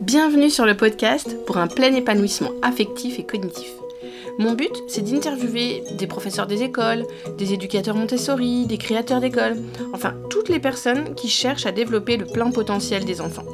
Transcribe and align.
Bienvenue 0.00 0.48
sur 0.48 0.64
le 0.64 0.76
podcast 0.76 1.36
pour 1.44 1.56
un 1.56 1.66
plein 1.66 1.92
épanouissement 1.92 2.52
affectif 2.62 3.18
et 3.18 3.24
cognitif. 3.24 3.68
Mon 4.38 4.52
but, 4.52 4.70
c'est 4.86 5.02
d'interviewer 5.02 5.82
des 5.98 6.06
professeurs 6.06 6.46
des 6.46 6.62
écoles, 6.62 7.04
des 7.36 7.52
éducateurs 7.52 7.96
Montessori, 7.96 8.66
des 8.66 8.78
créateurs 8.78 9.18
d'écoles, 9.18 9.56
enfin 9.92 10.14
toutes 10.30 10.50
les 10.50 10.60
personnes 10.60 11.16
qui 11.16 11.28
cherchent 11.28 11.66
à 11.66 11.72
développer 11.72 12.16
le 12.16 12.26
plein 12.26 12.52
potentiel 12.52 13.04
des 13.04 13.20
enfants. 13.20 13.44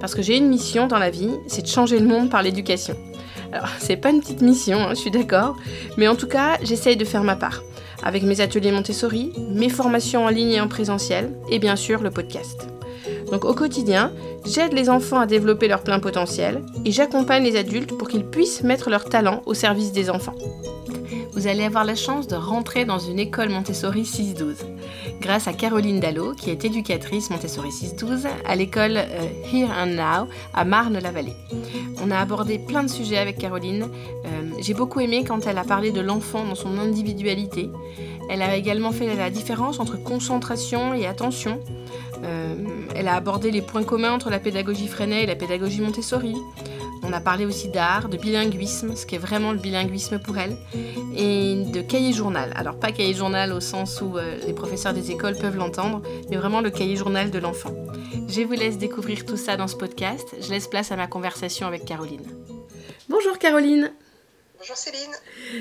Parce 0.00 0.16
que 0.16 0.22
j'ai 0.22 0.36
une 0.36 0.48
mission 0.48 0.88
dans 0.88 0.98
la 0.98 1.10
vie, 1.10 1.30
c'est 1.46 1.62
de 1.62 1.68
changer 1.68 2.00
le 2.00 2.08
monde 2.08 2.28
par 2.28 2.42
l'éducation. 2.42 2.96
Alors, 3.52 3.68
c'est 3.78 3.96
pas 3.96 4.10
une 4.10 4.20
petite 4.20 4.42
mission, 4.42 4.78
hein, 4.78 4.90
je 4.90 5.00
suis 5.00 5.12
d'accord, 5.12 5.56
mais 5.96 6.08
en 6.08 6.16
tout 6.16 6.26
cas, 6.26 6.58
j'essaye 6.62 6.96
de 6.96 7.04
faire 7.04 7.22
ma 7.22 7.36
part. 7.36 7.62
Avec 8.02 8.24
mes 8.24 8.40
ateliers 8.40 8.72
Montessori, 8.72 9.32
mes 9.52 9.68
formations 9.68 10.24
en 10.24 10.28
ligne 10.28 10.54
et 10.54 10.60
en 10.60 10.66
présentiel, 10.66 11.30
et 11.48 11.60
bien 11.60 11.76
sûr 11.76 12.02
le 12.02 12.10
podcast. 12.10 12.66
Donc 13.34 13.44
au 13.46 13.52
quotidien, 13.52 14.12
j'aide 14.46 14.74
les 14.74 14.88
enfants 14.88 15.18
à 15.18 15.26
développer 15.26 15.66
leur 15.66 15.82
plein 15.82 15.98
potentiel 15.98 16.62
et 16.84 16.92
j'accompagne 16.92 17.42
les 17.42 17.56
adultes 17.56 17.98
pour 17.98 18.06
qu'ils 18.06 18.24
puissent 18.24 18.62
mettre 18.62 18.90
leur 18.90 19.06
talent 19.06 19.42
au 19.44 19.54
service 19.54 19.90
des 19.90 20.08
enfants. 20.08 20.36
Vous 21.32 21.48
allez 21.48 21.64
avoir 21.64 21.84
la 21.84 21.96
chance 21.96 22.28
de 22.28 22.36
rentrer 22.36 22.84
dans 22.84 23.00
une 23.00 23.18
école 23.18 23.48
Montessori 23.48 24.02
6-12 24.02 24.73
grâce 25.20 25.48
à 25.48 25.52
Caroline 25.52 26.00
Dallot 26.00 26.34
qui 26.34 26.50
est 26.50 26.64
éducatrice 26.64 27.30
Montessori 27.30 27.70
6-12 27.70 28.26
à 28.44 28.56
l'école 28.56 28.96
euh, 28.96 29.26
Here 29.52 29.70
and 29.70 29.94
Now 29.94 30.28
à 30.52 30.64
Marne-la-Vallée. 30.64 31.34
On 32.02 32.10
a 32.10 32.18
abordé 32.18 32.58
plein 32.58 32.82
de 32.82 32.90
sujets 32.90 33.18
avec 33.18 33.38
Caroline. 33.38 33.88
Euh, 34.24 34.28
j'ai 34.60 34.74
beaucoup 34.74 35.00
aimé 35.00 35.24
quand 35.26 35.46
elle 35.46 35.58
a 35.58 35.64
parlé 35.64 35.90
de 35.90 36.00
l'enfant 36.00 36.44
dans 36.44 36.54
son 36.54 36.78
individualité. 36.78 37.70
Elle 38.28 38.42
a 38.42 38.56
également 38.56 38.92
fait 38.92 39.14
la 39.14 39.30
différence 39.30 39.80
entre 39.80 40.02
concentration 40.02 40.94
et 40.94 41.06
attention. 41.06 41.60
Euh, 42.24 42.54
elle 42.94 43.08
a 43.08 43.14
abordé 43.14 43.50
les 43.50 43.62
points 43.62 43.84
communs 43.84 44.12
entre 44.12 44.30
la 44.30 44.38
pédagogie 44.38 44.88
Freinet 44.88 45.24
et 45.24 45.26
la 45.26 45.36
pédagogie 45.36 45.80
Montessori. 45.80 46.34
On 47.02 47.12
a 47.12 47.20
parlé 47.20 47.44
aussi 47.44 47.68
d'art, 47.68 48.08
de 48.08 48.16
bilinguisme, 48.16 48.96
ce 48.96 49.06
qui 49.06 49.14
est 49.14 49.18
vraiment 49.18 49.52
le 49.52 49.58
bilinguisme 49.58 50.18
pour 50.18 50.38
elle, 50.38 50.56
et 51.16 51.64
de 51.64 51.80
cahier 51.80 52.12
journal. 52.12 52.52
Alors 52.56 52.78
pas 52.78 52.92
cahier 52.92 53.14
journal 53.14 53.52
au 53.52 53.60
sens 53.60 54.00
où 54.00 54.16
euh, 54.16 54.38
les 54.46 54.52
professeurs 54.52 54.94
des 54.94 55.10
écoles 55.10 55.36
peuvent 55.36 55.56
l'entendre, 55.56 56.02
mais 56.30 56.36
vraiment 56.36 56.60
le 56.60 56.70
cahier 56.70 56.96
journal 56.96 57.30
de 57.30 57.38
l'enfant. 57.38 57.74
Je 58.28 58.40
vous 58.42 58.52
laisse 58.52 58.78
découvrir 58.78 59.24
tout 59.26 59.36
ça 59.36 59.56
dans 59.56 59.68
ce 59.68 59.76
podcast. 59.76 60.34
Je 60.40 60.50
laisse 60.50 60.66
place 60.66 60.92
à 60.92 60.96
ma 60.96 61.06
conversation 61.06 61.66
avec 61.66 61.84
Caroline. 61.84 62.26
Bonjour 63.08 63.38
Caroline. 63.38 63.92
Bonjour 64.66 64.76
Céline. 64.76 65.12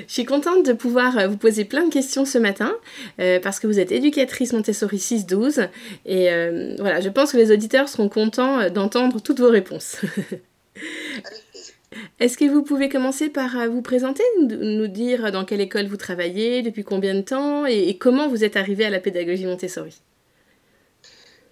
Je 0.08 0.14
suis 0.14 0.23
contente 0.23 0.66
de 0.66 0.72
pouvoir 0.72 1.17
euh, 1.17 1.28
vous 1.28 1.36
poser 1.36 1.66
plein 1.66 1.86
de 1.86 1.92
questions 1.92 2.23
ce 2.23 2.38
matin 2.38 2.73
euh, 3.20 3.38
parce 3.42 3.59
que 3.59 3.67
vous 3.67 3.78
êtes 3.78 3.92
éducatrice 3.92 4.54
Montessori 4.54 4.95
6-12 4.95 5.67
et 6.06 6.31
euh, 6.31 6.76
voilà, 6.80 7.02
je 7.02 7.09
pense 7.09 7.34
que 7.34 7.38
les 7.38 7.52
auditeurs 7.52 7.89
seront 7.89 8.08
contents 8.08 8.70
d'entendre 8.70 9.22
toutes 9.22 9.42
vos 9.42 9.50
réponses. 9.50 9.98
Est-ce 12.20 12.38
que 12.38 12.46
vous 12.46 12.64
pouvez 12.64 12.90
commencer 12.90 13.30
par 13.30 13.52
vous 13.70 13.82
présenter, 13.82 14.24
nous 14.40 14.88
dire 14.88 15.32
dans 15.32 15.46
quelle 15.46 15.62
école 15.62 15.88
vous 15.88 15.98
travaillez, 15.98 16.62
depuis 16.62 16.84
combien 16.84 17.14
de 17.14 17.22
temps 17.22 17.66
et, 17.66 17.98
comment 17.98 18.28
vous 18.28 18.44
êtes 18.44 18.56
arrivée 18.56 18.86
à 18.86 18.90
la 18.90 19.00
pédagogie 19.00 19.46
Montessori? 19.46 20.02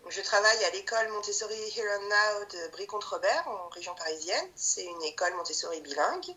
Je 0.10 0.22
travaille 0.22 0.64
à 0.66 0.72
l'école 0.72 1.08
Montessori 1.14 1.56
Here 1.76 1.88
and 1.98 2.04
Now 2.04 2.46
de 2.52 2.72
Brie-Contre-Robert 2.72 3.48
en 3.48 3.70
région 3.70 3.96
parisienne. 3.96 4.46
C'est 4.56 4.84
une 4.84 5.02
école 5.04 5.34
Montessori 5.36 5.80
bilingue. 5.82 6.36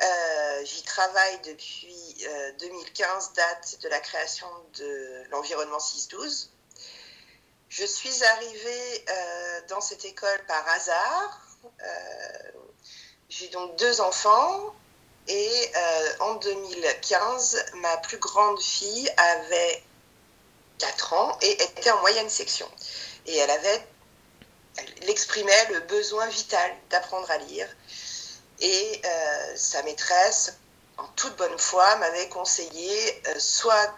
Euh, 0.00 0.64
j'y 0.64 0.82
travaille 0.82 1.40
depuis 1.46 2.26
2015, 2.60 3.30
euh, 3.30 3.34
date 3.34 3.78
de 3.82 3.88
la 3.88 3.98
création 4.00 4.46
de 4.78 5.24
l'environnement 5.30 5.78
6-12. 5.78 6.50
Je 7.68 7.84
suis 7.84 8.22
arrivée 8.22 9.04
euh, 9.08 9.60
dans 9.68 9.80
cette 9.80 10.04
école 10.04 10.40
par 10.46 10.68
hasard. 10.68 11.47
J'ai 13.28 13.48
donc 13.48 13.76
deux 13.76 14.00
enfants 14.00 14.74
et 15.28 15.72
en 16.20 16.34
2015, 16.36 17.66
ma 17.74 17.96
plus 17.98 18.18
grande 18.18 18.60
fille 18.60 19.10
avait 19.16 19.82
4 20.78 21.12
ans 21.12 21.38
et 21.42 21.62
était 21.62 21.90
en 21.90 22.00
moyenne 22.00 22.28
section. 22.30 22.68
Et 23.26 23.36
elle 23.36 23.50
avait, 23.50 23.86
elle 24.76 25.10
exprimait 25.10 25.66
le 25.72 25.80
besoin 25.80 26.26
vital 26.28 26.70
d'apprendre 26.90 27.30
à 27.30 27.38
lire 27.38 27.68
et 28.60 29.02
euh, 29.04 29.52
sa 29.56 29.82
maîtresse, 29.82 30.58
en 30.96 31.06
toute 31.16 31.36
bonne 31.36 31.58
foi, 31.58 31.96
m'avait 31.96 32.28
conseillé 32.28 33.22
euh, 33.28 33.38
soit 33.38 33.94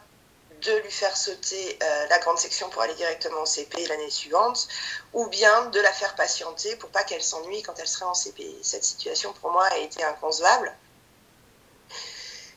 de 0.62 0.76
lui 0.78 0.90
faire 0.90 1.16
sauter 1.16 1.78
euh, 1.82 2.06
la 2.08 2.18
grande 2.18 2.38
section 2.38 2.68
pour 2.70 2.82
aller 2.82 2.94
directement 2.94 3.40
en 3.40 3.46
CP 3.46 3.86
l'année 3.86 4.10
suivante, 4.10 4.68
ou 5.12 5.26
bien 5.26 5.66
de 5.66 5.80
la 5.80 5.92
faire 5.92 6.14
patienter 6.14 6.76
pour 6.76 6.90
pas 6.90 7.02
qu'elle 7.04 7.22
s'ennuie 7.22 7.62
quand 7.62 7.78
elle 7.78 7.88
serait 7.88 8.06
en 8.06 8.14
CP. 8.14 8.56
Cette 8.62 8.84
situation 8.84 9.32
pour 9.34 9.50
moi 9.50 9.66
a 9.66 9.78
été 9.78 10.02
inconcevable. 10.04 10.74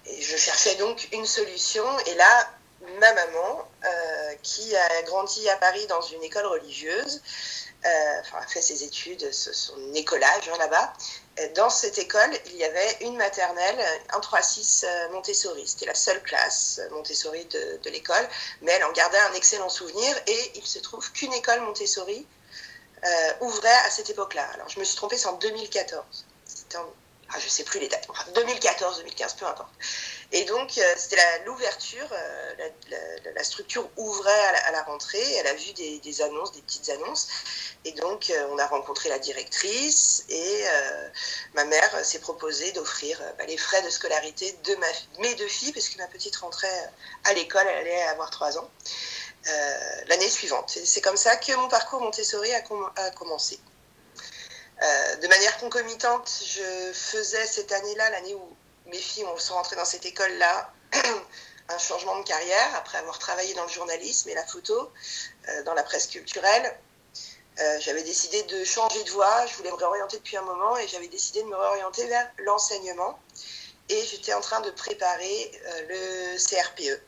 Et 0.05 0.21
je 0.21 0.35
cherchais 0.35 0.75
donc 0.75 1.07
une 1.13 1.25
solution, 1.25 1.85
et 2.07 2.15
là, 2.15 2.49
ma 2.99 3.13
maman, 3.13 3.67
qui 4.41 4.75
a 4.75 5.01
grandi 5.03 5.49
à 5.49 5.55
Paris 5.55 5.85
dans 5.87 6.01
une 6.01 6.21
école 6.23 6.45
religieuse, 6.45 7.21
enfin, 8.21 8.37
a 8.39 8.47
fait 8.47 8.61
ses 8.61 8.83
études, 8.83 9.31
son 9.31 9.93
écolage 9.93 10.49
hein, 10.49 10.57
là-bas, 10.57 10.93
dans 11.55 11.69
cette 11.69 11.97
école, 11.97 12.29
il 12.47 12.57
y 12.57 12.63
avait 12.63 12.97
une 13.01 13.17
maternelle, 13.17 13.79
un 14.11 14.19
3-6 14.19 14.85
euh, 14.85 15.09
Montessori. 15.09 15.67
C'était 15.67 15.87
la 15.87 15.95
seule 15.95 16.21
classe 16.21 16.79
euh, 16.79 16.89
Montessori 16.91 17.45
de, 17.45 17.89
l'école, 17.89 18.27
mais 18.61 18.71
elle 18.73 18.83
en 18.83 18.91
gardait 18.91 19.17
un 19.17 19.33
excellent 19.33 19.69
souvenir 19.69 20.15
et 20.27 20.51
il 20.55 20.65
se 20.65 20.79
trouve 20.79 21.11
qu'une 21.11 21.33
école 21.33 21.61
Montessori 21.61 22.27
euh, 23.03 23.33
ouvrait 23.41 23.69
à 23.85 23.89
cette 23.89 24.11
époque-là. 24.11 24.47
Alors 24.53 24.69
je 24.69 24.79
me 24.79 24.85
suis 24.85 24.95
trompée, 24.95 25.17
c'est 25.17 25.27
en 25.27 25.33
2014. 25.33 26.25
C'était 26.45 26.77
en 26.77 26.85
ah, 27.35 27.39
je 27.39 27.49
sais 27.49 27.63
plus 27.63 27.79
les 27.79 27.87
dates, 27.87 28.07
2014, 28.35 28.97
2015, 28.97 29.33
peu 29.33 29.47
importe. 29.47 29.71
Et 30.35 30.45
donc, 30.45 30.79
euh, 30.79 30.93
c'était 30.97 31.21
l'ouverture, 31.45 32.07
euh, 32.11 32.69
la, 33.35 33.43
structure 33.43 33.87
ouvrait 33.97 34.45
à 34.65 34.71
la, 34.71 34.81
rentrée, 34.81 35.21
elle 35.35 35.45
a 35.45 35.53
vu 35.53 35.73
des, 35.73 36.21
annonces, 36.23 36.51
des 36.53 36.61
petites 36.63 36.89
annonces, 36.89 37.27
et 37.85 37.91
donc 37.91 38.31
euh, 38.31 38.47
on 38.49 38.57
a 38.57 38.65
rencontré 38.65 39.09
la 39.09 39.19
directrice, 39.19 40.25
et 40.29 40.63
ma 41.53 41.65
mère 41.65 42.03
s'est 42.03 42.17
proposée 42.17 42.71
d'offrir 42.71 43.21
bah, 43.37 43.45
les 43.45 43.57
frais 43.57 43.83
de 43.83 43.91
scolarité 43.91 44.57
de 44.63 44.75
mes 45.19 45.35
deux 45.35 45.47
filles, 45.47 45.71
parce 45.71 45.87
que 45.87 45.99
ma 45.99 46.07
petite 46.07 46.35
rentrait 46.37 46.91
à 47.25 47.33
l'école, 47.33 47.67
elle 47.67 47.87
allait 47.87 48.03
avoir 48.05 48.31
trois 48.31 48.57
ans, 48.57 48.67
l'année 50.07 50.29
suivante. 50.29 50.75
C'est 50.83 51.01
comme 51.01 51.17
ça 51.17 51.35
que 51.35 51.53
mon 51.53 51.67
parcours 51.67 52.01
Montessori 52.01 52.51
a, 52.55 53.11
commencé. 53.11 53.59
De 54.81 55.27
manière 55.27 55.59
concomitante, 55.59 56.31
je 56.43 56.91
faisais 56.91 57.45
cette 57.45 57.71
année-là, 57.71 58.09
l'année 58.09 58.33
où 58.33 58.57
mes 58.87 58.97
filles 58.97 59.25
sont 59.37 59.53
rentrées 59.53 59.75
dans 59.75 59.85
cette 59.85 60.05
école-là, 60.05 60.71
un 61.69 61.77
changement 61.77 62.19
de 62.19 62.23
carrière 62.25 62.75
après 62.75 62.97
avoir 62.97 63.19
travaillé 63.19 63.53
dans 63.53 63.63
le 63.63 63.69
journalisme 63.69 64.29
et 64.29 64.33
la 64.33 64.45
photo, 64.45 64.91
euh, 65.49 65.63
dans 65.63 65.73
la 65.73 65.83
presse 65.83 66.07
culturelle. 66.07 66.77
Euh, 67.59 67.79
j'avais 67.79 68.03
décidé 68.03 68.41
de 68.43 68.63
changer 68.63 69.03
de 69.03 69.11
voie, 69.11 69.45
je 69.45 69.55
voulais 69.55 69.71
me 69.71 69.75
réorienter 69.75 70.17
depuis 70.17 70.37
un 70.37 70.41
moment 70.41 70.75
et 70.77 70.87
j'avais 70.87 71.07
décidé 71.07 71.43
de 71.43 71.47
me 71.47 71.55
réorienter 71.55 72.05
vers 72.07 72.29
l'enseignement. 72.39 73.19
Et 73.89 74.01
j'étais 74.05 74.33
en 74.33 74.41
train 74.41 74.61
de 74.61 74.71
préparer 74.71 75.51
le 75.89 76.37
CRPE. 76.37 77.01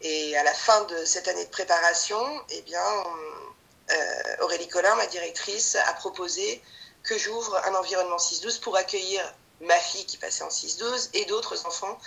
Et 0.00 0.36
à 0.36 0.44
la 0.44 0.54
fin 0.54 0.84
de 0.84 1.04
cette 1.04 1.26
année 1.26 1.44
de 1.44 1.50
préparation, 1.50 2.20
eh 2.50 2.62
bien, 2.62 2.80
Aurélie 4.40 4.68
Collin, 4.68 4.94
ma 4.94 5.08
directrice, 5.08 5.74
a 5.74 5.92
proposé 5.94 6.62
que 7.02 7.18
j'ouvre 7.18 7.56
un 7.66 7.74
environnement 7.74 8.16
6-12 8.16 8.60
pour 8.60 8.76
accueillir 8.76 9.34
ma 9.60 9.78
fille 9.78 10.06
qui 10.06 10.16
passait 10.16 10.42
en 10.42 10.48
6-12 10.48 11.10
et 11.14 11.24
d'autres 11.26 11.66
enfants 11.66 11.98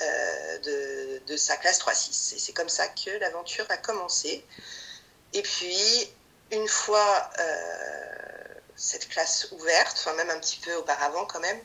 euh, 0.00 1.20
de, 1.26 1.36
sa 1.36 1.56
classe 1.56 1.80
3-6. 1.80 2.34
Et 2.34 2.38
c'est 2.38 2.52
comme 2.52 2.68
ça 2.68 2.86
que 2.88 3.10
l'aventure 3.18 3.66
a 3.68 3.76
commencé. 3.76 4.44
Et 5.32 5.42
puis, 5.42 6.08
une 6.50 6.68
fois 6.68 7.30
euh, 7.38 8.54
cette 8.76 9.08
classe 9.08 9.48
ouverte, 9.52 9.96
enfin 9.98 10.14
même 10.14 10.30
un 10.30 10.38
petit 10.38 10.58
peu 10.58 10.74
auparavant 10.76 11.26
quand 11.26 11.40
même, 11.40 11.60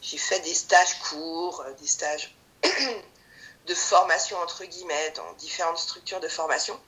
j'ai 0.00 0.18
fait 0.18 0.40
des 0.40 0.54
stages 0.54 0.98
courts, 1.00 1.62
euh, 1.66 1.72
des 1.80 1.86
stages 1.86 2.34
de 3.66 3.74
formation 3.74 4.38
entre 4.38 4.64
guillemets 4.64 5.10
dans 5.16 5.32
différentes 5.34 5.78
structures 5.78 6.20
de 6.20 6.28
formation 6.28 6.78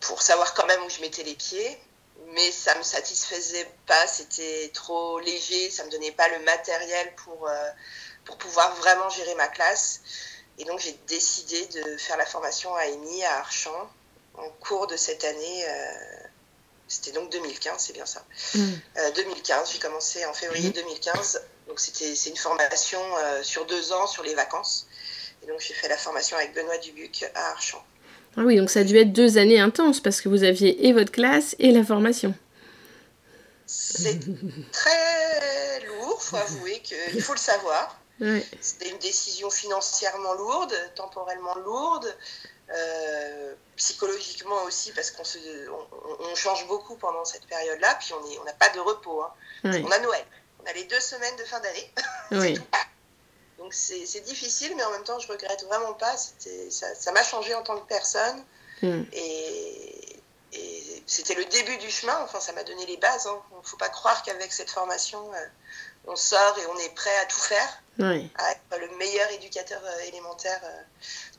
pour 0.00 0.22
savoir 0.22 0.54
quand 0.54 0.64
même 0.64 0.82
où 0.82 0.88
je 0.88 1.00
mettais 1.02 1.24
les 1.24 1.34
pieds 1.34 1.78
mais 2.34 2.50
ça 2.50 2.74
me 2.76 2.82
satisfaisait 2.82 3.68
pas, 3.86 4.06
c'était 4.06 4.70
trop 4.72 5.18
léger, 5.20 5.70
ça 5.70 5.84
me 5.84 5.90
donnait 5.90 6.12
pas 6.12 6.28
le 6.28 6.38
matériel 6.40 7.14
pour, 7.16 7.48
euh, 7.48 7.70
pour 8.24 8.38
pouvoir 8.38 8.74
vraiment 8.76 9.08
gérer 9.10 9.34
ma 9.34 9.48
classe. 9.48 10.00
Et 10.58 10.64
donc 10.64 10.80
j'ai 10.80 10.92
décidé 11.06 11.66
de 11.66 11.96
faire 11.96 12.16
la 12.16 12.26
formation 12.26 12.74
à 12.74 12.86
EMI 12.86 13.24
à 13.24 13.38
Archamps 13.38 13.90
en 14.34 14.48
cours 14.60 14.86
de 14.86 14.96
cette 14.96 15.24
année. 15.24 15.64
Euh, 15.68 15.92
c'était 16.88 17.12
donc 17.12 17.30
2015, 17.30 17.74
c'est 17.78 17.92
bien 17.92 18.06
ça. 18.06 18.24
2015, 18.54 18.54
mm. 18.54 19.62
euh, 19.62 19.72
j'ai 19.72 19.78
commencé 19.78 20.24
en 20.26 20.34
février 20.34 20.70
2015. 20.70 21.36
Mm. 21.36 21.68
Donc 21.68 21.80
c'était 21.80 22.14
c'est 22.14 22.30
une 22.30 22.36
formation 22.36 23.00
sur 23.42 23.66
deux 23.66 23.92
ans 23.92 24.06
sur 24.06 24.22
les 24.22 24.34
vacances. 24.34 24.86
Et 25.42 25.46
donc 25.46 25.60
j'ai 25.60 25.74
fait 25.74 25.88
la 25.88 25.96
formation 25.96 26.36
avec 26.36 26.54
Benoît 26.54 26.78
Dubuc 26.78 27.24
à 27.34 27.50
Archamps. 27.50 27.84
Ah 28.36 28.42
oui, 28.42 28.56
donc 28.56 28.70
ça 28.70 28.80
a 28.80 28.84
dû 28.84 28.96
être 28.96 29.12
deux 29.12 29.38
années 29.38 29.60
intenses 29.60 30.00
parce 30.00 30.20
que 30.20 30.28
vous 30.28 30.42
aviez 30.42 30.86
et 30.86 30.92
votre 30.92 31.12
classe 31.12 31.54
et 31.58 31.70
la 31.70 31.84
formation. 31.84 32.34
C'est 33.66 34.18
très 34.72 35.86
lourd, 35.86 36.22
faut 36.22 36.36
avouer 36.36 36.80
qu'il 36.80 37.22
faut 37.22 37.34
le 37.34 37.38
savoir. 37.38 37.98
C'était 38.60 38.90
une 38.90 38.98
décision 38.98 39.50
financièrement 39.50 40.34
lourde, 40.34 40.74
temporellement 40.94 41.56
lourde, 41.56 42.14
euh, 42.72 43.54
psychologiquement 43.76 44.62
aussi, 44.64 44.92
parce 44.92 45.10
qu'on 45.10 45.24
on, 46.30 46.34
change 46.36 46.66
beaucoup 46.68 46.94
pendant 46.96 47.24
cette 47.24 47.46
période-là, 47.46 47.96
puis 48.00 48.12
on 48.12 48.44
n'a 48.44 48.52
pas 48.52 48.68
de 48.70 48.78
repos. 48.78 49.22
Hein. 49.22 49.32
On 49.64 49.90
a 49.90 49.98
Noël, 49.98 50.24
on 50.62 50.70
a 50.70 50.72
les 50.72 50.84
deux 50.84 51.00
semaines 51.00 51.34
de 51.36 51.44
fin 51.44 51.60
d'année. 51.60 51.92
Donc 53.62 53.74
c'est 53.74 54.24
difficile, 54.24 54.74
mais 54.76 54.82
en 54.82 54.90
même 54.90 55.04
temps, 55.04 55.20
je 55.20 55.28
regrette 55.28 55.64
vraiment 55.66 55.94
pas. 55.94 56.16
Ça 56.16 57.12
m'a 57.12 57.22
changé 57.22 57.54
en 57.54 57.62
tant 57.62 57.78
que 57.78 57.86
personne. 57.86 58.44
Hmm. 58.82 59.04
Et, 59.12 59.98
c'était 61.06 61.34
le 61.34 61.44
début 61.44 61.76
du 61.78 61.90
chemin. 61.90 62.18
Enfin, 62.22 62.40
ça 62.40 62.52
m'a 62.52 62.64
donné 62.64 62.86
les 62.86 62.96
bases. 62.96 63.26
Hein. 63.26 63.40
Il 63.52 63.58
ne 63.58 63.62
faut 63.62 63.76
pas 63.76 63.88
croire 63.88 64.22
qu'avec 64.22 64.52
cette 64.52 64.70
formation, 64.70 65.32
euh, 65.34 65.46
on 66.06 66.16
sort 66.16 66.58
et 66.58 66.66
on 66.66 66.78
est 66.78 66.94
prêt 66.94 67.16
à 67.18 67.26
tout 67.26 67.38
faire, 67.38 67.82
à 68.00 68.52
être 68.52 68.80
le 68.80 68.96
meilleur 68.96 69.30
éducateur 69.32 69.80
euh, 69.84 70.00
élémentaire 70.08 70.60
euh, 70.64 70.82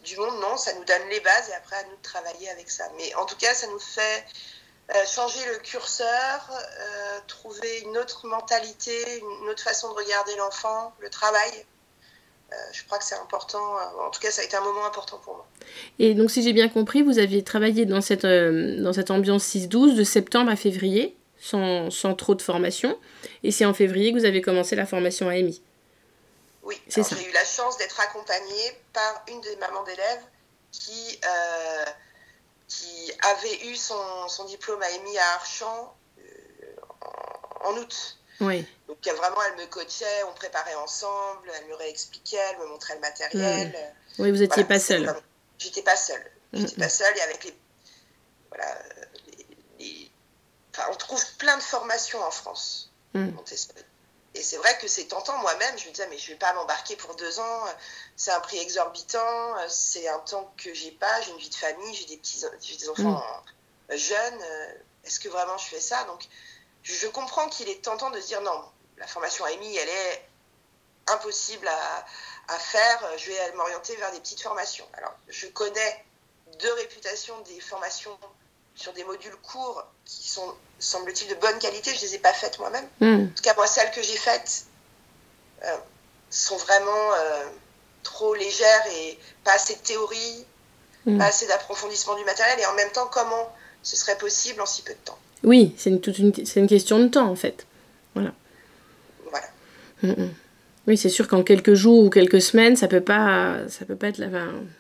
du 0.04 0.16
monde. 0.18 0.40
Non, 0.40 0.58
ça 0.58 0.74
nous 0.74 0.86
donne 0.86 1.08
les 1.10 1.20
bases 1.20 1.50
et 1.50 1.54
après 1.54 1.78
à 1.78 1.84
nous 1.84 1.96
de 1.96 2.02
travailler 2.02 2.50
avec 2.50 2.70
ça. 2.70 2.86
Mais 2.98 3.14
en 3.16 3.26
tout 3.26 3.38
cas, 3.38 3.54
ça 3.54 3.68
nous 3.68 3.80
fait 3.80 4.26
changer 5.08 5.44
le 5.46 5.58
curseur, 5.60 6.52
trouver 7.28 7.80
une 7.80 7.98
autre 7.98 8.28
mentalité, 8.28 9.20
une 9.20 9.50
autre 9.50 9.64
façon 9.64 9.90
de 9.90 9.96
regarder 9.96 10.36
l'enfant, 10.36 10.94
le 11.00 11.10
travail. 11.10 11.66
Euh, 12.54 12.56
je 12.72 12.84
crois 12.86 12.98
que 12.98 13.04
c'est 13.04 13.16
important. 13.16 13.78
Euh, 13.78 14.08
en 14.08 14.12
tout 14.12 14.20
cas, 14.20 14.32
ça 14.32 14.42
a 14.42 14.46
été 14.46 14.56
un 14.56 14.62
moment 14.62 14.86
important 14.86 15.18
pour 15.18 15.36
moi. 15.36 15.48
Et 16.00 16.14
donc, 16.14 16.30
si 16.30 16.44
j'ai 16.44 16.54
bien 16.54 16.70
compris, 16.70 17.02
vous 17.02 17.20
aviez 17.20 17.44
travaillé 17.44 17.86
dans 17.86 18.02
cette, 18.02 18.26
euh, 18.26 18.82
dans 18.82 18.94
cette 18.94 19.12
ambiance 19.12 19.46
6-12 19.46 19.96
de 19.96 20.04
septembre 20.04 20.52
à 20.52 20.56
février, 20.56 21.16
sans, 21.40 21.90
sans, 21.90 22.14
trop 22.14 22.36
de 22.36 22.42
formation. 22.42 23.00
Et 23.44 23.52
c'est 23.52 23.66
en 23.66 23.74
février 23.74 24.14
que 24.14 24.20
vous 24.20 24.26
avez 24.26 24.42
commencé 24.42 24.76
la 24.76 24.86
formation 24.86 25.30
à 25.30 25.36
EMI. 25.38 25.62
Oui, 26.64 26.80
j'ai 26.88 27.02
eu 27.02 27.32
la 27.34 27.44
chance 27.44 27.78
d'être 27.78 28.00
accompagnée 28.00 28.78
par 28.94 29.26
une 29.28 29.42
des 29.42 29.56
mamans 29.58 29.84
d'élèves 29.84 30.24
qui, 30.72 31.20
qui 32.70 33.12
avait 33.22 33.68
eu 33.68 33.76
son, 33.76 34.28
son, 34.30 34.46
diplôme 34.46 34.82
à 34.82 34.90
EMI 34.92 35.18
à 35.18 35.36
Archamps 35.36 35.94
en, 37.66 37.70
en 37.70 37.78
août. 37.78 38.18
Oui. 38.40 38.66
Donc 38.88 38.98
vraiment, 39.06 39.42
elle 39.50 39.58
me 39.58 39.66
coachait, 39.68 40.24
on 40.30 40.34
préparait 40.34 40.76
ensemble, 40.76 41.52
elle 41.56 41.68
me 41.68 41.76
réexpliquait, 41.76 42.38
elle 42.52 42.60
me 42.60 42.68
montrait 42.68 42.96
le 42.96 43.02
matériel. 43.02 43.70
Mm. 43.70 44.22
Oui, 44.22 44.32
vous 44.32 44.38
n'étiez 44.38 44.64
pas 44.64 44.80
seule. 44.80 45.14
J'étais 45.58 45.82
pas 45.82 45.96
seule. 45.96 46.32
J'étais 46.54 46.76
pas 46.76 46.90
seule 46.90 47.18
et 47.18 47.22
avec 47.22 47.44
les. 47.44 47.58
Voilà. 48.50 48.78
Enfin, 50.76 50.90
on 50.92 50.96
trouve 50.96 51.24
plein 51.38 51.58
de 51.58 51.64
formations 51.64 52.22
en 52.24 52.32
France. 52.32 52.92
Mm. 53.14 53.30
Et 54.36 54.42
c'est 54.42 54.58
vrai 54.58 54.78
que 54.80 54.88
c'est 54.88 55.06
tentant 55.06 55.38
moi-même. 55.38 55.78
Je 55.78 55.86
me 55.86 55.92
disais, 55.92 56.08
mais 56.10 56.18
je 56.18 56.30
vais 56.30 56.38
pas 56.38 56.54
m'embarquer 56.54 56.96
pour 56.96 57.16
deux 57.16 57.40
ans. 57.40 57.66
C'est 58.16 58.32
un 58.32 58.40
prix 58.40 58.58
exorbitant. 58.58 59.56
C'est 59.70 60.08
un 60.08 60.20
temps 60.20 60.52
que 60.58 60.74
j'ai 60.74 60.92
pas. 60.92 61.22
J'ai 61.22 61.32
une 61.32 61.38
vie 61.38 61.50
de 61.50 61.56
famille. 61.56 61.94
J'ai 61.94 62.06
des 62.06 62.18
petits, 62.18 62.44
j'ai 62.62 62.78
des 62.78 62.90
enfants 62.90 63.24
mm. 63.90 63.96
jeunes. 63.96 64.42
Est-ce 65.04 65.20
que 65.20 65.30
vraiment 65.30 65.58
je 65.58 65.66
fais 65.66 65.80
ça? 65.80 66.04
Donc, 66.06 66.28
je 66.84 67.08
comprends 67.08 67.48
qu'il 67.50 67.70
est 67.70 67.82
tentant 67.82 68.12
de 68.12 68.20
se 68.20 68.28
dire 68.28 68.42
non, 68.42 68.64
la 68.98 69.08
formation 69.08 69.46
AMI, 69.46 69.78
elle 69.78 69.90
est 69.90 70.30
impossible 71.08 71.68
à, 71.68 72.06
faire, 72.60 73.02
je 73.18 73.32
vais 73.32 73.52
m'orienter 73.56 73.96
vers 73.96 74.12
des 74.12 74.20
petites 74.20 74.42
formations. 74.42 74.86
Alors, 74.94 75.14
je 75.28 75.48
connais 75.48 76.06
de 76.62 76.68
réputation 76.70 77.34
des 77.42 77.60
formations 77.60 78.18
sur 78.76 78.94
des 78.94 79.04
modules 79.04 79.36
courts 79.38 79.86
qui 80.06 80.30
sont, 80.30 80.54
semble-t-il, 80.80 81.30
de 81.30 81.36
bonne 81.36 81.58
qualité. 81.60 81.92
Je 81.92 81.98
ne 81.98 82.02
les 82.02 82.16
ai 82.16 82.20
pas 82.20 82.34
faites 82.34 82.60
moi-même. 82.60 82.88
Hmm. 83.00 83.26
En 83.26 83.36
tout 83.36 83.44
cas, 83.44 83.54
moi, 83.56 83.66
celles 83.66 83.92
que 83.92 84.02
j'ai 84.02 84.18
faites 84.18 84.66
euh, 85.64 85.78
sont 86.30 86.58
vraiment 86.58 87.14
euh, 87.14 87.46
trop 88.04 88.36
légères 88.36 88.86
et 88.92 89.20
pas 89.44 89.54
assez 89.54 89.76
de 89.76 89.82
théorie, 89.82 90.46
hmm. 91.06 91.18
pas 91.18 91.26
assez 91.26 91.48
d'approfondissement 91.48 92.16
du 92.16 92.26
matériel. 92.26 92.60
Et 92.60 92.66
en 92.66 92.74
même 92.74 92.92
temps, 92.92 93.08
comment 93.08 93.54
ce 93.84 93.96
serait 93.96 94.18
possible 94.18 94.62
en 94.62 94.66
si 94.66 94.84
peu 94.84 94.94
de 94.94 95.00
temps? 95.00 95.20
Oui, 95.44 95.74
c'est 95.78 95.90
une, 95.90 96.02
une, 96.56 96.68
question 96.68 97.00
de 97.00 97.08
temps 97.08 97.30
en 97.30 97.36
fait. 97.36 97.66
Voilà. 98.14 98.34
Voilà. 99.30 99.48
Mm, 100.02 100.22
mm. 100.24 100.34
Oui, 100.86 100.98
c'est 100.98 101.10
sûr 101.10 101.30
qu'en 101.30 101.44
quelques 101.44 101.76
jours 101.76 102.06
ou 102.06 102.10
quelques 102.10 102.42
semaines, 102.42 102.76
ça 102.76 102.90
peut 102.90 103.02
pas, 103.02 103.70
ça 103.70 103.86
peut 103.86 103.96
pas 103.96 104.08
être 104.08 104.18
la. 104.18 104.28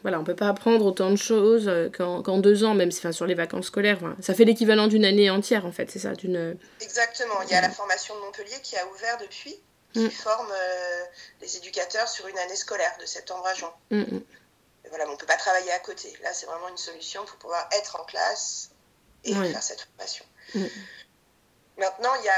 voilà, 0.01 0.19
on 0.19 0.25
peut 0.25 0.36
pas 0.36 0.50
apprendre 0.50 0.86
autant 0.86 1.10
de 1.10 1.15
choses 1.15 1.69
euh, 1.69 1.89
qu'en 1.89 2.38
deux 2.39 2.65
ans, 2.65 2.74
même 2.74 2.89
enfin, 2.92 3.13
sur 3.13 3.25
les 3.25 3.36
vacances 3.36 3.68
scolaires. 3.68 4.00
ça 4.19 4.33
fait 4.33 4.44
l'équivalent 4.44 4.88
d'une 4.88 5.06
année 5.06 5.30
entière, 5.30 5.65
en 5.65 5.71
fait, 5.71 5.89
c'est 5.89 6.00
ça, 6.00 6.13
d'une. 6.13 6.57
Exactement. 6.81 7.42
Il 7.44 7.51
y 7.51 7.56
a 7.56 7.62
la 7.62 7.69
formation 7.69 8.16
de 8.16 8.19
Montpellier 8.19 8.59
qui 8.63 8.75
a 8.75 8.86
ouvert 8.88 9.18
depuis, 9.21 9.56
qui 9.94 10.01
mm. 10.01 10.12
forme 10.12 10.51
euh, 10.51 11.04
les 11.42 11.56
éducateurs 11.56 12.09
sur 12.09 12.27
une 12.27 12.38
année 12.38 12.57
scolaire 12.57 12.98
de 13.00 13.06
septembre 13.06 13.45
à 13.45 13.54
juin. 13.54 13.74
voilà, 13.89 15.09
on 15.09 15.16
peut 15.16 15.25
pas 15.25 15.38
travailler 15.38 15.71
à 15.71 15.80
côté. 15.80 16.13
Là, 16.21 16.33
c'est 16.33 16.48
vraiment 16.48 16.68
une 16.68 16.77
solution 16.77 17.24
pour 17.24 17.38
pouvoir 17.38 17.69
être 17.80 17.98
en 17.98 18.04
classe 18.04 18.71
et 19.24 19.33
faire 19.33 19.63
cette 19.63 19.88
formation. 19.95 20.25
Mm. 20.56 20.66
Maintenant, 21.78 22.13
il 22.19 22.25
y 22.25 22.30
a. 22.30 22.34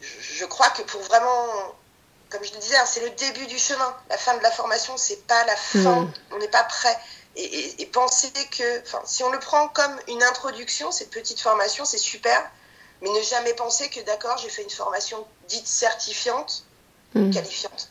Je, 0.00 0.44
crois 0.44 0.70
que 0.70 0.82
pour 0.82 1.00
vraiment. 1.02 1.74
Comme 2.30 2.42
je 2.44 2.52
le 2.52 2.58
disais, 2.58 2.76
hein, 2.76 2.86
c'est 2.86 3.00
le 3.00 3.10
début 3.10 3.46
du 3.46 3.58
chemin. 3.58 3.96
La 4.10 4.18
fin 4.18 4.36
de 4.36 4.42
la 4.42 4.50
formation, 4.50 4.96
c'est 4.96 5.26
pas 5.26 5.44
la 5.44 5.56
fin. 5.56 6.02
Mm. 6.02 6.12
On 6.32 6.38
n'est 6.38 6.48
pas 6.48 6.64
prêt. 6.64 6.98
Et, 7.36 7.86
penser 7.92 8.32
que. 8.50 8.82
Si 9.04 9.22
on 9.22 9.30
le 9.30 9.38
prend 9.38 9.68
comme 9.68 10.00
une 10.08 10.22
introduction, 10.22 10.90
cette 10.90 11.10
petite 11.10 11.40
formation, 11.40 11.84
c'est 11.84 11.98
super. 11.98 12.50
Mais 13.02 13.10
ne 13.10 13.20
jamais 13.22 13.54
penser 13.54 13.90
que, 13.90 14.00
d'accord, 14.00 14.38
j'ai 14.38 14.48
fait 14.48 14.62
une 14.62 14.70
formation 14.70 15.26
dite 15.48 15.66
certifiante, 15.66 16.64
mm. 17.14 17.30
qualifiante 17.30 17.90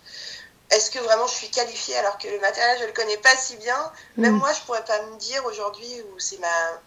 est-ce 0.71 0.89
que 0.89 0.99
vraiment 0.99 1.27
je 1.27 1.33
suis 1.33 1.49
qualifiée 1.49 1.95
alors 1.97 2.17
que 2.17 2.27
le 2.27 2.39
matériel, 2.39 2.77
je 2.77 2.83
ne 2.83 2.87
le 2.87 2.93
connais 2.93 3.17
pas 3.17 3.35
si 3.37 3.55
bien? 3.57 3.91
Même 4.17 4.37
moi, 4.37 4.51
je 4.53 4.59
ne 4.59 4.65
pourrais 4.65 4.85
pas 4.85 5.01
me 5.03 5.17
dire 5.17 5.45
aujourd'hui 5.45 6.01
où 6.01 6.19
c'est 6.19 6.39
ma, 6.39 6.81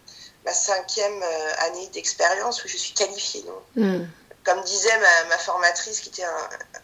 ma 0.45 0.51
cinquième 0.51 1.23
euh, 1.23 1.67
année 1.67 1.87
d'expérience 1.93 2.63
où 2.63 2.67
je 2.67 2.77
suis 2.77 2.93
qualifiée. 2.93 3.43
Non 3.45 3.83
hmm. 3.83 4.07
Comme 4.43 4.61
disait 4.61 4.97
ma, 5.29 5.37
formatrice 5.37 5.99
qui 5.99 6.09
était 6.09 6.23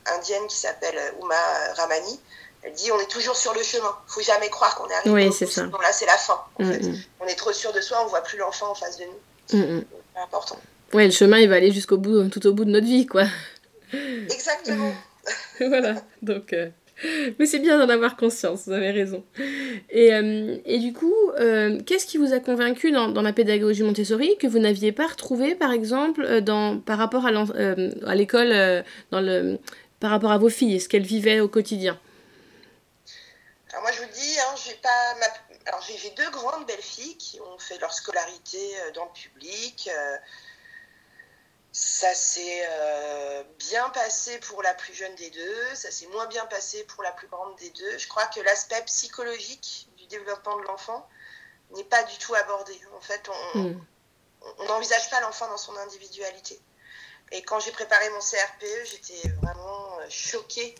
indienne 0.05 0.45
qui 0.47 0.57
s'appelle 0.57 0.97
Uma 1.21 1.35
Ramani, 1.77 2.19
elle 2.61 2.73
dit 2.73 2.91
on 2.91 2.99
est 2.99 3.09
toujours 3.09 3.37
sur 3.37 3.53
le 3.53 3.63
chemin. 3.63 3.95
Il 4.09 4.13
faut 4.13 4.21
jamais 4.21 4.49
croire 4.49 4.75
qu'on 4.75 4.89
est 4.89 4.93
arrivé. 4.93 5.27
Oui, 5.27 5.33
c'est 5.33 5.45
ça. 5.45 5.63
là, 5.63 5.93
c'est 5.93 6.05
la 6.05 6.17
fin. 6.17 6.41
Hmm, 6.59 6.71
hmm. 6.71 7.01
On 7.21 7.25
est 7.25 7.35
trop 7.35 7.53
sûr 7.53 7.71
de 7.71 7.79
soi, 7.79 8.01
on 8.03 8.07
voit 8.07 8.21
plus 8.21 8.37
l'enfant 8.37 8.71
en 8.71 8.75
face 8.75 8.97
de 8.97 9.05
nous. 9.05 9.19
C'est 9.47 10.21
important. 10.21 10.59
Oui, 10.93 11.05
le 11.05 11.11
chemin, 11.11 11.39
il 11.39 11.49
va 11.49 11.55
aller 11.55 11.71
jusqu'au 11.71 11.97
bout, 11.97 12.29
tout 12.29 12.45
au 12.45 12.53
bout 12.53 12.65
de 12.65 12.69
notre 12.69 12.85
vie, 12.85 13.07
quoi. 13.07 13.23
Exactement. 13.93 14.93
voilà. 15.59 15.95
Donc. 16.21 16.53
Euh, 16.53 16.69
Mais 17.39 17.45
c'est 17.45 17.59
bien 17.59 17.77
d'en 17.77 17.89
avoir 17.89 18.15
conscience, 18.15 18.65
vous 18.65 18.73
avez 18.73 18.91
raison. 18.91 19.23
Et, 19.89 20.13
euh, 20.13 20.57
et 20.65 20.79
du 20.79 20.93
coup, 20.93 21.13
euh, 21.39 21.79
qu'est-ce 21.85 22.05
qui 22.05 22.17
vous 22.17 22.33
a 22.33 22.39
convaincu 22.39 22.91
dans, 22.91 23.09
dans, 23.09 23.21
la 23.21 23.33
pédagogie 23.33 23.83
Montessori 23.83 24.37
que 24.37 24.47
vous 24.47 24.59
n'aviez 24.59 24.91
pas 24.91 25.07
retrouvé, 25.07 25.55
par 25.55 25.71
exemple, 25.71 26.23
euh, 26.23 26.41
dans, 26.41 26.79
par 26.79 26.97
rapport 26.97 27.25
à 27.25 28.15
l'école, 28.15 28.83
dans 29.11 29.21
le, 29.21 29.59
par 29.99 30.11
rapport 30.11 30.31
à 30.31 30.37
vos 30.37 30.49
filles, 30.49 30.79
ce 30.79 30.89
qu'elles 30.89 31.03
vivaient 31.03 31.39
au 31.39 31.47
quotidien? 31.47 31.99
Alors 33.71 33.83
moi, 33.83 33.91
je 33.91 34.01
vous 34.01 34.13
dis, 34.13 34.35
hein, 34.39 34.55
j'ai 34.63 34.75
pas 34.75 34.89
Alors 35.65 35.81
j'ai 35.81 36.09
deux 36.11 36.29
grandes 36.29 36.65
belles 36.67 36.77
filles 36.79 37.17
qui 37.17 37.39
ont 37.41 37.57
fait 37.57 37.79
leur 37.79 37.93
scolarité 37.93 38.59
dans 38.95 39.05
le 39.05 39.11
public. 39.13 39.89
Ça 41.75 42.13
s'est 42.13 42.67
euh, 42.69 43.43
bien 43.57 43.89
passé 43.89 44.37
pour 44.41 44.61
la 44.61 44.75
plus 44.75 44.93
jeune 44.93 45.15
des 45.15 45.31
deux, 45.31 45.75
ça 45.75 45.89
s'est 45.89 46.05
moins 46.05 46.27
bien 46.27 46.45
passé 46.45 46.83
pour 46.83 47.01
la 47.01 47.11
plus 47.11 47.27
grande 47.27 47.55
des 47.57 47.71
deux. 47.71 47.97
Je 47.97 48.07
crois 48.07 48.27
que 48.27 48.39
l'aspect 48.41 48.83
psychologique 48.85 49.89
du 49.97 50.05
développement 50.05 50.55
de 50.57 50.61
l'enfant 50.65 51.09
n'est 51.75 51.83
pas 51.85 52.03
du 52.03 52.15
tout 52.19 52.35
abordé. 52.35 52.79
En 52.95 53.01
fait, 53.01 53.27
on 53.55 53.59
hmm. 53.59 53.85
n'envisage 54.67 55.09
pas 55.09 55.19
l'enfant 55.21 55.47
dans 55.47 55.57
son 55.57 55.75
individualité. 55.77 56.61
Et 57.31 57.41
quand 57.41 57.59
j'ai 57.59 57.71
préparé 57.71 58.07
mon 58.11 58.19
CRPE, 58.19 58.85
j'étais 58.85 59.29
vraiment 59.41 59.99
euh, 59.99 60.05
choquée 60.09 60.75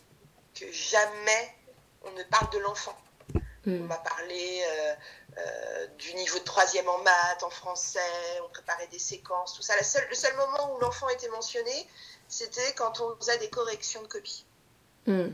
que 0.53 0.71
jamais 0.71 1.55
on 2.03 2.11
ne 2.11 2.23
parle 2.25 2.51
de 2.51 2.59
l'enfant. 2.59 2.95
Hmm. 3.65 3.81
On 3.81 3.85
m'a 3.85 3.97
parlé 3.97 4.63
euh, 4.67 4.95
euh, 5.37 5.87
du 5.97 6.13
niveau 6.15 6.37
de 6.39 6.43
troisième 6.43 6.87
en 6.87 6.97
maths, 6.99 7.43
en 7.43 7.49
français, 7.49 7.99
on 8.45 8.49
préparait 8.49 8.87
des 8.87 8.99
séquences, 8.99 9.55
tout 9.55 9.61
ça. 9.61 9.73
le 9.77 10.15
seul 10.15 10.35
moment 10.37 10.75
où 10.75 10.79
l'enfant 10.79 11.09
était 11.09 11.29
mentionné, 11.29 11.87
c'était 12.27 12.73
quand 12.75 13.01
on 13.01 13.15
faisait 13.17 13.37
des 13.39 13.49
corrections 13.49 14.01
de 14.01 14.07
copies. 14.07 14.45
Hmm. 15.07 15.29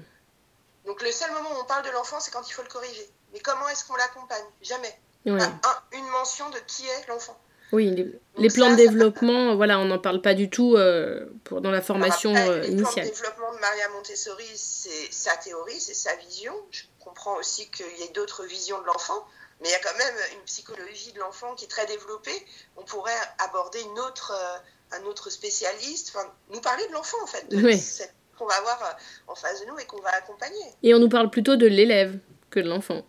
Donc 0.86 1.02
le 1.02 1.12
seul 1.12 1.32
moment 1.32 1.50
où 1.52 1.62
on 1.62 1.66
parle 1.66 1.86
de 1.86 1.92
l'enfant, 1.92 2.20
c'est 2.20 2.32
quand 2.32 2.48
il 2.48 2.54
faut 2.54 2.64
le 2.64 2.70
corriger. 2.70 3.10
Mais 3.34 3.40
comment 3.40 3.68
est-ce 3.70 3.86
qu'on 3.86 3.96
l'accompagne? 3.96 4.46
Jamais. 4.62 4.98
une 5.26 6.08
mention 6.12 6.50
de 6.50 6.58
qui 6.60 6.88
est 6.88 7.08
l'enfant. 7.08 7.38
Oui, 7.72 8.20
les, 8.38 8.50
plans 8.50 8.72
de 8.72 8.76
développement, 8.76 9.56
voilà, 9.56 9.78
on 9.78 9.86
n'en 9.86 10.00
parle 10.00 10.22
pas 10.22 10.34
du 10.34 10.50
tout 10.50 10.76
euh, 10.76 11.28
pour, 11.44 11.62
dans 11.62 11.70
la 11.70 11.82
formation 11.82 12.32
initiale. 12.32 12.66
Les 12.66 12.82
plans 12.82 12.92
de 12.96 13.02
développement 13.02 13.54
de 13.54 13.60
Maria 13.60 13.90
Montessori, 13.90 14.46
c'est 14.56 15.12
sa 15.12 15.36
théorie, 15.38 15.80
c'est 15.80 15.94
sa 15.94 16.16
vision. 16.16 16.54
Je 16.72 16.84
comprends 17.00 17.36
aussi 17.38 17.70
qu'il 17.70 17.86
y 18.00 18.04
ait 18.04 18.12
d'autres 18.16 18.46
visions 18.46 18.82
de 18.82 18.86
l'enfant. 18.86 19.24
Mais 19.62 19.68
il 19.68 19.72
y 19.72 19.76
a 19.76 19.80
quand 19.80 19.98
même 19.98 20.16
une 20.34 20.42
psychologie 20.46 21.12
de 21.12 21.20
l'enfant 21.20 21.54
qui 21.56 21.66
est 21.66 21.68
très 21.68 21.86
développée. 21.86 22.46
On 22.78 22.84
pourrait 22.84 23.12
aborder 23.40 23.82
une 23.82 24.00
autre, 24.00 24.32
euh, 24.34 24.96
un 24.98 25.04
autre 25.04 25.30
spécialiste, 25.30 26.14
enfin, 26.16 26.32
nous 26.50 26.62
parler 26.62 26.88
de 26.88 26.94
l'enfant 26.94 27.18
en 27.24 27.28
fait, 27.28 27.48
de 27.50 27.58
Oui. 27.58 27.78
cette- 27.78 28.14
qu'on 28.38 28.46
va 28.46 28.56
avoir 28.56 28.82
euh, 28.84 28.94
en 29.28 29.36
face 29.36 29.60
de 29.60 29.66
nous 29.66 29.78
et 29.80 29.86
qu'on 29.86 30.00
va 30.02 30.12
accompagner. 30.16 30.64
Et 30.82 30.94
on 30.94 31.00
nous 31.00 31.10
parle 31.10 31.30
plutôt 31.30 31.58
de 31.58 31.68
l'élève 31.68 32.18
que 32.50 32.60
de 32.62 32.70
l'enfant. 32.70 33.06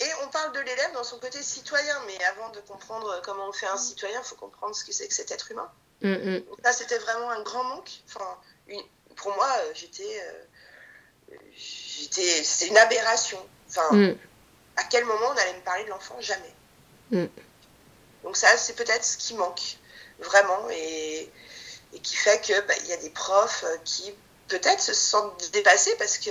Et 0.00 0.06
on 0.22 0.28
parle 0.28 0.52
de 0.52 0.60
l'élève 0.60 0.92
dans 0.92 1.04
son 1.04 1.18
côté 1.18 1.42
citoyen, 1.42 1.94
mais 2.06 2.22
avant 2.24 2.50
de 2.50 2.60
comprendre 2.60 3.22
comment 3.24 3.48
on 3.48 3.52
fait 3.52 3.66
un 3.66 3.78
citoyen, 3.78 4.20
il 4.20 4.24
faut 4.26 4.34
comprendre 4.34 4.74
ce 4.76 4.84
que 4.84 4.92
c'est 4.92 5.08
que 5.08 5.14
cet 5.14 5.30
être 5.30 5.50
humain. 5.50 5.70
Mm. 6.02 6.40
Donc 6.40 6.58
c'était 6.72 6.98
vraiment 6.98 7.30
un 7.30 7.40
grand 7.42 7.64
manque. 7.64 7.90
Enfin, 8.08 8.36
une- 8.68 8.82
pour 9.16 9.34
moi, 9.34 9.48
euh, 9.60 9.70
j'étais, 9.74 10.20
euh, 11.30 11.36
j'étais, 11.56 12.42
c'était 12.42 12.70
une 12.70 12.76
aberration. 12.78 13.38
Enfin, 13.68 13.88
Mm. 13.96 14.18
À 14.76 14.84
quel 14.84 15.04
moment 15.04 15.26
on 15.32 15.36
allait 15.36 15.54
me 15.54 15.64
parler 15.64 15.84
de 15.84 15.90
l'enfant 15.90 16.16
Jamais. 16.20 16.54
Mm. 17.10 17.26
Donc 18.24 18.36
ça, 18.36 18.56
c'est 18.56 18.74
peut-être 18.74 19.04
ce 19.04 19.16
qui 19.16 19.34
manque 19.34 19.76
vraiment 20.20 20.68
et, 20.70 21.30
et 21.92 21.98
qui 22.00 22.16
fait 22.16 22.40
que 22.40 22.66
bah, 22.66 22.74
il 22.82 22.88
y 22.88 22.92
a 22.92 22.96
des 22.96 23.10
profs 23.10 23.64
euh, 23.64 23.76
qui 23.84 24.12
peut-être 24.48 24.80
se 24.80 24.94
sentent 24.94 25.50
dépassés 25.52 25.94
parce 25.98 26.18
que 26.18 26.30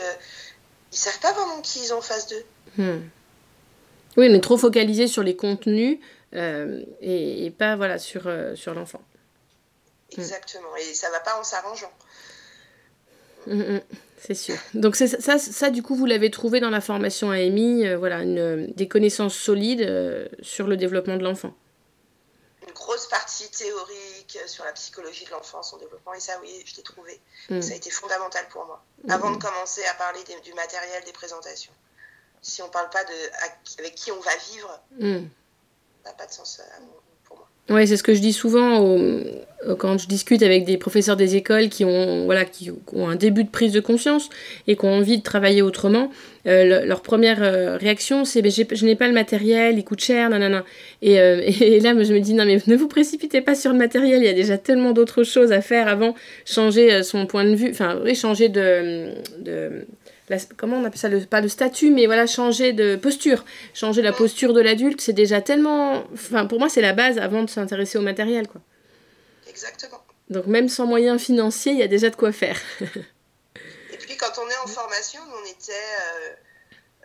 ils 0.91 0.97
savent 0.97 1.19
pas 1.19 1.33
vraiment 1.33 1.62
qui 1.62 1.79
ils 1.79 1.93
ont 1.93 1.97
en 1.97 2.01
face 2.01 2.27
d'eux. 2.27 2.45
Hmm. 2.77 3.01
Oui, 4.17 4.27
on 4.29 4.33
est 4.33 4.43
trop 4.43 4.57
focalisé 4.57 5.07
sur 5.07 5.23
les 5.23 5.35
contenus 5.35 6.00
euh, 6.35 6.83
et, 7.01 7.45
et 7.45 7.51
pas 7.51 7.75
voilà 7.75 7.97
sur, 7.97 8.27
euh, 8.27 8.55
sur 8.55 8.73
l'enfant. 8.73 9.01
Mm. 10.15 10.21
Exactement. 10.21 10.75
Et 10.77 10.93
ça 10.93 11.09
va 11.12 11.19
pas 11.19 11.39
en 11.39 11.43
s'arrangeant. 11.43 11.91
C'est 14.25 14.36
sûr. 14.36 14.56
Donc 14.74 14.96
ça, 14.96 15.08
ça, 15.08 15.38
ça, 15.38 15.70
du 15.70 15.84
coup, 15.84 15.96
vous 15.96 16.06
l'avez 16.06 16.32
trouvé 16.32 16.60
dans 16.62 16.70
la 16.70 16.80
formation 16.82 17.30
AMI, 17.32 17.86
euh, 17.88 17.98
voilà, 17.98 18.22
une, 18.24 18.68
des 18.74 18.88
connaissances 18.88 19.36
solides 19.36 19.82
euh, 19.82 20.27
sur 20.42 20.68
le 20.68 20.77
développement 20.77 21.18
de 21.18 21.24
l'enfant. 21.24 21.53
Une 22.65 22.74
grosse 22.74 23.08
partie 23.08 23.50
théorique 23.51 24.39
sur 24.48 24.63
la 24.63 24.72
psychologie 24.72 25.25
de 25.25 25.32
l'enfant, 25.32 25.62
son 25.62 25.77
développement, 25.77 26.13
et 26.13 26.22
ça, 26.22 26.34
oui, 26.42 26.63
je 26.65 26.77
l'ai 26.77 26.84
trouvé. 26.84 27.20
Mm. 27.50 27.62
Ça 27.62 27.74
a 27.74 27.75
été 27.75 27.89
fondamental 27.89 28.46
pour 28.50 28.65
moi. 28.65 28.82
Mm. 29.03 29.12
Avant 29.12 29.32
de 29.32 29.38
commencer 29.42 29.82
à 29.92 29.94
parler 29.96 30.20
des- 30.25 30.39
du 30.42 30.53
matériel, 30.53 31.03
des 31.06 31.12
présentations. 31.12 31.74
Si 32.42 32.62
on 32.62 32.70
parle 32.70 32.89
pas 32.89 33.03
de 33.03 33.10
à- 33.46 33.80
avec 33.80 33.96
qui 33.96 34.12
on 34.13 34.20
va 34.22 34.32
vivre, 34.51 34.80
Mm. 35.00 35.25
N'a 36.05 36.12
pas 36.17 36.25
de 36.25 36.31
sens 36.31 36.60
euh, 36.62 36.83
pour 37.25 37.38
moi. 37.38 37.48
Ouais, 37.69 37.86
c'est 37.88 37.98
ce 37.98 38.03
que 38.03 38.13
je 38.13 38.19
dis 38.19 38.33
souvent 38.33 38.79
au- 38.81 39.19
quand 39.77 39.98
je 39.98 40.07
discute 40.07 40.43
avec 40.43 40.65
des 40.65 40.77
professeurs 40.77 41.15
des 41.15 41.38
écoles 41.38 41.69
qui 41.69 41.86
ont, 41.86 42.25
voilà, 42.25 42.43
qui 42.43 42.69
ont 42.91 43.07
un 43.07 43.15
début 43.15 43.45
de 43.45 43.50
prise 43.50 43.72
de 43.72 43.79
conscience 43.79 44.27
et 44.67 44.75
qui 44.75 44.83
ont 44.83 44.93
envie 44.93 45.17
de 45.19 45.24
travailler 45.24 45.62
autrement. 45.62 46.12
Euh, 46.45 46.81
le- 46.81 46.86
leur 46.86 47.01
première 47.01 47.41
euh, 47.41 47.77
réaction, 47.77 48.25
c'est 48.25 48.41
je 48.50 48.86
n'ai 48.86 48.95
pas 48.98 49.07
le 49.07 49.13
matériel, 49.13 49.77
il 49.77 49.86
coûte 49.86 50.01
cher, 50.01 50.29
nanana. 50.29 50.65
Et, 51.01 51.17
euh, 51.22 51.41
et 51.62 51.79
là, 51.79 51.91
je 52.03 52.13
me 52.13 52.19
dis 52.19 52.33
non, 52.33 52.43
mais 52.45 52.57
ne 52.67 52.75
vous 52.75 52.89
précipitez 52.89 53.39
pas 53.39 53.55
sur 53.55 53.72
le 53.72 53.77
matériel, 53.77 54.22
il 54.22 54.25
y 54.25 54.29
a 54.29 54.33
déjà 54.33 54.57
tellement 54.57 54.91
d'autres 54.91 55.24
choses 55.24 55.53
à 55.53 55.62
faire 55.62 55.88
avant. 55.88 56.15
Changer 56.45 56.91
euh, 56.91 57.03
son 57.03 57.25
point 57.25 57.45
de 57.45 57.55
vue, 57.55 57.69
enfin, 57.72 57.98
oui, 58.03 58.13
changer 58.15 58.50
de 58.50 59.86
la- 60.30 60.38
comment 60.58 60.77
on 60.77 60.86
appelle 60.86 61.00
ça 61.00 61.10
le, 61.10 61.25
Pas 61.25 61.42
de 61.42 61.48
statut, 61.48 61.89
mais 61.92 62.06
voilà, 62.06 62.25
changer 62.27 62.74
de 62.74 62.96
posture. 62.96 63.44
Changer 63.74 64.01
la 64.01 64.13
posture 64.13 64.53
de 64.53 64.62
l'adulte, 64.62 65.01
c'est 65.01 65.13
déjà 65.13 65.42
tellement. 65.42 66.03
Enfin, 66.13 66.46
pour 66.46 66.60
moi, 66.60 66.70
c'est 66.70 66.82
la 66.82 66.94
base 66.94 67.18
avant 67.18 67.44
de 67.44 67.50
s'intéresser 67.50 67.98
au 67.98 68.01
matériel, 68.01 68.48
quoi. 68.48 68.62
Exactement. 69.48 70.01
Donc, 70.30 70.48
même 70.48 70.70
sans 70.70 70.86
moyens 70.86 71.22
financiers, 71.22 71.74
il 71.74 71.80
y 71.80 71.84
a 71.84 71.88
déjà 71.88 72.10
de 72.10 72.15
quoi 72.15 72.32
faire. 72.32 72.60
Et 73.92 73.98
puis 73.98 74.18
quand 74.18 74.32
on 74.39 74.50
est 74.50 74.58
en 74.58 74.68
formation, 74.68 75.22
on 75.42 75.46
était 75.50 75.72
euh, 75.72 76.34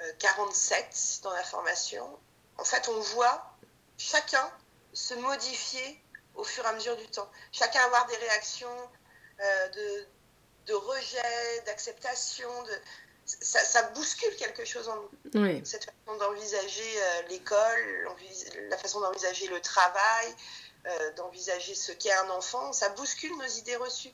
euh, 0.00 0.12
47 0.18 1.20
dans 1.22 1.32
la 1.32 1.42
formation. 1.42 2.04
En 2.56 2.64
fait, 2.64 2.88
on 2.88 3.00
voit 3.14 3.54
chacun 3.98 4.48
se 4.92 5.14
modifier 5.14 6.00
au 6.34 6.44
fur 6.44 6.64
et 6.64 6.68
à 6.68 6.72
mesure 6.72 6.96
du 6.96 7.06
temps. 7.08 7.28
Chacun 7.52 7.80
avoir 7.84 8.06
des 8.06 8.16
réactions 8.16 8.68
euh, 9.40 9.68
de, 9.68 10.06
de 10.72 10.74
rejet, 10.74 11.62
d'acceptation. 11.66 12.48
De... 12.64 12.70
Ça, 13.40 13.58
ça 13.60 13.82
bouscule 13.90 14.34
quelque 14.36 14.64
chose 14.64 14.88
en 14.88 14.96
nous. 14.96 15.10
Cette 15.64 15.84
façon 15.84 16.18
d'envisager 16.18 16.82
euh, 16.96 17.22
l'école, 17.28 18.08
la 18.70 18.78
façon 18.78 19.00
d'envisager 19.00 19.46
le 19.48 19.60
travail, 19.60 20.34
euh, 20.86 21.12
d'envisager 21.14 21.74
ce 21.74 21.92
qu'est 21.92 22.12
un 22.12 22.30
enfant, 22.30 22.72
ça 22.72 22.88
bouscule 22.90 23.36
nos 23.36 23.46
idées 23.46 23.76
reçues. 23.76 24.12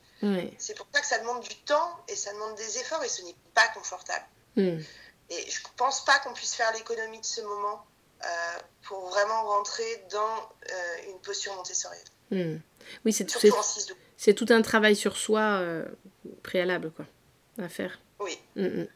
C'est 0.58 0.74
pour 0.76 0.86
ça 0.92 1.00
que 1.00 1.06
ça 1.06 1.18
demande 1.20 1.42
du 1.42 1.54
temps 1.62 1.96
et 2.08 2.16
ça 2.16 2.32
demande 2.32 2.56
des 2.56 2.78
efforts 2.78 3.04
et 3.04 3.08
ce 3.08 3.22
n'est 3.22 3.36
pas 3.54 3.68
confortable. 3.68 4.24
Hmm. 4.56 4.80
Et 5.30 5.50
je 5.50 5.60
pense 5.76 6.04
pas 6.04 6.18
qu'on 6.18 6.32
puisse 6.32 6.54
faire 6.54 6.72
l'économie 6.72 7.20
de 7.20 7.24
ce 7.26 7.40
moment 7.42 7.86
euh, 8.24 8.26
pour 8.82 9.08
vraiment 9.10 9.44
rentrer 9.44 10.04
dans 10.10 10.36
euh, 10.72 10.96
une 11.10 11.20
posture 11.20 11.54
montessorienne. 11.54 12.02
Hmm. 12.32 12.56
Oui, 13.04 13.12
c'est 13.12 13.30
c'est- 13.30 13.38
Surtout 13.38 13.58
en 13.58 13.62
6 13.62 13.86
12 13.86 13.96
c'est 14.16 14.34
tout 14.34 14.46
un 14.50 14.62
travail 14.62 14.96
sur 14.96 15.16
soi 15.16 15.60
préalable, 16.42 16.90
quoi, 16.92 17.04
à 17.62 17.68
faire. 17.68 17.98
Oui. 18.20 18.38
Mm, 18.56 18.66
mm. 18.66 18.88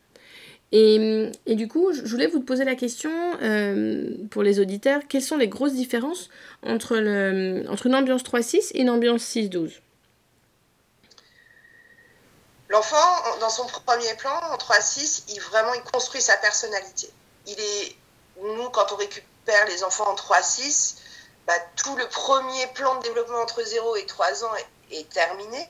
Et, 0.70 1.30
et 1.46 1.54
du 1.54 1.66
coup, 1.66 1.92
je 1.92 2.02
voulais 2.02 2.26
vous 2.26 2.40
poser 2.40 2.64
la 2.64 2.74
question, 2.74 3.10
euh, 3.42 4.10
pour 4.30 4.42
les 4.42 4.60
auditeurs, 4.60 5.00
quelles 5.08 5.22
sont 5.22 5.38
les 5.38 5.48
grosses 5.48 5.72
différences 5.72 6.28
entre, 6.62 6.96
le, 6.98 7.64
entre 7.70 7.86
une 7.86 7.94
ambiance 7.94 8.22
3-6 8.22 8.72
et 8.74 8.82
une 8.82 8.90
ambiance 8.90 9.22
6-12 9.24 9.80
L'enfant, 12.68 12.96
en- 12.96 13.38
dans 13.38 13.48
son 13.50 13.64
premier 13.66 14.14
plan, 14.18 14.38
en 14.52 14.56
3-6, 14.58 15.24
il 15.30 15.40
vraiment 15.40 15.72
il 15.74 15.82
construit 15.90 16.20
sa 16.20 16.36
personnalité. 16.36 17.08
Il 17.46 17.58
est, 17.58 17.96
nous, 18.42 18.68
quand 18.70 18.92
on 18.92 18.96
récupère 18.96 19.66
les 19.68 19.82
enfants 19.84 20.10
en 20.10 20.14
3-6, 20.14 20.96
bah, 21.46 21.54
tout 21.82 21.96
le 21.96 22.06
premier 22.08 22.66
plan 22.74 22.98
de 22.98 23.04
développement 23.04 23.38
entre 23.40 23.62
0 23.62 23.96
et 23.96 24.04
3 24.04 24.44
ans 24.44 24.54
est, 24.90 24.98
est 24.98 25.08
terminé. 25.08 25.66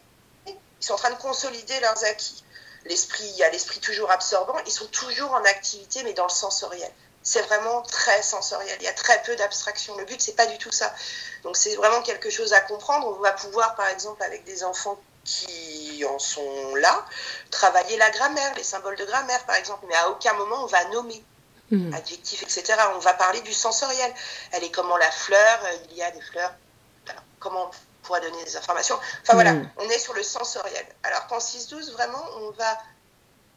Ils 0.48 0.54
sont 0.80 0.94
en 0.94 0.96
train 0.96 1.10
de 1.14 1.20
consolider 1.20 1.78
leurs 1.80 2.02
acquis. 2.04 2.42
L'esprit, 2.88 3.24
il 3.24 3.36
y 3.36 3.44
a 3.44 3.50
l'esprit 3.50 3.80
toujours 3.80 4.10
absorbant. 4.10 4.56
Ils 4.66 4.72
sont 4.72 4.86
toujours 4.86 5.32
en 5.32 5.44
activité, 5.44 6.02
mais 6.02 6.12
dans 6.14 6.24
le 6.24 6.30
sensoriel. 6.30 6.90
C'est 7.22 7.42
vraiment 7.42 7.82
très 7.82 8.22
sensoriel. 8.22 8.76
Il 8.80 8.84
y 8.84 8.88
a 8.88 8.92
très 8.92 9.22
peu 9.22 9.36
d'abstraction. 9.36 9.96
Le 9.98 10.04
but, 10.04 10.20
c'est 10.20 10.36
pas 10.36 10.46
du 10.46 10.56
tout 10.58 10.72
ça. 10.72 10.92
Donc, 11.42 11.56
c'est 11.56 11.76
vraiment 11.76 12.02
quelque 12.02 12.30
chose 12.30 12.52
à 12.52 12.60
comprendre. 12.60 13.06
On 13.08 13.20
va 13.20 13.32
pouvoir, 13.32 13.74
par 13.74 13.88
exemple, 13.88 14.22
avec 14.22 14.44
des 14.44 14.64
enfants 14.64 14.98
qui 15.24 16.04
en 16.08 16.18
sont 16.18 16.74
là, 16.76 17.04
travailler 17.50 17.98
la 17.98 18.08
grammaire, 18.10 18.54
les 18.56 18.64
symboles 18.64 18.96
de 18.96 19.04
grammaire, 19.04 19.44
par 19.44 19.56
exemple. 19.56 19.84
Mais 19.88 19.96
à 19.96 20.08
aucun 20.08 20.32
moment, 20.34 20.62
on 20.62 20.66
va 20.66 20.84
nommer 20.86 21.22
Hmm. 21.70 21.92
adjectifs, 21.92 22.42
etc. 22.42 22.80
On 22.94 22.98
va 22.98 23.12
parler 23.12 23.42
du 23.42 23.52
sensoriel. 23.52 24.10
Elle 24.52 24.64
est 24.64 24.70
comment 24.70 24.96
la 24.96 25.10
fleur 25.10 25.60
Il 25.90 25.96
y 25.96 26.02
a 26.02 26.10
des 26.10 26.20
fleurs. 26.22 26.54
Alors, 27.10 27.22
comment 27.40 27.70
pourra 28.08 28.20
donner 28.20 28.42
des 28.44 28.56
informations 28.56 28.98
Enfin 29.22 29.34
voilà, 29.34 29.52
Mm. 29.52 29.70
on 29.78 29.88
est 29.90 29.98
sur 29.98 30.14
le 30.14 30.22
sensoriel. 30.22 30.86
Alors 31.02 31.26
qu'en 31.28 31.38
6-12, 31.38 31.92
vraiment, 31.92 32.24
on 32.38 32.50
va 32.52 32.78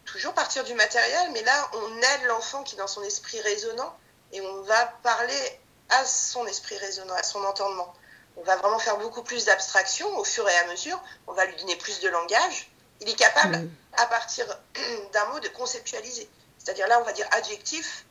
toujours 0.05 0.33
partir 0.33 0.63
du 0.63 0.73
matériel, 0.73 1.31
mais 1.31 1.41
là, 1.43 1.69
on 1.73 1.97
aide 1.97 2.23
l'enfant 2.27 2.63
qui 2.63 2.75
est 2.75 2.77
dans 2.77 2.87
son 2.87 3.01
esprit 3.03 3.39
résonnant 3.41 3.95
et 4.33 4.41
on 4.41 4.61
va 4.63 4.85
parler 5.03 5.59
à 5.89 6.05
son 6.05 6.45
esprit 6.47 6.77
résonnant, 6.77 7.13
à 7.15 7.23
son 7.23 7.43
entendement. 7.45 7.93
On 8.37 8.43
va 8.43 8.55
vraiment 8.57 8.79
faire 8.79 8.97
beaucoup 8.97 9.23
plus 9.23 9.45
d'abstraction 9.45 10.07
au 10.17 10.23
fur 10.23 10.47
et 10.47 10.57
à 10.57 10.67
mesure. 10.67 11.01
On 11.27 11.33
va 11.33 11.45
lui 11.45 11.55
donner 11.57 11.75
plus 11.77 11.99
de 12.01 12.09
langage. 12.09 12.69
Il 13.01 13.09
est 13.09 13.15
capable, 13.15 13.57
Mm. 13.57 13.69
à 13.97 14.05
partir 14.07 14.45
d'un 15.13 15.25
mot, 15.27 15.39
de 15.39 15.47
conceptualiser. 15.49 16.29
C'est-à-dire 16.57 16.87
là, 16.87 16.99
on 16.99 17.03
va 17.03 17.13
dire 17.13 17.27
adjectif. 17.31 18.05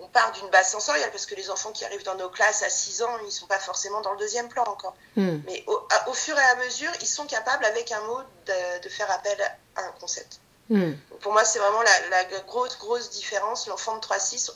On 0.00 0.08
part 0.08 0.32
d'une 0.32 0.48
base 0.50 0.70
sensorielle 0.70 1.10
parce 1.10 1.26
que 1.26 1.34
les 1.34 1.50
enfants 1.50 1.72
qui 1.72 1.84
arrivent 1.84 2.04
dans 2.04 2.14
nos 2.14 2.28
classes 2.28 2.62
à 2.62 2.70
6 2.70 3.02
ans, 3.02 3.18
ils 3.22 3.26
ne 3.26 3.30
sont 3.30 3.46
pas 3.46 3.58
forcément 3.58 4.00
dans 4.00 4.12
le 4.12 4.18
deuxième 4.18 4.48
plan 4.48 4.64
encore. 4.64 4.94
Hmm. 5.16 5.38
Mais 5.46 5.64
au, 5.66 6.14
fur 6.14 6.38
et 6.38 6.42
à 6.42 6.54
mesure, 6.56 6.90
ils 7.00 7.06
sont 7.06 7.26
capables, 7.26 7.64
avec 7.64 7.90
un 7.92 8.00
mot, 8.02 8.20
de, 8.46 8.82
de 8.82 8.88
faire 8.88 9.10
appel 9.10 9.36
à 9.76 9.82
un 9.82 9.92
concept. 10.00 10.40
Hmm. 10.70 10.92
Pour 11.20 11.32
moi, 11.32 11.44
c'est 11.44 11.58
vraiment 11.58 11.82
la, 11.82 12.08
la 12.10 12.24
grosse, 12.42 12.78
grosse 12.78 13.10
différence. 13.10 13.66
L'enfant 13.66 13.96
de 13.96 14.00
3-6, 14.00 14.50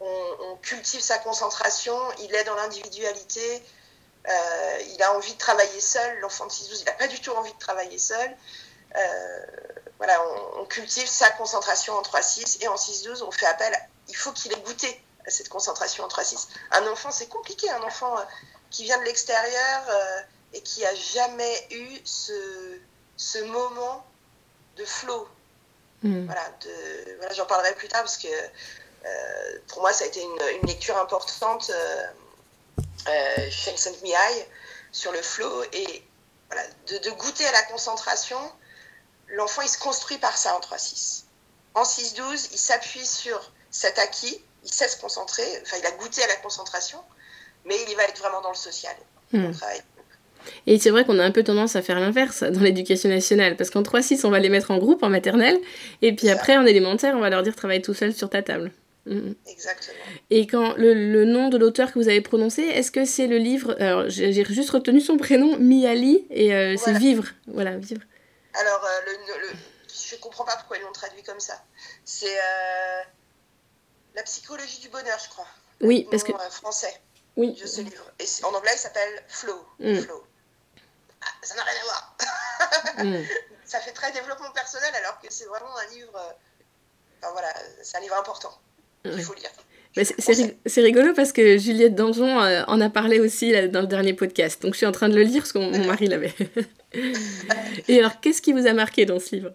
on, 0.00 0.36
on 0.40 0.56
cultive 0.56 1.00
sa 1.00 1.18
concentration, 1.18 1.96
il 2.20 2.34
est 2.34 2.44
dans 2.44 2.54
l'individualité, 2.54 3.62
euh, 4.28 4.78
il 4.94 5.02
a 5.02 5.14
envie 5.14 5.32
de 5.32 5.38
travailler 5.38 5.80
seul. 5.80 6.18
L'enfant 6.20 6.46
de 6.46 6.50
6-12, 6.50 6.80
il 6.80 6.84
n'a 6.84 6.92
pas 6.92 7.08
du 7.08 7.20
tout 7.20 7.30
envie 7.32 7.52
de 7.52 7.58
travailler 7.58 7.98
seul. 7.98 8.36
Euh, 8.96 9.46
voilà, 9.98 10.20
on, 10.56 10.62
on 10.62 10.64
cultive 10.66 11.06
sa 11.06 11.30
concentration 11.30 11.94
en 11.94 12.02
3-6 12.02 12.62
et 12.62 12.68
en 12.68 12.76
6-12, 12.76 13.22
on 13.22 13.30
fait 13.30 13.46
appel, 13.46 13.72
il 14.08 14.16
faut 14.16 14.32
qu'il 14.32 14.52
ait 14.52 14.60
goûté 14.60 15.00
à 15.26 15.30
cette 15.30 15.48
concentration 15.48 16.04
en 16.04 16.08
3-6. 16.08 16.48
Un 16.72 16.86
enfant, 16.88 17.10
c'est 17.10 17.28
compliqué, 17.28 17.70
un 17.70 17.82
enfant 17.82 18.18
euh, 18.18 18.22
qui 18.70 18.84
vient 18.84 18.98
de 18.98 19.04
l'extérieur 19.04 19.84
euh, 19.88 20.20
et 20.52 20.60
qui 20.62 20.84
a 20.84 20.94
jamais 20.94 21.68
eu 21.70 21.98
ce, 22.04 22.78
ce 23.16 23.38
moment 23.38 24.04
de 24.76 24.84
flow, 24.84 25.28
Hmm. 26.04 26.26
voilà, 26.26 27.32
j'en 27.32 27.46
parlerai 27.46 27.74
plus 27.76 27.88
tard 27.88 28.02
parce 28.02 28.18
que 28.18 28.28
euh, 28.28 29.58
pour 29.68 29.80
moi, 29.80 29.90
ça 29.90 30.04
a 30.04 30.06
été 30.06 30.20
une, 30.20 30.38
une 30.60 30.66
lecture 30.66 30.98
importante 30.98 31.70
euh, 31.70 33.50
Mihai 34.02 34.48
sur 34.92 35.12
le 35.12 35.22
flow 35.22 35.64
et 35.72 36.06
voilà, 36.50 36.62
de, 36.88 36.98
de 36.98 37.10
goûter 37.12 37.46
à 37.46 37.52
la 37.52 37.62
concentration. 37.62 38.38
L'enfant, 39.28 39.62
il 39.62 39.68
se 39.68 39.78
construit 39.78 40.18
par 40.18 40.36
ça 40.36 40.54
en 40.54 40.60
3-6. 40.60 41.22
En 41.72 41.84
6-12, 41.84 42.48
il 42.52 42.58
s'appuie 42.58 43.06
sur 43.06 43.50
cet 43.74 43.98
acquis, 43.98 44.40
il 44.62 44.72
sait 44.72 44.86
se 44.86 44.96
concentrer, 44.96 45.42
enfin, 45.62 45.76
il 45.80 45.86
a 45.86 45.90
goûté 45.90 46.22
à 46.22 46.28
la 46.28 46.36
concentration, 46.36 47.00
mais 47.64 47.74
il 47.88 47.96
va 47.96 48.04
être 48.04 48.18
vraiment 48.20 48.40
dans 48.40 48.50
le 48.50 48.56
social, 48.56 48.94
hmm. 49.32 49.50
Et 50.66 50.78
c'est 50.78 50.90
vrai 50.90 51.04
qu'on 51.04 51.18
a 51.18 51.24
un 51.24 51.30
peu 51.30 51.42
tendance 51.42 51.74
à 51.74 51.82
faire 51.82 51.98
l'inverse 51.98 52.42
dans 52.44 52.60
l'éducation 52.60 53.08
nationale, 53.08 53.56
parce 53.56 53.70
qu'en 53.70 53.82
3-6, 53.82 54.24
on 54.24 54.30
va 54.30 54.38
les 54.38 54.48
mettre 54.48 54.70
en 54.70 54.78
groupe 54.78 55.02
en 55.02 55.08
maternelle, 55.08 55.58
et 56.02 56.14
puis 56.14 56.30
après, 56.30 56.56
en 56.56 56.64
élémentaire, 56.66 57.16
on 57.16 57.20
va 57.20 57.30
leur 57.30 57.42
dire 57.42 57.56
travaille 57.56 57.82
tout 57.82 57.94
seul 57.94 58.14
sur 58.14 58.30
ta 58.30 58.42
table. 58.42 58.70
Hmm. 59.06 59.32
Exactement. 59.48 59.98
Et 60.30 60.46
quand 60.46 60.74
le, 60.76 61.24
nom 61.24 61.48
de 61.48 61.58
l'auteur 61.58 61.92
que 61.92 61.98
vous 61.98 62.08
avez 62.08 62.20
prononcé, 62.20 62.62
est-ce 62.62 62.92
que 62.92 63.04
c'est 63.04 63.26
le 63.26 63.38
livre 63.38 63.74
Alors, 63.80 64.08
j'ai 64.08 64.44
juste 64.44 64.70
retenu 64.70 65.00
son 65.00 65.16
prénom, 65.16 65.58
Miali, 65.58 66.26
et 66.30 66.54
euh, 66.54 66.76
c'est 66.76 66.92
Vivre. 66.92 67.24
Voilà, 67.48 67.76
Vivre. 67.76 68.02
Alors, 68.54 68.84
euh, 68.84 69.10
le, 69.50 69.56
je 70.14 70.16
comprends 70.20 70.44
pas 70.44 70.56
pourquoi 70.56 70.76
ils 70.76 70.82
l'ont 70.82 70.92
traduit 70.92 71.22
comme 71.24 71.40
ça. 71.40 71.54
C'est 72.04 72.26
euh, 72.26 73.02
La 74.14 74.22
psychologie 74.22 74.80
du 74.80 74.88
bonheur, 74.88 75.18
je 75.22 75.28
crois. 75.28 75.46
Oui, 75.80 76.06
parce 76.10 76.22
que. 76.22 76.32
français 76.50 77.00
oui. 77.36 77.52
de 77.60 77.66
ce 77.66 77.80
livre. 77.80 78.04
Et 78.20 78.44
en 78.44 78.54
anglais, 78.54 78.70
il 78.74 78.78
s'appelle 78.78 79.22
Flow. 79.28 79.66
Mm. 79.80 79.96
Flow. 80.00 80.24
Ah, 81.20 81.26
ça 81.42 81.54
n'a 81.56 81.62
rien 81.62 81.80
à 81.80 81.84
voir. 81.84 82.16
Mm. 83.04 83.24
Ça 83.64 83.80
fait 83.80 83.92
très 83.92 84.12
développement 84.12 84.50
personnel 84.52 84.90
alors 84.94 85.18
que 85.20 85.26
c'est 85.30 85.46
vraiment 85.46 85.74
un 85.76 85.94
livre. 85.94 86.14
Euh, 86.14 86.32
enfin 87.18 87.32
voilà, 87.32 87.52
c'est 87.82 87.96
un 87.96 88.00
livre 88.00 88.14
important. 88.14 88.52
Il 89.04 89.22
faut 89.22 89.34
lire. 89.34 89.50
C'est 90.66 90.80
rigolo 90.82 91.14
parce 91.14 91.32
que 91.32 91.56
Juliette 91.56 91.94
Danjon 91.94 92.40
euh, 92.40 92.62
en 92.66 92.80
a 92.80 92.90
parlé 92.90 93.20
aussi 93.20 93.52
dans 93.68 93.80
le 93.80 93.86
dernier 93.86 94.12
podcast. 94.12 94.60
Donc 94.62 94.74
je 94.74 94.78
suis 94.78 94.86
en 94.86 94.92
train 94.92 95.08
de 95.08 95.14
le 95.14 95.22
lire 95.22 95.42
parce 95.42 95.52
que 95.52 95.58
mon 95.58 95.86
mari 95.86 96.06
l'avait. 96.08 96.34
Et 97.88 97.98
alors, 97.98 98.20
qu'est-ce 98.20 98.42
qui 98.42 98.52
vous 98.52 98.66
a 98.66 98.74
marqué 98.74 99.06
dans 99.06 99.18
ce 99.18 99.34
livre? 99.34 99.54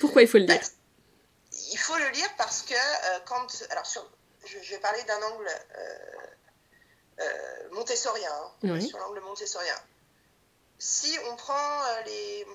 Pourquoi 0.00 0.22
il 0.22 0.28
faut 0.28 0.38
le 0.38 0.44
lire 0.44 0.60
Il 1.70 1.78
faut 1.78 1.96
le 1.96 2.08
lire 2.10 2.28
parce 2.36 2.62
que 2.62 2.74
euh, 2.74 3.20
quand. 3.26 3.46
Alors, 3.70 3.84
je, 4.44 4.70
vais 4.70 4.78
parler 4.78 5.02
d'un 5.04 5.22
angle 5.22 5.48
euh, 7.20 7.68
montessorien, 7.72 8.32
hein, 8.62 8.80
sur 8.80 8.98
l'angle 8.98 9.20
montessorien. 9.20 9.76
Si 10.78 11.14
on 11.30 11.36
prend 11.36 11.82
euh, 11.84 12.02
les, 12.06 12.46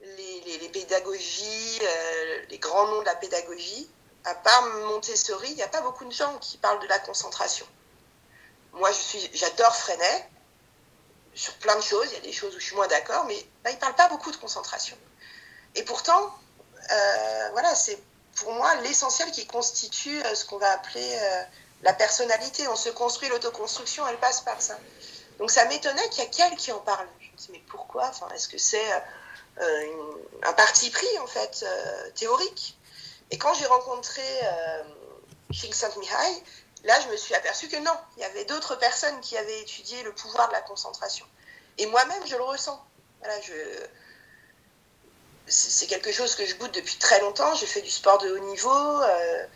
les, 0.00 0.58
les, 0.58 0.68
pédagogies, 0.70 1.78
euh, 1.82 2.46
les 2.48 2.58
grands 2.58 2.86
noms 2.86 3.00
de 3.00 3.04
la 3.04 3.14
pédagogie, 3.14 3.90
à 4.24 4.34
part 4.34 4.64
Montessori, 4.86 5.50
il 5.50 5.56
n'y 5.56 5.62
a 5.62 5.68
pas 5.68 5.82
beaucoup 5.82 6.06
de 6.06 6.12
gens 6.12 6.38
qui 6.38 6.56
parlent 6.56 6.80
de 6.80 6.86
la 6.86 6.98
concentration. 6.98 7.66
Moi, 8.72 8.90
je 8.90 8.96
suis, 8.96 9.30
j'adore 9.34 9.76
Freinet 9.76 10.30
sur 11.34 11.52
plein 11.54 11.76
de 11.76 11.82
choses. 11.82 12.06
Il 12.12 12.14
y 12.14 12.16
a 12.16 12.20
des 12.20 12.32
choses 12.32 12.56
où 12.56 12.58
je 12.58 12.64
suis 12.64 12.76
moins 12.76 12.88
d'accord, 12.88 13.26
mais 13.26 13.36
bah, 13.62 13.70
il 13.70 13.74
ne 13.74 13.80
parle 13.80 13.94
pas 13.96 14.08
beaucoup 14.08 14.30
de 14.30 14.36
concentration. 14.36 14.96
Et 15.74 15.82
pourtant, 15.84 16.34
voilà, 17.52 17.74
c'est 17.74 17.98
pour 18.36 18.52
moi 18.52 18.74
l'essentiel 18.82 19.30
qui 19.30 19.46
constitue 19.46 20.20
ce 20.34 20.44
qu'on 20.44 20.58
va 20.58 20.70
appeler 20.72 21.18
la 21.82 21.92
personnalité. 21.92 22.66
On 22.68 22.76
se 22.76 22.90
construit 22.90 23.28
l'autoconstruction, 23.28 24.06
elle 24.08 24.18
passe 24.18 24.40
par 24.40 24.60
ça. 24.60 24.78
Donc 25.38 25.50
ça 25.50 25.64
m'étonnait 25.66 26.08
qu'il 26.10 26.22
y 26.22 26.26
ait 26.26 26.30
quelqu'un 26.30 26.56
qui 26.56 26.72
en 26.72 26.80
parle. 26.80 27.06
Je 27.20 27.30
me 27.30 27.36
dis, 27.36 27.48
mais 27.52 27.62
pourquoi? 27.68 28.06
Enfin, 28.08 28.28
Est-ce 28.34 28.48
que 28.48 28.58
c'est 28.58 28.92
euh, 29.60 29.86
un 30.42 30.52
parti 30.52 30.90
pris, 30.90 31.18
en 31.20 31.26
fait, 31.26 31.64
euh, 31.66 32.10
théorique? 32.14 32.78
Et 33.30 33.38
quand 33.38 33.52
j'ai 33.54 33.66
rencontré 33.66 34.22
euh, 34.42 34.82
Csikszentmihalyi, 35.50 36.42
là, 36.84 37.00
je 37.00 37.08
me 37.08 37.16
suis 37.16 37.34
aperçue 37.34 37.68
que 37.68 37.76
non, 37.76 37.96
il 38.16 38.22
y 38.22 38.24
avait 38.24 38.44
d'autres 38.44 38.76
personnes 38.76 39.20
qui 39.20 39.36
avaient 39.36 39.60
étudié 39.60 40.02
le 40.02 40.14
pouvoir 40.14 40.48
de 40.48 40.52
la 40.52 40.62
concentration. 40.62 41.26
Et 41.78 41.86
moi-même, 41.86 42.26
je 42.26 42.36
le 42.36 42.42
ressens. 42.42 42.82
Voilà, 43.20 43.40
je... 43.42 43.52
C'est 45.46 45.86
quelque 45.86 46.10
chose 46.12 46.34
que 46.34 46.44
je 46.44 46.56
goûte 46.56 46.74
depuis 46.74 46.96
très 46.96 47.20
longtemps. 47.20 47.54
J'ai 47.54 47.66
fait 47.66 47.82
du 47.82 47.90
sport 47.90 48.18
de 48.18 48.30
haut 48.30 48.50
niveau. 48.50 48.70
Euh, 48.70 49.46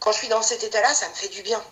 quand 0.00 0.10
je 0.12 0.18
suis 0.18 0.28
dans 0.28 0.42
cet 0.42 0.64
état-là, 0.64 0.92
ça 0.94 1.08
me 1.08 1.14
fait 1.14 1.28
du 1.28 1.42
bien. 1.42 1.62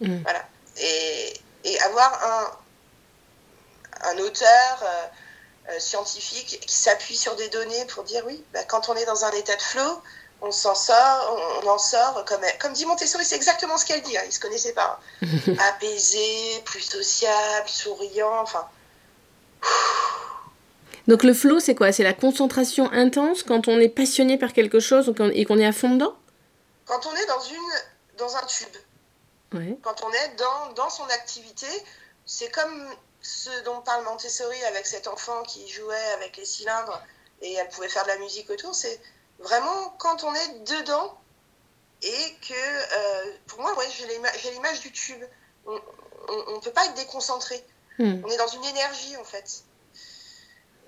Mm. 0.00 0.22
Voilà. 0.22 0.46
Et, 0.78 1.40
et, 1.64 1.80
avoir 1.82 2.12
un, 2.24 4.10
un 4.10 4.18
auteur 4.18 4.82
euh, 4.82 5.06
euh, 5.70 5.78
scientifique 5.78 6.60
qui 6.66 6.74
s'appuie 6.74 7.16
sur 7.16 7.36
des 7.36 7.48
données 7.48 7.84
pour 7.86 8.04
dire 8.04 8.22
oui, 8.26 8.44
bah, 8.52 8.64
quand 8.64 8.88
on 8.88 8.94
est 8.94 9.04
dans 9.04 9.24
un 9.24 9.30
état 9.32 9.56
de 9.56 9.62
flow, 9.62 10.02
on 10.40 10.50
s'en 10.50 10.74
sort, 10.74 11.62
on, 11.62 11.68
en 11.68 11.78
sort 11.78 12.24
comme, 12.24 12.42
comme 12.60 12.72
dit 12.72 12.84
Montessori, 12.84 13.24
c'est 13.24 13.36
exactement 13.36 13.78
ce 13.78 13.84
qu'elle 13.84 14.02
dit, 14.02 14.16
hein, 14.16 14.22
il 14.26 14.32
se 14.32 14.40
connaissait 14.40 14.72
pas. 14.72 15.00
Hein. 15.22 15.54
Apaisé, 15.68 16.62
plus 16.64 16.80
sociable, 16.80 17.68
souriant, 17.68 18.40
enfin. 18.40 18.68
Donc 21.08 21.24
le 21.24 21.34
flow, 21.34 21.60
c'est 21.60 21.74
quoi? 21.74 21.92
C'est 21.92 22.04
la 22.04 22.14
concentration 22.14 22.90
intense 22.92 23.42
quand 23.42 23.68
on 23.68 23.78
est 23.78 23.88
passionné 23.88 24.38
par 24.38 24.52
quelque 24.52 24.80
chose 24.80 25.12
et 25.34 25.44
qu'on 25.44 25.58
est 25.58 25.66
à 25.66 25.72
fond 25.72 25.90
dedans? 25.90 26.14
Quand 26.86 27.06
on 27.06 27.14
est 27.14 27.26
dans, 27.26 27.40
une, 27.40 28.18
dans 28.18 28.36
un 28.36 28.46
tube, 28.46 28.76
quand 29.82 30.02
on 30.04 30.12
est 30.12 30.36
dans, 30.36 30.72
dans 30.74 30.90
son 30.90 31.04
activité, 31.04 31.66
c'est 32.26 32.50
comme 32.50 32.88
ce 33.20 33.50
dont 33.64 33.80
parle 33.82 34.04
Montessori 34.04 34.62
avec 34.64 34.86
cet 34.86 35.06
enfant 35.06 35.42
qui 35.42 35.68
jouait 35.68 36.12
avec 36.16 36.36
les 36.36 36.44
cylindres 36.44 37.00
et 37.40 37.52
elle 37.54 37.68
pouvait 37.68 37.88
faire 37.88 38.04
de 38.04 38.08
la 38.08 38.18
musique 38.18 38.50
autour, 38.50 38.74
c'est 38.74 39.00
vraiment 39.38 39.94
quand 39.98 40.24
on 40.24 40.34
est 40.34 40.64
dedans 40.64 41.18
et 42.02 42.36
que, 42.48 42.54
euh, 42.54 43.32
pour 43.46 43.60
moi, 43.60 43.76
ouais, 43.78 43.86
j'ai 43.90 44.50
l'image 44.52 44.80
du 44.80 44.90
tube. 44.90 45.22
On 45.66 45.72
ne 45.72 46.60
peut 46.60 46.72
pas 46.72 46.84
être 46.86 46.94
déconcentré. 46.94 47.64
Hmm. 47.98 48.22
On 48.24 48.28
est 48.28 48.36
dans 48.36 48.48
une 48.48 48.64
énergie, 48.64 49.16
en 49.18 49.24
fait. 49.24 49.62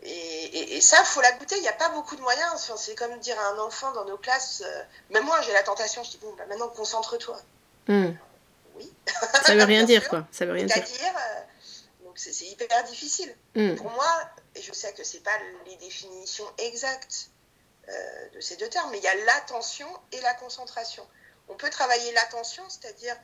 Et, 0.04 0.80
ça, 0.82 0.98
il 1.00 1.06
faut 1.06 1.22
la 1.22 1.32
goûter. 1.32 1.56
Il 1.56 1.62
n'y 1.62 1.68
a 1.68 1.72
pas 1.72 1.88
beaucoup 1.88 2.14
de 2.16 2.20
moyens. 2.20 2.50
Enfin, 2.54 2.76
c'est 2.76 2.94
comme 2.94 3.18
dire 3.20 3.38
à 3.40 3.48
un 3.48 3.58
enfant 3.58 3.90
dans 3.92 4.04
nos 4.04 4.18
classes, 4.18 4.62
euh, 4.64 4.82
même 5.10 5.24
moi 5.24 5.40
j'ai 5.42 5.52
la 5.52 5.62
tentation, 5.62 6.02
je 6.04 6.10
dis, 6.10 6.18
bon, 6.18 6.32
bah, 6.36 6.44
maintenant 6.46 6.68
concentre-toi. 6.68 7.40
Hmm. 7.88 8.10
Oui. 8.76 8.92
Ça 9.44 9.54
veut 9.54 9.64
rien 9.64 9.84
dire, 9.92 10.08
quoi. 10.08 10.26
Ça 10.30 10.44
veut 10.44 10.52
rien 10.52 10.66
dire. 10.66 10.76
Euh, 10.76 12.04
donc 12.04 12.18
c'est 12.18 12.46
hyper 12.46 12.84
difficile. 12.84 13.34
Hmm. 13.54 13.76
Pour 13.76 13.90
moi, 13.90 14.06
et 14.54 14.62
je 14.62 14.72
sais 14.72 14.92
que 14.92 15.04
ce 15.04 15.18
pas 15.18 15.38
les 15.66 15.76
définitions 15.76 16.46
exactes 16.58 17.30
euh, 17.88 18.28
de 18.34 18.40
ces 18.40 18.56
deux 18.56 18.68
termes, 18.68 18.90
mais 18.90 18.98
il 18.98 19.04
y 19.04 19.08
a 19.08 19.14
l'attention 19.26 19.88
et 20.12 20.20
la 20.20 20.34
concentration. 20.34 21.06
On 21.48 21.54
peut 21.54 21.70
travailler 21.70 22.12
l'attention, 22.12 22.62
c'est-à-dire 22.68 23.16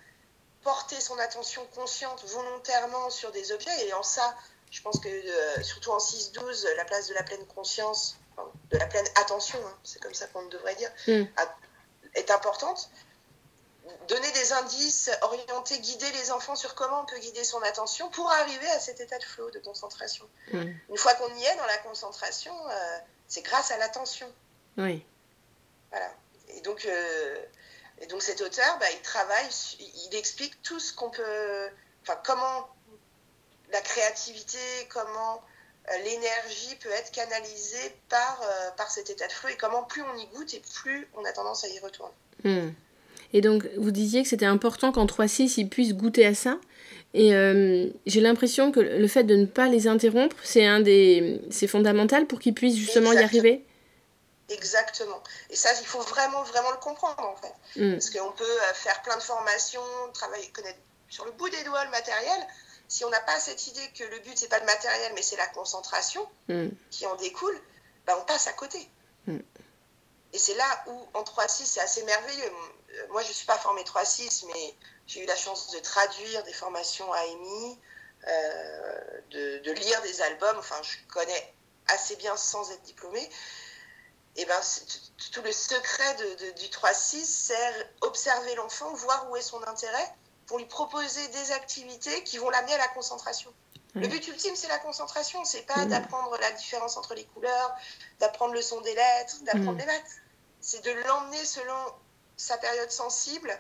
porter 0.63 1.01
son 1.01 1.19
attention 1.19 1.67
consciente 1.75 2.25
volontairement 2.27 3.11
sur 3.11 3.33
des 3.33 3.53
objets, 3.53 3.87
et 3.87 3.93
en 3.95 4.03
ça, 4.03 4.37
je 4.71 4.83
pense 4.83 5.01
que 5.01 5.09
euh, 5.09 5.63
surtout 5.63 5.91
en 5.91 5.99
6-12, 5.99 6.67
la 6.77 6.85
place 6.85 7.09
de 7.09 7.15
la 7.15 7.23
pleine 7.23 7.45
conscience, 7.47 8.19
de 8.71 8.79
la 8.79 8.87
pleine 8.87 9.07
attention, 9.17 9.59
hein, 9.67 9.79
c'est 9.83 10.01
comme 10.01 10.15
ça 10.15 10.27
qu'on 10.29 10.47
devrait 10.47 10.77
dire, 10.77 10.91
mm. 11.09 11.25
est 12.15 12.31
importante. 12.31 12.91
Donner 14.09 14.31
des 14.33 14.53
indices, 14.53 15.11
orienter, 15.23 15.79
guider 15.81 16.11
les 16.13 16.31
enfants 16.31 16.55
sur 16.55 16.75
comment 16.75 17.03
on 17.03 17.07
peut 17.07 17.19
guider 17.19 17.43
son 17.43 17.61
attention 17.63 18.09
pour 18.11 18.31
arriver 18.31 18.69
à 18.69 18.79
cet 18.79 19.01
état 19.01 19.19
de 19.19 19.25
flow, 19.25 19.51
de 19.51 19.59
concentration. 19.59 20.29
Mm. 20.53 20.71
Une 20.89 20.97
fois 20.97 21.15
qu'on 21.15 21.35
y 21.35 21.45
est 21.45 21.57
dans 21.57 21.67
la 21.67 21.79
concentration, 21.79 22.55
euh, 22.69 22.99
c'est 23.27 23.43
grâce 23.43 23.73
à 23.73 23.79
l'attention. 23.79 24.33
Oui. 24.79 25.05
Voilà. 25.91 26.13
Et 26.49 26.61
donc, 26.61 26.85
euh, 26.85 27.45
et 28.01 28.07
donc 28.07 28.23
cet 28.23 28.41
auteur, 28.41 28.79
bah, 28.79 28.91
il 28.93 29.03
travaille, 29.03 29.49
il 29.81 30.15
explique 30.15 30.63
tout 30.63 30.79
ce 30.79 30.93
qu'on 30.95 31.11
peut, 31.11 31.69
enfin 32.03 32.19
comment 32.25 32.69
la 33.73 33.81
créativité, 33.81 34.59
comment 34.89 35.43
euh, 35.89 35.95
l'énergie 36.05 36.77
peut 36.81 36.91
être 36.91 37.11
canalisée 37.11 37.95
par, 38.09 38.41
euh, 38.43 38.71
par 38.77 38.91
cet 38.91 39.11
état 39.11 39.27
de 39.27 39.33
flow 39.33 39.49
et 39.49 39.57
comment 39.57 39.83
plus 39.83 40.03
on 40.03 40.17
y 40.17 40.27
goûte 40.27 40.55
et 40.55 40.63
plus 40.83 41.09
on 41.17 41.25
a 41.25 41.33
tendance 41.33 41.65
à 41.65 41.69
y 41.69 41.79
retourner. 41.81 42.13
Hmm. 42.45 42.71
Et 43.33 43.41
donc, 43.41 43.67
vous 43.77 43.91
disiez 43.91 44.23
que 44.23 44.29
c'était 44.29 44.47
important 44.47 44.93
qu'en 44.93 45.07
3-6, 45.07 45.55
ils 45.57 45.69
puissent 45.69 45.95
goûter 45.95 46.27
à 46.27 46.35
ça. 46.35 46.59
Et 47.15 47.35
euh, 47.35 47.89
j'ai 48.07 48.21
l'impression 48.21 48.73
que 48.73 48.81
le 48.81 49.09
fait 49.09 49.25
de 49.25 49.35
ne 49.35 49.47
pas 49.47 49.69
les 49.69 49.89
interrompre, 49.89 50.37
c'est 50.45 50.67
un 50.67 50.81
des, 50.81 51.41
c'est 51.51 51.67
fondamental 51.67 52.27
pour 52.27 52.39
qu'ils 52.39 52.55
puissent 52.55 52.77
justement 52.77 53.13
y 53.13 53.19
arriver. 53.19 53.65
Exactement. 54.49 55.23
Et 55.49 55.57
ça, 55.57 55.71
il 55.81 55.87
faut 55.87 56.01
vraiment, 56.01 56.43
vraiment 56.43 56.71
le 56.73 56.79
comprendre 56.79 57.21
en 57.21 57.37
fait. 57.37 57.81
Hmm. 57.81 57.93
Parce 57.93 58.11
qu'on 58.11 58.33
peut 58.33 58.45
faire 58.75 59.01
plein 59.03 59.17
de 59.17 59.23
formations, 59.23 59.81
travailler, 60.13 60.49
connaître 60.49 60.79
sur 61.09 61.25
le 61.25 61.33
bout 61.33 61.49
des 61.49 61.63
doigts 61.65 61.85
le 61.85 61.91
matériel, 61.91 62.47
si 62.91 63.05
on 63.05 63.09
n'a 63.09 63.21
pas 63.21 63.39
cette 63.39 63.69
idée 63.69 63.89
que 63.97 64.03
le 64.03 64.19
but, 64.19 64.37
c'est 64.37 64.49
pas 64.49 64.59
le 64.59 64.67
matériel, 64.67 65.13
mais 65.15 65.23
c'est 65.23 65.37
la 65.37 65.47
concentration 65.47 66.29
mm. 66.49 66.69
qui 66.91 67.07
en 67.07 67.15
découle, 67.15 67.59
ben, 68.05 68.17
on 68.21 68.25
passe 68.25 68.49
à 68.49 68.53
côté. 68.53 68.91
Mm. 69.27 69.39
Et 70.33 70.39
c'est 70.39 70.55
là 70.55 70.85
où, 70.89 71.07
en 71.15 71.23
3-6, 71.23 71.67
c'est 71.67 71.81
assez 71.81 72.03
merveilleux. 72.03 72.45
Euh, 72.45 73.07
moi, 73.11 73.23
je 73.23 73.29
ne 73.29 73.33
suis 73.33 73.47
pas 73.47 73.59
formée 73.59 73.85
3-6, 73.85 74.45
mais 74.49 74.75
j'ai 75.07 75.23
eu 75.23 75.27
la 75.27 75.37
chance 75.37 75.71
de 75.71 75.79
traduire 75.79 76.43
des 76.43 76.53
formations 76.53 77.11
à 77.13 77.25
EMI, 77.27 77.79
euh, 78.27 79.21
de, 79.31 79.71
lire 79.71 80.03
des 80.03 80.21
albums. 80.23 80.59
Enfin, 80.59 80.81
je 80.83 80.97
connais 81.13 81.55
assez 81.87 82.17
bien 82.17 82.37
sans 82.37 82.73
être 82.73 82.83
diplômée. 82.83 83.31
Et 84.35 84.45
ben, 84.47 84.61
tout 85.31 85.43
le 85.43 85.53
secret 85.53 86.17
du 86.57 86.67
3-6, 86.67 87.25
c'est 87.25 87.89
observer 88.01 88.57
l'enfant, 88.57 88.93
voir 88.95 89.31
où 89.31 89.37
est 89.37 89.43
son 89.43 89.63
intérêt 89.69 90.13
pour 90.51 90.59
lui 90.59 90.67
proposer 90.67 91.29
des 91.29 91.53
activités 91.53 92.25
qui 92.25 92.37
vont 92.39 92.51
l'amener 92.51 92.75
à 92.75 92.79
la 92.79 92.89
concentration. 92.89 93.55
Le 93.95 94.09
but 94.09 94.27
ultime, 94.27 94.57
c'est 94.57 94.67
la 94.67 94.79
concentration. 94.79 95.45
C'est 95.45 95.63
pas 95.63 95.85
d'apprendre 95.85 96.37
la 96.41 96.51
différence 96.51 96.97
entre 96.97 97.15
les 97.15 97.25
couleurs, 97.27 97.73
d'apprendre 98.19 98.53
le 98.55 98.61
son 98.61 98.81
des 98.81 98.93
lettres, 98.93 99.37
d'apprendre 99.43 99.79
les 99.79 99.87
maths. 99.87 100.03
C'est 100.61 100.85
de 100.85 100.91
l'emmener 101.07 101.45
selon 101.45 101.77
sa 102.37 102.59
période 102.59 102.91
sensible, 102.91 103.57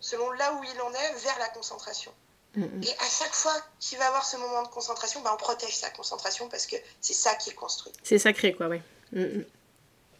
selon 0.00 0.28
là 0.32 0.54
où 0.54 0.64
il 0.64 0.80
en 0.80 0.92
est, 0.92 1.12
vers 1.18 1.38
la 1.38 1.48
concentration. 1.50 2.12
Mm, 2.56 2.82
Et 2.82 2.90
à 2.98 3.08
chaque 3.08 3.32
fois 3.34 3.54
qu'il 3.78 3.98
va 3.98 4.08
avoir 4.08 4.24
ce 4.24 4.36
moment 4.36 4.62
de 4.64 4.68
concentration, 4.68 5.20
ben, 5.20 5.30
on 5.34 5.36
protège 5.36 5.76
sa 5.76 5.90
concentration 5.90 6.48
parce 6.48 6.66
que 6.66 6.74
c'est 7.00 7.14
ça 7.14 7.36
qui 7.36 7.50
le 7.50 7.56
construit. 7.56 7.92
C'est 8.02 8.18
sacré, 8.18 8.54
quoi, 8.56 8.66
oui. 8.66 8.82
Mm, 9.12 9.20
Et 9.20 9.46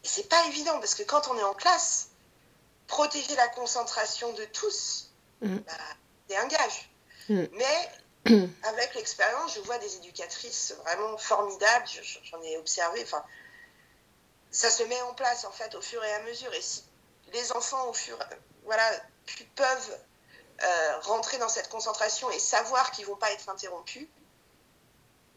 c'est 0.04 0.28
pas 0.28 0.46
évident 0.46 0.78
parce 0.78 0.94
que 0.94 1.02
quand 1.02 1.26
on 1.26 1.36
est 1.36 1.42
en 1.42 1.54
classe, 1.54 2.10
protéger 2.86 3.34
la 3.34 3.48
concentration 3.48 4.32
de 4.34 4.44
tous, 4.44 5.10
Mm. 5.40 5.56
bah, 5.58 5.72
un 6.36 6.46
gage. 6.46 6.90
Mm. 7.28 7.44
Mais 7.52 7.90
mm. 8.30 8.46
avec 8.64 8.94
l'expérience, 8.94 9.54
je 9.54 9.60
vois 9.60 9.78
des 9.78 9.96
éducatrices 9.96 10.74
vraiment 10.84 11.16
formidables, 11.18 11.86
je- 11.86 12.18
j'en 12.24 12.42
ai 12.42 12.56
observé, 12.58 13.02
enfin, 13.02 13.24
ça 14.50 14.70
se 14.70 14.82
met 14.84 15.00
en 15.02 15.14
place 15.14 15.44
en 15.44 15.52
fait 15.52 15.74
au 15.74 15.80
fur 15.80 16.02
et 16.04 16.12
à 16.12 16.22
mesure. 16.22 16.52
Et 16.54 16.62
si 16.62 16.84
les 17.32 17.52
enfants 17.52 17.88
au 17.88 17.92
fur, 17.92 18.18
voilà, 18.64 18.88
peuvent 19.56 19.98
euh, 20.62 20.98
rentrer 21.00 21.38
dans 21.38 21.48
cette 21.48 21.68
concentration 21.68 22.30
et 22.30 22.38
savoir 22.38 22.90
qu'ils 22.92 23.06
vont 23.06 23.16
pas 23.16 23.32
être 23.32 23.48
interrompus, 23.48 24.06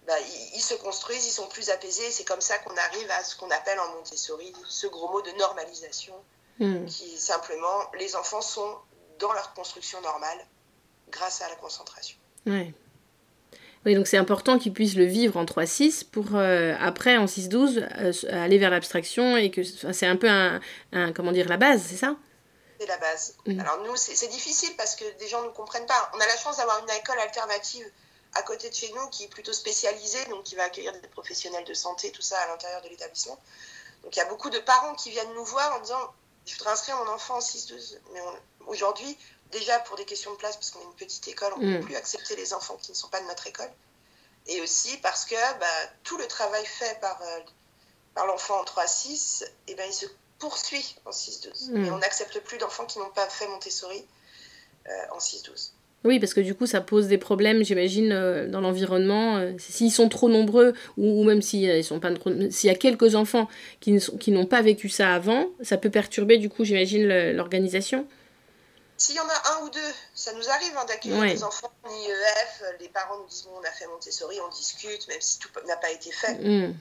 bah, 0.06 0.20
ils, 0.20 0.56
ils 0.56 0.62
se 0.62 0.76
construisent, 0.76 1.26
ils 1.26 1.32
sont 1.32 1.48
plus 1.48 1.70
apaisés. 1.70 2.12
C'est 2.12 2.24
comme 2.26 2.42
ça 2.42 2.60
qu'on 2.60 2.78
arrive 2.78 3.10
à 3.12 3.24
ce 3.24 3.36
qu'on 3.36 3.50
appelle 3.50 3.80
en 3.80 3.88
Montessori 3.96 4.54
ce 4.68 4.88
gros 4.88 5.10
mot 5.10 5.22
de 5.22 5.32
normalisation, 5.32 6.14
Mm. 6.60 6.86
qui 6.88 7.20
simplement 7.20 7.92
les 8.00 8.16
enfants 8.16 8.42
sont 8.42 8.80
dans 9.20 9.32
leur 9.32 9.54
construction 9.54 10.02
normale 10.02 10.48
grâce 11.10 11.42
à 11.42 11.50
la 11.50 11.56
concentration. 11.56 12.18
Ouais. 12.46 12.74
Oui, 13.86 13.96
donc 13.96 14.08
c'est 14.08 14.18
important 14.18 14.60
qu'ils 14.60 14.74
puissent 14.74 14.96
le 14.96 15.06
vivre 15.06 15.38
en 15.38 15.46
3-6 15.46 16.04
pour 16.06 16.36
euh, 16.36 16.76
après, 16.80 17.16
en 17.18 17.26
6-12, 17.26 17.88
euh, 17.98 18.12
aller 18.44 18.58
vers 18.58 18.70
l'abstraction 18.70 19.38
et 19.38 19.50
que 19.52 19.64
c'est 19.64 20.06
un 20.08 20.18
peu 20.18 20.28
un, 20.30 20.60
un- 20.92 21.14
comment 21.14 21.32
dire, 21.32 21.48
la 21.48 21.58
base, 21.58 21.84
c'est 21.88 21.96
ça? 21.96 22.16
C'est 22.80 22.88
la 22.88 22.98
base. 22.98 23.36
Mm. 23.46 23.60
Alors 23.60 23.84
nous, 23.86 23.96
c'est 23.96 24.28
difficile 24.28 24.70
parce 24.78 24.96
que 24.96 25.06
des 25.20 25.28
gens 25.28 25.42
ne 25.44 25.50
comprennent 25.50 25.86
pas. 25.86 26.12
On 26.16 26.20
a 26.20 26.26
la 26.28 26.38
chance 26.38 26.58
d'avoir 26.58 26.80
une 26.84 26.90
école 27.00 27.20
alternative 27.20 27.86
à 28.34 28.42
côté 28.44 28.70
de 28.70 28.76
chez 28.76 28.92
nous 28.94 29.08
qui 29.10 29.24
est 29.24 29.28
plutôt 29.30 29.54
spécialisée, 29.54 30.24
donc 30.30 30.44
qui 30.44 30.56
va 30.56 30.64
accueillir 30.64 30.92
des 31.00 31.08
professionnels 31.08 31.64
de 31.66 31.74
santé, 31.74 32.12
tout 32.12 32.22
ça 32.22 32.38
à 32.40 32.48
l'intérieur 32.48 32.82
de 32.82 32.90
l'établissement. 32.90 33.40
Donc 34.04 34.16
il 34.16 34.20
y 34.20 34.22
a 34.22 34.26
beaucoup 34.26 34.50
de 34.50 34.60
parents 34.60 34.94
qui 34.96 35.10
viennent 35.12 35.34
nous 35.34 35.46
voir 35.46 35.76
en 35.78 35.80
disant 35.82 36.00
je 36.46 36.54
voudrais 36.56 36.72
inscrire 36.74 36.98
mon 36.98 37.12
enfant 37.12 37.36
en 37.38 37.40
6-12. 37.40 37.98
Mais 38.14 38.20
aujourd'hui, 38.68 39.18
déjà 39.52 39.80
pour 39.80 39.96
des 39.98 40.06
questions 40.06 40.32
de 40.32 40.38
place, 40.38 40.56
parce 40.56 40.72
qu'on 40.72 40.80
est 40.82 40.84
une 40.92 40.94
petite 40.98 41.28
école, 41.28 41.54
on 41.58 41.60
ne 41.62 41.72
Mm. 41.78 41.80
peut 41.80 41.86
plus 41.86 41.96
accepter 41.96 42.36
les 42.36 42.54
enfants 42.54 42.78
qui 42.82 42.92
ne 42.92 42.96
sont 42.98 43.08
pas 43.10 43.20
de 43.22 43.26
notre 43.28 43.48
école. 43.48 43.70
Et 44.48 44.62
aussi 44.62 44.98
parce 44.98 45.26
que 45.26 45.36
bah, 45.60 45.66
tout 46.04 46.18
le 46.18 46.26
travail 46.28 46.66
fait 46.66 46.98
par, 47.02 47.20
euh, 47.22 47.40
par 48.16 48.26
l'enfant 48.28 48.60
en 48.62 48.64
3-6, 48.64 49.44
eh 49.68 49.76
ben, 49.76 49.86
il 49.88 49.94
se 49.94 50.06
poursuit 50.40 50.96
en 51.06 51.12
6-12. 51.12 51.72
Mm. 51.72 51.86
Et 51.86 51.92
on 51.92 51.98
n'accepte 51.98 52.40
plus 52.42 52.58
d'enfants 52.58 52.86
qui 52.86 53.00
n'ont 53.00 53.10
pas 53.10 53.28
fait 53.28 53.48
Montessori 53.48 54.04
euh, 54.88 54.92
en 55.16 55.20
6-12. 55.20 55.72
Oui, 56.04 56.20
parce 56.20 56.34
que 56.34 56.40
du 56.40 56.54
coup, 56.56 56.68
ça 56.68 56.80
pose 56.80 57.08
des 57.08 57.18
problèmes, 57.18 57.64
j'imagine, 57.66 58.12
euh, 58.14 58.48
dans 58.48 58.62
l'environnement. 58.62 59.38
euh, 59.38 59.52
S'ils 59.58 59.92
sont 59.92 60.08
trop 60.08 60.30
nombreux, 60.30 60.74
ou, 60.96 61.22
ou 61.22 61.24
même 61.26 61.42
s'il 61.42 61.64
ils 61.64 61.84
sont 61.84 62.00
pas 62.00 62.14
trop- 62.14 62.32
s'il 62.52 62.68
y 62.70 62.74
a 62.74 62.76
quelques 62.78 63.16
enfants 63.16 63.50
qui 63.82 63.92
ne 63.92 64.00
sont- 64.00 64.16
qui 64.18 64.32
n'ont 64.32 64.46
pas 64.46 64.62
vécu 64.62 64.88
ça 64.90 65.14
avant, 65.14 65.48
ça 65.64 65.76
peut 65.78 65.90
perturber, 65.90 66.38
du 66.38 66.50
coup, 66.50 66.64
j'imagine, 66.64 67.06
le- 67.08 67.34
l'organisation. 67.34 68.08
S'il 68.98 69.16
y 69.16 69.20
en 69.20 69.30
a 69.30 69.50
un 69.54 69.62
ou 69.64 69.70
deux, 69.70 69.94
ça 70.16 70.34
nous 70.34 70.50
arrive 70.50 70.76
hein, 70.78 70.86
d'accueillir 70.86 71.22
des 71.22 71.44
enfants 71.44 71.72
en 71.84 71.90
IEF, 71.90 72.64
les 72.80 72.90
parents 72.90 73.18
nous 73.20 73.28
disent 73.28 73.44
bon, 73.44 73.60
on 73.60 73.64
a 73.64 73.72
fait 73.72 73.86
Montessori, 73.88 74.40
on 74.42 74.48
discute, 74.50 75.08
même 75.08 75.22
si 75.22 75.38
tout 75.40 75.50
n'a 75.66 75.78
pas 75.78 75.92
été 75.92 76.12
fait. 76.12 76.34
Mm. 76.34 76.76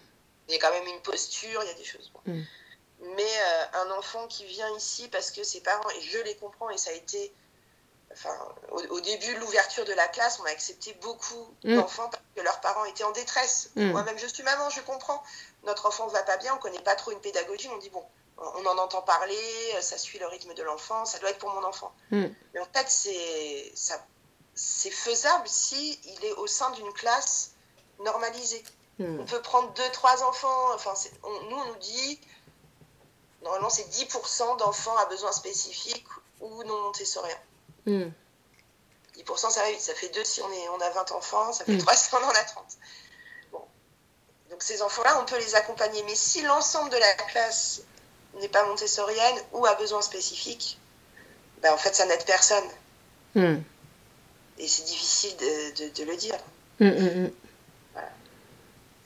Il 0.48 0.55
y 0.55 0.57
a 0.57 0.61
quand 0.61 0.72
même 0.72 0.87
une 0.87 1.02
posture, 1.02 1.62
il 1.62 1.66
y 1.68 1.70
a 1.70 1.74
des 1.74 1.85
choses. 1.85 2.11
bon. 2.14 2.33
Mm. 2.33 2.42
Mais 3.14 3.22
euh, 3.22 3.64
un 3.85 3.90
enfant 3.98 4.26
qui 4.29 4.44
vient 4.46 4.74
ici 4.76 5.09
parce 5.09 5.31
que 5.31 5.44
ses 5.44 5.61
parents, 5.61 5.90
et 5.90 6.00
je 6.00 6.18
les 6.18 6.35
comprends, 6.37 6.70
et 6.70 6.79
ça 6.79 6.90
a 6.90 6.94
été. 6.94 7.33
Enfin, 8.12 8.35
au, 8.70 8.79
au 8.81 9.00
début 9.00 9.35
de 9.35 9.40
l'ouverture 9.40 9.85
de 9.85 9.92
la 9.92 10.09
classe, 10.09 10.38
on 10.40 10.44
a 10.46 10.50
accepté 10.50 10.94
beaucoup 11.02 11.55
Mm. 11.64 11.74
d'enfants 11.76 12.09
parce 12.09 12.22
que 12.35 12.40
leurs 12.40 12.61
parents 12.61 12.85
étaient 12.87 13.05
en 13.05 13.11
détresse. 13.12 13.70
Moi-même, 13.76 14.18
je 14.18 14.26
suis 14.26 14.42
maman, 14.42 14.70
je 14.70 14.81
comprends. 14.81 15.22
Notre 15.64 15.85
enfant 15.87 16.07
ne 16.07 16.12
va 16.12 16.22
pas 16.22 16.37
bien, 16.38 16.52
on 16.55 16.57
ne 16.57 16.61
connaît 16.62 16.81
pas 16.83 16.94
trop 16.94 17.11
une 17.11 17.20
pédagogie, 17.20 17.68
on 17.68 17.76
dit 17.79 17.90
bon, 17.90 18.05
on 18.38 18.66
en 18.66 18.79
entend 18.79 19.03
parler, 19.03 19.38
ça 19.81 19.96
suit 19.99 20.18
le 20.18 20.27
rythme 20.27 20.53
de 20.55 20.62
l'enfant, 20.62 21.05
ça 21.05 21.18
doit 21.18 21.31
être 21.31 21.38
pour 21.38 21.51
mon 21.55 21.64
enfant. 21.64 21.92
Mm. 22.11 22.27
Mais 22.55 22.61
en 22.61 22.66
fait, 22.72 22.88
c'est 22.88 23.72
ça- 23.75 24.05
c'est 24.55 24.90
faisable 24.90 25.46
si 25.49 25.99
il 26.05 26.25
est 26.25 26.33
au 26.35 26.46
sein 26.46 26.70
d'une 26.72 26.92
classe 26.92 27.53
normalisée. 28.01 28.62
Mm. 28.99 29.20
On 29.20 29.25
peut 29.25 29.40
prendre 29.42 29.72
deux, 29.75 29.90
trois 29.92 30.22
enfants. 30.22 30.72
Enfin, 30.75 30.94
on- 31.22 31.40
nous, 31.51 31.57
on 31.57 31.64
nous 31.66 31.77
dit, 31.77 32.20
normalement, 33.42 33.70
c'est 33.70 33.88
10% 33.88 34.57
d'enfants 34.57 34.96
à 34.96 35.07
besoins 35.07 35.33
spécifiques 35.33 36.07
ou 36.40 36.62
non 36.64 36.81
montessoriens. 36.83 37.38
Mm. 37.87 38.09
10%, 39.14 39.51
ça 39.51 39.62
va 39.62 39.70
vite. 39.70 39.81
Ça 39.81 39.94
fait 39.94 40.09
deux 40.11 40.25
si 40.25 40.42
on, 40.42 40.51
est, 40.53 40.68
on 40.70 40.81
a 40.81 40.90
20 40.90 41.11
enfants. 41.12 41.53
Ça 41.53 41.64
fait 41.64 41.72
Mm. 41.72 41.79
trois 41.79 41.94
si 41.96 42.14
on 42.14 42.18
en 42.18 42.29
a 42.31 42.44
30. 42.44 42.66
Bon. 43.53 43.64
Donc, 44.51 44.62
ces 44.62 44.83
enfants-là, 44.83 45.20
on 45.20 45.25
peut 45.25 45.38
les 45.38 45.55
accompagner. 45.55 46.03
Mais 46.05 46.14
si 46.14 46.42
l'ensemble 46.42 46.90
de 46.90 46.96
la 46.99 47.14
classe 47.14 47.81
n'est 48.40 48.49
pas 48.49 48.64
montessorienne 48.66 49.37
ou 49.53 49.64
a 49.66 49.75
besoins 49.75 50.03
spécifiques, 50.03 50.79
ben, 51.62 51.72
en 51.72 51.77
fait, 51.79 51.94
ça 51.94 52.07
n'aide 52.07 52.25
personne. 52.25 52.64
Mm. 53.35 53.57
Et 54.59 54.68
c'est 54.68 54.85
difficile 54.85 55.37
de, 55.37 55.85
de- 55.85 55.94
de 56.05 56.11
le 56.11 56.16
dire. 56.16 56.37
Mm, 56.81 56.87
mm, 56.87 57.22
mm. 57.25 57.31
Et 57.96 58.01
c'est- 58.01 58.03
c'est 59.05 59.06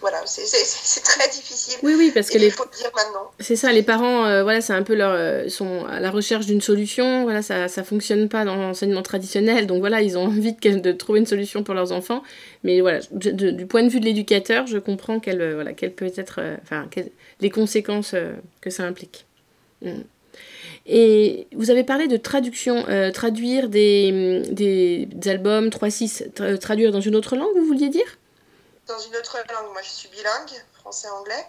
voilà, 0.00 0.22
c'est- 0.26 1.00
très 1.02 1.28
difficile. 1.28 1.78
Oui, 1.82 1.94
oui, 1.96 2.10
parce 2.14 2.30
que 2.30 2.38
les, 2.38 2.46
il 2.46 2.50
faut 2.52 2.64
le 2.64 2.76
dire 2.76 2.90
maintenant. 2.94 3.30
C'est 3.40 3.56
ça, 3.56 3.72
les 3.72 3.82
parents, 3.82 4.24
euh, 4.26 4.42
voilà, 4.42 4.60
c'est 4.60 4.72
un 4.72 4.82
peu 4.82 4.94
leur, 4.94 5.12
euh, 5.12 5.48
sont 5.48 5.84
à 5.86 6.00
la 6.00 6.10
recherche 6.10 6.46
d'une 6.46 6.60
solution. 6.60 7.24
Voilà, 7.24 7.42
ça, 7.42 7.68
ça 7.68 7.84
fonctionne 7.84 8.28
pas 8.28 8.44
dans 8.44 8.56
l'enseignement 8.56 9.02
traditionnel, 9.02 9.66
donc 9.66 9.80
voilà, 9.80 10.02
ils 10.02 10.16
ont 10.18 10.24
envie 10.26 10.52
de, 10.52 10.78
de 10.78 10.92
trouver 10.92 11.20
une 11.20 11.26
solution 11.26 11.62
pour 11.62 11.74
leurs 11.74 11.92
enfants. 11.92 12.22
Mais 12.62 12.80
voilà, 12.80 13.00
de- 13.12 13.30
de- 13.30 13.50
du 13.50 13.66
point 13.66 13.82
de 13.82 13.88
vue 13.88 14.00
de 14.00 14.04
l'éducateur, 14.04 14.66
je 14.66 14.78
comprends 14.78 15.20
quelle, 15.20 15.40
euh, 15.40 15.54
voilà, 15.54 15.72
quelle 15.72 15.92
peut 15.92 16.10
être, 16.16 16.36
euh, 16.40 16.56
enfin, 16.62 16.86
les 17.40 17.50
conséquences 17.50 18.14
que 18.60 18.70
ça 18.70 18.84
implique. 18.84 19.26
Mm. 19.82 19.90
Et 20.86 21.46
vous 21.54 21.70
avez 21.70 21.82
parlé 21.84 22.08
de 22.08 22.16
traduction, 22.18 22.84
traduire 23.14 23.68
des, 23.68 24.42
des, 24.50 25.06
des 25.10 25.28
albums 25.30 25.68
3-6, 25.68 26.30
tra- 26.34 26.58
traduire 26.58 26.92
dans 26.92 27.00
une 27.00 27.16
autre 27.16 27.36
langue, 27.36 27.48
vous 27.56 27.64
vouliez 27.64 27.88
dire? 27.88 28.18
Dans 28.86 28.98
une 28.98 29.16
autre 29.16 29.38
langue. 29.52 29.72
Moi, 29.72 29.82
je 29.82 29.88
suis 29.90 30.08
bilingue, 30.08 30.64
français-anglais. 30.80 31.46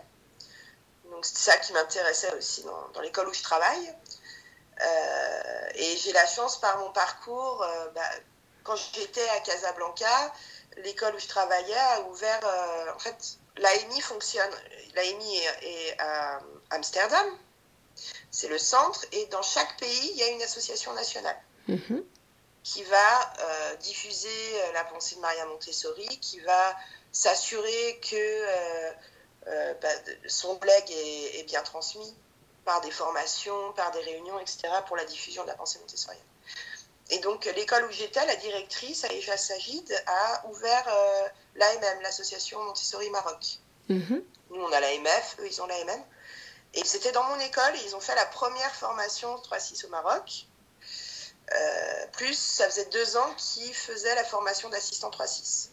Donc, 1.12 1.26
c'est 1.26 1.38
ça 1.38 1.58
qui 1.58 1.74
m'intéressait 1.74 2.34
aussi 2.36 2.64
dans, 2.64 2.88
dans 2.94 3.02
l'école 3.02 3.28
où 3.28 3.34
je 3.34 3.44
travaille. 3.44 3.96
Euh, 4.82 5.70
et 5.76 5.98
j'ai 5.98 6.12
la 6.14 6.26
chance, 6.26 6.60
par 6.60 6.78
mon 6.80 6.92
parcours, 6.92 7.64
euh, 7.64 7.90
bah, 7.96 8.02
quand 8.64 8.76
j'étais 8.76 9.28
à 9.30 9.40
Casablanca, 9.42 10.34
l'école 10.78 11.16
où 11.16 11.20
je 11.20 11.28
travaillais 11.28 11.78
a 11.78 12.02
ouvert. 12.02 12.40
euh, 12.44 12.94
en 12.94 13.00
fait, 13.00 13.16
l'AMI 13.58 14.02
fonctionne. 14.02 14.52
L'AMI 14.96 15.38
est, 15.38 15.64
est 15.92 16.00
à 16.02 16.40
Amsterdam. 16.72 17.26
C'est 18.32 18.48
le 18.50 18.58
centre. 18.58 19.06
Et 19.12 19.26
dans 19.28 19.42
chaque 19.44 19.78
pays, 19.78 20.12
il 20.12 20.18
y 20.18 20.24
a 20.24 20.28
une 20.28 20.42
association 20.42 20.94
nationale 20.94 21.38
Mhm. 21.68 22.04
qui 22.64 22.84
va 22.84 23.34
euh, 23.40 23.76
diffuser 23.78 24.62
la 24.74 24.84
pensée 24.84 25.16
de 25.16 25.22
Maria 25.22 25.46
Montessori, 25.46 26.08
qui 26.20 26.40
va 26.42 26.76
s'assurer 27.16 28.00
que 28.02 28.16
euh, 28.16 28.92
euh, 29.48 29.74
bah, 29.82 29.88
son 30.28 30.60
legs 30.62 30.92
est, 30.92 31.40
est 31.40 31.44
bien 31.44 31.62
transmis 31.64 32.14
par 32.66 32.82
des 32.82 32.92
formations, 32.92 33.72
par 33.74 33.92
des 33.92 34.02
réunions, 34.02 34.38
etc., 34.40 34.68
pour 34.86 34.98
la 34.98 35.06
diffusion 35.06 35.44
de 35.44 35.48
la 35.48 35.56
pensée 35.56 35.80
montessorienne. 35.80 36.22
Et 37.10 37.20
donc, 37.20 37.46
l'école 37.46 37.86
où 37.86 37.92
j'étais, 37.92 38.26
la 38.26 38.36
directrice, 38.36 39.06
Aïcha 39.06 39.38
Sagid, 39.38 40.04
a 40.08 40.48
ouvert 40.50 40.86
euh, 40.90 41.28
l'AMM, 41.56 42.02
l'association 42.02 42.62
Montessori 42.64 43.10
Maroc. 43.12 43.60
Mhm. 43.88 44.22
Nous, 44.50 44.62
on 44.62 44.72
a 44.72 44.80
l'AMF, 44.82 45.38
eux, 45.40 45.48
ils 45.48 45.62
ont 45.62 45.68
l'AMM. 45.68 46.04
Et 46.74 46.84
c'était 46.84 47.14
dans 47.14 47.24
mon 47.24 47.40
école, 47.40 47.76
et 47.78 47.86
ils 47.86 47.96
ont 47.96 48.02
fait 48.02 48.16
la 48.16 48.26
première 48.26 48.76
formation 48.76 49.34
3-6 49.38 49.86
au 49.86 49.90
Maroc. 49.90 50.48
Euh, 51.54 52.08
plus, 52.12 52.38
ça 52.38 52.66
faisait 52.66 52.86
deux 52.86 53.16
ans 53.16 53.34
qu'ils 53.38 53.74
faisaient 53.74 54.16
la 54.16 54.26
formation 54.26 54.68
d'assistant 54.68 55.12
3-6. 55.12 55.70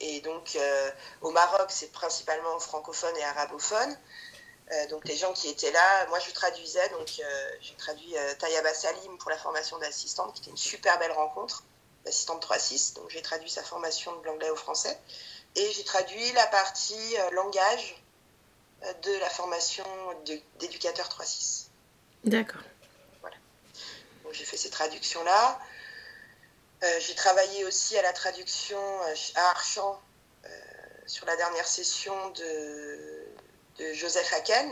Et 0.00 0.20
donc, 0.20 0.56
euh, 0.56 0.90
au 1.20 1.30
Maroc, 1.30 1.66
c'est 1.68 1.92
principalement 1.92 2.58
francophone 2.58 3.14
et 3.16 3.24
arabophone. 3.24 3.96
Euh, 4.72 4.86
donc, 4.88 5.06
les 5.06 5.16
gens 5.16 5.32
qui 5.32 5.48
étaient 5.48 5.72
là, 5.72 6.06
moi, 6.08 6.18
je 6.20 6.32
traduisais. 6.32 6.88
Donc, 6.90 7.08
euh, 7.18 7.50
j'ai 7.60 7.74
traduit 7.74 8.16
euh, 8.16 8.34
Tayaba 8.34 8.72
Salim 8.72 9.18
pour 9.18 9.30
la 9.30 9.36
formation 9.36 9.78
d'assistante, 9.78 10.34
qui 10.34 10.42
était 10.42 10.50
une 10.50 10.56
super 10.56 10.98
belle 10.98 11.12
rencontre, 11.12 11.64
d'assistante 12.04 12.46
3-6. 12.46 12.94
Donc, 12.94 13.10
j'ai 13.10 13.22
traduit 13.22 13.50
sa 13.50 13.62
formation 13.62 14.16
de 14.20 14.26
l'anglais 14.26 14.50
au 14.50 14.56
français. 14.56 14.98
Et 15.56 15.72
j'ai 15.72 15.84
traduit 15.84 16.32
la 16.32 16.46
partie 16.46 17.16
langage 17.32 18.00
de 19.02 19.12
la 19.18 19.28
formation 19.28 19.84
d'éducateur 20.60 21.08
3-6. 21.08 21.66
D'accord. 22.24 22.60
Donc 24.30 24.38
j'ai 24.38 24.44
fait 24.44 24.56
ces 24.56 24.70
traductions-là. 24.70 25.58
Euh, 26.82 26.86
j'ai 27.00 27.14
travaillé 27.14 27.64
aussi 27.64 27.96
à 27.98 28.02
la 28.02 28.12
traduction 28.12 28.78
euh, 28.78 29.14
à 29.34 29.50
Archamp 29.50 30.00
euh, 30.44 30.48
sur 31.06 31.26
la 31.26 31.36
dernière 31.36 31.66
session 31.66 32.14
de, 32.30 33.24
de 33.78 33.92
Joseph 33.92 34.32
Haken. 34.32 34.70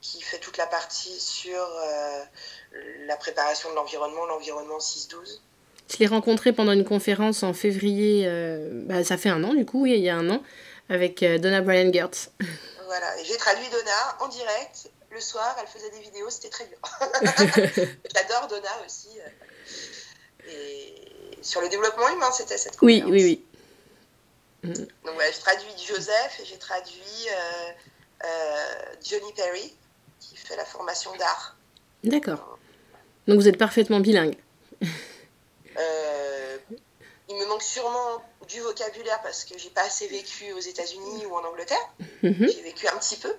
qui 0.00 0.20
fait 0.22 0.38
toute 0.38 0.56
la 0.56 0.66
partie 0.66 1.18
sur 1.18 1.58
euh, 1.58 2.22
la 3.06 3.16
préparation 3.16 3.70
de 3.70 3.74
l'environnement, 3.74 4.26
l'environnement 4.26 4.78
6-12. 4.78 5.40
Je 5.88 5.96
l'ai 5.98 6.06
rencontré 6.06 6.52
pendant 6.52 6.72
une 6.72 6.84
conférence 6.84 7.42
en 7.42 7.52
février, 7.52 8.24
euh, 8.26 8.70
bah, 8.72 9.04
ça 9.04 9.16
fait 9.16 9.28
un 9.28 9.42
an 9.44 9.54
du 9.54 9.64
coup, 9.64 9.82
oui, 9.82 9.92
il 9.92 10.02
y 10.02 10.08
a 10.08 10.16
un 10.16 10.30
an, 10.30 10.42
avec 10.88 11.22
euh, 11.22 11.38
Donna 11.38 11.60
Brian 11.60 11.92
Gertz. 11.92 12.30
Voilà, 12.86 13.18
et 13.20 13.24
j'ai 13.24 13.36
traduit 13.36 13.68
Donna 13.68 14.16
en 14.20 14.28
direct 14.28 14.90
le 15.10 15.20
soir, 15.20 15.56
elle 15.60 15.66
faisait 15.66 15.90
des 15.90 15.98
vidéos, 15.98 16.30
c'était 16.30 16.50
très 16.50 16.66
dur. 16.66 16.78
J'adore 18.14 18.46
Donna 18.48 18.70
aussi. 18.86 19.08
Et 20.48 20.94
sur 21.42 21.60
le 21.60 21.68
développement 21.68 22.08
humain, 22.10 22.30
c'était 22.32 22.58
cette 22.58 22.76
conférence. 22.76 23.10
Oui, 23.10 23.22
oui, 23.24 23.42
oui. 24.64 24.72
Donc 25.04 25.14
voilà, 25.14 25.30
j'ai 25.30 25.38
traduit 25.38 25.70
Joseph 25.86 26.40
et 26.40 26.44
j'ai 26.44 26.58
traduit 26.58 27.28
Johnny 29.04 29.32
Perry, 29.34 29.74
qui 30.18 30.36
fait 30.36 30.56
la 30.56 30.64
formation 30.64 31.14
d'art. 31.16 31.56
D'accord. 32.04 32.58
Donc 33.26 33.38
vous 33.38 33.48
êtes 33.48 33.58
parfaitement 33.58 34.00
bilingue. 34.00 34.36
Euh, 35.78 36.58
il 37.28 37.36
me 37.36 37.46
manque 37.46 37.62
sûrement 37.62 38.22
du 38.48 38.60
vocabulaire 38.60 39.20
parce 39.22 39.44
que 39.44 39.58
j'ai 39.58 39.70
pas 39.70 39.82
assez 39.82 40.06
vécu 40.06 40.52
aux 40.52 40.60
États-Unis 40.60 41.26
ou 41.26 41.34
en 41.34 41.44
Angleterre. 41.44 41.90
Mhm. 42.22 42.48
J'ai 42.48 42.62
vécu 42.62 42.86
un 42.88 42.96
petit 42.96 43.16
peu. 43.16 43.34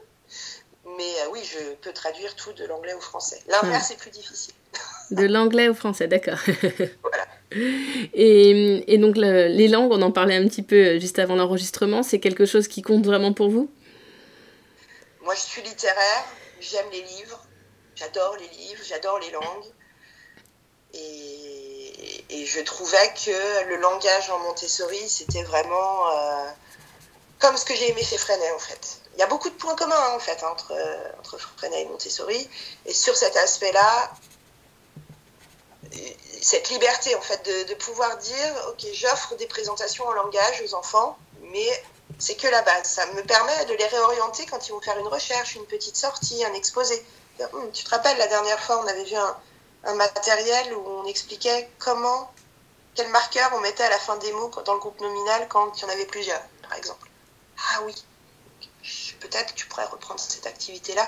Mais 0.98 1.22
euh, 1.22 1.30
oui, 1.32 1.44
je 1.44 1.74
peux 1.76 1.94
traduire 1.94 2.36
tout 2.36 2.54
de 2.54 2.66
l'anglais 2.66 2.94
au 2.94 3.02
français. 3.02 3.42
L'inverse 3.48 3.86
ah. 3.86 3.88
c'est 3.88 3.98
plus 3.98 4.12
difficile. 4.12 4.54
De 5.12 5.26
l'anglais 5.26 5.70
au 5.70 5.74
français, 5.74 6.08
d'accord. 6.08 6.40
voilà. 7.02 7.26
Et, 8.14 8.94
et 8.94 8.98
donc 8.98 9.16
les 9.16 9.68
langues, 9.68 9.92
on 9.92 10.02
en 10.02 10.12
parlait 10.12 10.36
un 10.36 10.48
petit 10.48 10.64
peu 10.64 10.76
euh, 10.76 11.00
juste 11.00 11.18
avant 11.18 11.36
l'enregistrement, 11.36 12.04
c'est 12.04 12.20
quelque 12.20 12.46
chose 12.46 12.68
qui 12.68 12.82
compte 12.82 13.06
vraiment 13.06 13.32
pour 13.32 13.50
vous? 13.50 13.70
Moi, 15.22 15.34
je 15.36 15.42
suis 15.42 15.62
littéraire, 15.62 16.26
j'aime 16.60 16.88
les 16.92 17.02
livres, 17.02 17.46
j'adore 17.96 18.36
les 18.38 18.48
livres, 18.58 18.82
j'adore 18.86 19.20
les 19.20 19.32
langues. 19.32 19.66
Et, 20.94 22.24
et, 22.30 22.46
je 22.46 22.60
trouvais 22.62 23.14
que 23.26 23.68
le 23.70 23.76
langage 23.78 24.30
en 24.30 24.40
Montessori, 24.40 25.08
c'était 25.08 25.44
vraiment 25.44 26.10
euh, 26.12 26.46
comme 27.40 27.56
ce 27.56 27.66
que 27.66 27.76
j'ai 27.76 27.90
aimé 27.92 28.02
chez 28.04 28.18
Freinet, 28.18 28.52
en 28.52 28.60
fait. 28.60 29.00
Il 29.16 29.20
y 29.20 29.24
a 29.24 29.28
beaucoup 29.28 29.50
de 29.50 29.56
points 29.56 29.76
communs, 29.76 29.96
hein, 29.96 30.14
en 30.16 30.20
fait, 30.20 30.44
entre, 30.44 30.74
entre 31.20 31.38
Freinet 31.58 31.84
et 31.84 31.86
Montessori. 31.86 32.50
Et 32.86 32.94
sur 32.94 33.16
cet 33.16 33.36
aspect-là, 33.36 34.12
cette 36.42 36.70
liberté, 36.70 37.16
en 37.16 37.22
fait, 37.22 37.44
de, 37.68 37.74
pouvoir 37.76 38.18
dire, 38.18 38.66
OK, 38.70 38.86
j'offre 38.94 39.36
des 39.36 39.48
présentations 39.48 40.06
en 40.08 40.14
langage 40.14 40.62
aux 40.66 40.76
enfants, 40.76 41.18
mais 41.42 41.84
c'est 42.20 42.36
que 42.36 42.48
la 42.48 42.62
base. 42.62 42.86
Ça 42.88 43.06
me 43.08 43.24
permet 43.24 43.66
de 43.66 43.74
les 43.74 43.86
réorienter 43.86 44.46
quand 44.46 44.68
ils 44.68 44.72
vont 44.72 44.82
faire 44.82 44.98
une 44.98 45.08
recherche, 45.08 45.56
une 45.56 45.66
petite 45.66 45.96
sortie, 45.96 46.44
un 46.46 46.54
exposé. 46.54 47.06
Hum, 47.54 47.72
tu 47.72 47.84
te 47.84 47.90
rappelles, 47.90 48.18
la 48.18 48.28
dernière 48.28 48.60
fois, 48.60 48.80
on 48.84 48.88
avait 48.88 49.04
vu 49.04 49.16
un, 49.16 49.38
un 49.84 49.94
matériel 49.96 50.74
où 50.74 50.88
on 50.88 51.06
expliquait 51.06 51.70
comment, 51.80 52.32
quel 52.96 53.08
marqueur 53.10 53.52
on 53.54 53.60
mettait 53.60 53.84
à 53.84 53.90
la 53.90 54.00
fin 54.00 54.18
des 54.18 54.32
mots 54.34 54.52
dans 54.66 54.74
le 54.74 54.80
groupe 54.80 55.00
nominal 55.00 55.48
quand 55.48 55.78
il 55.78 55.82
y 55.82 55.86
en 55.86 55.90
avait 55.90 56.06
plusieurs, 56.06 56.42
par 56.64 56.74
exemple. 56.78 57.10
Ah 57.58 57.82
oui, 57.84 57.96
peut-être 59.20 59.54
que 59.54 59.60
tu 59.60 59.68
pourrais 59.68 59.86
reprendre 59.86 60.20
cette 60.20 60.48
activité-là 60.48 61.08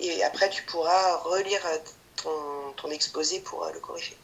et 0.00 0.22
après 0.24 0.48
tu 0.50 0.62
pourras 0.64 1.16
relire 1.16 1.64
ton, 2.22 2.72
ton 2.76 2.90
exposé 2.90 3.40
pour 3.40 3.64
euh, 3.64 3.72
le 3.72 3.80
corriger. 3.80 4.16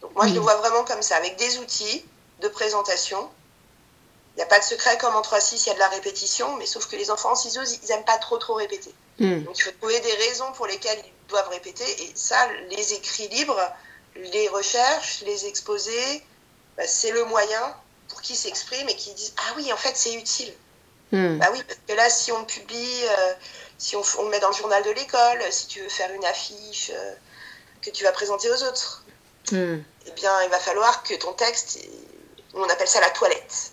Donc 0.00 0.14
moi, 0.14 0.26
je 0.28 0.34
le 0.34 0.40
vois 0.40 0.56
vraiment 0.56 0.84
comme 0.84 1.02
ça, 1.02 1.16
avec 1.16 1.36
des 1.36 1.58
outils 1.58 2.04
de 2.40 2.48
présentation 2.48 3.28
il 4.38 4.42
n'y 4.42 4.44
a 4.44 4.46
pas 4.46 4.60
de 4.60 4.64
secret 4.64 4.96
comme 4.98 5.16
en 5.16 5.20
3-6, 5.20 5.64
il 5.64 5.66
y 5.66 5.70
a 5.70 5.74
de 5.74 5.80
la 5.80 5.88
répétition, 5.88 6.56
mais 6.58 6.66
sauf 6.66 6.86
que 6.86 6.94
les 6.94 7.10
enfants 7.10 7.32
en 7.32 7.34
6 7.34 7.58
ils 7.82 7.88
n'aiment 7.88 8.04
pas 8.04 8.18
trop 8.18 8.38
trop 8.38 8.54
répéter. 8.54 8.94
Hmm. 9.18 9.42
Donc 9.42 9.58
il 9.58 9.62
faut 9.62 9.72
trouver 9.72 9.98
des 9.98 10.12
raisons 10.12 10.52
pour 10.52 10.68
lesquelles 10.68 11.02
ils 11.04 11.28
doivent 11.28 11.48
répéter, 11.48 11.82
et 12.04 12.12
ça, 12.14 12.38
les 12.70 12.94
écrits 12.94 13.26
libres, 13.26 13.60
les 14.14 14.46
recherches, 14.46 15.22
les 15.22 15.46
exposés, 15.46 16.22
bah, 16.76 16.86
c'est 16.86 17.10
le 17.10 17.24
moyen 17.24 17.74
pour 18.06 18.22
qu'ils 18.22 18.36
s'expriment 18.36 18.88
et 18.88 18.94
qu'ils 18.94 19.14
disent 19.14 19.34
Ah 19.38 19.54
oui, 19.56 19.72
en 19.72 19.76
fait, 19.76 19.96
c'est 19.96 20.14
utile. 20.14 20.54
Hmm. 21.12 21.38
Bah 21.38 21.48
oui, 21.52 21.62
parce 21.66 21.80
que 21.86 21.92
là, 21.94 22.10
si 22.10 22.32
on 22.32 22.44
publie, 22.44 23.04
euh, 23.04 23.32
si 23.78 23.96
on, 23.96 24.02
on, 24.18 24.24
le 24.24 24.30
met 24.30 24.40
dans 24.40 24.48
le 24.48 24.54
journal 24.54 24.82
de 24.82 24.90
l'école, 24.90 25.42
si 25.50 25.66
tu 25.66 25.80
veux 25.80 25.88
faire 25.88 26.12
une 26.12 26.24
affiche 26.24 26.90
euh, 26.94 27.14
que 27.80 27.90
tu 27.90 28.04
vas 28.04 28.12
présenter 28.12 28.50
aux 28.50 28.62
autres, 28.64 29.04
hmm. 29.52 29.78
eh 30.06 30.10
bien, 30.12 30.42
il 30.42 30.50
va 30.50 30.58
falloir 30.58 31.02
que 31.02 31.14
ton 31.14 31.32
texte, 31.32 31.78
on 32.54 32.64
appelle 32.64 32.88
ça 32.88 33.00
la 33.00 33.10
toilette. 33.10 33.72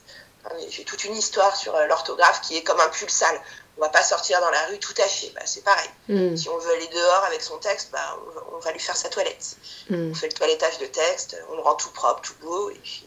J'ai 0.70 0.84
toute 0.84 1.04
une 1.06 1.16
histoire 1.16 1.56
sur 1.56 1.76
euh, 1.76 1.88
l'orthographe 1.88 2.42
qui 2.42 2.56
est 2.56 2.64
comme 2.64 2.80
un 2.80 2.90
pulsal. 2.90 3.42
On 3.78 3.82
va 3.82 3.90
pas 3.90 4.04
sortir 4.04 4.40
dans 4.40 4.52
la 4.52 4.68
rue 4.68 4.80
tout 4.80 4.94
à 5.00 5.08
fait. 5.08 5.32
Bah, 5.36 5.42
c'est 5.46 5.64
pareil. 5.64 5.90
Hmm. 6.08 6.36
Si 6.38 6.48
on 6.48 6.58
veut 6.58 6.72
aller 6.72 6.88
dehors 6.88 7.24
avec 7.26 7.42
son 7.42 7.58
texte, 7.58 7.90
bah, 7.92 8.18
on, 8.54 8.60
va, 8.60 8.72
lui 8.72 8.80
faire 8.80 8.96
sa 8.96 9.10
toilette. 9.10 9.58
Hmm. 9.90 10.12
On 10.12 10.16
fait 10.16 10.28
le 10.28 10.34
toilettage 10.34 10.78
de 10.78 10.86
texte, 10.86 11.38
on 11.50 11.56
le 11.56 11.62
rend 11.62 11.76
tout 11.76 11.92
propre, 11.92 12.22
tout 12.22 12.36
beau. 12.42 12.70
Et 12.70 12.76
puis, 12.76 13.06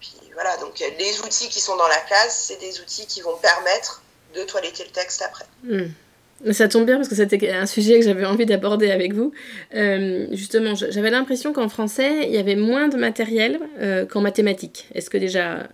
puis 0.00 0.14
voilà. 0.34 0.56
Donc 0.58 0.80
euh, 0.80 0.84
les 0.98 1.20
outils 1.20 1.48
qui 1.48 1.60
sont 1.60 1.76
dans 1.76 1.88
la 1.88 1.98
classe, 2.08 2.46
c'est 2.48 2.60
des 2.60 2.80
outils 2.80 3.06
qui 3.06 3.20
vont 3.20 3.36
permettre 3.36 4.02
de 4.34 4.42
toiletter 4.44 4.84
le 4.84 4.90
texte 4.90 5.22
après. 5.22 5.44
Hmm. 5.64 6.52
Ça 6.52 6.68
tombe 6.68 6.86
bien 6.86 6.96
parce 6.96 7.08
que 7.08 7.14
c'était 7.14 7.50
un 7.50 7.66
sujet 7.66 7.98
que 7.98 8.04
j'avais 8.06 8.24
envie 8.24 8.46
d'aborder 8.46 8.90
avec 8.90 9.12
vous. 9.12 9.32
justement, 10.32 10.74
j'avais 10.74 11.10
l'impression 11.10 11.52
qu'en 11.52 11.68
français, 11.68 12.24
il 12.24 12.30
y 12.30 12.38
avait 12.38 12.56
moins 12.56 12.88
de 12.88 12.96
matériel 12.96 13.60
qu'en 14.10 14.22
mathématiques. 14.22 14.88
Est-ce 14.94 15.10
que 15.10 15.18
déjà 15.18 15.68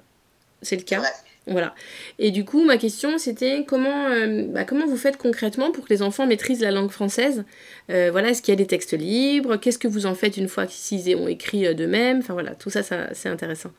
c'est 0.62 0.76
le 0.76 0.82
cas. 0.82 1.02
Voilà. 1.46 1.74
Et 2.18 2.32
du 2.32 2.44
coup, 2.44 2.64
ma 2.64 2.76
question, 2.76 3.18
c'était 3.18 3.64
comment, 3.66 4.08
euh, 4.08 4.44
bah, 4.48 4.64
comment 4.64 4.86
vous 4.86 4.96
faites 4.96 5.16
concrètement 5.16 5.70
pour 5.70 5.84
que 5.84 5.94
les 5.94 6.02
enfants 6.02 6.26
maîtrisent 6.26 6.60
la 6.60 6.72
langue 6.72 6.90
française? 6.90 7.44
Euh, 7.90 8.08
Voilà, 8.10 8.30
est-ce 8.30 8.42
qu'il 8.42 8.52
y 8.52 8.56
a 8.56 8.58
des 8.58 8.66
textes 8.66 8.94
libres? 8.94 9.56
Qu'est-ce 9.56 9.78
que 9.78 9.86
vous 9.86 10.06
en 10.06 10.14
faites 10.14 10.36
une 10.36 10.48
fois 10.48 10.66
qu'ils 10.66 11.14
ont 11.14 11.28
écrit 11.28 11.66
euh, 11.66 11.74
d'eux-mêmes? 11.74 12.18
Enfin 12.18 12.32
voilà, 12.32 12.56
tout 12.56 12.70
ça, 12.70 12.82
ça 12.82 13.14
c'est 13.14 13.28
intéressant. 13.28 13.70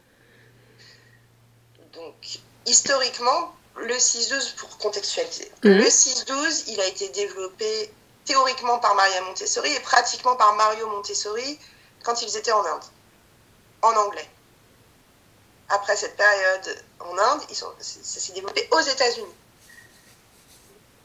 Historiquement, 2.68 3.56
le 3.76 3.96
6-12, 3.96 4.56
pour 4.56 4.78
contextualiser, 4.78 5.52
mhm. 5.64 5.78
le 5.78 5.86
6-12, 5.86 6.64
il 6.68 6.80
a 6.80 6.86
été 6.86 7.10
développé 7.10 7.92
théoriquement 8.26 8.78
par 8.80 8.94
Maria 8.94 9.22
Montessori 9.22 9.72
et 9.74 9.80
pratiquement 9.80 10.36
par 10.36 10.54
Mario 10.56 10.88
Montessori 10.88 11.60
quand 12.04 12.22
ils 12.22 12.38
étaient 12.38 12.52
en 12.52 12.64
Inde, 12.64 12.84
en 13.82 13.96
anglais 13.96 14.30
après 15.70 15.96
cette 15.96 16.16
période 16.16 16.84
en 17.00 17.18
Inde, 17.18 17.42
ils 17.50 17.56
sont, 17.56 17.72
ça 17.80 18.20
s'est 18.20 18.34
développé 18.34 18.68
aux 18.72 18.80
États-Unis. 18.80 19.36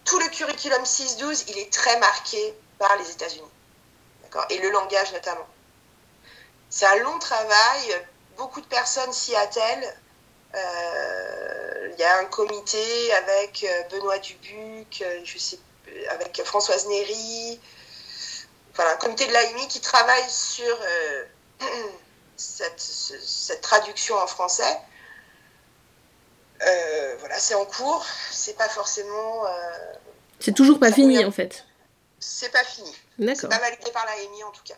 Tout 0.05 0.18
le 0.18 0.29
curriculum 0.29 0.83
6-12, 0.83 1.44
il 1.48 1.59
est 1.59 1.72
très 1.72 1.98
marqué 1.98 2.55
par 2.79 2.96
les 2.96 3.11
États-Unis. 3.11 3.48
Et 4.51 4.59
le 4.59 4.70
langage 4.70 5.12
notamment. 5.12 5.46
C'est 6.70 6.87
un 6.87 6.96
long 6.96 7.18
travail, 7.18 8.07
beaucoup 8.38 8.61
de 8.61 8.66
personnes 8.66 9.12
s'y 9.12 9.37
attellent. 9.37 9.94
Euh, 10.54 11.88
il 11.92 11.98
y 11.98 12.04
a 12.04 12.18
un 12.18 12.26
comité 12.26 13.12
avec 13.14 13.64
euh, 13.64 13.82
Benoît 13.90 14.18
Dubuc, 14.18 15.02
euh, 15.02 15.20
je 15.24 15.38
sais, 15.38 15.58
avec 16.10 16.40
Françoise 16.44 16.86
Néry, 16.86 17.60
enfin, 18.72 18.84
un 18.92 18.96
comité 18.96 19.26
de 19.26 19.32
l'AIMI 19.32 19.66
qui 19.68 19.80
travaille 19.80 20.28
sur 20.28 20.76
cette, 22.36 22.80
cette 22.80 23.60
traduction 23.60 24.16
en 24.16 24.26
français. 24.26 24.78
Euh, 26.64 27.16
voilà, 27.18 27.38
c'est 27.38 27.54
en 27.54 27.64
cours. 27.64 28.04
C'est 28.30 28.56
pas 28.56 28.68
forcément. 28.68 29.46
Euh, 29.46 29.50
c'est 30.38 30.54
toujours 30.54 30.78
pas 30.78 30.92
fini 30.92 31.24
en 31.24 31.30
fait. 31.30 31.64
C'est 32.20 32.50
pas 32.50 32.64
fini. 32.64 32.94
C'est 33.18 33.48
pas 33.48 33.58
validé 33.58 33.90
par 33.92 34.06
la 34.06 34.12
en 34.46 34.50
tout 34.52 34.62
cas. 34.64 34.76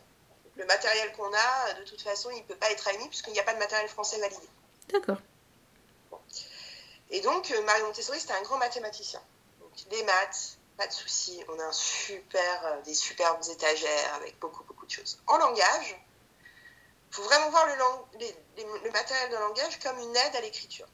Le 0.57 0.65
matériel 0.67 1.13
qu'on 1.13 1.33
a, 1.33 1.75
de 1.81 1.85
toute 1.85 2.01
façon, 2.01 2.31
il 2.31 2.43
peut 2.45 2.55
pas 2.55 2.71
être 2.71 2.87
AMI 2.89 3.09
puisqu'il 3.09 3.33
n'y 3.33 3.41
a 3.41 3.43
pas 3.43 3.55
de 3.55 3.59
matériel 3.59 3.89
français 3.89 4.19
validé. 4.21 4.47
D'accord. 4.93 5.19
Et 7.11 7.21
donc, 7.21 7.51
euh, 7.51 7.63
Mario 7.63 7.87
Montessori, 7.87 8.19
c'était 8.19 8.35
un 8.35 8.43
grand 8.43 8.59
mathématicien. 8.59 9.21
Donc, 9.61 9.73
les 9.91 10.03
maths, 10.05 10.59
pas 10.77 10.87
de 10.87 10.93
souci. 10.93 11.43
On 11.49 11.59
a 11.59 11.65
un 11.65 11.73
super, 11.73 12.83
des 12.85 12.95
superbes 12.95 13.43
étagères 13.51 14.15
avec 14.15 14.39
beaucoup, 14.41 14.65
beaucoup 14.65 14.87
de 14.87 14.91
choses. 14.91 15.19
En 15.27 15.37
langage, 15.39 15.97
faut 17.15 17.23
vraiment 17.23 17.51
voir 17.51 17.67
le, 17.67 17.75
le, 18.85 18.91
matériel 18.91 19.31
de 19.31 19.37
langage 19.37 19.79
comme 19.79 19.97
une 19.99 20.17
aide 20.17 20.37
à 20.37 20.41
l'écriture, 20.41 20.87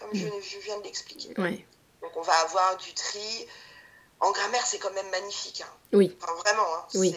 comme 0.00 0.10
je, 0.12 0.26
mm. 0.26 0.42
je, 0.42 0.58
viens 0.58 0.78
de 0.78 0.82
l'expliquer. 0.82 1.32
Donc 1.34 2.16
on 2.16 2.22
va 2.22 2.34
avoir 2.40 2.76
du 2.76 2.92
tri. 2.92 3.46
En 4.20 4.32
grammaire, 4.32 4.66
c'est 4.66 4.78
quand 4.78 4.92
même 4.92 5.08
magnifique. 5.10 5.60
Hein. 5.60 5.72
Oui. 5.92 6.16
Enfin, 6.20 6.32
vraiment, 6.34 6.66
hein. 6.74 6.86
oui. 6.94 7.14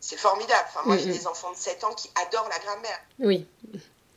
c'est 0.00 0.16
formidable. 0.16 0.68
Enfin, 0.68 0.82
moi, 0.86 0.96
j'ai 0.96 1.06
mm, 1.06 1.10
mm. 1.10 1.12
des 1.12 1.26
enfants 1.26 1.52
de 1.52 1.56
7 1.56 1.84
ans 1.84 1.94
qui 1.94 2.10
adorent 2.14 2.48
la 2.48 2.58
grammaire. 2.60 3.00
Oui. 3.18 3.46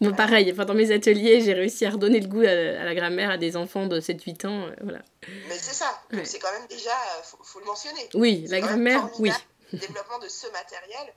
Pareil, 0.10 0.52
enfin, 0.52 0.66
dans 0.66 0.74
mes 0.74 0.92
ateliers, 0.92 1.42
j'ai 1.42 1.54
réussi 1.54 1.86
à 1.86 1.92
redonner 1.92 2.20
le 2.20 2.28
goût 2.28 2.42
à, 2.42 2.84
la 2.84 2.96
grammaire 2.96 3.30
à 3.30 3.38
des 3.38 3.56
enfants 3.56 3.86
de 3.86 4.00
7-8 4.00 4.48
ans. 4.48 4.66
Euh, 4.66 4.76
voilà. 4.82 5.00
Mais 5.48 5.58
c'est 5.58 5.76
ça, 5.76 6.02
c'est 6.24 6.40
quand 6.40 6.52
même 6.52 6.68
déjà, 6.68 6.90
il 6.90 7.20
euh, 7.20 7.38
faut, 7.44 7.60
le 7.60 7.66
mentionner. 7.66 8.10
Oui, 8.16 8.46
la 8.50 8.60
grammaire, 8.60 9.08
oui. 9.20 9.32
Le 9.72 9.80
développement 9.80 10.20
de 10.20 10.28
ce 10.28 10.48
matériel, 10.48 11.14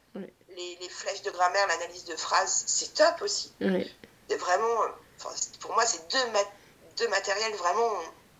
les, 0.54 0.88
flèches 0.88 1.22
de 1.22 1.30
grammaire, 1.30 1.66
l'analyse 1.66 2.04
de 2.04 2.16
phrases, 2.16 2.64
c'est 2.66 2.94
top 2.94 3.22
aussi. 3.22 3.52
C'est 4.28 4.36
vraiment, 4.36 4.80
pour 5.60 5.72
moi, 5.72 5.84
c'est 5.86 6.10
deux, 6.12 6.18
deux 6.98 7.08
matériels 7.08 7.54
vraiment 7.54 7.90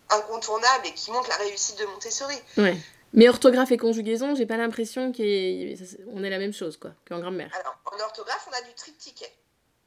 incontournable 0.09 0.85
et 0.85 0.93
qui 0.93 1.11
montre 1.11 1.29
la 1.29 1.37
réussite 1.37 1.79
de 1.79 1.85
Montessori. 1.85 2.35
Ouais. 2.57 2.77
Mais 3.13 3.29
orthographe 3.29 3.71
et 3.71 3.77
conjugaison, 3.77 4.35
j'ai 4.35 4.45
pas 4.45 4.57
l'impression 4.57 5.11
qu'on 5.11 5.23
est 5.23 6.29
la 6.29 6.37
même 6.37 6.53
chose 6.53 6.77
quoi 6.77 6.91
qu'en 7.07 7.19
grammaire. 7.19 7.49
Alors, 7.59 7.77
en 7.85 8.03
orthographe, 8.03 8.47
on 8.49 8.53
a 8.53 8.61
du 8.61 8.73
triptyque. 8.73 9.23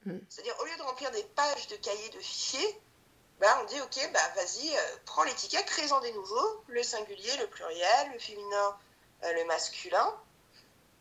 Hmm. 0.08 0.20
C'est-à-dire, 0.30 0.56
au 0.60 0.64
lieu 0.64 0.76
de 0.78 0.82
remplir 0.82 1.10
des 1.10 1.22
pages 1.22 1.66
de 1.66 1.76
cahiers 1.76 2.08
de 2.08 2.18
fichiers, 2.18 2.80
bah, 3.40 3.58
on 3.60 3.66
dit 3.66 3.78
ok, 3.78 4.10
bah, 4.10 4.20
vas-y, 4.36 4.74
euh, 4.74 4.80
prends 5.04 5.22
l'étiquette, 5.22 5.66
crée-en 5.66 6.00
des 6.00 6.12
nouveaux, 6.12 6.64
le 6.68 6.82
singulier, 6.82 7.36
le 7.36 7.46
pluriel, 7.46 8.12
le 8.14 8.18
féminin, 8.18 8.76
euh, 9.24 9.32
le 9.34 9.44
masculin, 9.44 10.14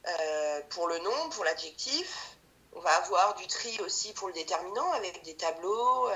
euh, 0.08 0.62
pour 0.72 0.90
le 0.90 1.00
nom, 1.00 1.30
pour 1.30 1.46
l'adjectif. 1.46 2.36
On 2.74 2.82
va 2.82 2.90
avoir 2.98 3.36
du 3.36 3.48
tri 3.48 3.80
aussi 3.80 4.12
pour 4.12 4.28
le 4.28 4.34
déterminant 4.34 4.92
avec 4.92 5.24
des 5.24 5.36
tableaux 5.36 6.10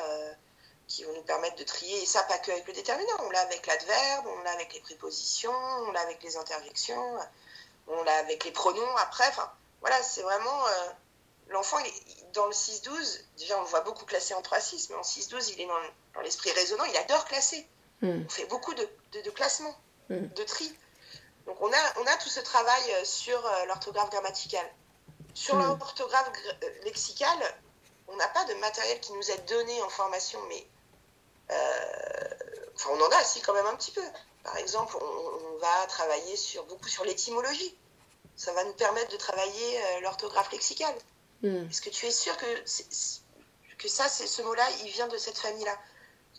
qui 0.88 1.06
vont 1.06 1.14
nous 1.14 1.24
permettre 1.24 1.56
de 1.56 1.64
trier, 1.64 2.04
et 2.04 2.06
ça 2.06 2.22
pas 2.24 2.38
que 2.38 2.52
avec 2.52 2.68
le 2.68 2.74
déterminant, 2.74 3.16
on 3.22 3.30
l'a 3.30 3.40
avec 3.40 3.66
l'adverbe, 3.66 4.28
on 4.28 4.44
l'a 4.44 4.52
avec 4.52 4.74
les 4.74 4.82
prépositions, 4.82 5.54
on 5.88 5.92
l'a 5.92 6.02
avec 6.02 6.22
les 6.22 6.36
interjections, 6.36 7.18
on 7.88 8.04
l'a 8.04 8.18
avec 8.18 8.44
les 8.44 8.52
pronoms 8.52 8.98
après, 8.98 9.28
enfin 9.30 9.50
voilà, 9.80 10.04
c'est 10.04 10.22
vraiment 10.22 10.66
l'enfant, 11.48 11.78
dans 12.34 12.46
le 12.46 12.52
6-12, 12.52 13.20
déjà 13.38 13.58
on 13.58 13.62
le 13.62 13.68
voit 13.68 13.82
beaucoup 13.82 14.06
classer 14.06 14.34
en 14.34 14.42
3-6, 14.42 14.88
mais 14.90 14.96
en 14.96 15.02
6-12, 15.02 15.54
il 15.54 15.62
est 15.62 15.68
dans, 15.68 16.22
l'esprit 16.22 16.52
raisonnant, 16.52 16.84
il 16.86 16.98
adore 16.98 17.26
classer. 17.26 17.68
Hmm. 18.02 18.24
On 18.26 18.30
fait 18.30 18.46
beaucoup 18.46 18.74
de, 18.74 18.88
de, 19.24 19.30
classements, 19.30 19.76
hmm. 20.10 20.28
de 20.28 20.44
tri. 20.44 20.76
Donc 21.46 21.62
on 21.62 21.72
a, 21.72 22.00
on 22.00 22.06
a 22.06 22.18
tout 22.18 22.30
ce 22.30 22.40
travail 22.40 22.84
euh, 22.94 23.06
sur 23.06 23.46
euh, 23.46 23.66
l'orthographe 23.66 24.10
grammaticale. 24.10 24.70
Sur 25.34 25.56
hmm. 25.56 25.78
l'orthographe 25.80 26.32
euh, 26.64 26.70
lexicale, 26.84 27.40
on 28.08 28.16
n'a 28.16 28.28
pas 28.28 28.46
de 28.46 28.54
matériel 28.56 29.00
qui 29.00 29.14
nous 29.14 29.32
est 29.32 29.50
donné 29.50 29.82
en 29.84 29.90
formation, 29.90 30.40
mais 30.50 30.68
enfin, 32.76 32.90
on 32.94 33.02
en 33.02 33.12
a 33.12 33.22
aussi 33.22 33.42
quand 33.42 33.54
même 33.54 33.66
un 33.66 33.76
petit 33.76 33.92
peu. 33.92 34.04
Par 34.44 34.58
exemple, 34.58 34.98
on, 34.98 35.58
va 35.60 35.86
travailler 35.88 36.36
sur, 36.36 36.66
beaucoup 36.66 36.88
sur 36.88 37.04
l'étymologie. 37.04 37.78
Ça 38.36 38.52
va 38.54 38.64
nous 38.64 38.74
permettre 38.74 39.12
de 39.12 39.18
travailler 39.18 39.80
l'orthographe 40.02 40.52
lexicale. 40.52 40.96
Hmm. 41.44 41.68
Est-ce 41.70 41.82
que 41.82 41.90
tu 41.90 42.06
es 42.06 42.12
sûr 42.12 42.36
que, 42.38 42.46
que 43.78 43.88
ça, 43.88 44.08
ce 44.08 44.42
mot-là, 44.42 44.64
il 44.84 44.92
vient 44.92 45.08
de 45.08 45.18
cette 45.18 45.38
famille-là 45.38 45.78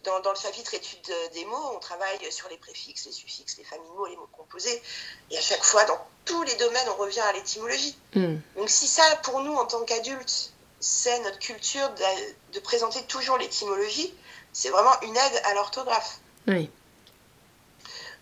dans, 0.04 0.20
dans, 0.20 0.30
le 0.30 0.36
chapitre 0.36 0.74
étude 0.74 1.14
des 1.32 1.44
mots, 1.44 1.72
on 1.76 1.78
travaille 1.78 2.18
sur 2.32 2.48
les 2.48 2.56
préfixes, 2.56 3.06
les 3.06 3.12
suffixes, 3.12 3.56
les 3.58 3.64
familles 3.64 3.88
de 3.88 3.94
mots, 3.94 4.06
les 4.06 4.16
mots 4.16 4.28
composés. 4.32 4.82
Et 5.30 5.38
à 5.38 5.40
chaque 5.40 5.62
fois, 5.62 5.84
dans 5.84 5.98
tous 6.24 6.42
les 6.42 6.54
domaines, 6.56 6.88
on 6.88 6.96
revient 6.96 7.20
à 7.20 7.32
l'étymologie. 7.32 7.96
Hmm. 8.14 8.36
Donc 8.56 8.68
si 8.68 8.88
ça, 8.88 9.04
pour 9.22 9.40
nous, 9.42 9.54
en 9.54 9.64
tant 9.66 9.84
qu'adultes, 9.84 10.52
c'est 10.80 11.20
notre 11.20 11.38
culture 11.38 11.88
de, 11.90 12.54
de 12.54 12.60
présenter 12.60 13.02
toujours 13.04 13.38
l'étymologie, 13.38 14.12
c'est 14.52 14.70
vraiment 14.70 15.00
une 15.02 15.16
aide 15.16 15.42
à 15.44 15.54
l'orthographe. 15.54 16.18
Oui. 16.48 16.70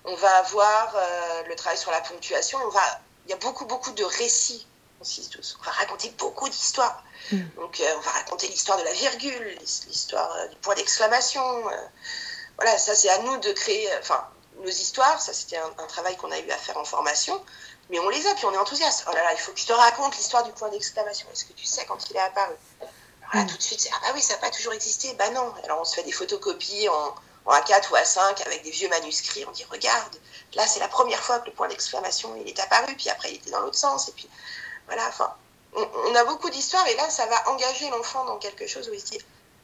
On 0.04 0.14
va 0.14 0.36
avoir 0.36 0.94
euh, 0.96 1.42
le 1.48 1.56
travail 1.56 1.78
sur 1.78 1.90
la 1.90 2.00
ponctuation. 2.00 2.58
On 2.64 2.68
va, 2.68 3.00
il 3.26 3.30
y 3.30 3.34
a 3.34 3.36
beaucoup, 3.36 3.64
beaucoup 3.64 3.92
de 3.92 4.04
récits 4.04 4.66
on 5.00 5.64
va 5.64 5.70
raconter 5.72 6.10
beaucoup 6.18 6.48
d'histoires. 6.48 7.02
Mm. 7.32 7.40
Donc, 7.56 7.80
euh, 7.80 7.94
on 7.96 8.00
va 8.00 8.10
raconter 8.10 8.48
l'histoire 8.48 8.78
de 8.78 8.84
la 8.84 8.92
virgule, 8.92 9.58
l'histoire 9.60 10.30
euh, 10.36 10.48
du 10.48 10.56
point 10.56 10.74
d'exclamation. 10.74 11.42
Euh. 11.68 11.76
voilà, 12.56 12.76
ça, 12.78 12.94
c'est 12.94 13.08
à 13.08 13.18
nous 13.18 13.38
de 13.38 13.52
créer. 13.52 13.88
Enfin, 13.98 14.28
nos 14.58 14.68
histoires, 14.68 15.20
ça, 15.20 15.32
c'était 15.32 15.56
un, 15.56 15.86
travail 15.86 16.16
qu'on 16.16 16.30
a 16.30 16.38
eu 16.38 16.50
à 16.50 16.56
faire 16.56 16.76
en 16.76 16.84
formation. 16.84 17.42
Mais 17.88 17.98
on 17.98 18.08
les 18.08 18.26
a, 18.26 18.34
puis 18.34 18.44
on 18.44 18.52
est 18.52 18.58
enthousiaste. 18.58 19.04
Oh 19.08 19.14
là 19.14 19.22
là, 19.24 19.32
il 19.32 19.38
faut 19.38 19.52
que 19.52 19.58
je 19.58 19.66
te 19.66 19.72
raconte 19.72 20.16
l'histoire 20.16 20.44
du 20.44 20.52
point 20.52 20.68
d'exclamation. 20.68 21.26
Est-ce 21.32 21.44
que 21.44 21.54
tu 21.54 21.64
sais 21.64 21.84
quand 21.86 22.10
il 22.10 22.16
est 22.16 22.20
apparu? 22.20 22.54
Alors 22.80 23.34
là, 23.34 23.42
mm. 23.42 23.46
tout 23.46 23.56
de 23.56 23.62
suite, 23.62 23.80
c'est 23.80 23.90
Ah 23.94 23.98
bah 24.02 24.08
oui, 24.14 24.22
ça 24.22 24.34
n'a 24.34 24.40
pas 24.40 24.50
toujours 24.50 24.74
existé. 24.74 25.12
Bah 25.14 25.30
non. 25.30 25.52
Alors, 25.64 25.80
on 25.80 25.84
se 25.84 25.94
fait 25.94 26.02
des 26.02 26.12
photocopies 26.12 26.88
en, 26.88 27.14
en 27.46 27.52
A4 27.54 27.90
ou 27.90 27.96
A5 27.96 28.46
avec 28.46 28.62
des 28.62 28.70
vieux 28.70 28.88
manuscrits. 28.90 29.44
On 29.48 29.50
dit 29.50 29.64
Regarde, 29.70 30.16
là, 30.54 30.66
c'est 30.66 30.80
la 30.80 30.88
première 30.88 31.20
fois 31.20 31.38
que 31.40 31.46
le 31.46 31.52
point 31.52 31.68
d'exclamation 31.68 32.36
il 32.36 32.48
est 32.48 32.60
apparu, 32.60 32.94
puis 32.96 33.08
après, 33.08 33.30
il 33.30 33.36
était 33.36 33.50
dans 33.50 33.60
l'autre 33.60 33.78
sens. 33.78 34.08
Et 34.08 34.12
puis, 34.12 34.28
voilà, 34.90 35.06
enfin, 35.06 35.32
on, 35.72 36.14
a 36.16 36.24
beaucoup 36.24 36.50
d'histoires 36.50 36.84
et 36.88 36.96
là, 36.96 37.08
ça 37.08 37.24
va 37.26 37.50
engager 37.50 37.88
l'enfant 37.90 38.24
dans 38.24 38.38
quelque 38.38 38.66
chose 38.66 38.88
où 38.88 38.92
il 38.92 39.00
se 39.00 39.06
dit 39.06 39.18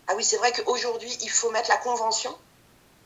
Ah 0.07 0.15
oui, 0.15 0.23
c'est 0.23 0.37
vrai 0.37 0.53
qu'aujourd'hui, 0.53 1.12
il 1.23 1.31
faut 1.31 1.51
mettre 1.51 1.69
la 1.69 1.79
convention, 1.79 2.33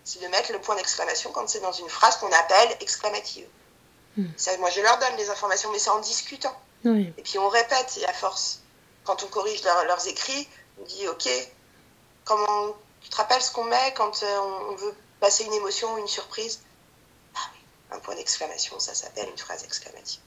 c'est 0.04 0.20
de 0.20 0.28
mettre 0.28 0.52
le 0.52 0.60
point 0.60 0.76
d'exclamation 0.76 1.32
quand 1.32 1.48
c'est 1.48 1.60
dans 1.60 1.72
une 1.72 1.88
phrase 1.88 2.18
qu'on 2.18 2.30
appelle 2.30 2.76
exclamative. 2.80 3.46
Hmm. 4.18 4.26
Ça, 4.36 4.54
moi, 4.58 4.68
je 4.68 4.82
leur 4.82 4.98
donne 4.98 5.16
les 5.16 5.30
informations, 5.30 5.72
mais 5.72 5.78
c'est 5.78 5.88
en 5.88 6.00
discutant. 6.00 6.54
Et 6.84 7.22
puis 7.22 7.38
on 7.38 7.48
répète, 7.48 7.98
et 8.02 8.04
à 8.06 8.12
force, 8.12 8.60
quand 9.04 9.22
on 9.22 9.28
corrige 9.28 9.62
leurs 9.62 10.06
écrits, 10.06 10.46
on 10.78 10.84
dit 10.84 11.08
Ok, 11.08 11.26
comment 12.26 12.76
tu 13.00 13.08
te 13.08 13.16
rappelles 13.16 13.42
ce 13.42 13.50
qu'on 13.50 13.64
met 13.64 13.94
quand 13.96 14.22
euh, 14.22 14.38
on, 14.70 14.76
veut 14.76 14.94
passer 15.20 15.44
une 15.44 15.54
émotion 15.54 15.94
ou 15.94 15.98
une 15.98 16.08
surprise? 16.08 16.60
Ah 17.34 17.38
oui, 17.54 17.60
un 17.96 17.98
point 17.98 18.14
d'exclamation, 18.14 18.78
ça 18.78 18.94
s'appelle 18.94 19.28
une 19.30 19.38
phrase 19.38 19.64
exclamative. 19.64 20.20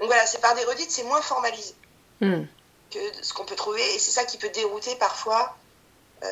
Donc 0.00 0.08
voilà, 0.08 0.24
c'est 0.26 0.40
par 0.40 0.54
des 0.54 0.64
redites, 0.64 0.90
c'est 0.90 1.04
moins 1.04 1.20
formalisé 1.20 1.74
hmm. 2.20 2.44
que 2.90 2.98
ce 3.22 3.34
qu'on 3.34 3.44
peut 3.44 3.54
trouver. 3.54 3.82
Et 3.94 3.98
c'est 3.98 4.10
ça 4.10 4.24
qui 4.24 4.38
peut 4.38 4.48
dérouter 4.48 4.96
parfois 4.96 5.54
euh, 6.24 6.26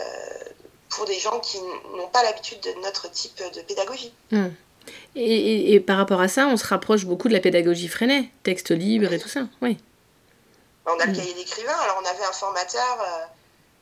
pour 0.89 1.05
des 1.05 1.19
gens 1.19 1.39
qui 1.41 1.59
n'ont 1.95 2.09
pas 2.09 2.23
l'habitude 2.23 2.61
de 2.61 2.73
notre 2.83 3.11
type 3.11 3.41
de 3.55 3.61
pédagogie. 3.61 4.13
Hmm. 4.31 4.49
Et, 5.15 5.81
par 5.81 5.99
rapport 5.99 6.21
à 6.23 6.29
ça, 6.29 6.47
on 6.47 6.57
se 6.57 6.67
rapproche 6.67 7.05
beaucoup 7.05 7.29
de 7.29 7.35
la 7.35 7.41
pédagogie 7.41 7.89
freinée, 7.89 8.33
texte 8.43 8.71
libre 8.71 9.13
et 9.13 9.19
tout 9.19 9.29
ça. 9.29 9.43
Oui. 9.61 9.77
On 10.87 10.99
a 10.99 11.05
le 11.05 11.13
hmm. 11.13 11.17
cahier 11.17 11.35
d'écrivain. 11.35 11.77
Alors 11.77 12.01
on 12.03 12.07
avait 12.07 12.25
un 12.25 12.33
formateur, 12.33 13.01
euh, 13.03 13.27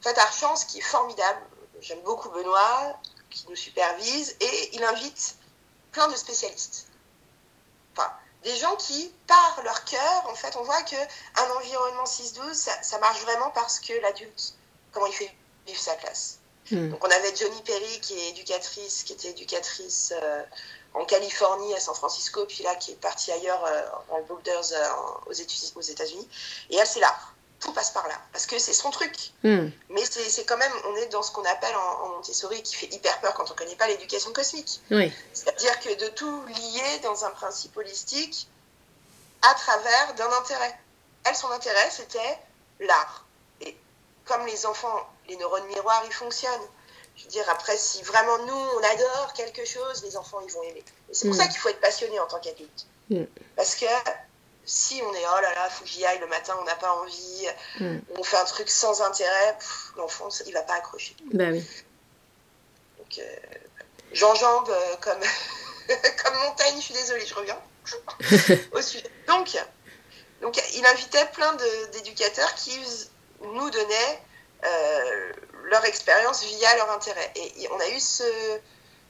Fait 0.01 0.19
Archance, 0.19 0.65
qui 0.65 0.79
est 0.79 0.83
formidable. 0.83 1.39
J'aime 1.81 2.01
beaucoup 2.05 2.31
Benoît, 2.31 2.99
qui 3.31 3.47
nous 3.49 3.55
supervise. 3.55 4.37
Et 4.41 4.71
il 4.73 4.83
invite 4.83 5.37
plein 5.93 6.09
de 6.09 6.17
spécialistes. 6.17 6.86
Des 8.47 8.55
gens 8.55 8.77
qui, 8.77 9.13
par 9.27 9.61
leur 9.65 9.85
cœur, 9.85 10.31
en 10.31 10.35
fait, 10.37 10.55
on 10.57 10.63
voit 10.63 10.81
qu'un 10.83 11.05
environnement 11.57 12.05
6-12, 12.05 12.55
ça, 12.55 12.99
marche 13.01 13.21
vraiment 13.23 13.51
parce 13.51 13.81
que 13.81 13.93
l'adulte, 14.01 14.55
comment 14.93 15.07
il 15.07 15.13
fait 15.13 15.35
vivre 15.67 15.81
sa 15.81 15.97
classe. 15.97 16.39
Hmm. 16.71 16.91
Donc 16.91 17.05
on 17.05 17.11
avait 17.11 17.35
Johnny 17.35 17.61
Perry 17.63 18.01
qui 18.01 18.15
est 18.15 18.29
éducatrice, 18.31 19.03
qui 19.03 19.15
était 19.15 19.31
éducatrice 19.31 20.15
euh, 20.17 20.43
en 20.95 21.05
Californie, 21.05 21.75
à 21.75 21.81
San 21.81 21.97
Francisco, 21.97 22.47
puis 22.47 22.63
là 22.63 22.77
qui 22.77 22.93
est 22.93 23.01
partie 23.01 23.33
ailleurs 23.33 23.65
euh, 23.65 23.83
en 24.11 24.23
Boulders 24.23 24.73
euh, 24.73 24.89
aux 25.27 25.33
États-Unis. 25.83 26.29
Et 26.71 26.77
elle, 26.77 26.87
c'est 26.87 27.01
là 27.01 27.17
tout 27.61 27.73
passe 27.73 27.91
par 27.91 28.07
là, 28.09 28.15
parce 28.33 28.47
que 28.47 28.59
c'est 28.59 28.73
son 28.73 28.91
truc. 28.91 29.33
Hmm. 29.43 29.69
Mais 29.89 30.05
c'est 30.05 30.45
quand 30.45 30.59
même, 30.59 30.73
on 30.89 30.97
est 30.97 31.07
dans 31.07 31.23
ce 31.23 31.33
qu'on 31.33 31.45
appelle 31.45 31.75
en, 31.75 32.09
Montessori 32.17 32.63
qui 32.63 32.75
fait 32.75 32.95
hyper 32.95 33.21
peur 33.21 33.35
quand 33.35 33.45
on 33.49 33.55
ne 33.55 33.59
connaît 33.59 33.77
pas 33.77 33.89
l'éducation 33.89 34.33
cosmique. 34.33 34.81
C'est-à-dire 35.33 35.81
que 35.81 35.95
de 36.05 36.09
tout 36.09 36.45
lier 36.47 36.99
dans 37.03 37.25
un 37.25 37.31
principe 37.31 37.77
holistique 37.77 38.49
à 39.43 39.55
travers 39.55 40.15
d'un 40.15 40.33
intérêt. 40.33 40.79
Elle, 41.25 41.35
son 41.35 41.51
intérêt, 41.51 41.91
c'était 41.91 42.39
l'art. 42.81 43.25
Et 43.61 43.77
comme 44.25 44.47
les 44.47 44.67
enfants, 44.67 45.09
les 45.29 45.37
neurones 45.37 45.67
miroirs, 45.67 46.03
ils 46.07 46.13
fonctionnent. 46.13 46.69
Je 47.17 47.25
veux 47.25 47.31
dire, 47.31 47.49
après, 47.49 47.77
si 47.77 48.03
vraiment 48.03 48.39
nous, 48.39 48.55
on 48.55 48.79
adore 48.79 49.33
quelque 49.35 49.65
chose, 49.65 50.05
les 50.05 50.17
enfants, 50.17 50.41
ils 50.47 50.53
vont 50.53 50.63
aimer. 50.63 50.85
Et 51.11 51.15
c'est 51.15 51.29
pour 51.29 51.37
hmm. 51.37 51.41
ça 51.41 51.47
qu'il 51.49 51.59
faut 51.59 51.71
être 51.71 51.81
passionné 51.81 52.21
en 52.21 52.27
tant 52.27 52.39
qu'adulte. 52.39 52.87
Hmm. 53.11 53.25
Parce 53.57 53.75
que 53.75 53.87
si 54.67 55.01
on 55.01 55.15
est 55.15 55.25
oh 55.25 55.41
là 55.41 55.55
là, 55.55 55.71
faut 55.71 55.85
que 55.85 55.91
j'y 55.91 56.05
aille 56.05 56.19
le 56.19 56.27
matin, 56.27 56.55
on 56.61 56.65
n'a 56.65 56.75
pas 56.75 56.93
envie, 56.93 57.47
hmm. 57.79 57.99
on 58.19 58.23
fait 58.25 58.37
un 58.37 58.45
truc 58.45 58.69
sans 58.69 59.01
intérêt, 59.01 59.57
l'enfant 59.97 60.29
il 60.45 60.53
va 60.53 60.63
pas 60.63 60.75
accrocher. 60.75 61.15
Bah 61.33 61.45
oui. 61.53 61.65
Donc 62.99 63.19
euh, 63.19 63.37
j'enjambe 64.13 64.69
euh, 64.69 64.97
comme 65.01 65.21
comme 66.23 66.35
montagne, 66.35 66.75
je 66.77 66.83
suis 66.83 66.95
désolée, 66.95 67.25
je 67.25 67.35
reviens 67.35 67.59
au 68.73 68.83
sujet. 68.83 69.09
Donc 69.29 69.57
donc 70.41 70.61
il 70.75 70.85
invitait 70.85 71.27
plein 71.27 71.57
d'éducateurs 71.93 72.55
qui 72.57 72.77
nous 73.41 73.71
donnaient 73.71 74.21
euh, 74.65 75.33
leur 75.65 75.85
expérience 75.85 76.43
via 76.43 76.77
leur 76.77 76.91
intérêt. 76.91 77.33
Et 77.37 77.69
on 77.71 77.79
a 77.79 77.89
eu 77.89 78.01
ce, 78.01 78.25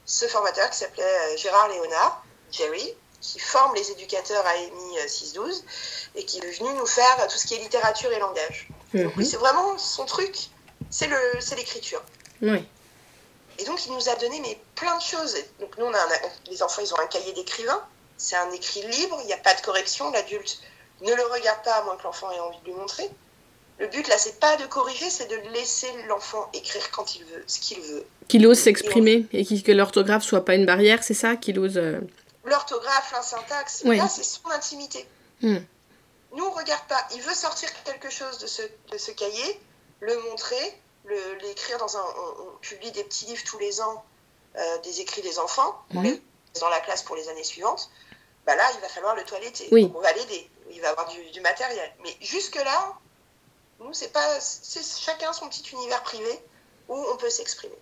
ce 0.05 0.29
formateur 0.29 0.69
qui 0.71 0.79
s'appelait 0.79 1.37
Gérard 1.39 1.69
Léonard, 1.69 2.25
Jerry, 2.53 2.95
qui 3.27 3.41
forme 3.41 3.75
les 3.75 3.91
éducateurs 3.91 4.47
à 4.47 4.57
EMI 4.57 5.09
612 5.09 5.65
et 6.15 6.25
qui 6.25 6.39
est 6.39 6.59
venu 6.59 6.73
nous 6.75 6.87
faire 6.87 7.27
tout 7.29 7.37
ce 7.37 7.47
qui 7.47 7.55
est 7.55 7.59
littérature 7.59 8.13
et 8.13 8.21
langage. 8.21 8.69
Mhm. 8.95 9.25
c'est 9.25 9.37
vraiment 9.37 9.77
son 9.79 10.05
truc, 10.05 10.37
c'est 10.91 11.09
l'écriture. 11.57 12.03
Oui. 12.41 12.65
Et 13.59 13.65
donc 13.65 13.85
il 13.87 13.93
nous 13.93 14.09
a 14.09 14.15
donné 14.17 14.41
mais 14.41 14.59
plein 14.75 14.97
de 14.97 15.03
choses. 15.03 15.35
Donc 15.61 15.77
nous, 15.79 15.87
on 15.87 15.93
a 15.93 16.07
les 16.51 16.63
enfants, 16.63 16.83
ils 16.83 16.95
ont 16.95 17.01
un 17.01 17.07
cahier 17.07 17.33
d'écrivain, 17.33 17.81
c'est 18.17 18.37
un 18.37 18.51
écrit 18.53 18.83
libre, 18.83 19.19
il 19.23 19.27
n'y 19.27 19.33
a 19.33 19.39
pas 19.39 19.55
de 19.55 19.61
correction, 19.61 20.11
l'adulte 20.13 20.61
ne 21.03 21.13
le 21.13 21.23
regarde 21.25 21.63
pas 21.65 21.75
à 21.75 21.85
moins 21.85 21.97
que 21.97 22.05
l'enfant 22.05 22.31
ait 22.31 22.41
envie 22.41 22.59
de 22.61 22.67
lui 22.67 22.75
montrer. 22.75 23.11
Le 23.79 23.89
but 23.89 24.09
là, 24.09 24.17
c'est 24.17 24.41
pas 24.41 24.57
de 24.57 24.65
corriger, 24.65 25.11
c'est 25.11 25.29
de 25.29 25.53
laisser 25.53 25.89
l'enfant 26.09 26.49
écrire 26.55 26.91
quand 26.93 27.17
il 27.17 27.25
veut, 27.25 27.45
ce 27.47 27.61
qu'il 27.61 27.81
veut. 27.81 28.07
Qu'il 28.29 28.47
ose 28.47 28.59
s'exprimer 28.59 29.27
et, 29.33 29.45
que 29.45 29.73
l'orthographe 29.73 30.23
soit 30.23 30.45
pas 30.45 30.55
une 30.55 30.65
barrière, 30.65 31.03
c'est 31.03 31.15
ça? 31.15 31.37
Qu'il 31.37 31.59
ose. 31.59 31.79
L'orthographe, 32.47 33.13
la 33.13 33.23
syntaxe, 33.23 33.83
là, 33.85 34.09
c'est 34.09 34.23
son 34.23 34.49
intimité. 34.51 35.07
Hmm. 35.43 35.59
Nous, 36.33 36.45
on 36.45 36.51
regarde 36.51 36.87
pas. 36.87 37.07
Il 37.15 37.23
veut 37.23 37.35
sortir 37.35 37.69
quelque 37.85 38.11
chose 38.11 38.39
de 38.39 38.47
ce, 38.47 38.63
de 38.91 38.99
ce 38.99 39.11
cahier, 39.11 39.61
le 40.01 40.17
montrer, 40.23 40.81
l'écrire 41.43 41.79
dans 41.79 41.97
un. 41.97 42.05
On, 42.41 42.57
publie 42.61 42.91
des 42.91 43.05
petits 43.05 43.27
livres 43.27 43.45
tous 43.45 43.59
les 43.59 43.81
ans 43.81 44.05
euh, 44.57 44.79
des 44.79 45.01
écrits 45.01 45.23
des 45.23 45.39
enfants 45.39 45.85
dans 46.61 46.69
la 46.69 46.81
classe 46.81 47.03
pour 47.03 47.17
les 47.17 47.29
années 47.29 47.45
suivantes, 47.45 47.91
bah 48.47 48.55
là, 48.57 48.65
il 48.75 48.81
va 48.81 48.89
falloir 48.89 49.15
le 49.15 49.25
toiletter. 49.25 49.69
Oui. 49.73 49.93
On 49.95 50.01
va 50.01 50.13
l'aider. 50.13 50.49
Il 50.71 50.81
va 50.81 50.91
avoir 50.91 51.09
du, 51.09 51.31
du 51.31 51.41
matériel. 51.41 51.93
Mais 52.03 52.17
jusque-là, 52.21 52.95
nous, 53.81 53.93
c'est 53.93 54.13
pas. 54.13 54.41
C'est 54.41 54.83
chacun 54.83 55.33
son 55.33 55.49
petit 55.49 55.65
univers 55.73 56.03
privé 56.03 56.41
où 56.89 56.95
on 56.95 57.17
peut 57.17 57.31
s'exprimer. 57.31 57.77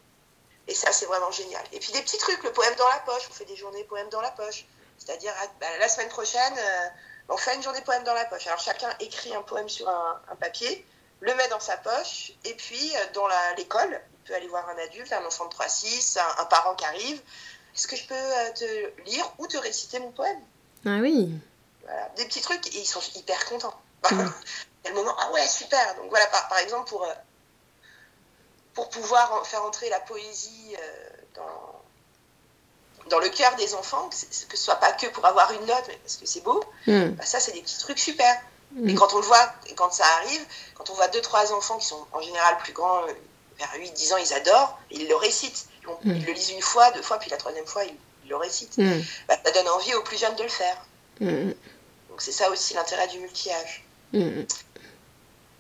Et 0.67 0.75
ça, 0.75 0.93
c'est 0.93 1.07
vraiment 1.07 1.31
génial. 1.31 1.63
Et 1.73 1.79
puis 1.79 1.93
des 1.93 2.03
petits 2.03 2.19
trucs, 2.19 2.43
le 2.43 2.53
poème 2.53 2.75
dans 2.77 2.89
la 2.89 2.99
poche. 3.01 3.23
On 3.31 3.33
fait 3.35 3.45
des 3.45 3.57
journées 3.57 3.85
poèmes 3.85 4.09
dans 4.09 4.21
la 4.21 4.31
poche. 4.31 4.65
C'est-à-dire, 4.99 5.33
ah, 5.43 5.47
bah, 5.61 5.67
la 5.79 5.89
semaine 5.89 6.09
prochaine, 6.09 6.55
euh, 6.57 6.89
on 7.29 7.37
fait 7.37 7.55
une 7.55 7.63
journée 7.63 7.81
poème 7.83 8.05
dans 8.05 8.15
la 8.15 8.25
poche. 8.25 8.47
Alors 8.47 8.61
chacun 8.61 8.89
écrit 9.01 9.35
un 9.35 9.43
poème 9.43 9.69
sur 9.69 9.89
un, 9.89 10.21
un 10.31 10.37
papier, 10.37 10.85
le 11.21 11.35
met 11.35 11.49
dans 11.49 11.61
sa 11.61 11.77
poche, 11.77 12.33
et 12.45 12.55
puis 12.55 12.93
euh, 12.97 13.13
dans 13.15 13.27
l'école, 13.57 14.01
il 14.13 14.29
peut 14.29 14.35
aller 14.35 14.49
voir 14.49 14.69
un 14.69 14.79
adulte, 14.79 15.13
un 15.13 15.25
enfant 15.25 15.47
de 15.47 15.55
3-6, 15.55 16.19
un, 16.19 16.43
un 16.43 16.45
parent 16.47 16.75
qui 16.75 16.85
arrive. 16.85 17.21
Est-ce 17.75 17.87
que 17.87 17.97
je 17.97 18.07
peux 18.07 18.15
euh, 18.15 18.53
te 18.53 19.03
lire 19.11 19.31
ou 19.39 19.47
te 19.47 19.57
réciter 19.57 19.99
mon 19.99 20.13
poème? 20.13 20.41
Ah 20.87 20.99
oui. 21.01 21.33
voilà. 21.83 22.09
Des 22.17 22.25
petits 22.27 22.43
trucs, 22.43 22.75
et 22.75 22.79
ils 22.79 22.87
sont 22.87 23.01
hyper 23.15 23.45
contents. 23.47 23.79
Mm. 24.11 24.21
Il 24.85 24.89
y 24.89 24.89
a 24.89 24.91
le 24.91 24.97
moment, 24.97 25.17
ah 25.19 25.33
ouais, 25.33 25.47
super. 25.47 25.95
Donc 25.97 26.11
voilà, 26.11 26.27
par, 26.27 26.47
par 26.49 26.59
exemple, 26.59 26.89
pour, 26.91 27.05
euh, 27.05 27.15
pour 28.75 28.89
pouvoir 28.91 29.47
faire 29.47 29.65
entrer 29.65 29.89
la 29.89 30.01
poésie 30.01 30.75
euh, 30.75 31.09
dans, 31.37 33.11
dans 33.11 33.19
le 33.19 33.29
cœur 33.29 33.55
des 33.57 33.75
enfants, 33.75 34.09
que, 34.09 34.17
ce 34.17 34.57
soit 34.57 34.77
pas 34.77 34.93
que 34.93 35.07
pour 35.07 35.25
avoir 35.27 35.53
une 35.53 35.67
note, 35.67 35.85
mais 35.89 35.97
parce 35.99 36.17
que 36.17 36.27
c'est 36.27 36.43
beau, 36.43 36.63
Hmm. 36.87 37.11
bah 37.11 37.25
ça, 37.25 37.41
c'est 37.41 37.53
des 37.53 37.63
petits 37.63 37.79
trucs 37.79 37.99
super. 37.99 38.35
Mm. 38.73 38.89
Et 38.89 38.95
quand 38.95 39.13
on 39.15 39.19
le 39.19 39.25
voit, 39.25 39.53
et 39.69 39.75
quand 39.75 39.93
ça 39.93 40.05
arrive, 40.17 40.45
quand 40.75 40.91
on 40.91 40.95
voit 40.95 41.09
deux, 41.09 41.21
trois 41.21 41.53
enfants 41.53 41.79
qui 41.79 41.87
sont 41.87 42.05
en 42.13 42.21
général 42.21 42.57
plus 42.59 42.73
grands, 42.73 43.03
euh, 43.05 43.13
vers 43.59 43.71
8, 43.77 43.93
10 43.93 44.13
ans, 44.15 44.17
ils 44.17 44.33
adorent, 44.35 44.79
ils 44.91 45.07
le 45.09 45.17
récitent. 45.17 45.67
Donc, 45.87 45.99
Mm. 46.05 46.17
Ils 46.17 46.27
le 46.27 46.33
lisent 46.33 46.51
une 46.51 46.63
fois, 46.63 46.91
deux 46.91 47.03
fois, 47.03 47.19
puis 47.19 47.31
la 47.31 47.37
troisième 47.37 47.67
fois, 47.67 47.85
ils, 47.85 47.95
ils 48.25 48.31
le 48.31 48.37
récitent. 48.37 48.79
Hmm. 48.79 49.01
Bah, 49.29 49.37
ça 49.45 49.51
donne 49.53 49.69
envie 49.69 49.95
aux 49.95 50.03
plus 50.03 50.19
jeunes 50.19 50.35
de 50.37 50.43
le 50.43 50.49
faire. 50.49 50.77
Hmm. 51.21 51.51
Donc 52.09 52.21
c'est 52.23 52.33
ça 52.33 52.51
aussi 52.51 52.75
l'intérêt 52.75 53.07
du 53.09 53.19
multi-âge. 53.19 53.85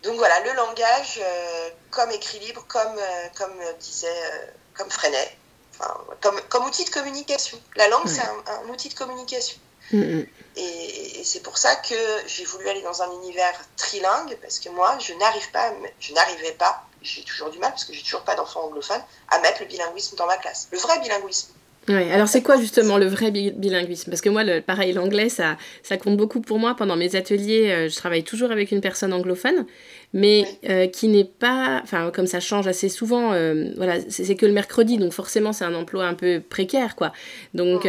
Donc 0.04 0.16
voilà, 0.16 0.38
le 0.40 0.52
langage 0.52 1.18
euh, 1.22 1.70
comme 1.90 2.10
écrit 2.10 2.38
libre, 2.40 2.64
comme, 2.68 2.98
euh, 2.98 3.28
comme 3.36 3.58
euh, 3.60 3.72
disait, 3.80 4.52
comme 4.74 4.90
Freinet, 4.90 5.36
enfin, 5.72 5.96
comme, 6.20 6.40
comme 6.50 6.64
outil 6.66 6.84
de 6.84 6.90
communication. 6.90 7.58
La 7.76 7.88
langue, 7.88 8.04
Ouais. 8.04 8.12
c'est 8.12 8.20
un, 8.22 8.64
un 8.64 8.68
outil 8.68 8.88
de 8.90 8.94
communication. 8.94 9.58
Hmm. 9.92 10.22
Et, 10.56 11.20
et 11.20 11.24
c'est 11.24 11.40
pour 11.40 11.58
ça 11.58 11.74
que 11.76 11.94
j'ai 12.26 12.44
voulu 12.44 12.68
aller 12.68 12.82
dans 12.82 13.02
un 13.02 13.10
univers 13.12 13.54
trilingue, 13.76 14.36
parce 14.42 14.58
que 14.60 14.68
moi, 14.68 14.96
je 14.98 15.12
n'arrive 15.14 15.50
pas, 15.50 15.72
je 16.00 16.12
n'arrivais 16.12 16.52
pas, 16.52 16.84
j'ai 17.02 17.22
toujours 17.24 17.50
du 17.50 17.58
mal, 17.58 17.70
parce 17.70 17.84
que 17.84 17.92
j'ai 17.92 18.02
toujours 18.02 18.22
pas 18.22 18.34
d'enfants 18.34 18.62
anglophones, 18.64 19.04
à 19.30 19.38
mettre 19.40 19.60
le 19.60 19.66
bilinguisme 19.66 20.16
dans 20.16 20.26
ma 20.26 20.36
classe. 20.36 20.68
Le 20.70 20.78
vrai 20.78 20.98
bilinguisme. 21.00 21.48
Ouais, 21.86 22.10
alors 22.10 22.28
c'est 22.28 22.42
quoi 22.42 22.58
justement 22.58 22.96
le 22.96 23.04
vrai 23.04 23.30
bi- 23.30 23.50
bilinguisme? 23.50 24.08
Parce 24.08 24.22
que 24.22 24.30
moi, 24.30 24.42
le, 24.42 24.62
pareil, 24.62 24.94
l'anglais, 24.94 25.28
ça, 25.28 25.58
ça 25.82 25.98
compte 25.98 26.16
beaucoup 26.16 26.40
pour 26.40 26.58
moi. 26.58 26.74
Pendant 26.74 26.96
mes 26.96 27.14
ateliers, 27.14 27.70
euh, 27.70 27.88
je 27.90 27.94
travaille 27.94 28.24
toujours 28.24 28.50
avec 28.50 28.72
une 28.72 28.80
personne 28.80 29.12
anglophone, 29.12 29.66
mais 30.14 30.46
euh, 30.70 30.86
qui 30.86 31.08
n'est 31.08 31.26
pas... 31.26 31.80
Enfin, 31.82 32.10
comme 32.10 32.26
ça 32.26 32.40
change 32.40 32.66
assez 32.66 32.88
souvent, 32.88 33.34
euh, 33.34 33.70
voilà, 33.76 33.96
c'est 34.08 34.34
que 34.34 34.46
le 34.46 34.52
mercredi, 34.52 34.96
donc 34.96 35.12
forcément, 35.12 35.52
c'est 35.52 35.66
un 35.66 35.74
emploi 35.74 36.06
un 36.06 36.14
peu 36.14 36.40
précaire, 36.40 36.96
quoi. 36.96 37.12
Donc, 37.52 37.86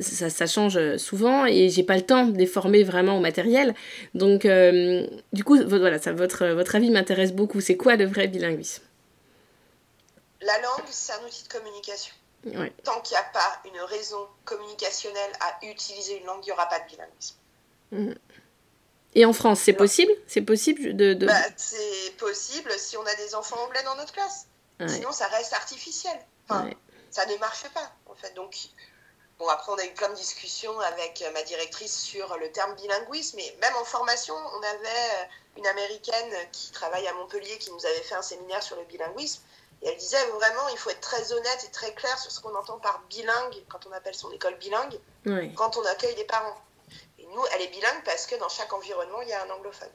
ça, 0.00 0.28
ça 0.28 0.46
change 0.46 0.96
souvent 0.98 1.46
et 1.46 1.70
j'ai 1.70 1.82
pas 1.82 1.96
le 1.96 2.02
temps 2.02 2.26
de 2.26 2.36
les 2.36 2.46
former 2.46 2.82
vraiment 2.82 3.16
au 3.16 3.20
matériel. 3.20 3.74
Donc, 4.14 4.46
du 5.32 5.44
coup, 5.44 5.56
vo- 5.56 5.78
voilà, 5.78 5.98
ça, 5.98 6.12
votre, 6.12 6.46
votre 6.48 6.76
avis 6.76 6.90
m'intéresse 6.90 7.32
beaucoup. 7.32 7.62
C'est 7.62 7.78
quoi 7.78 7.96
le 7.96 8.04
vrai 8.04 8.28
bilinguisme? 8.28 8.82
La 10.42 10.56
langue, 10.58 10.84
c'est 10.90 11.12
un 11.12 11.26
outil 11.26 11.44
de 11.44 11.48
communication. 11.48 12.12
Ouais. 12.44 12.72
Tant 12.84 13.00
qu'il 13.02 13.16
n'y 13.16 13.18
a 13.22 13.24
pas 13.24 13.60
une 13.66 13.80
raison 13.82 14.26
communicationnelle 14.46 15.32
à 15.40 15.66
utiliser 15.66 16.18
une 16.18 16.26
langue, 16.26 16.40
il 16.42 16.46
n'y 16.46 16.52
aura 16.52 16.66
pas 16.66 16.80
de 16.80 16.86
bilinguisme. 16.86 17.36
Et 19.14 19.24
en 19.24 19.32
France, 19.32 19.60
c'est 19.60 19.72
possible? 19.72 20.12
C'est 20.26 20.42
possible 20.42 20.96
de... 20.96 21.14
de... 21.14 21.26
Bah, 21.26 21.34
c'est 21.56 22.16
possible 22.16 22.70
si 22.78 22.96
on 22.96 23.04
a 23.04 23.14
des 23.16 23.34
enfants 23.34 23.58
anglais 23.64 23.82
dans 23.82 23.96
notre 23.96 24.12
classe. 24.12 24.46
Ouais. 24.78 24.88
Sinon, 24.88 25.12
ça 25.12 25.26
reste 25.26 25.52
artificiel. 25.52 26.18
Enfin, 26.48 26.66
Ouais. 26.66 26.76
ça 27.10 27.26
ne 27.26 27.36
marche 27.36 27.68
pas, 27.74 27.92
en 28.06 28.14
fait. 28.14 28.32
Donc, 28.34 28.56
bon, 29.38 29.48
après, 29.48 29.72
on 29.72 29.76
a 29.76 29.84
eu 29.84 29.92
plein 29.92 30.08
de 30.08 30.14
discussions 30.14 30.78
avec 30.80 31.22
euh, 31.22 31.32
ma 31.32 31.42
directrice 31.42 31.94
sur 32.00 32.38
le 32.38 32.50
terme 32.52 32.74
bilinguisme. 32.76 33.38
Et 33.40 33.56
même 33.60 33.74
en 33.76 33.84
formation, 33.84 34.34
on 34.34 34.62
avait 34.62 34.86
euh, 34.86 35.24
une 35.58 35.66
américaine 35.66 36.32
qui 36.52 36.70
travaille 36.70 37.06
à 37.08 37.12
Montpellier 37.14 37.58
qui 37.58 37.70
nous 37.72 37.84
avait 37.84 38.02
fait 38.02 38.14
un 38.14 38.22
séminaire 38.22 38.62
sur 38.62 38.76
le 38.76 38.84
bilinguisme. 38.84 39.42
Et 39.82 39.88
elle 39.88 39.96
disait 39.96 40.24
vraiment, 40.26 40.68
il 40.72 40.76
faut 40.78 40.90
être 40.90 41.00
très 41.00 41.32
honnête 41.32 41.64
et 41.66 41.70
très 41.70 41.94
clair 41.94 42.18
sur 42.18 42.30
ce 42.30 42.40
qu'on 42.40 42.54
entend 42.54 42.78
par 42.78 43.02
bilingue 43.08 43.56
quand 43.68 43.86
on 43.88 43.92
appelle 43.92 44.14
son 44.14 44.30
école 44.32 44.56
bilingue, 44.56 44.98
quand 45.56 45.76
on 45.78 45.84
accueille 45.86 46.14
les 46.16 46.24
parents. 46.24 46.56
Et 47.18 47.24
nous, 47.26 47.42
elle 47.54 47.62
est 47.62 47.68
bilingue 47.68 48.02
parce 48.04 48.26
que 48.26 48.36
dans 48.38 48.48
chaque 48.48 48.72
environnement, 48.72 49.22
il 49.22 49.28
y 49.28 49.32
a 49.32 49.42
un 49.44 49.50
anglophone. 49.50 49.88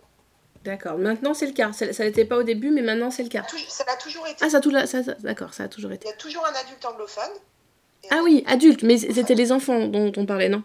D'accord. 0.63 0.97
Maintenant, 0.97 1.35
c'est 1.35 1.45
le 1.45 1.53
cas. 1.53 1.71
Ça 1.73 1.85
n'était 1.85 2.25
pas 2.25 2.37
au 2.37 2.43
début, 2.43 2.71
mais 2.71 2.81
maintenant, 2.81 3.11
c'est 3.11 3.21
le 3.21 3.29
cas. 3.29 3.45
Ça 3.69 3.83
a 3.87 3.95
toujours 3.97 4.25
été. 4.25 4.43
Ah, 4.43 4.49
ça, 4.49 4.59
ça- 5.03 5.13
d'accord, 5.19 5.53
ça 5.53 5.63
a 5.65 5.67
toujours 5.67 5.91
été. 5.91 6.07
Il 6.07 6.09
y 6.09 6.13
a 6.13 6.17
toujours 6.17 6.43
un 6.45 6.53
adulte 6.55 6.83
anglophone. 6.85 7.29
Ah 8.09 8.21
oui, 8.23 8.43
adulte, 8.47 8.81
mais 8.83 8.97
c'était 8.97 9.35
les 9.35 9.51
enfants 9.51 9.87
dont 9.87 10.11
on 10.17 10.25
parlait, 10.25 10.49
non? 10.49 10.63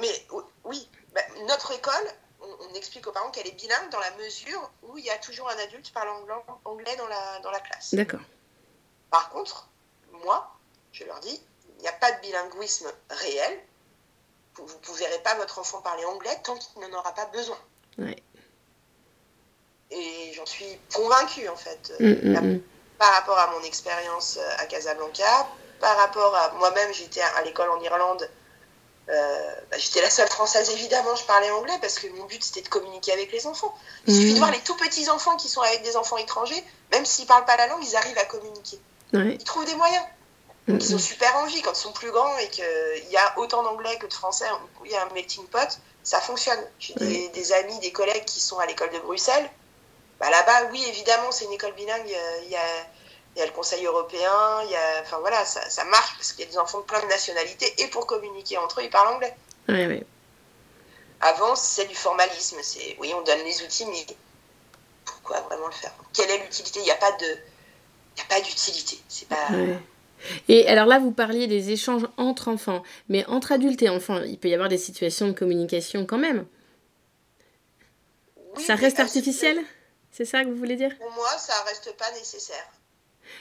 Mais 0.00 0.26
oui, 0.64 0.88
bah, 1.14 1.20
notre 1.46 1.72
école, 1.72 1.94
on, 2.42 2.46
on 2.70 2.74
explique 2.74 3.06
aux 3.06 3.12
parents 3.12 3.30
qu'elle 3.30 3.46
est 3.46 3.56
bilingue 3.58 3.90
dans 3.90 4.00
la 4.00 4.10
mesure 4.22 4.70
où 4.82 4.98
il 4.98 5.04
y 5.04 5.10
a 5.10 5.16
toujours 5.18 5.48
un 5.48 5.58
adulte 5.64 5.90
parlant 5.92 6.18
anglais 6.66 6.96
dans, 6.96 7.06
la, 7.08 7.40
dans 7.42 7.50
la 7.50 7.60
classe. 7.60 7.94
D'accord. 7.94 8.20
Par 9.10 9.30
contre, 9.30 9.68
moi, 10.24 10.50
je 10.92 11.04
leur 11.04 11.20
dis, 11.20 11.40
il 11.78 11.82
n'y 11.82 11.88
a 11.88 11.92
pas 11.92 12.12
de 12.12 12.20
bilinguisme 12.20 12.90
réel. 13.10 13.60
Vous 14.56 14.64
ne 14.92 14.98
verrez 14.98 15.18
pas 15.20 15.34
votre 15.36 15.58
enfant 15.60 15.80
parler 15.80 16.04
anglais 16.04 16.36
tant 16.42 16.56
qu'il 16.56 16.80
n'en 16.82 16.98
aura 16.98 17.14
pas 17.14 17.26
besoin. 17.26 17.58
Ouais. 17.98 18.16
Et 19.90 20.32
j'en 20.34 20.46
suis 20.46 20.78
convaincue, 20.94 21.48
en 21.48 21.56
fait. 21.56 21.92
Hum, 22.00 22.32
La- 22.32 22.40
hum. 22.40 22.60
par 22.98 23.12
rapport 23.14 23.38
à 23.38 23.46
mon 23.52 23.62
expérience 23.62 24.36
euh, 24.38 24.56
à 24.58 24.66
Casablanca, 24.66 25.48
par 25.80 25.96
rapport 25.96 26.34
à 26.34 26.50
moi-même, 26.54 26.92
j'étais 26.92 27.20
à 27.20 27.42
l'école 27.42 27.70
en 27.70 27.80
Irlande. 27.80 28.28
Euh, 29.08 29.54
bah, 29.70 29.78
j'étais 29.78 30.02
la 30.02 30.10
seule 30.10 30.28
française, 30.28 30.68
évidemment, 30.70 31.14
je 31.14 31.24
parlais 31.24 31.50
anglais 31.52 31.78
parce 31.80 31.98
que 31.98 32.08
mon 32.08 32.24
but 32.26 32.44
c'était 32.44 32.60
de 32.60 32.68
communiquer 32.68 33.12
avec 33.12 33.32
les 33.32 33.46
enfants. 33.46 33.74
Il 34.06 34.14
suffit 34.14 34.34
de 34.34 34.38
voir 34.38 34.50
les 34.50 34.60
tout 34.60 34.76
petits 34.76 35.08
enfants 35.08 35.36
qui 35.36 35.48
sont 35.48 35.62
avec 35.62 35.82
des 35.82 35.96
enfants 35.96 36.18
étrangers, 36.18 36.62
même 36.92 37.06
s'ils 37.06 37.26
parlent 37.26 37.46
pas 37.46 37.56
la 37.56 37.68
langue, 37.68 37.82
ils 37.82 37.96
arrivent 37.96 38.18
à 38.18 38.26
communiquer. 38.26 38.78
Ouais. 39.12 39.34
Ils 39.34 39.44
trouvent 39.44 39.64
des 39.64 39.74
moyens. 39.74 40.04
Donc 40.66 40.82
ils 40.84 40.94
ont 40.94 40.98
super 40.98 41.34
envie 41.36 41.62
quand 41.62 41.72
ils 41.72 41.76
sont 41.76 41.92
plus 41.92 42.10
grands 42.10 42.36
et 42.38 42.48
qu'il 42.50 43.08
y 43.10 43.16
a 43.16 43.38
autant 43.38 43.62
d'anglais 43.62 43.96
que 43.98 44.06
de 44.06 44.12
français, 44.12 44.44
il 44.84 44.90
y 44.90 44.96
a 44.96 45.02
un 45.02 45.08
melting 45.14 45.46
pot, 45.46 45.78
ça 46.02 46.20
fonctionne. 46.20 46.62
J'ai 46.78 46.92
des, 46.94 47.28
des 47.30 47.52
amis, 47.52 47.78
des 47.78 47.90
collègues 47.90 48.26
qui 48.26 48.38
sont 48.38 48.58
à 48.58 48.66
l'école 48.66 48.90
de 48.90 48.98
Bruxelles. 48.98 49.50
Bah, 50.20 50.28
Là-bas, 50.28 50.68
oui, 50.70 50.84
évidemment, 50.88 51.32
c'est 51.32 51.46
une 51.46 51.52
école 51.52 51.72
bilingue. 51.72 52.06
Il 52.44 52.50
y 52.50 52.56
a, 52.56 52.60
il 53.34 53.38
y 53.38 53.42
a 53.42 53.46
le 53.46 53.52
Conseil 53.52 53.86
européen, 53.86 54.62
il 54.64 54.70
y 54.70 54.76
a, 54.76 55.00
enfin 55.00 55.18
voilà, 55.20 55.42
ça, 55.46 55.68
ça 55.70 55.84
marche 55.84 56.14
parce 56.16 56.32
qu'il 56.32 56.44
y 56.44 56.48
a 56.48 56.50
des 56.50 56.58
enfants 56.58 56.80
de 56.80 56.84
plein 56.84 57.00
de 57.00 57.06
nationalités 57.06 57.72
et 57.78 57.86
pour 57.88 58.06
communiquer 58.06 58.58
entre 58.58 58.80
eux, 58.80 58.84
ils 58.84 58.90
parlent 58.90 59.14
anglais. 59.14 59.34
Ouais, 59.68 59.86
ouais. 59.86 60.04
Avant, 61.20 61.56
c'est 61.56 61.86
du 61.86 61.94
formalisme. 61.94 62.58
C'est 62.62 62.96
oui, 63.00 63.14
on 63.14 63.22
donne 63.22 63.42
les 63.44 63.62
outils, 63.62 63.86
mais 63.86 64.04
pourquoi 65.06 65.40
vraiment 65.40 65.66
le 65.68 65.72
faire? 65.72 65.92
Quelle 66.12 66.30
est 66.30 66.38
l'utilité? 66.38 66.80
Il 66.80 66.84
n'y 66.84 66.90
a 66.90 66.96
pas 66.96 67.12
de, 67.12 67.38
il 68.18 68.22
y 68.32 68.34
a 68.34 68.36
pas 68.36 68.40
d'utilité. 68.44 68.98
C'est 69.08 69.28
pas. 69.28 69.48
Ouais. 69.52 69.78
Et 70.48 70.66
alors 70.66 70.86
là, 70.86 70.98
vous 70.98 71.12
parliez 71.12 71.46
des 71.46 71.70
échanges 71.70 72.06
entre 72.16 72.48
enfants, 72.48 72.82
mais 73.08 73.24
entre 73.26 73.52
adultes 73.52 73.82
et 73.82 73.88
enfants, 73.88 74.20
il 74.22 74.36
peut 74.38 74.48
y 74.48 74.54
avoir 74.54 74.68
des 74.68 74.78
situations 74.78 75.28
de 75.28 75.32
communication 75.32 76.04
quand 76.06 76.18
même. 76.18 76.44
Oui, 78.56 78.62
ça 78.64 78.74
reste 78.74 78.98
artificiel 78.98 79.58
C'est 80.10 80.24
ça 80.24 80.42
que 80.44 80.48
vous 80.48 80.56
voulez 80.56 80.76
dire? 80.76 80.96
Pour 80.98 81.12
moi, 81.12 81.28
ça 81.38 81.52
reste 81.66 81.94
pas 81.96 82.10
nécessaire. 82.18 82.66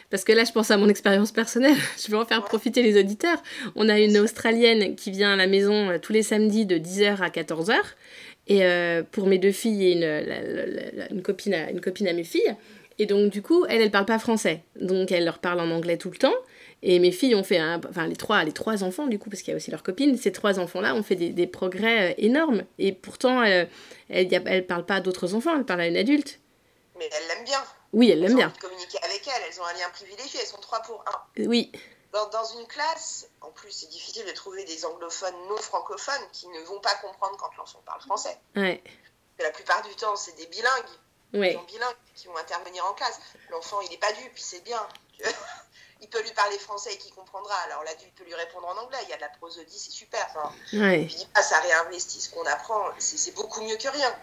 Parce 0.10 0.24
que 0.24 0.34
là, 0.34 0.44
je 0.44 0.52
pense 0.52 0.70
à 0.70 0.78
mon 0.78 0.90
expérience 0.90 1.32
personnelle. 1.32 1.76
Je 1.98 2.12
vais 2.12 2.18
en 2.18 2.26
faire 2.26 2.42
Ouais. 2.42 2.48
profiter 2.48 2.84
les 2.84 3.00
auditeurs. 3.00 3.42
On 3.76 3.90
a 3.90 3.98
une 4.00 4.18
Australienne 4.18 4.96
qui 4.96 5.12
vient 5.12 5.34
à 5.34 5.36
la 5.36 5.48
maison 5.48 5.90
euh, 5.90 5.98
tous 5.98 6.14
les 6.14 6.24
samedis 6.24 6.66
de 6.66 6.78
10h 6.78 7.22
à 7.22 7.30
14h. 7.30 7.74
Et 8.50 8.64
euh, 8.64 9.02
pour 9.12 9.28
mes 9.28 9.38
deux 9.40 9.52
filles 9.52 9.86
et 9.88 9.92
une, 9.94 10.02
la- 10.02 10.22
la- 10.22 10.42
la- 10.66 10.92
la- 10.92 11.12
une, 11.12 11.22
copine 11.22 11.54
à, 11.54 11.72
une 11.72 11.82
copine 11.82 12.08
à 12.08 12.14
mes 12.14 12.24
filles. 12.24 12.56
Et 13.00 13.06
donc, 13.06 13.32
du 13.32 13.42
coup, 13.42 13.66
elle, 13.70 13.82
elle 13.82 13.92
parle 13.92 14.06
pas 14.06 14.20
français. 14.20 14.64
Donc, 14.80 15.12
elle 15.12 15.24
leur 15.26 15.40
parle 15.40 15.60
en 15.60 15.70
anglais 15.72 15.98
tout 15.98 16.10
le 16.10 16.18
temps. 16.18 16.34
Et 16.84 17.00
mes 17.00 17.12
filles 17.12 17.36
ont 17.36 17.44
fait, 17.44 17.58
un, 17.58 17.80
enfin, 17.90 18.08
les 18.08 18.16
trois, 18.16 18.44
les 18.44 18.52
trois 18.52 18.84
enfants, 18.84 19.08
du 19.08 19.18
coup, 19.20 19.30
parce 19.30 19.42
qu'il 19.42 19.52
y 19.52 19.54
a 19.54 19.58
aussi 19.58 19.72
leurs 19.72 19.84
copines, 19.84 20.18
ces 20.18 20.32
trois 20.32 20.60
enfants-là 20.60 20.94
ont 20.96 21.04
fait 21.04 21.16
des, 21.16 21.30
des 21.30 21.48
progrès 21.48 22.12
euh, 22.12 22.16
énormes. 22.18 22.64
Et 22.78 22.92
pourtant, 22.92 23.42
elle, 23.44 23.70
elle, 24.10 24.28
elle 24.46 24.66
parle 24.68 24.86
pas 24.86 24.96
à 24.96 25.02
d'autres 25.02 25.34
enfants, 25.34 25.56
elle 25.58 25.66
parle 25.66 25.82
à 25.82 25.88
une 25.88 25.98
adulte. 25.98 26.40
Mais 26.98 27.10
elles 27.12 27.28
l'aiment 27.30 27.46
bien. 27.46 27.64
Oui, 27.94 28.10
elle 28.12 28.20
l'aime 28.20 28.36
bien. 28.36 28.50
de 28.50 28.58
communiquer 28.60 28.98
avec 29.04 29.22
elle, 29.28 29.42
elles 29.50 29.60
ont 29.60 29.66
un 29.66 29.74
lien 29.74 29.90
privilégié, 29.94 30.40
elles 30.40 30.48
sont 30.48 30.58
trois 30.62 30.82
pour 30.82 31.04
un. 31.08 31.44
Oui, 31.48 31.72
Dans, 32.14 32.28
dans 32.30 32.46
une 32.60 32.68
classe, 32.68 33.28
en 33.42 33.50
plus, 33.52 33.72
c'est 33.72 33.90
difficile 33.90 34.26
de 34.26 34.32
trouver 34.34 34.64
des 34.66 34.86
anglophones 34.86 35.36
non 35.50 35.58
francophones 35.58 36.28
qui 36.32 36.48
ne 36.48 36.60
vont 36.66 36.80
pas 36.80 36.94
comprendre 37.02 37.38
quand 37.38 37.50
l'enfant 37.58 37.82
parle 37.86 38.02
français. 38.02 38.38
ouais, 38.56 38.84
la 39.40 39.50
plupart 39.52 39.82
du 39.88 39.96
temps, 39.96 40.16
c'est 40.16 40.36
des 40.38 40.48
bilingues, 40.48 40.94
ouais. 41.34 41.54
gens 41.54 41.64
bilingues 41.64 41.96
qui 42.16 42.28
vont 42.28 42.38
intervenir 42.38 42.86
en 42.86 42.94
classe. 42.94 43.20
L'enfant, 43.50 43.82
il 43.82 43.90
n'est 43.90 43.98
pas 43.98 44.12
dupe, 44.14 44.38
sait 44.38 44.62
bien. 44.62 44.86
il 46.02 46.10
peut 46.10 46.22
lui 46.22 46.32
parler 46.34 46.58
français 46.60 46.94
et 46.94 46.98
qu'il 46.98 47.14
comprendra. 47.14 47.56
Alors 47.66 47.84
l'adulte 47.84 48.14
peut 48.16 48.24
lui 48.24 48.36
répondre 48.36 48.68
en 48.68 48.78
anglais. 48.78 48.98
Il 49.04 49.10
y 49.10 49.14
a 49.14 49.18
de 49.18 49.22
la 49.22 49.30
prosodie, 49.30 49.78
c'est 49.80 49.92
super. 49.92 50.26
Enfin, 50.30 50.52
Ouais. 50.74 51.08
Pas 51.34 51.42
ça 51.44 51.60
réinvestit 51.60 52.22
ce 52.22 52.30
qu'on 52.30 52.46
apprend, 52.46 52.84
c'est 53.00 53.18
c'est 53.18 53.32
beaucoup 53.32 53.62
mieux 53.62 53.78
que 53.78 53.88
rien. 53.88 54.16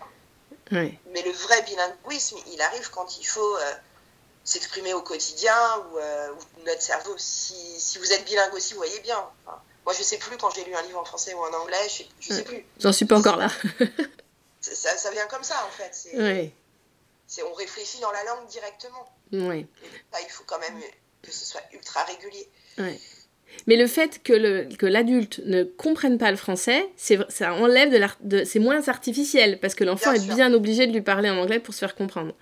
Ouais. 0.73 0.99
Mais 1.11 1.23
le 1.23 1.31
vrai 1.33 1.63
bilinguisme, 1.63 2.37
il 2.53 2.61
arrive 2.63 2.91
quand 2.91 3.19
il 3.19 3.25
faut 3.27 3.57
euh, 3.59 3.73
s'exprimer 4.45 4.95
au 4.95 5.03
quotidien 5.03 5.57
ou, 5.93 5.99
euh, 5.99 6.33
ou 6.33 6.65
notre 6.65 6.81
cerveau. 6.83 7.15
Si, 7.19 7.55
si 7.81 7.99
vous 7.99 8.13
êtes 8.13 8.25
bilingue 8.25 8.55
aussi, 8.55 8.73
vous 8.75 8.79
voyez 8.79 9.01
bien. 9.01 9.19
Enfin, 9.47 9.61
moi, 9.85 9.93
je 9.95 10.03
sais 10.03 10.17
plus 10.19 10.37
quand 10.39 10.51
j'ai 10.55 10.65
lu 10.65 10.75
un 10.75 10.83
livre 10.83 10.99
en 11.01 11.05
français 11.05 11.35
ou 11.35 11.41
en 11.41 11.53
anglais, 11.53 11.89
je, 11.89 11.95
sais- 11.97 12.09
je 12.21 12.33
sais 12.35 12.45
plus. 12.45 12.65
J'en 12.79 12.93
suis 12.93 13.05
pas 13.05 13.19
encore 13.19 13.37
là. 13.37 13.49
C'est- 14.61 14.75
Ça, 14.75 14.97
ça 14.97 15.11
vient 15.11 15.27
comme 15.27 15.45
ça, 15.45 15.63
en 15.67 15.71
fait. 15.71 15.91
C'est, 15.93 16.17
Ouais. 16.17 16.55
On 17.43 17.53
réfléchit 17.55 18.01
dans 18.01 18.12
la 18.12 18.24
langue 18.24 18.47
directement. 18.49 19.05
Ça, 19.32 20.20
il 20.20 20.30
faut 20.30 20.45
quand 20.47 20.59
même 20.59 20.80
que 21.22 21.32
ce 21.32 21.45
soit 21.45 21.62
ultra 21.72 22.05
régulier. 22.05 22.49
Mais 23.66 23.76
le 23.76 23.87
fait 23.87 24.22
que 24.22 24.87
l'adulte 24.87 25.41
ne 25.45 25.64
comprenne 25.64 26.18
pas 26.18 26.30
le 26.30 26.37
français, 26.37 26.89
c'est 26.97 27.18
ça 27.30 27.55
enlève 27.55 27.91
de 27.91 27.97
l'art 27.97 28.16
de 28.20 28.45
c'est 28.45 28.59
moins 28.59 28.89
artificiel 28.89 29.61
parce 29.61 29.74
que 29.74 29.85
l'enfant 29.85 30.12
est 30.12 30.18
sûr. 30.18 30.35
bien 30.35 30.53
obligé 30.53 30.87
de 30.87 30.93
lui 30.93 31.03
parler 31.03 31.30
en 31.30 31.39
anglais 31.39 31.61
pour 31.61 31.72
se 31.72 31.78
faire 31.78 31.95
comprendre. 31.95 32.35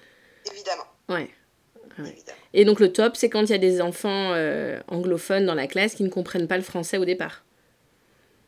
Évidemment. 0.51 0.87
Ouais. 1.09 1.31
Ouais. 1.99 2.09
évidemment. 2.09 2.39
Et 2.55 2.65
donc 2.65 2.81
le 2.81 2.93
top, 2.93 3.17
c'est 3.17 3.29
quand 3.29 3.43
il 3.43 3.51
y 3.51 3.55
a 3.55 3.59
des 3.59 3.81
enfants 3.83 4.33
euh, 4.33 4.81
anglophones 4.89 5.47
dans 5.47 5.55
la 5.55 5.67
classe 5.67 5.95
qui 5.95 6.03
ne 6.03 6.09
comprennent 6.09 6.49
pas 6.49 6.57
le 6.57 6.63
français 6.63 6.99
au 6.99 7.05
départ. 7.05 7.45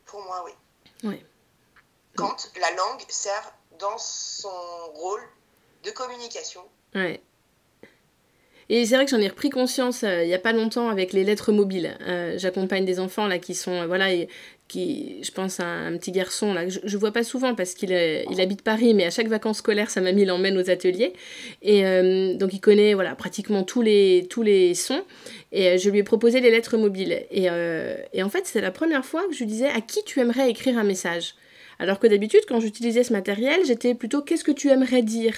Pour 0.07 0.23
moi, 0.23 0.45
oui. 0.45 0.53
Ouais. 1.09 1.23
Quand 2.17 2.51
la 2.61 2.71
langue 2.71 3.03
sert 3.09 3.53
dans 3.79 3.99
son 3.99 4.49
rôle 4.95 5.23
de 5.85 5.91
communication. 5.91 6.61
Ouais. 6.95 7.21
Et 8.71 8.87
c'est 8.87 8.95
vrai 8.95 9.05
que 9.05 9.11
j'en 9.11 9.21
ai 9.21 9.29
repris 9.29 9.51
conscience 9.51 10.05
euh, 10.05 10.25
il 10.25 10.29
y 10.31 10.35
a 10.35 10.39
pas 10.39 10.53
longtemps 10.53 10.89
avec 10.89 11.13
les 11.13 11.23
lettres 11.23 11.53
mobiles. 11.53 11.99
Euh, 12.01 12.39
J'accompagne 12.39 12.87
des 12.87 12.99
enfants 12.99 13.27
là 13.27 13.39
qui 13.39 13.55
sont 13.55 13.83
euh, 13.83 13.87
voilà 13.87 14.09
qui 14.69 15.23
je 15.23 15.31
pense 15.31 15.61
à 15.61 15.67
un, 15.67 15.97
petit 15.97 16.11
garçon 16.11 16.55
là 16.55 16.65
que 16.65 16.71
je, 16.71 16.81
je 16.83 16.97
vois 16.97 17.13
pas 17.13 17.23
souvent 17.23 17.55
parce 17.55 17.75
qu'il 17.75 17.91
il 17.91 18.41
habite 18.41 18.63
Paris 18.63 18.95
mais 18.95 19.05
à 19.05 19.11
chaque 19.11 19.29
vacances 19.29 19.59
scolaires 19.59 19.91
sa 19.91 20.01
mamie 20.01 20.25
l'emmène 20.25 20.57
aux 20.57 20.71
ateliers 20.71 21.13
et 21.63 21.85
euh, 21.85 22.35
donc 22.35 22.55
il 22.55 22.61
connaît 22.61 22.95
voilà 22.95 23.15
pratiquement 23.15 23.63
tous 23.63 23.83
les 23.83 24.27
tous 24.31 24.43
les 24.43 24.75
sons 24.75 25.03
et 25.53 25.69
euh, 25.69 25.79
je 25.79 25.91
lui 25.91 25.99
ai 25.99 26.03
proposé 26.03 26.41
les 26.41 26.51
lettres 26.51 26.79
mobiles 26.79 27.25
et, 27.31 27.51
euh, 27.51 27.97
et 28.15 28.23
en 28.23 28.31
fait 28.31 28.47
c'est 28.47 28.63
la 28.63 28.71
première 28.71 29.05
fois 29.05 29.27
que 29.29 29.35
je 29.35 29.41
lui 29.41 29.47
disais 29.47 29.69
à 29.69 29.81
qui 29.81 30.03
tu 30.05 30.21
aimerais 30.21 30.49
écrire 30.49 30.79
un 30.79 30.85
message? 30.85 31.35
Alors 31.79 31.99
que 31.99 32.07
d'habitude, 32.07 32.41
quand 32.49 32.61
j'utilisais 32.61 33.05
ce 33.05 33.13
matériel, 33.13 33.61
j'étais 33.65 33.95
plutôt 33.95 34.23
qu'est-ce 34.23 34.45
que 34.45 34.53
tu 34.53 34.69
aimerais 34.69 35.03
dire? 35.03 35.35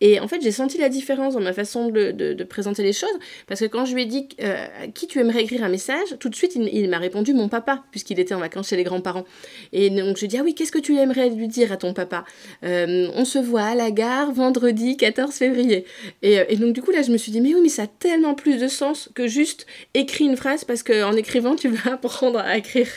Et 0.00 0.18
en 0.18 0.28
fait, 0.28 0.40
j'ai 0.40 0.52
senti 0.52 0.78
la 0.78 0.88
différence 0.88 1.34
dans 1.34 1.40
ma 1.40 1.52
façon 1.52 1.88
de, 1.88 2.10
de- 2.10 2.44
présenter 2.44 2.82
les 2.82 2.92
choses, 2.92 3.18
parce 3.46 3.60
que 3.60 3.66
quand 3.66 3.84
je 3.84 3.94
lui 3.94 4.02
ai 4.02 4.06
dit 4.06 4.28
euh, 4.42 4.66
qui 4.94 5.06
tu 5.06 5.20
aimerais 5.20 5.42
écrire 5.42 5.62
un 5.62 5.68
message, 5.68 6.16
tout 6.18 6.28
de 6.30 6.34
suite, 6.34 6.56
il, 6.56 6.88
m'a 6.88 6.98
répondu 6.98 7.34
mon 7.34 7.48
papa, 7.48 7.84
puisqu'il 7.90 8.18
était 8.18 8.34
en 8.34 8.40
vacances 8.40 8.68
chez 8.68 8.76
les 8.76 8.82
grands-parents. 8.82 9.24
Et 9.72 9.90
donc, 9.90 10.16
je 10.16 10.22
lui 10.22 10.28
dit 10.28 10.38
ah 10.38 10.42
oui, 10.42 10.54
qu'est-ce 10.54 10.72
que 10.72 10.78
tu 10.78 10.96
aimerais 10.96 11.28
lui 11.28 11.48
dire 11.48 11.70
à 11.70 11.76
ton 11.76 11.92
papa? 11.92 12.24
Euh, 12.64 13.08
On 13.14 13.24
se 13.24 13.38
voit 13.38 13.62
à 13.62 13.74
la 13.74 13.90
gare 13.90 14.32
vendredi 14.32 14.96
14 14.96 15.34
février. 15.34 15.84
Et, 16.22 16.40
euh, 16.40 16.44
et 16.48 16.56
donc, 16.56 16.72
du 16.72 16.82
coup, 16.82 16.90
là, 16.92 17.02
je 17.02 17.12
me 17.12 17.18
suis 17.18 17.30
dit 17.30 17.40
mais 17.40 17.54
oui, 17.54 17.60
mais 17.62 17.68
ça 17.68 17.82
a 17.82 17.86
tellement 17.86 18.34
plus 18.34 18.56
de 18.58 18.68
sens 18.68 19.10
que 19.14 19.28
juste 19.28 19.66
écrire 19.94 20.30
une 20.30 20.36
phrase, 20.36 20.64
parce 20.64 20.82
qu'en 20.82 21.12
écrivant, 21.12 21.56
tu 21.56 21.68
vas 21.68 21.92
apprendre 21.92 22.38
à 22.38 22.56
écrire. 22.56 22.88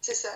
C'est 0.00 0.14
ça. 0.14 0.30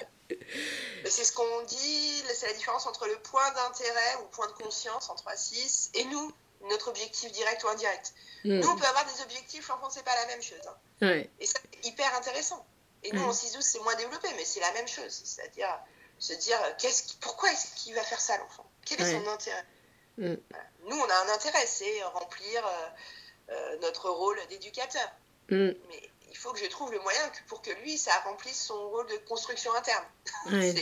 C'est 1.11 1.25
ce 1.25 1.33
qu'on 1.33 1.63
dit, 1.63 2.23
c'est 2.35 2.47
la 2.47 2.53
différence 2.55 2.87
entre 2.87 3.07
le 3.07 3.17
point 3.19 3.51
d'intérêt 3.53 4.17
ou 4.23 4.27
point 4.27 4.47
de 4.47 4.53
conscience 4.53 5.09
en 5.11 5.15
3-6 5.17 5.91
et 5.95 6.05
nous, 6.07 6.33
notre 6.69 6.89
objectif 6.89 7.31
direct 7.33 7.63
ou 7.65 7.69
indirect. 7.69 8.15
Mm. 8.45 8.61
Nous, 8.61 8.69
on 8.69 8.77
peut 8.77 8.87
avoir 8.87 9.05
des 9.05 9.21
objectifs, 9.23 9.69
l'enfant, 9.69 9.91
c'est 9.91 10.03
pas 10.05 10.15
la 10.15 10.27
même 10.27 10.43
chose. 10.43 10.61
hein. 10.67 10.77
Ouais. 11.03 11.31
Et 11.41 11.47
ça, 11.47 11.59
c'est 11.73 11.87
hyper 11.89 12.15
intéressant. 12.17 12.65
Et 13.03 13.13
nous, 13.13 13.21
Mm. 13.23 13.29
en 13.29 13.33
6-12, 13.33 13.61
c'est 13.63 13.81
moins 13.81 13.95
développé, 13.97 14.29
mais 14.37 14.45
c'est 14.45 14.61
la 14.61 14.73
même 14.73 14.89
chose. 14.89 15.21
C'est-à-dire 15.25 15.79
se 16.19 16.33
dire, 16.33 16.59
euh, 16.65 16.73
qu'est-ce 16.79 17.15
pourquoi 17.21 17.51
est-ce 17.53 17.67
qu'il 17.77 17.95
va 17.95 18.03
faire 18.03 18.21
ça, 18.21 18.39
l'enfant? 18.39 18.65
Quel 18.87 19.01
est 19.01 19.05
Ouais. 19.05 19.13
son 19.23 19.29
intérêt? 19.29 19.65
Mm. 20.17 20.35
Voilà. 20.51 20.65
Nous, 20.87 20.97
on 20.97 21.05
a 21.11 21.15
un 21.27 21.35
intérêt, 21.35 21.67
c'est 21.67 22.03
remplir 22.05 22.67
euh, 22.67 22.89
euh, 23.51 23.79
notre 23.81 24.09
rôle 24.09 24.39
d'éducateur. 24.49 25.11
Mais 25.51 25.77
il 26.35 26.39
faut 26.39 26.53
que 26.53 26.59
je 26.59 26.67
trouve 26.67 26.91
le 26.91 26.99
moyen 26.99 27.29
que- 27.31 27.43
pour 27.49 27.63
que 27.63 27.71
lui, 27.71 27.97
ça 27.97 28.11
remplisse 28.25 28.67
son 28.67 28.89
rôle 28.91 29.07
de 29.09 29.17
construction 29.19 29.73
interne. 29.75 30.05
Ouais. 30.51 30.75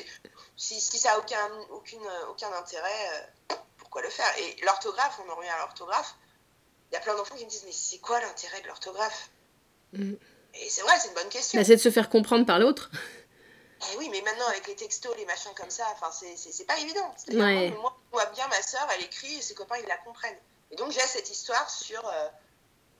Si, 0.57 0.80
si 0.80 0.98
ça 0.98 1.11
n'a 1.11 1.18
aucun, 1.18 1.50
aucune, 1.70 2.03
aucun 2.30 2.50
intérêt, 2.55 3.26
euh, 3.50 3.55
pourquoi 3.78 4.00
le 4.03 4.09
faire? 4.11 4.32
Et 4.38 4.57
l'orthographe, 4.62 5.20
on 5.24 5.30
en 5.30 5.34
revient 5.36 5.48
à 5.50 5.59
l'orthographe, 5.59 6.14
il 6.90 6.94
y 6.94 6.96
a 6.96 7.00
plein 7.00 7.14
d'enfants 7.16 7.36
qui 7.36 7.44
me 7.44 7.50
disent, 7.50 7.64
mais 7.66 7.72
c'est 7.72 7.98
quoi 7.98 8.18
l'intérêt 8.20 8.61
de 8.62 8.66
l'orthographe? 8.68 9.28
Mm. 9.92 10.14
Et 10.55 10.70
c'est 10.70 10.82
vrai, 10.82 10.98
c'est 11.00 11.09
une 11.09 11.14
bonne 11.14 11.28
question. 11.28 11.59
Bah, 11.59 11.64
c'est 11.64 11.76
de 11.76 11.80
se 11.80 11.90
faire 11.90 12.09
comprendre 12.09 12.46
par 12.46 12.59
l'autre. 12.59 12.90
Eh 13.92 13.96
oui, 13.98 14.09
mais 14.11 14.22
maintenant, 14.22 14.46
avec 14.48 14.66
les 14.68 14.76
textos, 14.76 15.14
les 15.16 15.26
machins 15.26 15.53
comme 15.57 15.70
ça, 15.70 15.86
enfin, 15.92 16.11
c'est- 16.12 16.64
pas 16.66 16.78
évident. 16.78 17.14
Ouais. 17.32 17.70
Moi, 17.80 17.94
je 18.07 18.11
vois 18.12 18.26
bien 18.26 18.46
ma 18.48 18.62
soeur, 18.62 18.86
elle 18.94 19.05
écrit 19.05 19.34
et 19.38 19.42
ses 19.42 19.55
copains, 19.55 19.76
ils 19.78 19.86
la 19.88 19.96
comprennent. 19.98 20.38
Et 20.70 20.76
donc, 20.76 20.90
j'ai 20.92 21.00
cette 21.00 21.28
histoire 21.30 21.68
sur. 21.68 22.07
euh, 22.09 22.28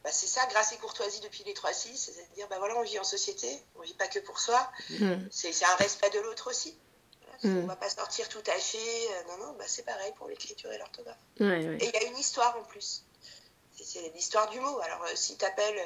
bah, 0.05 0.11
c'est 0.13 0.27
ça, 0.27 0.45
grâce 0.51 0.73
et 0.73 0.77
courtoisie 0.79 1.21
depuis 1.21 1.45
les 1.45 1.55
3-6, 1.55 1.97
c'est-à-dire, 1.97 2.49
bah 2.49 2.59
voilà, 2.59 2.77
on 2.77 2.83
vit 2.83 2.99
en 2.99 3.05
société, 3.05 3.49
on 3.77 3.83
vit 3.83 3.95
pas 3.95 4.09
que 4.09 4.19
pour 4.21 4.39
soi, 4.41 4.71
Mm. 4.91 5.15
c'est 5.31 5.65
un 5.65 5.75
respect 5.77 6.11
de 6.11 6.21
l'autre 6.21 6.51
aussi. 6.51 6.77
Voilà, 7.23 7.39
Mm. 7.57 7.65
On 7.65 7.67
va 7.67 7.77
pas 7.77 7.89
sortir 7.91 8.29
tout 8.29 8.41
taché, 8.43 8.79
euh, 8.79 9.23
non, 9.29 9.47
non, 9.47 9.53
bah, 9.55 9.65
c'est 9.67 9.85
pareil 9.85 10.13
pour 10.17 10.29
l'écriture 10.29 10.71
et 10.73 10.79
l'orthographe. 10.79 11.19
Ouais, 11.41 11.47
ouais. 11.67 11.79
Et 11.81 11.87
il 11.89 11.95
y 11.95 12.05
a 12.05 12.09
une 12.09 12.19
histoire 12.19 12.57
en 12.59 12.65
plus. 12.65 13.05
C'est- 13.81 14.13
l'histoire 14.15 14.49
du 14.51 14.61
mot. 14.61 14.79
Alors, 14.81 15.03
euh, 15.05 15.13
si 15.15 15.37
tu 15.37 15.45
appelles, 15.45 15.81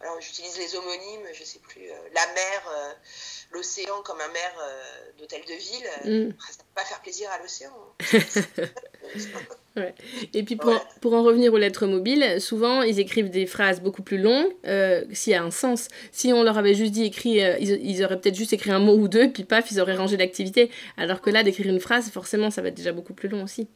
alors 0.00 0.20
j'utilise 0.20 0.58
les 0.58 0.74
homonymes, 0.74 1.26
je 1.32 1.44
sais 1.44 1.58
plus, 1.60 1.90
euh, 1.90 1.96
la 2.12 2.26
mer, 2.34 2.68
euh, 2.68 2.92
l'océan 3.52 4.02
comme 4.02 4.20
un 4.20 4.28
maire 4.28 4.54
euh, 4.60 5.12
d'hôtel 5.18 5.42
de 5.46 5.54
ville, 5.54 5.90
euh, 6.06 6.28
Mm. 6.28 6.36
ça 6.40 6.58
va 6.58 6.64
pas 6.82 6.84
faire 6.84 7.00
plaisir 7.00 7.30
à 7.30 7.38
l'océan. 7.38 7.72
hein. 7.74 7.94
Et 10.32 10.42
puis 10.42 10.56
pour, 10.56 10.70
Ouais. 10.70 10.80
pour 11.02 11.12
en 11.12 11.22
revenir 11.22 11.52
aux 11.52 11.58
lettres 11.58 11.86
mobiles, 11.86 12.40
souvent 12.40 12.80
ils 12.80 12.98
écrivent 12.98 13.28
des 13.28 13.44
phrases 13.44 13.82
beaucoup 13.82 14.02
plus 14.02 14.16
longues 14.16 14.50
euh, 14.66 15.04
s'il 15.12 15.32
y 15.32 15.36
a 15.36 15.42
un 15.42 15.50
sens. 15.50 15.88
Si 16.12 16.32
on 16.32 16.42
leur 16.42 16.56
avait 16.56 16.72
juste 16.74 16.92
dit 16.92 17.04
écrit, 17.04 17.44
euh, 17.44 17.58
ils, 17.60 17.72
ils 17.86 18.02
auraient 18.02 18.18
peut-être 18.18 18.34
juste 18.34 18.54
écrit 18.54 18.70
un 18.70 18.78
mot 18.78 18.94
ou 18.94 19.06
deux, 19.06 19.30
puis 19.30 19.44
paf, 19.44 19.70
ils 19.70 19.78
auraient 19.80 19.94
rangé 19.96 20.16
l'activité. 20.16 20.70
Alors 20.96 21.20
que 21.20 21.28
là, 21.28 21.42
d'écrire 21.42 21.66
une 21.68 21.80
phrase, 21.80 22.08
forcément, 22.10 22.50
ça 22.50 22.62
va 22.62 22.68
être 22.68 22.74
déjà 22.74 22.92
beaucoup 22.92 23.12
plus 23.12 23.28
long 23.28 23.42
aussi. 23.44 23.68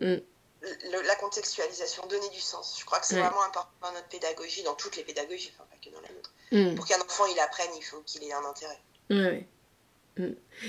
Mm. 0.00 0.16
Le- 0.64 1.06
la 1.06 1.16
contextualisation, 1.16 2.06
donner 2.08 2.28
du 2.32 2.40
sens. 2.40 2.76
Je 2.78 2.84
crois 2.84 3.00
que 3.00 3.06
c'est 3.06 3.14
Ouais. 3.16 3.22
vraiment 3.22 3.42
important 3.44 3.68
dans 3.82 3.92
notre 3.92 4.08
pédagogie, 4.08 4.62
dans 4.62 4.74
toutes 4.74 4.96
les 4.98 5.04
pédagogies, 5.04 5.52
enfin 5.56 5.64
pas 5.70 5.76
que 5.82 5.92
dans 5.94 6.00
la 6.02 6.08
nôtre. 6.14 6.32
Mm. 6.52 6.76
Pour 6.76 6.86
qu'un 6.86 7.00
enfant 7.00 7.24
il 7.34 7.38
apprenne, 7.40 7.70
il 7.78 7.82
faut 7.82 8.02
qu'il 8.04 8.22
ait 8.24 8.32
un 8.32 8.44
intérêt. 8.44 8.78
Ouais. 9.10 9.46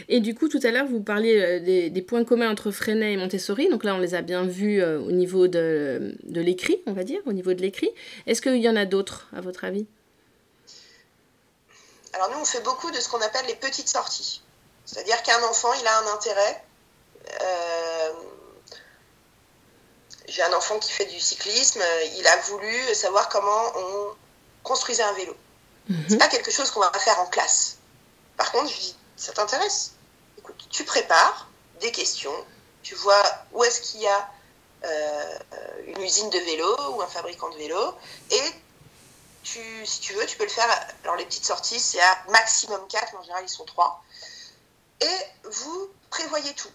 Et 0.07 0.21
du 0.21 0.33
coup, 0.35 0.47
tout 0.47 0.59
à 0.63 0.71
l'heure, 0.71 0.85
vous 0.87 1.01
parliez 1.01 1.41
euh, 1.41 1.59
des, 1.59 1.89
des 1.89 2.01
points 2.01 2.23
communs 2.23 2.49
entre 2.49 2.71
Freinet 2.71 3.13
et 3.13 3.17
Montessori. 3.17 3.67
Donc 3.69 3.83
là, 3.83 3.93
on 3.93 3.99
les 3.99 4.15
a 4.15 4.21
bien 4.21 4.45
vus 4.45 4.81
euh, 4.81 4.99
au 4.99 5.11
niveau 5.11 5.47
de, 5.47 6.15
de 6.23 6.41
l'écrit, 6.41 6.81
on 6.85 6.93
va 6.93 7.03
dire, 7.03 7.19
au 7.25 7.33
niveau 7.33 7.53
de 7.53 7.61
l'écrit. 7.61 7.89
Est-ce 8.25 8.41
qu'il 8.41 8.55
y 8.61 8.69
en 8.69 8.75
a 8.77 8.85
d'autres, 8.85 9.27
à 9.35 9.41
votre 9.41 9.65
avis? 9.65 9.85
Alors 12.13 12.29
nous, 12.31 12.39
on 12.39 12.45
fait 12.45 12.61
beaucoup 12.63 12.89
de 12.91 12.97
ce 12.97 13.09
qu'on 13.09 13.19
appelle 13.21 13.45
les 13.47 13.55
petites 13.55 13.89
sorties. 13.89 14.41
C'est-à-dire 14.85 15.21
qu'un 15.23 15.41
enfant, 15.43 15.73
il 15.73 15.85
a 15.87 15.99
un 15.99 16.13
intérêt. 16.15 16.63
Euh, 17.41 18.09
J'ai 20.29 20.41
un 20.43 20.53
enfant 20.53 20.79
qui 20.79 20.91
fait 20.91 21.05
du 21.05 21.19
cyclisme, 21.19 21.81
il 22.17 22.25
a 22.27 22.37
voulu 22.49 22.73
savoir 22.93 23.27
comment 23.29 23.63
on 23.75 24.07
construisait 24.63 25.03
un 25.03 25.13
vélo. 25.13 25.35
C'est 26.07 26.11
Mhm. 26.13 26.17
pas 26.17 26.27
quelque 26.29 26.49
chose 26.49 26.71
qu'on 26.71 26.79
va 26.79 26.91
faire 26.97 27.19
en 27.19 27.25
classe. 27.25 27.77
Par 28.37 28.51
contre, 28.53 28.71
je 28.71 28.79
dis, 28.79 28.95
ça 29.23 29.33
t'intéresse? 29.33 29.93
Écoute, 30.37 30.67
tu 30.69 30.83
prépares 30.83 31.47
des 31.79 31.91
questions, 31.91 32.35
tu 32.81 32.95
vois 32.95 33.23
où 33.53 33.63
est-ce 33.63 33.81
qu'il 33.81 34.01
y 34.01 34.07
a 34.07 34.29
euh, 34.85 35.39
une 35.87 36.01
usine 36.01 36.29
de 36.29 36.39
vélo 36.39 36.91
ou 36.91 37.01
un 37.01 37.07
fabricant 37.07 37.49
de 37.49 37.57
vélo, 37.57 37.95
et 38.31 38.41
tu, 39.43 39.85
si 39.85 39.99
tu 40.01 40.13
veux, 40.13 40.25
tu 40.25 40.37
peux 40.37 40.43
le 40.43 40.49
faire. 40.49 40.67
Alors, 41.03 41.15
les 41.15 41.25
petites 41.25 41.45
sorties, 41.45 41.79
c'est 41.79 42.01
à 42.01 42.17
maximum 42.29 42.85
4, 42.87 43.13
mais 43.13 43.19
en 43.19 43.23
général, 43.23 43.43
ils 43.45 43.49
sont 43.49 43.65
3. 43.65 44.03
Et 45.01 45.17
vous 45.49 45.89
prévoyez 46.09 46.53
tout. 46.53 46.71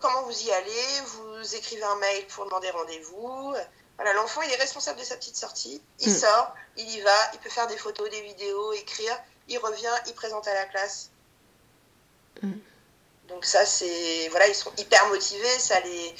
Comment 0.00 0.22
vous 0.22 0.42
y 0.42 0.50
allez, 0.52 1.00
vous 1.06 1.54
écrivez 1.54 1.82
un 1.84 1.96
mail 1.96 2.26
pour 2.28 2.44
demander 2.46 2.70
rendez-vous. 2.70 3.54
Voilà, 3.96 4.12
l'enfant, 4.14 4.42
il 4.42 4.50
est 4.50 4.56
responsable 4.56 4.98
de 4.98 5.04
sa 5.04 5.16
petite 5.16 5.36
sortie. 5.36 5.82
Il 6.00 6.10
Mm. 6.10 6.18
sort, 6.18 6.54
il 6.76 6.88
y 6.90 7.00
va, 7.00 7.30
il 7.34 7.38
peut 7.40 7.50
faire 7.50 7.66
des 7.66 7.76
photos, 7.76 8.08
des 8.10 8.22
vidéos, 8.22 8.72
écrire. 8.72 9.16
Il 9.48 9.58
revient, 9.58 9.92
il 10.06 10.14
présente 10.14 10.48
à 10.48 10.54
la 10.54 10.64
classe. 10.66 11.10
Donc 13.28 13.44
ça, 13.44 13.64
c'est... 13.64 14.28
Voilà, 14.30 14.48
ils 14.48 14.54
sont 14.54 14.72
hyper 14.76 15.06
motivés. 15.08 15.58
Ça 15.58 15.80
les... 15.80 16.14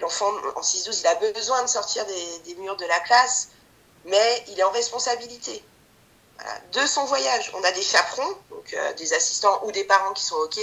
L'enfant, 0.00 0.30
en 0.54 0.60
6-12, 0.60 1.00
il 1.00 1.06
a 1.06 1.14
besoin 1.32 1.62
de 1.62 1.68
sortir 1.68 2.04
des, 2.04 2.38
des 2.44 2.54
murs 2.60 2.76
de 2.76 2.84
la 2.84 3.00
classe, 3.00 3.48
mais 4.04 4.44
il 4.48 4.60
est 4.60 4.62
en 4.62 4.70
responsabilité. 4.70 5.64
Voilà, 6.38 6.60
de 6.72 6.86
son 6.86 7.04
voyage. 7.04 7.50
On 7.54 7.64
a 7.64 7.72
des 7.72 7.80
chaperons, 7.80 8.36
donc 8.50 8.74
euh, 8.74 8.92
des 8.94 9.14
assistants 9.14 9.58
ou 9.64 9.72
des 9.72 9.84
parents 9.84 10.12
qui 10.12 10.22
sont 10.22 10.36
OK. 10.36 10.58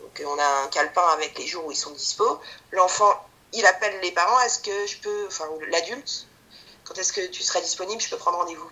Donc 0.00 0.20
euh, 0.20 0.24
on 0.26 0.38
a 0.38 0.64
un 0.64 0.68
calepin 0.68 1.06
avec 1.12 1.38
les 1.38 1.46
jours 1.46 1.64
où 1.66 1.70
ils 1.70 1.76
sont 1.76 1.92
dispo. 1.92 2.40
L'enfant, 2.72 3.14
il 3.52 3.64
appelle 3.66 4.00
les 4.02 4.10
parents, 4.10 4.40
est-ce 4.40 4.58
que 4.58 4.86
je 4.86 4.98
peux, 4.98 5.26
enfin 5.28 5.48
l'adulte, 5.70 6.26
quand 6.84 6.98
est-ce 6.98 7.12
que 7.12 7.26
tu 7.26 7.42
seras 7.42 7.60
disponible, 7.60 8.00
je 8.00 8.10
peux 8.10 8.16
prendre 8.16 8.38
rendez-vous 8.38 8.68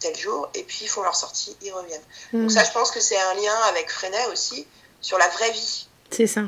tel 0.00 0.16
jour, 0.16 0.48
et 0.54 0.62
puis 0.64 0.80
ils 0.82 0.88
font 0.88 1.02
leur 1.02 1.14
sortie, 1.14 1.56
ils 1.62 1.72
reviennent. 1.72 2.02
Donc 2.32 2.50
ça, 2.50 2.64
je 2.64 2.72
pense 2.72 2.90
que 2.90 3.00
c'est 3.00 3.18
un 3.18 3.34
lien 3.34 3.54
avec 3.68 3.90
Freinet 3.90 4.26
aussi 4.26 4.66
sur 5.02 5.18
la 5.18 5.28
vraie 5.28 5.50
vie. 5.50 5.88
C'est 6.10 6.26
ça. 6.26 6.42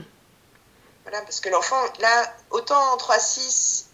Voilà, 1.03 1.21
parce 1.23 1.41
que 1.41 1.51
l'enfant, 1.51 1.81
là, 2.01 2.35
autant 2.51 2.81
en 2.95 2.97
3-6, 2.97 3.85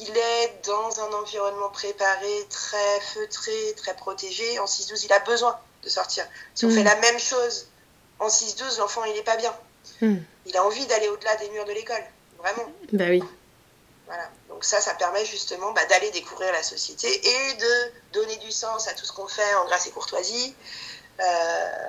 il 0.00 0.16
est 0.16 0.66
dans 0.66 1.00
un 1.00 1.12
environnement 1.14 1.70
préparé, 1.70 2.46
très 2.48 3.00
feutré, 3.00 3.74
très 3.76 3.96
protégé. 3.96 4.58
En 4.60 4.66
6-12, 4.66 5.06
il 5.06 5.12
a 5.12 5.18
besoin 5.20 5.58
de 5.82 5.88
sortir. 5.88 6.24
Si 6.54 6.64
on 6.64 6.70
fait 6.70 6.84
la 6.84 6.94
même 6.96 7.18
chose 7.18 7.68
en 8.20 8.28
6-12, 8.28 8.78
l'enfant, 8.78 9.04
il 9.04 9.14
n'est 9.14 9.22
pas 9.22 9.36
bien. 9.36 9.54
Il 10.00 10.56
a 10.56 10.64
envie 10.64 10.86
d'aller 10.86 11.08
au-delà 11.08 11.34
des 11.36 11.50
murs 11.50 11.64
de 11.64 11.72
l'école, 11.72 12.04
vraiment. 12.38 12.72
Bah 12.92 13.06
oui. 13.08 13.22
Voilà. 14.06 14.30
Donc 14.48 14.64
ça, 14.64 14.80
ça 14.80 14.94
permet 14.94 15.24
justement 15.24 15.72
bah, 15.72 15.84
d'aller 15.86 16.10
découvrir 16.10 16.52
la 16.52 16.62
société 16.62 17.08
et 17.08 17.54
de 17.54 17.92
donner 18.12 18.36
du 18.36 18.50
sens 18.50 18.88
à 18.88 18.94
tout 18.94 19.04
ce 19.04 19.12
qu'on 19.12 19.28
fait 19.28 19.54
en 19.56 19.66
grâce 19.66 19.86
et 19.86 19.90
courtoisie. 19.90 20.54
Euh, 21.20 21.88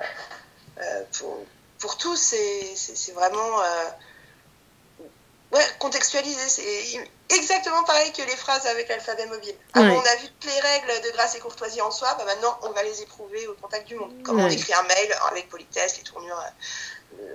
euh, 0.82 1.02
pour, 1.18 1.38
pour 1.80 1.96
tous, 1.96 2.16
c'est 2.16 3.12
vraiment 3.12 3.60
euh, 3.62 5.04
ouais, 5.52 5.64
contextualiser. 5.78 6.48
C'est 6.48 7.08
exactement 7.30 7.82
pareil 7.84 8.12
que 8.12 8.22
les 8.22 8.36
phrases 8.36 8.66
avec 8.66 8.88
l'alphabet 8.88 9.26
mobile. 9.26 9.54
Avant, 9.72 9.94
on 9.94 10.00
a 10.00 10.16
vu 10.16 10.28
toutes 10.28 10.50
les 10.50 10.60
règles 10.60 11.06
de 11.06 11.10
grâce 11.12 11.34
et 11.34 11.40
courtoisie 11.40 11.80
en 11.80 11.90
soi. 11.90 12.14
Bah, 12.18 12.24
maintenant, 12.26 12.58
on 12.62 12.70
va 12.70 12.82
les 12.82 13.02
éprouver 13.02 13.46
au 13.46 13.54
contact 13.54 13.88
du 13.88 13.96
monde. 13.96 14.12
Comment 14.22 14.44
on 14.44 14.50
écrit 14.50 14.74
un 14.74 14.82
mail 14.82 15.16
avec 15.30 15.48
politesse, 15.48 15.96
les 15.98 16.04
tournures. 16.04 16.42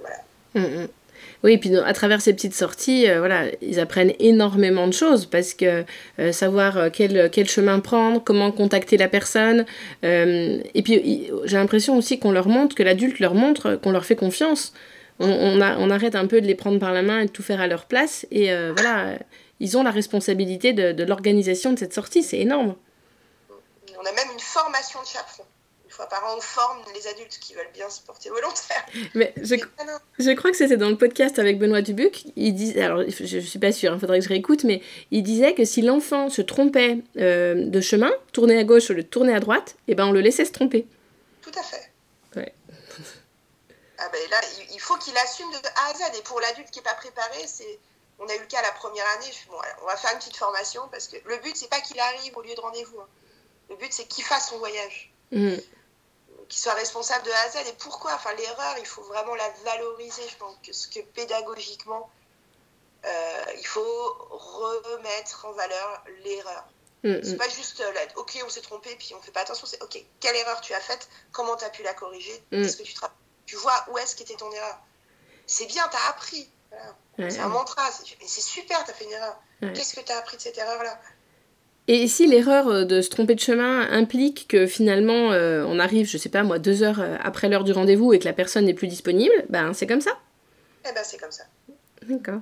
voilà. 0.01 0.17
Mm, 0.53 0.83
mm. 0.83 0.87
Oui, 1.45 1.53
et 1.53 1.57
puis 1.59 1.77
à 1.77 1.93
travers 1.93 2.21
ces 2.21 2.33
petites 2.33 2.55
sorties, 2.55 3.07
euh, 3.07 3.19
voilà, 3.19 3.43
ils 3.61 3.79
apprennent 3.79 4.13
énormément 4.17 4.87
de 4.87 4.93
choses 4.93 5.27
parce 5.27 5.53
que 5.53 5.85
euh, 6.17 6.31
savoir 6.31 6.75
euh, 6.75 6.89
quel, 6.91 7.29
quel, 7.29 7.47
chemin 7.47 7.79
prendre, 7.79 8.19
comment 8.23 8.51
contacter 8.51 8.97
la 8.97 9.07
personne. 9.07 9.63
et 10.01 10.81
puis 10.83 11.29
j'ai 11.43 11.57
l'impression 11.57 11.97
aussi 11.99 12.17
qu'on 12.17 12.31
leur 12.31 12.47
montre, 12.47 12.75
que 12.75 12.81
l'adulte 12.81 13.19
leur 13.19 13.35
montre 13.35 13.75
qu'on 13.75 13.91
leur 13.91 14.05
fait 14.05 14.15
confiance. 14.15 14.73
On, 15.19 15.61
on, 15.61 15.89
arrête 15.91 16.15
un 16.15 16.25
peu 16.25 16.41
de 16.41 16.47
les 16.47 16.55
prendre 16.55 16.79
par 16.79 16.91
la 16.91 17.03
main 17.03 17.19
et 17.19 17.25
de 17.25 17.31
tout 17.31 17.43
faire 17.43 17.61
à 17.61 17.67
leur 17.67 17.85
place. 17.85 18.25
Et 18.31 18.47
voilà, 18.73 19.19
ils 19.59 19.77
ont 19.77 19.83
la 19.83 19.91
responsabilité 19.91 20.73
de, 20.73 20.93
de 20.93 21.03
l'organisation 21.03 21.73
de 21.73 21.77
cette 21.77 21.93
sortie. 21.93 22.23
C'est 22.23 22.39
énorme. 22.39 22.75
On 23.49 24.05
a 24.05 24.11
même 24.11 24.33
une 24.33 24.39
formation 24.39 24.99
de 24.99 25.07
chaperon 25.07 25.45
fois 25.95 26.07
par 26.07 26.23
an, 26.25 26.37
on 26.37 26.41
forme 26.41 26.79
les 26.93 27.07
adultes 27.07 27.39
qui 27.39 27.53
veulent 27.53 27.71
bien 27.73 27.89
se 27.89 28.01
porter 28.01 28.29
volontaire. 28.29 28.85
Mais 29.15 29.33
je, 29.37 29.55
je 30.19 30.31
crois 30.31 30.51
que 30.51 30.57
c'était 30.57 30.77
dans 30.77 30.89
le 30.89 30.97
podcast 30.97 31.39
avec 31.39 31.57
Benoît 31.57 31.81
Dubuc. 31.81 32.25
Il 32.35 32.53
dit, 32.53 32.79
alors 32.79 33.01
je, 33.07 33.37
ne 33.37 33.41
suis 33.41 33.59
pas 33.59 33.71
sûre, 33.71 33.93
il 33.93 33.99
faudrait 33.99 34.19
que 34.19 34.25
je 34.25 34.29
réécoute, 34.29 34.63
mais 34.63 34.81
il 35.11 35.23
disait 35.23 35.53
que 35.53 35.65
si 35.65 35.81
l'enfant 35.81 36.29
se 36.29 36.41
trompait 36.41 36.99
euh, 37.17 37.67
de 37.67 37.81
chemin, 37.81 38.11
tourner 38.33 38.59
à 38.59 38.63
gauche 38.63 38.89
au 38.89 38.93
lieu 38.93 39.03
de 39.03 39.07
tourner 39.07 39.33
à 39.33 39.39
droite, 39.39 39.75
et 39.87 39.91
eh 39.91 39.95
ben 39.95 40.05
on 40.05 40.11
le 40.11 40.21
laissait 40.21 40.45
se 40.45 40.51
tromper. 40.51 40.85
Tout 41.41 41.57
à 41.57 41.63
fait. 41.63 41.91
Ouais. 42.35 42.53
Ah 43.97 44.09
ben 44.11 44.19
là, 44.29 44.41
il 44.73 44.79
faut 44.79 44.97
qu'il 44.97 45.17
assume 45.17 45.49
de 45.51 45.57
A 45.57 45.91
à 45.91 45.93
Z. 45.93 46.17
Et 46.19 46.23
pour 46.23 46.39
l'adulte 46.41 46.69
qui 46.69 46.79
n'est 46.79 46.83
pas 46.83 46.95
préparé, 46.95 47.39
c'est 47.47 47.79
on 48.19 48.27
a 48.27 48.35
eu 48.35 48.39
le 48.39 48.45
cas 48.45 48.61
la 48.61 48.71
première 48.71 49.05
année. 49.17 49.31
bon, 49.49 49.57
on 49.83 49.85
va 49.85 49.97
faire 49.97 50.11
une 50.11 50.19
petite 50.19 50.37
formation 50.37 50.81
parce 50.91 51.07
que 51.07 51.17
le 51.25 51.37
but 51.37 51.55
c'est 51.55 51.69
pas 51.69 51.81
qu'il 51.81 51.99
arrive 51.99 52.37
au 52.37 52.41
lieu 52.41 52.53
de 52.53 52.61
rendez-vous. 52.61 52.99
Hein. 52.99 53.07
Le 53.69 53.75
but 53.75 53.91
c'est 53.91 54.05
qu'il 54.05 54.23
fasse 54.23 54.49
son 54.49 54.57
voyage. 54.57 55.11
Mmh 55.31 55.55
qu'il 56.49 56.59
soit 56.59 56.73
responsable 56.73 57.25
de 57.25 57.31
A 57.31 57.39
à 57.41 57.49
Z. 57.49 57.67
Et 57.67 57.73
pourquoi 57.73 58.13
Enfin, 58.13 58.33
l'erreur, 58.33 58.75
il 58.79 58.85
faut 58.85 59.03
vraiment 59.03 59.35
la 59.35 59.49
valoriser. 59.63 60.23
Je 60.29 60.37
pense 60.37 60.55
que, 60.63 60.99
que 60.99 61.05
pédagogiquement, 61.13 62.09
euh, 63.05 63.43
il 63.57 63.67
faut 63.67 64.17
remettre 64.31 65.45
en 65.45 65.51
valeur 65.51 66.03
l'erreur. 66.23 66.65
Mm, 67.03 67.21
c'est 67.21 67.33
mm. 67.33 67.37
pas 67.37 67.49
juste 67.49 67.81
euh, 67.81 67.91
là, 67.93 68.01
ok, 68.15 68.41
on 68.43 68.49
s'est 68.49 68.61
trompé, 68.61 68.95
puis 68.95 69.13
on 69.13 69.21
fait 69.21 69.31
pas 69.31 69.41
attention. 69.41 69.67
C'est 69.67 69.81
ok, 69.83 70.03
quelle 70.19 70.35
erreur 70.35 70.59
tu 70.61 70.73
as 70.73 70.79
faite 70.79 71.07
Comment 71.31 71.55
tu 71.55 71.65
as 71.65 71.69
pu 71.69 71.83
la 71.83 71.93
corriger 71.93 72.43
mm. 72.51 72.63
Est-ce 72.63 72.77
que 72.77 72.83
tu, 72.83 72.95
tu 73.45 73.55
vois 73.57 73.85
où 73.89 73.97
est-ce 73.97 74.15
qu'était 74.15 74.35
ton 74.35 74.51
erreur 74.51 74.79
C'est 75.45 75.67
bien, 75.67 75.87
tu 75.87 75.97
as 75.97 76.09
appris. 76.09 76.49
c'est 77.29 77.39
un 77.39 77.49
mantra. 77.49 77.83
C'est 77.91 78.41
super, 78.41 78.83
tu 78.85 78.91
as 78.91 78.93
fait 78.93 79.05
une 79.05 79.11
erreur. 79.11 79.39
Qu'est-ce 79.61 79.95
que 79.95 80.01
tu 80.01 80.11
as 80.11 80.17
appris 80.17 80.37
de 80.37 80.41
cette 80.41 80.57
erreur-là? 80.57 80.99
Et 81.87 82.07
si 82.07 82.27
l'erreur 82.27 82.67
euh, 82.67 82.83
de 82.83 83.01
se 83.01 83.09
tromper 83.09 83.35
de 83.35 83.39
chemin 83.39 83.89
implique 83.91 84.47
que 84.47 84.65
finalement 84.65 85.31
euh, 85.31 85.63
on 85.67 85.79
arrive, 85.79 86.07
je 86.07 86.17
sais 86.17 86.29
pas 86.29 86.43
moi, 86.43 86.57
deux 86.57 86.81
heures 86.81 86.99
euh, 86.99 87.17
après 87.23 87.47
l'heure 87.47 87.63
du 87.63 87.73
rendez-vous 87.73 88.13
et 88.13 88.19
que 88.19 88.25
la 88.25 88.33
personne 88.33 88.65
n'est 88.65 88.73
plus 88.73 88.87
disponible, 88.87 89.33
ben 89.49 89.73
c'est 89.73 89.85
comme 89.85 90.01
ça. 90.01 90.11
Eh 90.89 90.93
ben 90.93 91.03
c'est 91.03 91.17
comme 91.17 91.31
ça. 91.31 91.43
D'accord. 92.03 92.41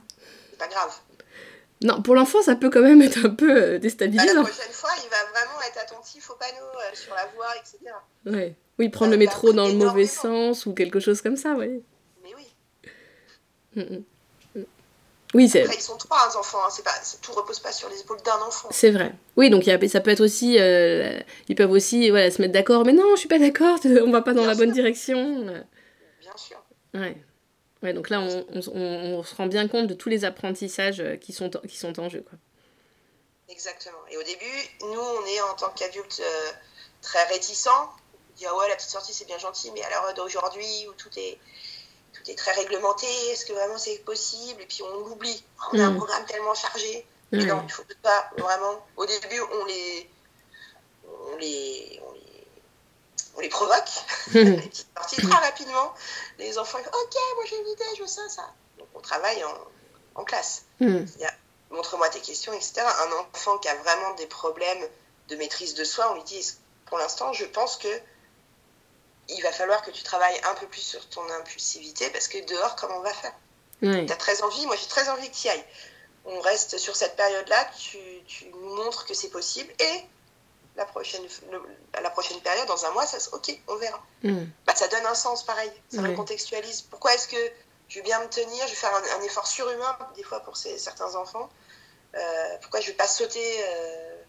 C'est 0.52 0.60
pas 0.60 0.68
grave. 0.68 0.92
Non, 1.82 2.02
pour 2.02 2.16
l'enfant, 2.16 2.42
ça 2.42 2.56
peut 2.56 2.70
quand 2.70 2.82
même 2.82 3.02
être 3.02 3.26
un 3.26 3.30
peu 3.30 3.78
déstabilisant. 3.80 4.26
Bah, 4.28 4.34
la 4.36 4.42
prochaine 4.44 4.72
fois, 4.72 4.92
il 5.04 5.10
va 5.10 5.18
vraiment 5.32 5.62
être 5.68 5.80
attentif 5.82 6.30
aux 6.30 6.36
panneaux 6.36 6.94
sur 6.94 7.14
la 7.14 7.26
voie, 7.36 7.50
etc. 7.58 7.94
Ouais. 8.26 8.56
Oui, 8.80 8.90
prendre 8.90 9.12
le 9.12 9.18
métro 9.18 9.52
dans 9.52 9.68
le 9.68 9.74
mauvais 9.74 10.08
sens 10.08 10.66
ou 10.66 10.74
quelque 10.74 11.02
chose 11.02 11.22
comme 11.22 11.36
ça, 11.36 11.56
oui. 11.58 11.84
Mais 12.24 12.32
oui. 12.36 12.92
Mm, 13.76 13.96
mm. 13.96 14.04
Oui, 15.34 15.50
c'est... 15.50 15.64
Après, 15.64 15.76
ils 15.76 15.82
sont 15.82 15.98
trois 15.98 16.20
hein, 16.28 16.38
enfants, 16.38 16.60
hein. 16.66 16.82
pas, 16.84 16.92
tout 17.22 17.32
repose 17.32 17.60
pas 17.60 17.72
sur 17.72 17.90
les 17.90 18.00
épaules 18.00 18.22
d'un 18.24 18.40
enfant. 18.46 18.70
C'est 18.72 18.92
vrai. 18.92 19.14
Oui, 19.36 19.50
donc 19.50 19.66
y 19.66 19.72
a, 19.72 19.88
ça 19.90 20.00
peut 20.00 20.12
être 20.12 20.22
aussi, 20.22 20.60
euh, 20.60 21.20
ils 21.48 21.56
peuvent 21.56 21.72
aussi 21.72 22.10
voilà, 22.12 22.30
se 22.30 22.42
mettre 22.42 22.54
d'accord, 22.54 22.86
mais 22.86 22.94
non, 22.94 23.16
je 23.16 23.22
suis 23.22 23.28
pas 23.28 23.40
d'accord, 23.40 23.80
on 23.86 24.12
va 24.12 24.22
pas 24.22 24.34
dans 24.34 24.46
la 24.46 24.56
bonne 24.56 24.72
direction. 24.72 25.46
Bien 26.22 26.38
sûr. 26.38 26.58
Ouais. 26.94 27.18
Ouais, 27.84 27.94
donc 27.94 28.10
là, 28.10 28.22
on, 28.22 28.46
on, 28.54 28.62
on, 28.74 29.24
se 29.24 29.36
rend 29.36 29.48
bien 29.48 29.68
compte 29.68 29.88
de 29.88 29.94
tous 29.94 30.08
les 30.08 30.24
apprentissages 30.24 31.02
euh, 31.02 31.18
qui 31.18 31.34
sont, 31.34 31.50
qui 31.68 31.76
sont 31.76 32.00
en 32.00 32.08
jeu. 32.08 32.22
Quoi. 32.22 32.40
Exactement. 33.50 33.98
Et 34.10 34.18
au 34.18 34.24
début, 34.24 34.70
nous, 34.82 35.02
on 35.02 35.26
est 35.26 35.42
en 35.42 35.54
tant 35.56 35.70
qu'adultes 35.72 36.22
euh, 36.24 36.52
très 37.02 37.24
réticents. 37.26 37.90
On 38.32 38.36
dit, 38.38 38.46
ah 38.48 38.56
ouais, 38.56 38.70
la 38.70 38.76
petite 38.76 38.90
sortie, 38.90 39.14
c'est 39.14 39.26
bien 39.26 39.38
gentil, 39.38 39.70
mais 39.74 39.84
à 39.84 39.90
l'heure 39.90 40.14
d'aujourd'hui, 40.16 40.88
où 40.90 40.94
tout 40.94 41.10
est 41.18 41.38
tout 42.24 42.32
est 42.32 42.36
très 42.36 42.52
réglementé, 42.54 43.08
est-ce 43.32 43.46
que 43.46 43.54
vraiment 43.54 43.78
c'est 43.78 43.98
possible 44.00 44.62
Et 44.62 44.66
puis 44.66 44.82
on 44.84 45.08
l'oublie. 45.08 45.44
On 45.72 45.80
a 45.80 45.84
un 45.84 45.92
mm. 45.92 45.98
programme 45.98 46.26
tellement 46.26 46.54
chargé. 46.54 47.06
Mais 47.32 47.46
non, 47.46 47.64
il 47.64 47.72
faut 47.72 47.84
pas 48.04 48.30
vraiment. 48.38 48.86
Au 48.96 49.06
début, 49.06 49.42
on 49.42 49.66
les, 49.66 50.10
on 51.32 51.36
les, 51.38 52.00
on 53.36 53.42
les, 53.42 53.50
provoque. 53.50 53.90
les 54.34 54.58
petites 54.58 54.94
parties 54.94 55.16
très 55.18 55.36
rapidement. 55.36 55.94
Les 56.38 56.58
enfants, 56.60 56.78
ok, 56.78 57.16
moi 57.36 57.46
j'ai 57.50 57.60
une 57.60 57.68
idée, 57.68 57.84
je 57.98 58.02
veux 58.02 58.08
ça, 58.08 58.28
ça. 58.30 58.54
Donc 58.78 58.88
on 58.94 59.00
travaille 59.02 59.44
en, 59.44 60.22
en 60.22 60.24
classe. 60.24 60.66
Mm. 60.80 61.06
Montre-moi 61.72 62.08
tes 62.10 62.20
questions, 62.20 62.54
etc. 62.54 62.82
Un 62.82 63.12
enfant 63.14 63.58
qui 63.58 63.68
a 63.68 63.76
vraiment 63.76 64.14
des 64.14 64.28
problèmes 64.28 64.88
de 65.30 65.36
maîtrise 65.36 65.74
de 65.74 65.84
soi, 65.84 66.12
on 66.12 66.16
lui 66.16 66.24
dit, 66.24 66.56
pour 66.86 67.00
l'instant, 67.00 67.34
je 67.34 67.46
pense 67.46 67.78
que 67.78 67.88
il 69.30 69.42
va 69.42 69.52
falloir 69.52 69.82
que 69.82 69.92
tu 69.92 70.04
travailles 70.04 70.40
un 70.50 70.56
peu 70.56 70.68
plus 70.68 70.82
sur 70.82 71.08
ton 71.10 71.28
impulsivité 71.40 72.10
parce 72.10 72.28
que 72.28 72.44
dehors, 72.46 72.76
comment 72.76 72.98
on 72.98 73.02
va 73.02 73.14
faire? 73.14 73.34
Tu 73.82 74.12
as 74.12 74.16
très 74.16 74.42
envie, 74.44 74.66
moi 74.66 74.76
j'ai 74.78 74.88
très 74.88 75.10
envie 75.10 75.30
que 75.30 75.36
tu 75.36 75.48
y 75.48 75.50
ailles. 75.50 75.66
On 76.26 76.40
reste 76.40 76.78
sur 76.78 76.96
cette 76.96 77.18
période-là, 77.18 77.70
tu, 77.78 77.98
tu, 78.26 78.46
nous 78.46 78.76
montres 78.76 79.06
que 79.06 79.14
c'est 79.14 79.30
possible 79.30 79.74
et 79.80 80.06
la 80.78 80.86
prochaine, 80.86 81.22
la 82.02 82.10
prochaine 82.10 82.40
période, 82.40 82.66
dans 82.68 82.86
un 82.86 82.92
mois, 82.92 83.06
ça 83.06 83.18
ok, 83.34 83.60
on 83.68 83.76
verra. 83.76 84.02
Mm. 84.24 84.46
Bah, 84.66 84.74
ça 84.74 84.88
donne 84.88 85.06
un 85.06 85.16
sens 85.16 85.44
pareil, 85.44 85.72
ça 85.94 86.02
me 86.02 86.16
contextualise. 86.16 86.82
Pourquoi 86.84 87.14
est-ce 87.14 87.28
que 87.28 87.52
je 87.90 87.96
vais 87.96 88.04
bien 88.04 88.20
me 88.22 88.30
tenir, 88.30 88.66
je 88.66 88.72
vais 88.72 88.76
faire 88.76 88.96
un, 88.96 89.22
effort 89.24 89.48
surhumain 89.48 89.98
des 90.16 90.24
fois 90.24 90.40
pour 90.40 90.58
ces, 90.58 90.78
certains 90.78 91.16
enfants? 91.16 91.50
Euh, 92.16 92.58
Pourquoi 92.62 92.80
je 92.80 92.88
vais 92.88 92.94
pas 92.94 93.08
sauter 93.08 93.64
euh, 93.66 94.23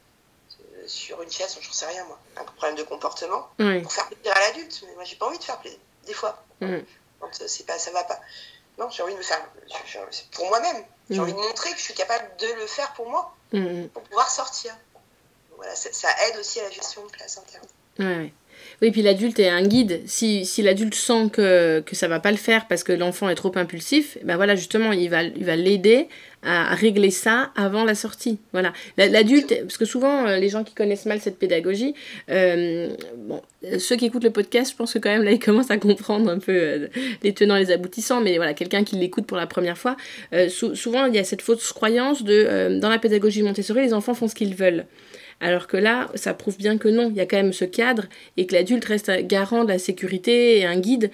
sur 0.86 1.20
une 1.22 1.30
chaise, 1.30 1.56
j'en 1.60 1.72
sais 1.72 1.86
rien 1.86 2.04
moi, 2.04 2.18
un 2.36 2.44
problème 2.44 2.76
de 2.76 2.82
comportement, 2.82 3.48
pour 3.56 3.92
faire 3.92 4.08
plaisir 4.08 4.32
à 4.36 4.40
l'adulte. 4.40 4.84
Mais 4.86 4.94
moi, 4.94 5.04
j'ai 5.04 5.16
pas 5.16 5.26
envie 5.26 5.38
de 5.38 5.44
faire 5.44 5.58
plaisir, 5.58 5.78
des 6.06 6.14
fois. 6.14 6.44
Mm. 6.60 6.78
Quand 7.20 7.28
euh, 7.40 7.44
c'est 7.46 7.66
pas, 7.66 7.78
ça 7.78 7.90
va 7.90 8.04
pas. 8.04 8.20
Non, 8.78 8.90
j'ai 8.90 9.02
envie 9.02 9.12
de 9.12 9.18
me 9.18 9.22
faire. 9.22 9.40
Pour 10.32 10.48
moi-même. 10.48 10.84
J'ai 11.10 11.18
mm. 11.18 11.20
envie 11.20 11.32
de 11.32 11.38
montrer 11.38 11.70
que 11.72 11.78
je 11.78 11.82
suis 11.82 11.94
capable 11.94 12.30
de 12.38 12.46
le 12.60 12.66
faire 12.66 12.92
pour 12.94 13.08
moi, 13.08 13.34
mm, 13.52 13.86
pour 13.88 14.02
pouvoir 14.02 14.30
sortir. 14.30 14.76
Voilà, 15.56 15.74
ça, 15.74 16.08
aide 16.28 16.38
aussi 16.38 16.60
à 16.60 16.64
la 16.64 16.70
gestion 16.70 17.04
de 17.04 17.10
place 17.10 17.38
interne. 17.38 17.66
Ouais. 17.98 18.32
Oui, 18.82 18.90
puis 18.90 19.02
l'adulte 19.02 19.38
est 19.38 19.48
un 19.48 19.62
guide. 19.62 20.02
Si, 20.06 20.44
si 20.44 20.62
l'adulte 20.62 20.94
sent 20.94 21.30
que, 21.32 21.80
que 21.86 21.94
ça 21.94 22.08
va 22.08 22.18
pas 22.18 22.32
le 22.32 22.36
faire 22.36 22.66
parce 22.66 22.82
que 22.82 22.92
l'enfant 22.92 23.28
est 23.28 23.34
trop 23.34 23.52
impulsif, 23.56 24.18
ben 24.22 24.36
voilà, 24.36 24.56
justement, 24.56 24.92
il 24.92 25.08
va 25.10 25.22
il 25.22 25.44
va 25.44 25.54
l'aider 25.54 26.08
à 26.44 26.74
régler 26.74 27.10
ça 27.10 27.50
avant 27.56 27.84
la 27.84 27.94
sortie. 27.94 28.38
Voilà. 28.52 28.72
L'adulte, 28.96 29.54
parce 29.62 29.78
que 29.78 29.84
souvent, 29.84 30.26
euh, 30.26 30.36
les 30.36 30.48
gens 30.48 30.62
qui 30.62 30.74
connaissent 30.74 31.06
mal 31.06 31.20
cette 31.20 31.38
pédagogie, 31.38 31.94
euh, 32.30 32.90
bon, 33.16 33.40
ceux 33.78 33.96
qui 33.96 34.06
écoutent 34.06 34.24
le 34.24 34.30
podcast, 34.30 34.72
je 34.72 34.76
pense 34.76 34.92
que 34.92 34.98
quand 34.98 35.10
même 35.10 35.22
là, 35.22 35.32
ils 35.32 35.38
commencent 35.38 35.70
à 35.70 35.78
comprendre 35.78 36.30
un 36.30 36.38
peu 36.38 36.52
euh, 36.52 36.88
les 37.22 37.32
tenants, 37.32 37.56
les 37.56 37.70
aboutissants, 37.70 38.20
mais 38.20 38.36
voilà, 38.36 38.52
quelqu'un 38.52 38.84
qui 38.84 38.96
l'écoute 38.96 39.26
pour 39.26 39.38
la 39.38 39.46
première 39.46 39.78
fois, 39.78 39.96
souvent, 40.48 41.06
il 41.06 41.14
y 41.14 41.18
a 41.18 41.24
cette 41.24 41.42
fausse 41.42 41.72
croyance 41.72 42.22
de, 42.22 42.78
dans 42.78 42.88
la 42.88 42.98
pédagogie 42.98 43.42
Montessori, 43.42 43.82
les 43.82 43.94
enfants 43.94 44.14
font 44.14 44.28
ce 44.28 44.34
qu'ils 44.34 44.54
veulent. 44.54 44.84
Alors 45.40 45.66
que 45.66 45.76
là, 45.76 46.10
ça 46.14 46.34
prouve 46.34 46.56
bien 46.56 46.78
que 46.78 46.88
non, 46.88 47.10
il 47.10 47.16
y 47.16 47.20
a 47.20 47.26
quand 47.26 47.36
même 47.36 47.52
ce 47.52 47.64
cadre 47.64 48.04
et 48.36 48.46
que 48.46 48.54
l'adulte 48.54 48.84
reste 48.84 49.10
garant 49.26 49.64
de 49.64 49.68
la 49.68 49.78
sécurité 49.78 50.58
et 50.58 50.64
un 50.64 50.78
guide 50.78 51.10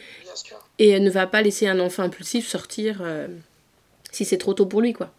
et 0.78 0.98
ne 1.00 1.10
va 1.10 1.26
pas 1.26 1.42
laisser 1.42 1.66
un 1.66 1.80
enfant 1.80 2.02
impulsif 2.02 2.46
sortir 2.46 3.02
si 4.10 4.24
c'est 4.24 4.38
trop 4.38 4.54
tôt 4.54 4.66
pour 4.66 4.80
lui, 4.80 4.92
quoi. 4.92 5.12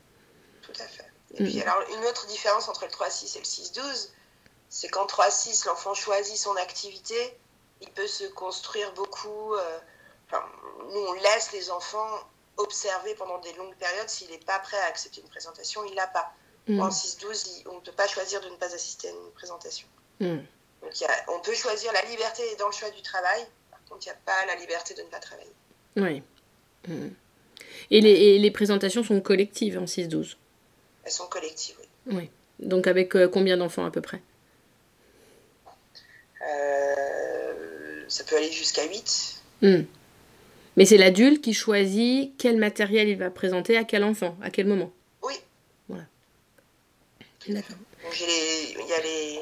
Et 1.35 1.43
puis, 1.43 1.61
alors, 1.61 1.81
une 1.97 2.05
autre 2.05 2.27
différence 2.27 2.67
entre 2.67 2.85
le 2.85 2.91
3-6 2.91 3.37
et 3.37 3.39
le 3.39 3.45
6-12, 3.45 4.09
c'est 4.69 4.89
qu'en 4.89 5.05
3-6, 5.05 5.65
l'enfant 5.67 5.93
choisit 5.93 6.35
son 6.37 6.55
activité, 6.57 7.37
il 7.81 7.89
peut 7.89 8.07
se 8.07 8.25
construire 8.25 8.93
beaucoup. 8.93 9.53
euh, 9.55 9.79
enfin, 10.27 10.43
nous, 10.93 10.99
on 10.99 11.13
laisse 11.13 11.51
les 11.53 11.71
enfants 11.71 12.09
observer 12.57 13.15
pendant 13.15 13.39
des 13.39 13.53
longues 13.53 13.75
périodes. 13.75 14.09
S'il 14.09 14.29
n'est 14.29 14.37
pas 14.39 14.59
prêt 14.59 14.77
à 14.77 14.85
accepter 14.85 15.21
une 15.21 15.29
présentation, 15.29 15.83
il 15.85 15.95
l'a 15.95 16.07
pas. 16.07 16.31
Mm. 16.67 16.79
En 16.81 16.89
6-12, 16.91 17.47
il- 17.59 17.67
on 17.69 17.75
ne 17.75 17.79
peut 17.79 17.91
pas 17.93 18.07
choisir 18.07 18.39
de 18.41 18.49
ne 18.49 18.55
pas 18.55 18.73
assister 18.73 19.07
à 19.07 19.11
une 19.11 19.31
présentation. 19.33 19.87
Mm. 20.19 20.37
Donc, 20.81 20.91
a- 21.07 21.31
on 21.31 21.39
peut 21.39 21.53
choisir 21.55 21.91
la 21.93 22.01
liberté 22.03 22.43
dans 22.59 22.67
le 22.67 22.73
choix 22.73 22.89
du 22.91 23.01
travail. 23.01 23.45
Par 23.71 23.79
contre, 23.85 24.05
il 24.05 24.09
n'y 24.09 24.13
a 24.13 24.19
pas 24.25 24.45
la 24.45 24.55
liberté 24.55 24.93
de 24.93 25.01
ne 25.01 25.07
pas 25.07 25.19
travailler. 25.19 25.53
Oui. 25.95 26.21
Mm. 26.87 27.09
Et 27.89 28.01
les, 28.01 28.11
et 28.11 28.39
les 28.39 28.51
présentations 28.51 29.03
sont 29.03 29.21
collectives 29.21 29.77
en 29.77 29.85
6-12. 29.87 30.37
Elles 31.03 31.11
sont 31.11 31.27
collectives, 31.27 31.75
oui. 31.79 32.13
Oui. 32.15 32.29
Donc 32.59 32.87
avec 32.87 33.15
euh, 33.15 33.27
combien 33.27 33.57
d'enfants 33.57 33.85
à 33.85 33.91
peu 33.91 34.01
près? 34.01 34.21
Euh, 36.41 38.03
ça 38.07 38.23
peut 38.23 38.35
aller 38.37 38.51
jusqu'à 38.51 38.83
8. 38.85 39.41
Mm. 39.61 39.81
Mais 40.77 40.85
c'est 40.85 40.97
l'adulte 40.97 41.41
qui 41.43 41.53
choisit 41.53 42.33
quel 42.37 42.57
matériel 42.57 43.09
il 43.09 43.17
va 43.17 43.29
présenter 43.29 43.77
à 43.77 43.83
quel 43.83 44.03
enfant, 44.03 44.37
à 44.41 44.49
quel 44.49 44.67
moment? 44.67 44.91
Oui. 45.23 45.33
D'accord. 47.47 47.75
Les- 48.19 48.75
il 48.79 48.87
y 48.87 48.93
a 48.93 49.01
les, 49.01 49.39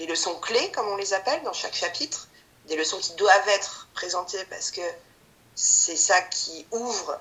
les 0.00 0.06
leçons 0.06 0.34
clés, 0.40 0.70
comme 0.74 0.88
on 0.88 0.96
les 0.96 1.12
appelle, 1.14 1.40
dans 1.44 1.52
chaque 1.52 1.74
chapitre. 1.74 2.28
Des 2.68 2.76
leçons 2.76 2.98
qui 2.98 3.14
doivent 3.14 3.48
être 3.48 3.88
présentées 3.94 4.44
parce 4.50 4.70
que 4.72 4.80
c'est 5.54 5.96
ça 5.96 6.20
qui 6.22 6.66
ouvre 6.72 7.20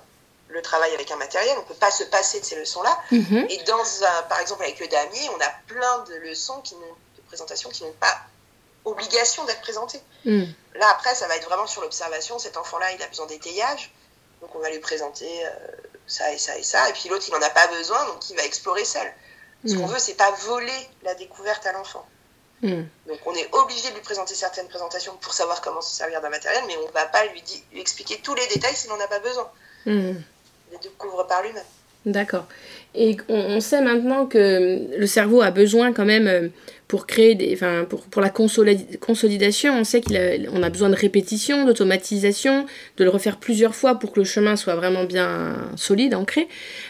le 0.51 0.61
travail 0.61 0.93
avec 0.93 1.09
un 1.11 1.15
matériel. 1.15 1.55
On 1.57 1.61
ne 1.61 1.65
peut 1.65 1.73
pas 1.73 1.91
se 1.91 2.03
passer 2.03 2.39
de 2.39 2.45
ces 2.45 2.55
leçons-là. 2.55 2.97
Mhm. 3.11 3.47
Et 3.49 3.57
dans 3.63 3.81
un- 4.03 4.23
par 4.23 4.39
exemple, 4.39 4.63
avec 4.63 4.79
le 4.79 4.87
damier, 4.87 5.29
on 5.37 5.41
a 5.41 5.49
plein 5.67 5.99
de 6.09 6.15
leçons, 6.15 6.61
qui 6.61 6.75
de 6.75 7.21
présentations 7.27 7.69
qui 7.69 7.83
n'ont 7.83 7.93
pas 7.93 8.17
obligation 8.83 9.45
d'être 9.45 9.61
présentées. 9.61 10.01
Mm. 10.25 10.43
Là, 10.75 10.87
après, 10.91 11.13
ça 11.15 11.27
va 11.27 11.35
être 11.37 11.45
vraiment 11.47 11.67
sur 11.67 11.81
l'observation. 11.81 12.39
Cet 12.39 12.57
enfant-là, 12.57 12.91
il 12.93 13.01
a 13.03 13.07
besoin 13.07 13.27
d'étayage. 13.27 13.93
Donc, 14.41 14.53
on 14.55 14.59
va 14.59 14.69
lui 14.71 14.79
présenter 14.79 15.29
euh, 15.45 15.49
ça 16.07 16.31
et 16.33 16.37
ça 16.39 16.57
et 16.57 16.63
ça. 16.63 16.89
Et 16.89 16.93
puis 16.93 17.07
l'autre, 17.07 17.23
il 17.27 17.31
n'en 17.31 17.41
a 17.41 17.49
pas 17.51 17.67
besoin, 17.67 18.03
donc 18.05 18.27
il 18.29 18.35
va 18.35 18.43
explorer 18.43 18.83
seul. 18.83 19.09
Ce 19.67 19.75
qu'on 19.75 19.85
Mm. 19.87 19.91
veut, 19.91 19.99
c'est 19.99 20.15
pas 20.15 20.31
voler 20.31 20.89
la 21.03 21.13
découverte 21.13 21.65
à 21.67 21.71
l'enfant. 21.73 22.05
Donc, 23.07 23.19
on 23.25 23.33
est 23.35 23.47
obligé 23.53 23.89
de 23.89 23.95
lui 23.95 24.01
présenter 24.01 24.33
certaines 24.35 24.67
présentations 24.67 25.15
pour 25.17 25.33
savoir 25.33 25.61
comment 25.61 25.81
se 25.81 25.95
servir 25.95 26.19
d'un 26.21 26.29
matériel, 26.29 26.63
mais 26.67 26.75
on 26.77 26.87
ne 26.87 26.91
va 26.91 27.05
pas 27.05 27.23
lui, 27.25 27.43
expliquer 27.75 28.19
tous 28.21 28.33
les 28.35 28.47
détails 28.47 28.75
s'il 28.75 28.89
n'en 28.89 28.99
a 28.99 29.07
pas 29.07 29.19
besoin. 29.19 29.49
Les 30.71 30.77
découvre 30.77 31.25
par 31.27 31.41
lui-même. 31.43 31.63
D'accord. 32.05 32.47
Et 32.95 33.15
on, 33.29 33.61
sait 33.61 33.81
maintenant 33.81 34.25
que 34.25 34.97
le 34.97 35.07
cerveau 35.07 35.41
a 35.41 35.51
besoin 35.51 35.93
quand 35.93 36.03
même 36.03 36.27
euh, 36.27 36.49
pour 36.89 37.07
créer 37.07 37.35
des, 37.35 37.53
enfin 37.53 37.85
pour, 37.87 38.01
pour 38.01 38.21
la 38.21 38.29
consolid- 38.29 38.97
consolidation, 38.97 39.73
on 39.79 39.85
sait 39.85 40.01
qu'il 40.01 40.17
a, 40.17 40.31
a 40.31 40.69
besoin 40.69 40.89
de 40.89 40.95
répétition, 40.95 41.63
d'automatisation, 41.63 42.65
de 42.97 43.03
le 43.05 43.09
refaire 43.09 43.37
plusieurs 43.37 43.75
fois 43.75 43.95
pour 43.95 44.11
que 44.11 44.19
le 44.19 44.25
chemin 44.25 44.57
soit 44.57 44.75
vraiment 44.75 45.05
bien 45.05 45.55
solide, 45.77 46.15
ancré. 46.15 46.49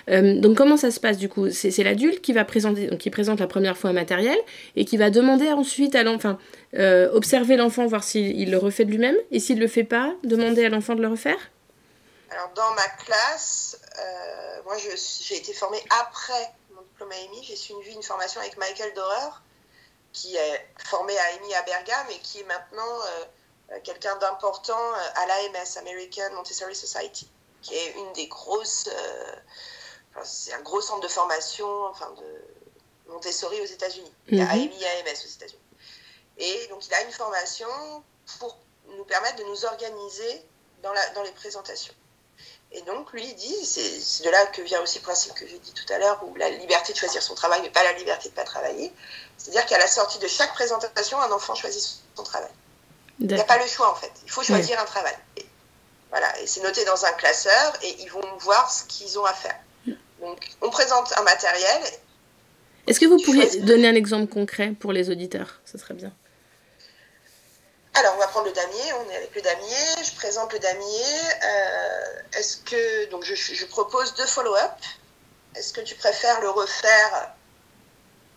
Euh, 0.09 0.39
donc 0.39 0.57
comment 0.57 0.77
ça 0.77 0.89
se 0.89 0.99
passe 0.99 1.19
du 1.19 1.29
coup? 1.29 1.51
C'est 1.51 1.83
l'adulte 1.83 2.21
qui 2.21 2.33
va 2.33 2.45
présenter, 2.45 2.87
donc 2.87 2.97
qui 2.97 3.11
présente 3.11 3.39
la 3.39 3.47
première 3.47 3.77
fois 3.77 3.91
un 3.91 3.93
matériel 3.93 4.37
et 4.75 4.85
qui 4.85 4.97
va 4.97 5.11
demander 5.11 5.49
ensuite 5.49 5.93
à 5.93 6.01
l'enfant, 6.01 6.39
euh, 6.79 7.11
observer 7.11 7.57
l'enfant, 7.57 7.85
voir 7.85 8.03
s'il 8.03 8.39
il 8.39 8.49
le 8.49 8.57
refait 8.57 8.85
de 8.85 8.91
lui-même 8.91 9.17
et 9.29 9.39
s'il 9.39 9.59
le 9.59 9.67
fait 9.67 9.83
pas, 9.83 10.15
demander 10.23 10.65
à 10.65 10.69
l'enfant 10.69 10.95
de 10.95 11.01
le 11.01 11.09
refaire? 11.09 11.51
Alors, 12.31 12.49
dans 12.49 12.71
ma 12.75 12.87
classe, 12.87 13.77
euh, 13.99 14.63
moi, 14.63 14.77
j'ai 14.77 15.35
été 15.37 15.53
formée 15.53 15.83
après 15.99 16.53
mon 16.71 16.81
diplôme 16.81 17.11
à 17.11 17.17
EMI. 17.17 17.43
J'ai 17.43 17.55
suivi 17.57 17.93
une 17.93 18.03
formation 18.03 18.39
avec 18.39 18.55
Michael 18.57 18.93
Dorer, 18.93 19.31
qui 20.13 20.35
est 20.37 20.67
formé 20.85 21.17
à 21.17 21.31
EMI 21.33 21.53
à 21.55 21.61
Bergame 21.63 22.07
et 22.09 22.19
qui 22.19 22.39
est 22.39 22.45
maintenant 22.45 22.99
euh, 23.71 23.79
quelqu'un 23.83 24.15
d'important 24.17 24.79
euh, 24.79 25.09
à 25.15 25.25
l'AMS, 25.25 25.77
American 25.77 26.33
Montessori 26.35 26.75
Society, 26.75 27.29
qui 27.61 27.75
est 27.75 27.91
une 27.97 28.13
des 28.13 28.27
grosses. 28.27 28.87
euh, 28.87 29.35
enfin, 30.15 30.23
c'est 30.23 30.53
un 30.53 30.61
gros 30.61 30.79
centre 30.81 31.01
de 31.01 31.07
formation 31.09 31.85
enfin, 31.87 32.11
de 32.11 33.11
Montessori 33.11 33.59
aux 33.59 33.65
États-Unis. 33.65 34.13
Il 34.29 34.37
y 34.37 34.41
a 34.41 34.45
Mhm. 34.45 34.51
AMI 34.51 34.81
et 34.83 34.87
AMS 34.87 35.25
aux 35.25 35.33
États-Unis. 35.35 35.61
Et 36.37 36.67
donc, 36.67 36.87
il 36.87 36.93
a 36.93 37.01
une 37.03 37.11
formation 37.11 37.67
pour 38.39 38.57
nous 38.87 39.03
permettre 39.03 39.35
de 39.37 39.43
nous 39.43 39.65
organiser 39.65 40.45
dans, 40.81 40.93
la, 40.93 41.09
dans 41.09 41.23
les 41.23 41.31
présentations. 41.33 41.93
Et 42.73 42.81
donc, 42.83 43.11
lui, 43.11 43.25
il 43.25 43.35
dit, 43.35 43.65
c'est 43.65 44.23
de 44.23 44.29
là 44.29 44.45
que 44.45 44.61
vient 44.61 44.81
aussi 44.81 44.99
le 44.99 45.03
principe 45.03 45.33
que 45.33 45.45
j'ai 45.45 45.59
dit 45.59 45.73
tout 45.73 45.91
à 45.93 45.97
l'heure, 45.97 46.23
où 46.25 46.35
la 46.35 46.49
liberté 46.49 46.93
de 46.93 46.97
choisir 46.97 47.21
son 47.21 47.35
travail, 47.35 47.59
mais 47.61 47.69
pas 47.69 47.83
la 47.83 47.93
liberté 47.93 48.29
de 48.29 48.33
ne 48.33 48.35
pas 48.35 48.45
travailler. 48.45 48.93
C'est-à-dire 49.37 49.65
qu'à 49.65 49.77
la 49.77 49.87
sortie 49.87 50.19
de 50.19 50.27
chaque 50.27 50.53
présentation, 50.53 51.19
un 51.19 51.31
enfant 51.31 51.53
choisit 51.53 52.01
son 52.15 52.23
travail. 52.23 52.51
Il 53.19 53.27
n'y 53.27 53.39
a 53.39 53.43
pas 53.43 53.57
le 53.57 53.67
choix, 53.67 53.91
en 53.91 53.95
fait. 53.95 54.11
Il 54.23 54.31
faut 54.31 54.41
choisir 54.41 54.79
un 54.79 54.85
travail. 54.85 55.15
Et, 55.35 55.45
voilà, 56.09 56.39
et 56.39 56.47
c'est 56.47 56.61
noté 56.61 56.85
dans 56.85 57.03
un 57.05 57.11
classeur, 57.13 57.73
et 57.83 58.03
ils 58.03 58.09
vont 58.09 58.37
voir 58.39 58.71
ce 58.71 58.85
qu'ils 58.85 59.19
ont 59.19 59.25
à 59.25 59.33
faire. 59.33 59.59
Donc, 60.21 60.49
on 60.61 60.69
présente 60.69 61.11
un 61.17 61.23
matériel. 61.23 61.81
Est-ce 62.87 62.99
que 62.99 63.05
vous 63.05 63.17
pourriez 63.17 63.41
choisis. 63.41 63.63
donner 63.63 63.89
un 63.89 63.95
exemple 63.95 64.31
concret 64.31 64.71
pour 64.79 64.93
les 64.93 65.09
auditeurs? 65.09 65.59
Ce 65.65 65.77
serait 65.77 65.93
bien. 65.93 66.13
Alors, 67.93 68.15
on 68.15 68.19
va 68.19 68.27
prendre 68.27 68.47
le 68.47 68.53
damier. 68.53 68.93
On 68.93 69.09
est 69.09 69.15
avec 69.15 69.35
le 69.35 69.41
damier. 69.41 70.03
Je 70.03 70.15
présente 70.15 70.53
le 70.53 70.59
damier. 70.59 71.05
Euh, 71.43 72.21
Est-ce 72.37 72.57
que 72.57 73.05
donc 73.09 73.23
je, 73.23 73.35
je 73.35 73.65
propose 73.65 74.13
deux 74.15 74.25
follow-up. 74.25 74.71
Est-ce 75.55 75.73
que 75.73 75.81
tu 75.81 75.95
préfères 75.95 76.39
le 76.41 76.49
refaire 76.49 77.33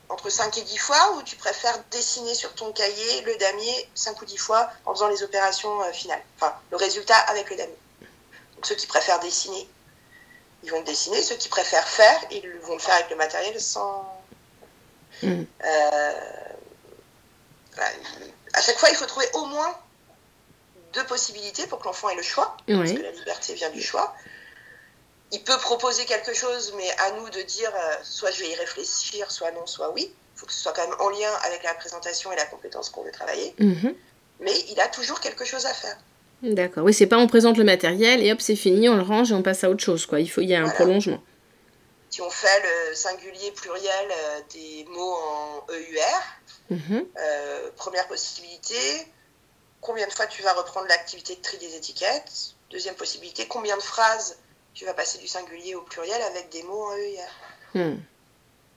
entre 0.09 0.29
5 0.29 0.59
et 0.59 0.63
10 0.63 0.79
fois 0.79 1.13
ou 1.13 1.23
tu 1.23 1.37
préfères 1.37 1.79
dessiner 1.91 2.35
sur 2.35 2.55
ton 2.55 2.73
cahier 2.73 3.23
le 3.23 3.37
damier 3.37 3.89
5 3.95 4.21
ou 4.21 4.25
10 4.25 4.37
fois 4.37 4.71
en 4.85 4.93
faisant 4.95 5.09
les 5.09 5.23
opérations 5.23 5.81
euh, 5.83 5.93
finales 5.93 6.23
Enfin, 6.37 6.55
le 6.71 6.77
résultat 6.77 7.17
avec 7.17 7.49
le 7.51 7.57
damier? 7.57 7.79
Donc, 8.57 8.67
ceux 8.67 8.75
qui 8.75 8.87
préfèrent 8.87 9.21
dessiner, 9.21 9.69
ils 10.65 10.71
vont 10.71 10.79
le 10.79 10.85
dessiner. 10.85 11.23
Ceux 11.23 11.37
qui 11.37 11.49
préfèrent 11.49 11.89
faire, 11.89 12.21
ils 12.31 12.49
vont 12.63 12.75
le 12.75 12.81
faire 12.81 12.95
avec 12.95 13.11
le 13.11 13.17
matériel 13.17 13.61
sans. 13.61 14.21
Mm. 15.23 15.45
Euh, 15.65 16.13
voilà. 17.75 17.91
À 18.55 18.63
chaque 18.63 18.79
fois, 18.79 18.89
il 18.91 18.97
faut 18.97 19.07
trouver 19.07 19.27
au 19.35 19.47
moins 19.47 19.77
deux 20.93 21.05
possibilités 21.05 21.67
pour 21.67 21.79
que 21.81 21.85
l'enfant 21.85 22.09
ait 22.09 22.15
le 22.17 22.23
choix, 22.23 22.57
parce 22.67 22.93
que 22.93 23.03
la 23.03 23.11
liberté 23.11 23.55
vient 23.55 23.71
du 23.71 23.83
choix. 23.83 24.15
Il 25.33 25.43
peut 25.43 25.59
proposer 25.59 26.05
quelque 26.05 26.33
chose, 26.35 26.73
mais 26.77 26.89
à 26.99 27.11
nous 27.13 27.29
de 27.31 27.43
dire 27.43 27.73
euh, 27.75 27.95
soit 28.05 28.31
je 28.31 28.41
vais 28.41 28.51
y 28.51 28.55
réfléchir, 28.55 29.31
soit 29.33 29.51
non, 29.51 29.67
soit 29.67 29.91
oui. 29.91 30.13
Il 30.37 30.39
faut 30.39 30.47
que 30.47 30.53
ce 30.53 30.61
soit 30.61 30.73
quand 30.73 30.87
même 30.89 30.97
en 31.01 31.09
lien 31.11 31.33
avec 31.47 31.65
la 31.65 31.75
présentation 31.75 32.31
et 32.33 32.37
la 32.37 32.45
compétence 32.47 32.91
qu'on 32.91 33.03
veut 33.03 33.11
travailler. 33.11 33.55
Mhm. 33.59 33.95
Mais 34.41 34.53
il 34.71 34.79
a 34.81 34.87
toujours 34.89 35.19
quelque 35.21 35.45
chose 35.45 35.67
à 35.67 35.75
faire. 35.75 35.97
D'accord. 36.43 36.85
Oui, 36.85 36.93
c'est 36.95 37.07
pas 37.07 37.17
on 37.19 37.27
présente 37.27 37.57
le 37.57 37.65
matériel 37.65 38.23
et 38.23 38.31
hop, 38.33 38.41
c'est 38.41 38.55
fini, 38.57 38.89
on 38.89 38.95
le 38.97 39.03
range 39.03 39.33
et 39.33 39.35
on 39.35 39.43
passe 39.43 39.65
à 39.65 39.71
autre 39.71 39.83
chose. 39.83 40.07
Quoi. 40.07 40.21
Il, 40.21 40.29
faut, 40.29 40.41
il 40.43 40.49
y 40.49 40.55
a 40.55 40.59
un 40.59 40.65
Voilà. 40.65 40.75
prolongement. 40.77 41.23
Si 42.11 42.21
on 42.21 42.31
fait 42.31 42.63
le 42.91 42.95
singulier 42.95 43.51
pluriel 43.53 44.09
euh, 44.13 44.41
des 44.53 44.85
mots 44.91 45.15
en 45.15 45.67
EUR, 45.73 46.23
Mhm. 46.75 47.07
euh, 47.19 47.71
première 47.77 48.07
possibilité, 48.09 48.77
combien 49.81 50.07
de 50.07 50.13
fois 50.13 50.27
tu 50.27 50.43
vas 50.43 50.53
reprendre 50.55 50.87
l'activité 50.89 51.37
de 51.37 51.41
tri 51.43 51.59
des 51.59 51.75
étiquettes 51.77 52.55
Deuxième 52.71 52.95
possibilité, 52.97 53.47
combien 53.47 53.77
de 53.77 53.83
phrases 53.83 54.37
tu 54.75 54.85
vas 54.85 54.95
passer 54.95 55.19
du 55.19 55.29
singulier 55.29 55.75
au 55.77 55.83
pluriel 55.83 56.21
avec 56.23 56.49
des 56.51 56.63
mots 56.65 56.83
en 56.85 56.97
EUR 56.97 57.29
Hmm. 57.75 57.97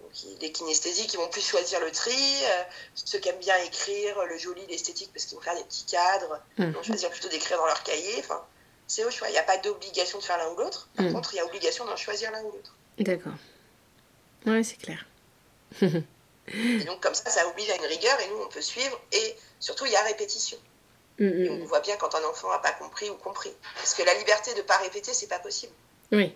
Donc, 0.02 0.12
les 0.42 0.52
kinesthésiques, 0.52 1.14
ils 1.14 1.18
vont 1.18 1.30
plus 1.30 1.42
choisir 1.42 1.80
le 1.80 1.92
tri. 1.92 2.12
euh, 2.14 2.64
ceux 2.96 3.20
qui 3.20 3.30
aiment 3.30 3.40
bien 3.40 3.58
écrire, 3.64 4.24
le 4.26 4.38
joli, 4.38 4.66
l'esthétique, 4.68 5.12
parce 5.14 5.26
qu'ils 5.26 5.36
vont 5.38 5.44
faire 5.44 5.56
des 5.56 5.64
petits 5.64 5.86
cadres, 5.86 6.40
ils 6.58 6.66
Mhm. 6.66 6.72
vont 6.74 6.84
choisir 6.84 7.10
plutôt 7.10 7.30
d'écrire 7.30 7.58
dans 7.58 7.66
leur 7.66 7.82
cahier. 7.84 8.16
Enfin, 8.20 8.44
c'est 8.88 9.04
au 9.04 9.12
choix. 9.12 9.28
Il 9.30 9.34
n'y 9.34 9.38
a 9.38 9.44
pas 9.44 9.58
d'obligation 9.58 10.20
de 10.20 10.24
faire 10.24 10.38
l'un 10.38 10.50
ou 10.52 10.56
l'autre. 10.58 10.88
Par 10.96 11.06
Mhm. 11.06 11.14
contre, 11.14 11.34
il 11.34 11.38
y 11.38 11.40
a 11.40 11.46
obligation 11.46 11.86
d'en 11.86 11.96
choisir 11.96 12.32
l'un 12.32 12.42
ou 12.44 12.52
l'autre. 12.52 12.76
D'accord. 13.00 13.34
Ouais, 14.46 14.64
c'est 14.64 14.78
clair. 14.78 15.06
Et 16.54 16.84
donc, 16.86 17.02
comme 17.02 17.14
ça, 17.14 17.30
ça 17.30 17.48
oblige 17.48 17.70
à 17.70 17.76
une 17.76 17.86
rigueur 17.86 18.18
et 18.22 18.30
nous, 18.30 18.38
on 18.44 18.48
peut 18.50 18.62
suivre. 18.62 19.00
Et 19.12 19.36
surtout, 19.60 19.86
il 19.86 19.92
y 19.92 19.96
a 19.96 20.04
répétition. 20.04 20.58
Mhm, 21.20 21.46
Et 21.46 21.50
on 21.50 21.66
voit 21.66 21.80
bien 21.82 21.96
quand 21.98 22.14
un 22.16 22.24
enfant 22.30 22.50
n'a 22.52 22.60
pas 22.60 22.72
compris 22.72 23.10
ou 23.10 23.16
compris. 23.16 23.52
Parce 23.76 23.94
que 23.96 24.04
la 24.04 24.14
liberté 24.16 24.54
de 24.54 24.58
ne 24.60 24.64
pas 24.64 24.78
répéter, 24.78 25.14
c'est 25.14 25.28
pas 25.28 25.40
possible. 25.40 25.74
Oui. 26.12 26.34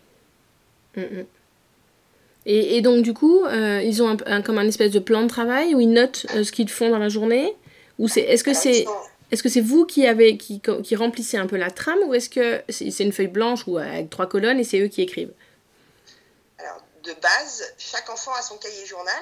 Mhm. 0.97 1.25
Et, 2.45 2.77
et 2.77 2.81
donc, 2.81 3.03
du 3.03 3.13
coup, 3.13 3.45
euh, 3.45 3.81
ils 3.83 4.01
ont 4.01 4.09
un, 4.09 4.17
un- 4.25 4.41
comme 4.41 4.57
un 4.57 4.67
espèce 4.67 4.91
de 4.91 4.99
plan 4.99 5.21
de 5.21 5.27
travail 5.27 5.75
où 5.75 5.79
ils 5.79 5.91
notent 5.91 6.25
euh, 6.35 6.43
ce 6.43 6.51
qu'ils 6.51 6.69
font 6.69 6.89
dans 6.89 6.97
la 6.97 7.09
journée? 7.09 7.55
Ou 7.99 8.07
c'est, 8.07 8.21
est-ce 8.21 8.43
que 8.43 8.53
c'est 8.53 8.85
est-ce 9.31 9.43
que 9.43 9.47
c'est 9.49 9.61
vous 9.61 9.85
qui, 9.85 10.05
avez, 10.07 10.37
qui, 10.37 10.59
qui 10.83 10.95
remplissez 10.97 11.37
un 11.37 11.47
peu 11.47 11.55
la 11.55 11.71
trame 11.71 11.99
ou 12.05 12.13
est-ce 12.13 12.29
que 12.29 12.61
c'est, 12.67 12.91
c'est 12.91 13.03
une 13.05 13.13
feuille 13.13 13.27
blanche 13.27 13.61
ou 13.65 13.77
avec 13.77 14.09
trois 14.09 14.27
colonnes 14.27 14.59
et 14.59 14.65
c'est 14.65 14.79
eux 14.81 14.87
qui 14.89 15.01
écrivent? 15.01 15.31
Alors, 16.57 16.81
de 17.03 17.13
base, 17.21 17.63
chaque 17.77 18.09
enfant 18.09 18.33
a 18.33 18.41
son 18.41 18.57
cahier 18.57 18.85
journal 18.85 19.13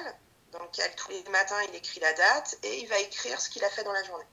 dans 0.52 0.62
lequel 0.62 0.90
tous 0.96 1.10
les 1.10 1.22
matins 1.30 1.56
il 1.68 1.76
écrit 1.76 2.00
la 2.00 2.12
date 2.12 2.58
et 2.62 2.80
il 2.80 2.88
va 2.88 2.98
écrire 2.98 3.40
ce 3.40 3.50
qu'il 3.50 3.64
a 3.64 3.70
fait 3.70 3.84
dans 3.84 3.92
la 3.92 4.02
journée. 4.04 4.24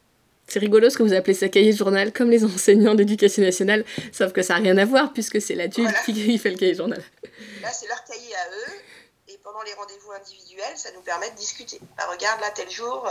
C'est 0.47 0.59
rigolo 0.59 0.89
ce 0.89 0.97
que 0.97 1.03
vous 1.03 1.13
appelez 1.13 1.33
ça 1.33 1.49
cahier 1.49 1.73
journal, 1.73 2.13
comme 2.13 2.29
les 2.29 2.45
enseignants 2.45 2.95
d'éducation 2.95 3.43
nationale, 3.43 3.83
sauf 4.13 4.31
que 4.31 4.41
ça 4.41 4.53
n'a 4.55 4.61
rien 4.61 4.77
à 4.77 4.85
voir 4.85 5.11
puisque 5.11 5.41
c'est 5.41 5.55
l'adulte 5.55 5.89
Voilà. 5.89 6.03
qui, 6.03 6.37
fait 6.37 6.51
le 6.51 6.57
cahier 6.57 6.73
journal. 6.75 7.03
Là, 7.61 7.71
c'est 7.71 7.87
leur 7.87 8.03
cahier 8.05 8.33
à 8.33 8.49
eux 8.49 8.73
et 9.27 9.37
pendant 9.43 9.61
les 9.63 9.73
rendez-vous 9.73 10.11
individuels, 10.13 10.77
ça 10.77 10.89
nous 10.93 11.01
permet 11.01 11.29
de 11.31 11.35
discuter. 11.35 11.79
Bah, 11.97 12.07
regarde, 12.09 12.39
là, 12.39 12.49
tel 12.51 12.69
jour, 12.69 13.09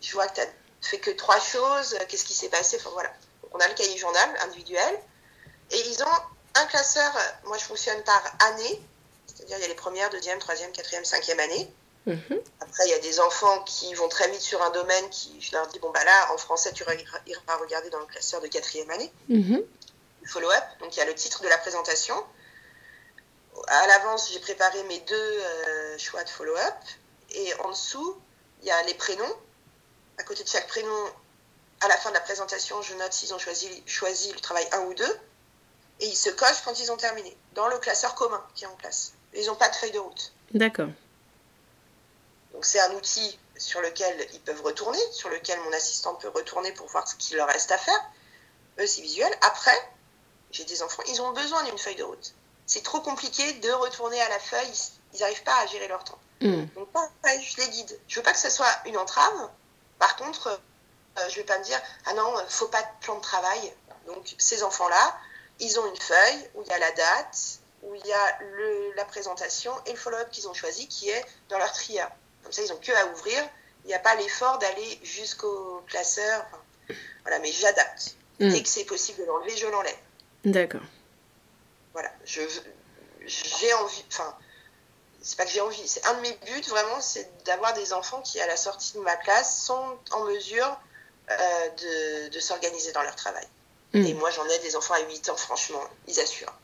je 0.00 0.12
vois 0.12 0.26
que 0.28 0.34
tu 0.36 0.40
as 0.40 0.48
fait 0.80 0.98
que 0.98 1.10
trois 1.10 1.38
choses, 1.38 1.96
qu'est-ce 2.08 2.24
qui 2.24 2.34
s'est 2.34 2.48
passé 2.48 2.76
enfin, 2.80 2.90
voilà. 2.92 3.12
on 3.52 3.58
a 3.58 3.68
le 3.68 3.74
cahier 3.74 3.96
journal 3.98 4.30
individuel. 4.46 4.98
Et 5.70 5.80
ils 5.88 6.02
ont 6.02 6.22
un 6.54 6.66
classeur, 6.66 7.12
moi 7.44 7.56
je 7.58 7.64
fonctionne 7.64 8.02
par 8.04 8.22
année, 8.50 8.80
c'est-à-dire 9.42 9.58
il 9.58 9.62
y 9.62 9.64
a 9.64 9.68
les 9.68 9.74
premières, 9.74 10.08
deuxième, 10.10 10.38
troisième, 10.38 10.70
quatrième, 10.70 11.04
cinquième 11.04 11.40
année. 11.40 11.68
Mhm. 12.06 12.40
Après, 12.60 12.84
il 12.86 12.90
y 12.90 12.94
a 12.94 12.98
des 13.00 13.18
enfants 13.18 13.62
qui 13.64 13.92
vont 13.94 14.08
très 14.08 14.30
vite 14.30 14.40
sur 14.40 14.62
un 14.62 14.70
domaine 14.70 15.08
qui, 15.10 15.40
je 15.40 15.52
leur 15.52 15.66
dis, 15.68 15.80
bon, 15.80 15.90
bah 15.90 16.04
là, 16.04 16.32
en 16.32 16.38
français, 16.38 16.72
tu 16.72 16.84
iras 16.84 17.56
regarder 17.56 17.90
dans 17.90 17.98
le 17.98 18.06
classeur 18.06 18.40
de 18.40 18.46
quatrième 18.46 18.90
année. 18.90 19.12
Mhm. 19.28 19.64
Follow-up, 20.26 20.64
donc 20.78 20.94
il 20.94 21.00
y 21.00 21.02
a 21.02 21.06
le 21.06 21.14
titre 21.14 21.42
de 21.42 21.48
la 21.48 21.58
présentation. 21.58 22.14
À 23.66 23.86
l'avance, 23.88 24.30
j'ai 24.32 24.38
préparé 24.38 24.82
mes 24.84 25.00
deux 25.00 25.14
euh, 25.14 25.98
choix 25.98 26.22
de 26.22 26.28
follow-up. 26.28 26.74
Et 27.30 27.52
en 27.54 27.70
dessous, 27.70 28.16
il 28.60 28.68
y 28.68 28.70
a 28.70 28.82
les 28.84 28.94
prénoms. 28.94 29.36
À 30.18 30.22
côté 30.22 30.44
de 30.44 30.48
chaque 30.48 30.68
prénom, 30.68 31.12
à 31.80 31.88
la 31.88 31.96
fin 31.96 32.10
de 32.10 32.14
la 32.14 32.20
présentation, 32.20 32.80
je 32.82 32.94
note 32.94 33.12
s'ils 33.12 33.34
ont 33.34 33.38
choisi, 33.38 33.82
choisi 33.86 34.32
le 34.32 34.38
travail 34.38 34.66
1 34.70 34.80
ou 34.82 34.94
2. 34.94 35.04
Et 36.00 36.06
ils 36.06 36.16
se 36.16 36.30
cochent 36.30 36.62
quand 36.64 36.78
ils 36.78 36.92
ont 36.92 36.96
terminé, 36.96 37.36
dans 37.54 37.66
le 37.66 37.78
classeur 37.78 38.14
commun 38.14 38.44
qui 38.54 38.64
est 38.64 38.68
en 38.68 38.76
place. 38.76 39.12
Ils 39.34 39.46
n'ont 39.46 39.54
pas 39.54 39.68
de 39.68 39.74
feuille 39.74 39.92
de 39.92 39.98
route. 39.98 40.32
D'accord. 40.52 40.88
Donc 42.52 42.64
c'est 42.64 42.80
un 42.80 42.92
outil 42.92 43.38
sur 43.56 43.80
lequel 43.80 44.26
ils 44.32 44.40
peuvent 44.40 44.62
retourner, 44.62 44.98
sur 45.12 45.28
lequel 45.28 45.58
mon 45.60 45.72
assistante 45.72 46.20
peut 46.20 46.28
retourner 46.28 46.72
pour 46.72 46.86
voir 46.88 47.06
ce 47.06 47.14
qu'il 47.16 47.36
leur 47.36 47.48
reste 47.48 47.70
à 47.70 47.78
faire. 47.78 48.10
Eux, 48.78 48.86
c'est 48.86 49.02
visuel. 49.02 49.32
Après, 49.42 49.76
j'ai 50.50 50.64
des 50.64 50.82
enfants, 50.82 51.02
ils 51.08 51.20
ont 51.22 51.32
besoin 51.32 51.62
d'une 51.64 51.78
feuille 51.78 51.96
de 51.96 52.02
route. 52.02 52.34
C'est 52.66 52.82
trop 52.82 53.00
compliqué 53.00 53.52
de 53.54 53.70
retourner 53.70 54.20
à 54.20 54.28
la 54.28 54.38
feuille, 54.38 54.72
ils 55.14 55.20
n'arrivent 55.20 55.42
pas 55.42 55.58
à 55.60 55.66
gérer 55.66 55.88
leur 55.88 56.04
temps. 56.04 56.18
Hmm. 56.40 56.64
Donc, 56.74 56.88
je 57.24 57.60
les 57.60 57.68
guide. 57.68 58.00
Je 58.08 58.16
veux 58.16 58.22
pas 58.22 58.32
que 58.32 58.38
ce 58.38 58.50
soit 58.50 58.70
une 58.86 58.96
entrave. 58.96 59.50
Par 59.98 60.16
contre, 60.16 60.60
euh, 61.18 61.28
je 61.28 61.36
vais 61.36 61.44
pas 61.44 61.58
me 61.58 61.64
dire, 61.64 61.80
ah 62.06 62.14
non, 62.14 62.34
faut 62.48 62.68
pas 62.68 62.82
de 62.82 62.88
plan 63.00 63.16
de 63.16 63.20
travail. 63.20 63.72
Donc, 64.06 64.34
ces 64.38 64.62
enfants-là, 64.62 65.16
ils 65.60 65.78
ont 65.78 65.86
une 65.86 66.00
feuille 66.00 66.50
où 66.54 66.62
il 66.62 66.68
y 66.68 66.72
a 66.72 66.78
la 66.78 66.90
date, 66.92 67.60
où 67.82 67.94
il 67.94 68.06
y 68.06 68.12
a 68.12 68.38
le, 68.40 68.92
la 68.96 69.04
présentation 69.04 69.72
et 69.86 69.92
le 69.92 69.98
follow-up 69.98 70.30
qu'ils 70.30 70.48
ont 70.48 70.54
choisi 70.54 70.88
qui 70.88 71.10
est 71.10 71.24
dans 71.48 71.58
leur 71.58 71.72
tria. 71.72 72.10
Comme 72.42 72.52
ça, 72.52 72.62
ils 72.62 72.68
n'ont 72.68 72.78
que 72.78 72.92
à 72.92 73.06
ouvrir. 73.12 73.42
Il 73.84 73.88
n'y 73.88 73.94
a 73.94 73.98
pas 73.98 74.14
l'effort 74.14 74.58
d'aller 74.58 75.00
jusqu'au 75.02 75.82
classeur. 75.88 76.44
voilà, 77.22 77.38
mais 77.40 77.50
j'adapte. 77.50 78.16
Hmm. 78.38 78.50
Dès 78.50 78.62
que 78.62 78.68
c'est 78.68 78.84
possible 78.84 79.20
de 79.20 79.24
l'enlever, 79.24 79.56
je 79.56 79.66
l'enlève. 79.66 79.96
D'accord. 80.44 80.82
Voilà, 81.92 82.10
je 82.24 82.40
j'ai 83.24 83.72
envie, 83.74 84.04
enfin, 84.08 84.36
c'est 85.20 85.36
pas 85.36 85.44
que 85.44 85.50
j'ai 85.50 85.60
envie, 85.60 85.86
c'est 85.86 86.04
un 86.06 86.14
de 86.14 86.20
mes 86.22 86.32
buts 86.32 86.68
vraiment, 86.68 87.00
c'est 87.00 87.30
d'avoir 87.44 87.72
des 87.74 87.92
enfants 87.92 88.20
qui, 88.22 88.40
à 88.40 88.46
la 88.46 88.56
sortie 88.56 88.94
de 88.94 88.98
ma 89.00 89.16
classe, 89.16 89.64
sont 89.64 89.98
en 90.10 90.24
mesure 90.24 90.80
euh, 91.30 91.34
de, 91.36 92.28
de 92.30 92.40
s'organiser 92.40 92.92
dans 92.92 93.02
leur 93.02 93.14
travail. 93.14 93.46
Hmm. 93.94 94.04
Et 94.04 94.14
moi, 94.14 94.30
j'en 94.30 94.46
ai 94.46 94.58
des 94.60 94.74
enfants 94.74 94.94
à 94.94 95.00
8 95.00 95.28
ans, 95.28 95.36
franchement, 95.36 95.82
ils 96.08 96.18
assurent. 96.18 96.54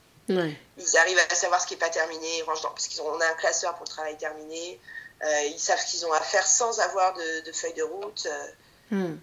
Ils 0.76 0.96
arrivent 0.96 1.18
à 1.30 1.34
savoir 1.34 1.60
ce 1.60 1.66
qui 1.66 1.74
n'est 1.74 1.80
pas 1.80 1.90
terminé, 1.90 2.42
parce 2.46 2.88
qu'on 2.88 3.20
a 3.20 3.26
un 3.26 3.34
classeur 3.34 3.74
pour 3.74 3.84
le 3.84 3.90
travail 3.90 4.16
terminé. 4.16 4.80
Euh, 5.24 5.42
ils 5.46 5.58
savent 5.58 5.80
ce 5.80 5.90
qu'ils 5.90 6.06
ont 6.06 6.12
à 6.12 6.20
faire 6.20 6.46
sans 6.46 6.78
avoir 6.80 7.14
de, 7.14 7.40
de 7.46 7.52
feuille 7.52 7.74
de 7.74 7.82
route. 7.82 8.26
Euh, 8.26 8.94
hmm. 8.96 9.18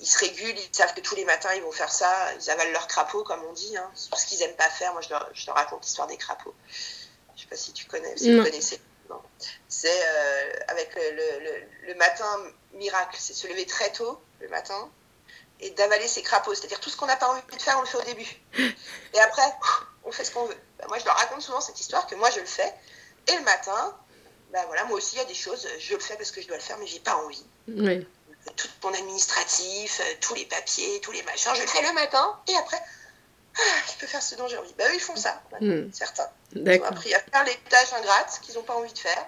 ils, 0.00 0.06
se 0.06 0.18
régulent, 0.18 0.58
ils 0.58 0.74
savent 0.74 0.92
que 0.94 1.00
tous 1.00 1.14
les 1.14 1.24
matins 1.24 1.54
ils 1.54 1.62
vont 1.62 1.72
faire 1.72 1.92
ça. 1.92 2.10
Ils 2.40 2.50
avalent 2.50 2.72
leur 2.72 2.88
crapaud, 2.88 3.22
comme 3.22 3.42
on 3.48 3.52
dit. 3.52 3.76
Hein. 3.76 3.90
C'est 3.94 4.14
ce 4.16 4.26
qu'ils 4.26 4.38
n'aiment 4.40 4.56
pas 4.56 4.68
faire. 4.70 4.92
Moi, 4.92 5.02
je 5.02 5.10
leur, 5.10 5.28
je 5.32 5.46
leur 5.46 5.54
raconte 5.54 5.84
l'histoire 5.84 6.08
des 6.08 6.16
crapauds. 6.16 6.54
Je 6.68 7.32
ne 7.34 7.40
sais 7.42 7.46
pas 7.48 7.56
si 7.56 7.72
tu 7.72 7.86
connais, 7.86 8.16
si 8.16 8.34
vous 8.34 8.42
connaissez. 8.42 8.80
C'est 9.68 9.88
euh, 9.88 10.52
avec 10.68 10.94
le, 10.94 11.10
le, 11.10 11.88
le, 11.88 11.94
matin 11.94 12.42
miracle, 12.72 13.16
c'est 13.20 13.34
se 13.34 13.46
lever 13.46 13.66
très 13.66 13.92
tôt 13.92 14.20
le 14.40 14.48
matin 14.48 14.90
et 15.60 15.70
d'avaler 15.70 16.08
ses 16.08 16.22
crapauds. 16.22 16.54
C'est-à-dire 16.54 16.80
tout 16.80 16.90
ce 16.90 16.96
qu'on 16.96 17.06
n'a 17.06 17.16
pas 17.16 17.28
envie 17.28 17.40
de 17.56 17.62
faire, 17.62 17.76
on 17.78 17.82
le 17.82 17.86
fait 17.86 17.98
au 17.98 18.02
début. 18.02 18.28
Et 19.14 19.20
après, 19.20 19.42
on 20.04 20.12
fait 20.12 20.24
ce 20.24 20.32
qu'on 20.32 20.44
veut. 20.44 20.56
Ben, 20.78 20.86
moi, 20.88 20.98
je 20.98 21.04
leur 21.04 21.16
raconte 21.16 21.42
souvent 21.42 21.60
cette 21.60 21.80
histoire 21.80 22.06
que 22.06 22.14
moi, 22.14 22.30
je 22.30 22.40
le 22.40 22.46
fais. 22.46 22.72
Et 23.28 23.36
le 23.36 23.42
matin, 23.42 23.96
ben, 24.52 24.62
voilà, 24.66 24.84
moi 24.84 24.96
aussi, 24.98 25.16
il 25.16 25.18
y 25.18 25.22
a 25.22 25.26
des 25.26 25.34
choses, 25.34 25.66
je 25.78 25.94
le 25.94 26.00
fais 26.00 26.16
parce 26.16 26.30
que 26.30 26.40
je 26.40 26.46
dois 26.46 26.56
le 26.56 26.62
faire, 26.62 26.78
mais 26.78 26.86
j'ai 26.86 27.00
pas 27.00 27.16
envie. 27.16 27.44
Oui. 27.68 28.06
Tout 28.56 28.68
mon 28.84 28.94
administratif, 28.94 30.00
euh, 30.00 30.14
tous 30.20 30.34
les 30.34 30.44
papiers, 30.44 31.00
tous 31.00 31.10
les 31.10 31.22
machins, 31.24 31.52
je 31.56 31.62
le 31.62 31.66
fais 31.66 31.82
le 31.82 31.92
matin. 31.94 32.38
Et 32.46 32.54
après, 32.56 32.80
ah, 33.58 33.82
je 33.88 33.98
peux 33.98 34.06
faire 34.06 34.22
ce 34.22 34.36
dont 34.36 34.46
j'ai 34.46 34.56
envie. 34.56 34.72
Ben, 34.78 34.88
eux, 34.90 34.94
ils 34.94 35.00
font 35.00 35.16
ça, 35.16 35.42
hmm. 35.60 35.90
certains. 35.92 36.28
Ils 36.54 36.80
ont 36.80 36.84
appris 36.84 37.12
à 37.14 37.20
faire 37.20 37.44
les 37.44 37.56
tâches 37.68 37.92
ingrates 37.94 38.40
qu'ils 38.42 38.54
n'ont 38.54 38.62
pas 38.62 38.74
envie 38.74 38.92
de 38.92 38.98
faire. 38.98 39.26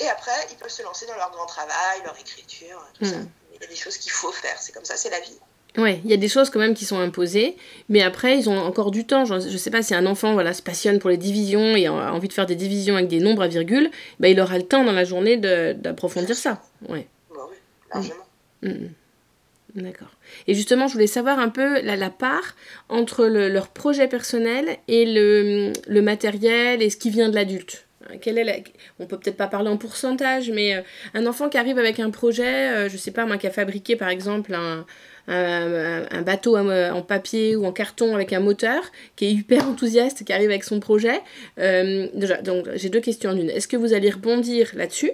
Et 0.00 0.08
après, 0.08 0.46
ils 0.50 0.56
peuvent 0.56 0.70
se 0.70 0.82
lancer 0.82 1.06
dans 1.06 1.16
leur 1.16 1.30
grand 1.32 1.46
travail, 1.46 2.02
leur 2.04 2.16
écriture, 2.18 2.86
tout 2.94 3.04
ça. 3.04 3.16
Il 3.60 3.64
y 3.64 3.66
a 3.66 3.70
des 3.70 3.76
choses 3.76 3.96
qu'il 3.96 4.12
faut 4.12 4.32
faire, 4.32 4.56
c'est 4.60 4.72
comme 4.72 4.84
ça, 4.84 4.96
c'est 4.96 5.10
la 5.10 5.20
vie. 5.20 5.38
Ouais, 5.76 6.00
il 6.04 6.10
y 6.10 6.14
a 6.14 6.16
des 6.16 6.28
choses 6.28 6.50
quand 6.50 6.58
même 6.58 6.74
qui 6.74 6.84
sont 6.84 6.98
imposées, 6.98 7.56
mais 7.88 8.02
après 8.02 8.38
ils 8.38 8.48
ont 8.48 8.58
encore 8.58 8.90
du 8.90 9.06
temps. 9.06 9.24
Je, 9.24 9.34
ne 9.34 9.56
sais 9.58 9.70
pas 9.70 9.82
si 9.82 9.94
un 9.94 10.06
enfant 10.06 10.32
voilà 10.32 10.54
se 10.54 10.62
passionne 10.62 10.98
pour 10.98 11.10
les 11.10 11.16
divisions 11.16 11.76
et 11.76 11.86
a 11.86 12.12
envie 12.12 12.28
de 12.28 12.32
faire 12.32 12.46
des 12.46 12.56
divisions 12.56 12.96
avec 12.96 13.08
des 13.08 13.20
nombres 13.20 13.42
à 13.42 13.48
virgule, 13.48 13.90
bah, 14.18 14.28
il 14.28 14.40
aura 14.40 14.56
le 14.56 14.64
temps 14.64 14.82
dans 14.82 14.92
la 14.92 15.04
journée 15.04 15.36
d'approfondir 15.36 16.36
ça. 16.36 16.62
Ouais. 16.88 17.06
Bah 17.30 17.42
oui, 17.48 17.56
largement. 17.92 18.14
Mm. 18.62 18.68
Mm, 18.68 18.72
mm. 18.72 19.82
D'accord. 19.82 20.16
Et 20.46 20.54
justement, 20.54 20.88
je 20.88 20.94
voulais 20.94 21.06
savoir 21.06 21.38
un 21.38 21.50
peu 21.50 21.80
la, 21.82 21.94
la 21.94 22.10
part 22.10 22.56
entre 22.88 23.26
leur 23.26 23.68
projet 23.68 24.08
personnel 24.08 24.78
et 24.88 25.04
le, 25.04 25.72
le 25.86 26.02
matériel 26.02 26.82
et 26.82 26.90
ce 26.90 26.96
qui 26.96 27.10
vient 27.10 27.28
de 27.28 27.34
l'adulte. 27.34 27.87
Quelle 28.20 28.38
est 28.38 28.44
la... 28.44 28.54
On 28.98 29.06
peut 29.06 29.18
peut-être 29.18 29.36
pas 29.36 29.46
parler 29.46 29.68
en 29.68 29.76
pourcentage, 29.76 30.50
mais 30.50 30.76
euh, 30.76 30.82
un 31.14 31.26
enfant 31.26 31.48
qui 31.48 31.58
arrive 31.58 31.78
avec 31.78 32.00
un 32.00 32.10
projet, 32.10 32.70
euh, 32.70 32.88
je 32.88 32.96
sais 32.96 33.10
pas 33.10 33.26
moi, 33.26 33.38
qui 33.38 33.46
a 33.46 33.50
fabriqué 33.50 33.96
par 33.96 34.08
exemple 34.08 34.54
un, 34.54 34.86
un, 35.28 36.22
bateau 36.22 36.56
en 36.56 37.02
papier 37.02 37.56
ou 37.56 37.66
en 37.66 37.72
carton 37.72 38.14
avec 38.14 38.32
un 38.32 38.40
moteur, 38.40 38.82
qui 39.16 39.26
est 39.26 39.32
hyper 39.32 39.68
enthousiaste, 39.68 40.24
qui 40.24 40.32
arrive 40.32 40.50
avec 40.50 40.64
son 40.64 40.80
projet. 40.80 41.20
Euh, 41.58 42.08
déjà, 42.14 42.40
donc 42.42 42.66
j'ai 42.74 42.88
deux 42.88 43.00
questions 43.00 43.30
en 43.30 43.36
une. 43.36 43.50
Est-ce 43.50 43.68
que 43.68 43.76
vous 43.76 43.92
allez 43.92 44.10
rebondir 44.10 44.70
là-dessus? 44.74 45.12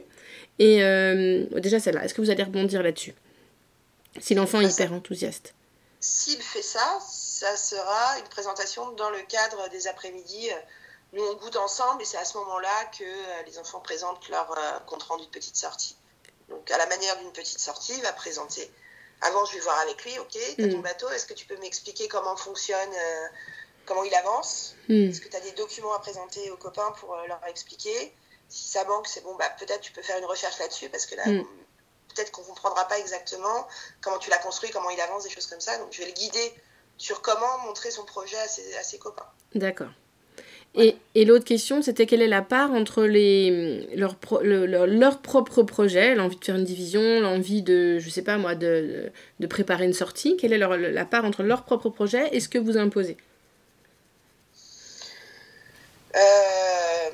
Et 0.58 0.84
euh, 0.84 1.46
déjà 1.58 1.80
celle-là, 1.80 2.04
est-ce 2.04 2.14
que 2.14 2.20
vous 2.20 2.30
allez 2.30 2.44
rebondir 2.44 2.82
là-dessus? 2.82 3.14
Si 4.20 4.34
l'enfant 4.34 4.60
est 4.60 4.72
hyper 4.72 4.92
enthousiaste. 4.92 5.54
S'il 5.98 6.40
fait 6.40 6.62
ça, 6.62 6.98
ça 7.00 7.56
sera 7.56 8.18
une 8.20 8.28
présentation 8.28 8.92
dans 8.92 9.10
le 9.10 9.18
cadre 9.28 9.68
des 9.70 9.88
après-midi. 9.88 10.50
Nous, 11.14 11.22
on 11.24 11.34
goûte 11.36 11.56
ensemble 11.56 12.02
et 12.02 12.04
c'est 12.04 12.16
à 12.18 12.24
ce 12.24 12.36
moment-là 12.38 12.84
que 12.98 13.04
euh, 13.04 13.42
les 13.46 13.58
enfants 13.58 13.80
présentent 13.80 14.28
leur 14.28 14.48
compte 14.86 15.04
rendu 15.04 15.24
de 15.24 15.30
petite 15.30 15.56
sortie. 15.56 15.96
Donc, 16.48 16.70
à 16.70 16.76
la 16.76 16.86
manière 16.86 17.16
d'une 17.18 17.32
petite 17.32 17.60
sortie, 17.60 17.94
il 17.96 18.02
va 18.02 18.12
présenter 18.12 18.70
avant, 19.20 19.44
je 19.46 19.54
vais 19.54 19.60
voir 19.60 19.78
avec 19.80 20.04
lui, 20.04 20.18
ok, 20.18 20.38
t'as 20.56 20.68
ton 20.68 20.78
mm. 20.78 20.82
bateau, 20.82 21.08
est-ce 21.10 21.26
que 21.26 21.34
tu 21.34 21.46
peux 21.46 21.56
m'expliquer 21.56 22.08
comment 22.08 22.36
fonctionne, 22.36 22.90
euh, 22.92 23.26
comment 23.86 24.04
il 24.04 24.14
avance? 24.14 24.76
Mm. 24.88 25.10
Est-ce 25.10 25.20
que 25.20 25.28
tu 25.28 25.36
as 25.36 25.40
des 25.40 25.52
documents 25.52 25.94
à 25.94 25.98
présenter 25.98 26.50
aux 26.50 26.56
copains 26.56 26.92
pour 27.00 27.14
euh, 27.14 27.26
leur 27.26 27.42
expliquer? 27.46 28.14
Si 28.48 28.68
ça 28.68 28.84
manque, 28.84 29.08
c'est 29.08 29.22
bon, 29.22 29.34
bah, 29.36 29.48
peut-être 29.58 29.80
tu 29.80 29.92
peux 29.92 30.02
faire 30.02 30.18
une 30.18 30.26
recherche 30.26 30.58
là-dessus, 30.58 30.90
parce 30.90 31.06
que 31.06 31.14
là, 31.14 31.26
mm. 31.26 31.46
peut-être 32.08 32.32
qu'on 32.32 32.42
ne 32.42 32.48
comprendra 32.48 32.86
pas 32.86 32.98
exactement 32.98 33.66
comment 34.02 34.18
tu 34.18 34.30
l'as 34.30 34.38
construit, 34.38 34.70
comment 34.70 34.90
il 34.90 35.00
avance, 35.00 35.24
des 35.24 35.30
choses 35.30 35.46
comme 35.46 35.60
ça. 35.60 35.78
Donc, 35.78 35.92
je 35.92 36.00
vais 36.00 36.06
le 36.06 36.12
guider 36.12 36.54
sur 36.98 37.22
comment 37.22 37.58
montrer 37.60 37.90
son 37.90 38.04
projet 38.04 38.38
à 38.38 38.82
ses 38.82 38.98
copains. 38.98 39.26
D'accord. 39.54 39.90
Et, 40.76 40.96
et 41.14 41.24
l'autre 41.24 41.44
question, 41.44 41.82
c'était 41.82 42.04
quelle 42.06 42.22
est 42.22 42.26
la 42.26 42.42
part 42.42 42.72
entre 42.72 43.04
les, 43.04 43.88
leur, 43.94 44.16
leur, 44.42 45.18
propre 45.20 45.62
projet, 45.62 46.16
l'envie 46.16 46.36
de 46.36 46.44
faire 46.44 46.56
une 46.56 46.64
division, 46.64 47.20
l'envie 47.20 47.62
de, 47.62 48.00
je 48.00 48.10
sais 48.10 48.22
pas 48.22 48.38
moi, 48.38 48.56
de, 48.56 49.12
de 49.38 49.46
préparer 49.46 49.84
une 49.84 49.92
sortie, 49.92 50.36
quelle 50.36 50.52
est 50.52 50.58
leur, 50.58 50.76
la 50.76 51.04
part 51.04 51.24
entre 51.24 51.44
leur 51.44 51.62
propre 51.62 51.90
projet 51.90 52.28
et 52.32 52.40
ce 52.40 52.48
que 52.48 52.58
vous 52.58 52.76
imposez? 52.76 53.16
Euh, 56.16 57.10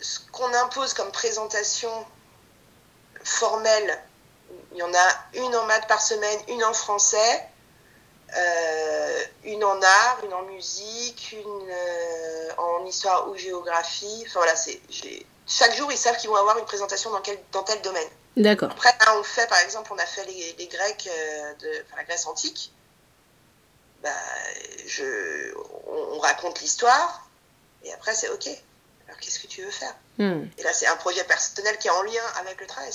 Ce 0.00 0.20
qu'on 0.30 0.52
impose 0.54 0.94
comme 0.94 1.10
présentation 1.10 1.90
formelle, 3.24 3.98
il 4.72 4.78
y 4.78 4.82
en 4.82 4.92
a 4.94 5.08
une 5.34 5.54
en 5.54 5.66
maths 5.66 5.88
par 5.88 6.00
semaine, 6.00 6.38
une 6.48 6.62
en 6.64 6.72
français. 6.72 7.48
Euh, 8.36 9.24
une 9.44 9.64
en 9.64 9.80
art, 9.80 10.20
une 10.24 10.34
en 10.34 10.42
musique, 10.42 11.32
une 11.32 11.70
euh, 11.70 12.50
en 12.58 12.84
histoire 12.84 13.28
ou 13.30 13.36
géographie. 13.36 14.24
Enfin 14.26 14.40
voilà, 14.40 14.56
c'est 14.56 14.80
chaque 15.46 15.74
jour 15.74 15.90
ils 15.92 15.96
savent 15.98 16.16
qu'ils 16.16 16.28
vont 16.28 16.36
avoir 16.36 16.58
une 16.58 16.64
présentation 16.64 17.10
dans, 17.10 17.20
quel, 17.20 17.38
dans 17.52 17.62
tel 17.62 17.80
domaine. 17.82 18.08
D'accord. 18.36 18.70
Après, 18.70 18.92
on 19.18 19.22
fait 19.22 19.48
par 19.48 19.60
exemple, 19.60 19.90
on 19.94 19.98
a 19.98 20.04
fait 20.04 20.24
les, 20.26 20.54
les 20.58 20.66
Grecs 20.66 21.08
euh, 21.10 21.54
de 21.54 21.84
enfin, 21.86 21.96
la 21.96 22.04
Grèce 22.04 22.26
antique. 22.26 22.72
Bah, 24.02 24.10
je, 24.86 25.54
on, 25.86 26.18
raconte 26.18 26.60
l'histoire 26.60 27.28
et 27.84 27.92
après 27.92 28.14
c'est 28.14 28.28
ok. 28.28 28.48
Alors 29.06 29.20
qu'est-ce 29.20 29.38
que 29.38 29.46
tu 29.46 29.62
veux 29.62 29.70
faire? 29.70 29.94
Hmm. 30.18 30.44
Et 30.58 30.62
là 30.62 30.72
c'est 30.72 30.86
un 30.86 30.96
projet 30.96 31.22
personnel 31.24 31.78
qui 31.78 31.88
est 31.88 31.92
en 31.92 32.02
lien 32.02 32.22
avec 32.40 32.60
le 32.60 32.66
travail. 32.66 32.90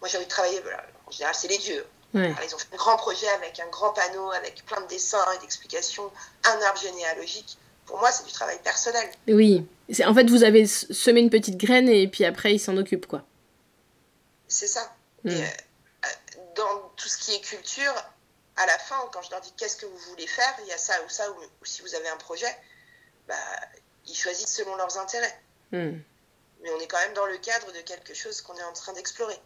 Moi 0.00 0.08
j'ai 0.08 0.18
envie 0.18 0.26
de 0.26 0.30
travailler. 0.30 0.62
en 1.06 1.10
général 1.10 1.34
c'est 1.34 1.48
les 1.48 1.58
dieux 1.58 1.84
ils 2.14 2.54
ont 2.54 2.58
fait 2.58 2.72
un 2.72 2.76
grand 2.76 2.96
projet 2.96 3.28
avec 3.28 3.58
un 3.60 3.68
grand 3.68 3.92
panneau, 3.92 4.30
avec 4.32 4.64
plein 4.64 4.80
de 4.80 4.86
dessins 4.86 5.24
et 5.36 5.38
d'explications, 5.38 6.10
un 6.44 6.60
arbre 6.62 6.80
généalogique. 6.80 7.58
pour 7.86 7.98
moi, 7.98 8.10
c'est 8.12 8.24
du 8.24 8.32
travail 8.32 8.58
personnel. 8.62 9.10
Oui. 9.28 9.66
En 10.06 10.14
fait, 10.14 10.30
vous 10.30 10.44
avez 10.44 10.66
semé 10.66 11.20
une 11.20 11.30
petite 11.30 11.58
graine 11.58 11.88
et 11.88 12.08
puis 12.08 12.24
après, 12.24 12.54
il 12.54 12.58
s'en 12.58 12.76
occupe, 12.76 13.06
quoi. 13.06 13.22
C'est 14.48 14.68
ça. 14.68 14.94
Et, 15.24 15.30
euh, 15.30 15.46
dans 16.54 16.92
tout 16.96 17.08
ce 17.08 17.18
qui 17.18 17.34
est 17.34 17.40
culture, 17.40 17.92
à 18.56 18.66
la 18.66 18.78
fin, 18.78 18.96
quand 19.12 19.22
je 19.22 19.30
leur 19.30 19.40
dis 19.40 19.52
qu'est-ce 19.56 19.76
que 19.76 19.86
vous 19.86 19.98
voulez 20.10 20.26
faire, 20.26 20.54
il 20.62 20.68
y 20.68 20.72
a 20.72 20.78
ça 20.78 20.94
ou 21.04 21.08
ça, 21.08 21.28
ou, 21.30 21.36
si 21.64 21.82
vous 21.82 21.94
avez 21.94 22.08
un 22.08 22.16
projet, 22.16 22.56
bah, 23.26 23.34
ils 24.06 24.14
choisissent 24.14 24.54
selon 24.54 24.76
leurs 24.76 24.96
intérêts. 24.98 25.40
Hmm. 25.72 25.98
Mais 26.62 26.70
on 26.70 26.80
est 26.80 26.86
quand 26.86 27.00
même 27.00 27.14
dans 27.14 27.26
le 27.26 27.36
cadre 27.38 27.72
de 27.72 27.80
quelque 27.80 28.14
chose 28.14 28.40
qu'on 28.40 28.54
est 28.56 28.62
en 28.62 28.72
train 28.72 28.92
d'explorer. 28.92 29.38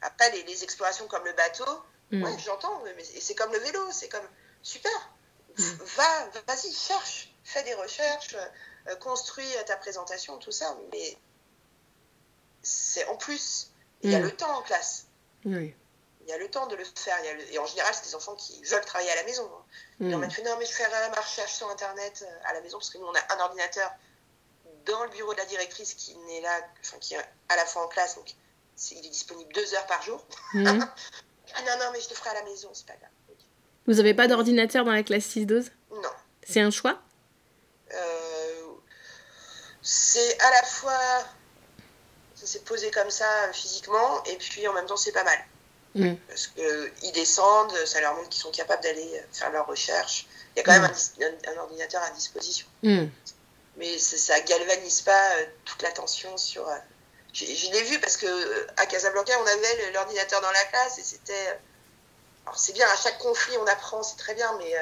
Après, 0.00 0.30
les, 0.30 0.64
explorations 0.64 1.06
comme 1.06 1.24
le 1.24 1.32
bateau, 1.32 1.66
hmm. 2.10 2.24
j'entends, 2.38 2.82
mais 2.96 3.04
c'est 3.04 3.34
comme 3.34 3.52
le 3.52 3.58
vélo, 3.58 3.80
c'est 3.90 4.08
comme 4.08 4.26
super. 4.62 4.92
Va, 5.56 6.30
vas-y, 6.46 6.72
cherche, 6.72 7.34
fais 7.44 7.62
des 7.64 7.74
recherches, 7.74 8.34
euh, 8.88 8.96
construis 8.96 9.46
ta 9.66 9.76
présentation, 9.76 10.38
tout 10.38 10.52
ça, 10.52 10.76
mais 10.90 11.18
c'est 12.62 13.06
en 13.08 13.16
plus. 13.16 13.70
Il 14.02 14.10
y 14.10 14.14
a 14.14 14.18
le 14.18 14.34
temps 14.34 14.58
en 14.58 14.62
classe. 14.62 15.06
Oui 15.44 15.74
il 16.24 16.30
y 16.30 16.32
a 16.32 16.38
le 16.38 16.48
temps 16.48 16.66
de 16.66 16.76
le 16.76 16.84
faire. 16.84 17.16
Et 17.50 17.58
en 17.58 17.66
général, 17.66 17.92
c'est 17.94 18.04
des 18.04 18.14
enfants 18.14 18.34
qui 18.36 18.62
veulent 18.64 18.84
travailler 18.84 19.10
à 19.10 19.16
la 19.16 19.24
maison. 19.24 19.44
Hein. 19.44 19.64
Mmh. 20.00 20.14
on 20.14 20.30
fait 20.30 20.42
non, 20.42 20.56
mais 20.58 20.66
je 20.66 20.72
ferai 20.72 21.10
ma 21.10 21.20
recherche 21.20 21.52
sur 21.54 21.68
Internet 21.70 22.24
euh, 22.26 22.48
à 22.48 22.54
la 22.54 22.60
maison 22.60 22.78
parce 22.78 22.90
que 22.90 22.98
nous, 22.98 23.06
on 23.06 23.14
a 23.14 23.34
un 23.34 23.40
ordinateur 23.40 23.90
dans 24.86 25.04
le 25.04 25.10
bureau 25.10 25.32
de 25.32 25.38
la 25.38 25.46
directrice 25.46 25.94
qui 25.94 26.16
n'est 26.16 26.40
là, 26.40 26.60
enfin, 26.80 26.98
qui 26.98 27.14
est 27.14 27.24
à 27.48 27.56
la 27.56 27.66
fois 27.66 27.84
en 27.84 27.88
classe, 27.88 28.16
donc 28.16 28.34
il 28.90 29.06
est 29.06 29.10
disponible 29.10 29.52
deux 29.52 29.74
heures 29.74 29.86
par 29.86 30.02
jour. 30.02 30.24
Ah 31.54 31.60
non, 31.66 31.84
non, 31.84 31.90
mais 31.92 32.00
je 32.00 32.08
le 32.08 32.14
ferai 32.14 32.30
à 32.30 32.34
la 32.34 32.44
maison, 32.44 32.70
c'est 32.72 32.86
pas 32.86 32.94
grave. 32.94 33.10
Vous 33.86 33.94
n'avez 33.94 34.14
pas 34.14 34.28
d'ordinateur 34.28 34.84
dans 34.84 34.92
la 34.92 35.02
classe 35.02 35.24
6-12 35.24 35.66
Non. 35.90 36.08
C'est 36.42 36.60
un 36.60 36.70
choix? 36.70 36.98
Euh, 37.92 38.62
C'est 39.82 40.40
à 40.40 40.50
la 40.50 40.62
fois. 40.62 40.98
Ça 42.34 42.46
s'est 42.46 42.60
posé 42.60 42.90
comme 42.90 43.10
ça 43.10 43.26
physiquement, 43.52 44.24
et 44.24 44.36
puis 44.36 44.66
en 44.66 44.72
même 44.72 44.86
temps, 44.86 44.96
c'est 44.96 45.12
pas 45.12 45.24
mal. 45.24 45.38
Mm. 45.94 46.14
Parce 46.26 46.46
qu'ils 46.48 47.12
descendent, 47.12 47.74
ça 47.84 48.00
leur 48.00 48.14
montre 48.14 48.30
qu'ils 48.30 48.42
sont 48.42 48.50
capables 48.50 48.82
d'aller 48.82 49.22
faire 49.32 49.50
leurs 49.52 49.66
recherches. 49.66 50.26
Il 50.54 50.58
y 50.58 50.62
a 50.62 50.64
quand 50.64 50.72
même 50.72 50.90
mm. 50.90 51.50
un, 51.50 51.60
ordinateur 51.60 52.02
à 52.02 52.10
disposition. 52.10 52.66
Mm. 52.82 53.06
Mais 53.76 53.98
ça, 53.98 54.40
galvanise 54.40 55.02
pas 55.02 55.36
euh, 55.36 55.46
toute 55.64 55.82
l'attention 55.82 56.36
sur. 56.36 56.66
Euh, 57.40 57.54
je, 57.54 57.72
l'ai 57.72 57.82
vu 57.84 57.98
parce 58.00 58.16
que 58.16 58.26
euh, 58.26 58.66
à 58.76 58.86
Casablanca, 58.86 59.32
on 59.40 59.46
avait 59.46 59.92
l'ordinateur 59.92 60.40
dans 60.40 60.50
la 60.50 60.64
classe 60.64 60.98
et 60.98 61.02
c'était. 61.02 61.58
Alors 62.44 62.58
c'est 62.58 62.72
bien, 62.72 62.86
à 62.88 62.96
chaque 62.96 63.18
conflit 63.18 63.56
on 63.58 63.66
apprend, 63.66 64.02
c'est 64.02 64.16
très 64.16 64.34
bien, 64.34 64.50
mais 64.58 64.74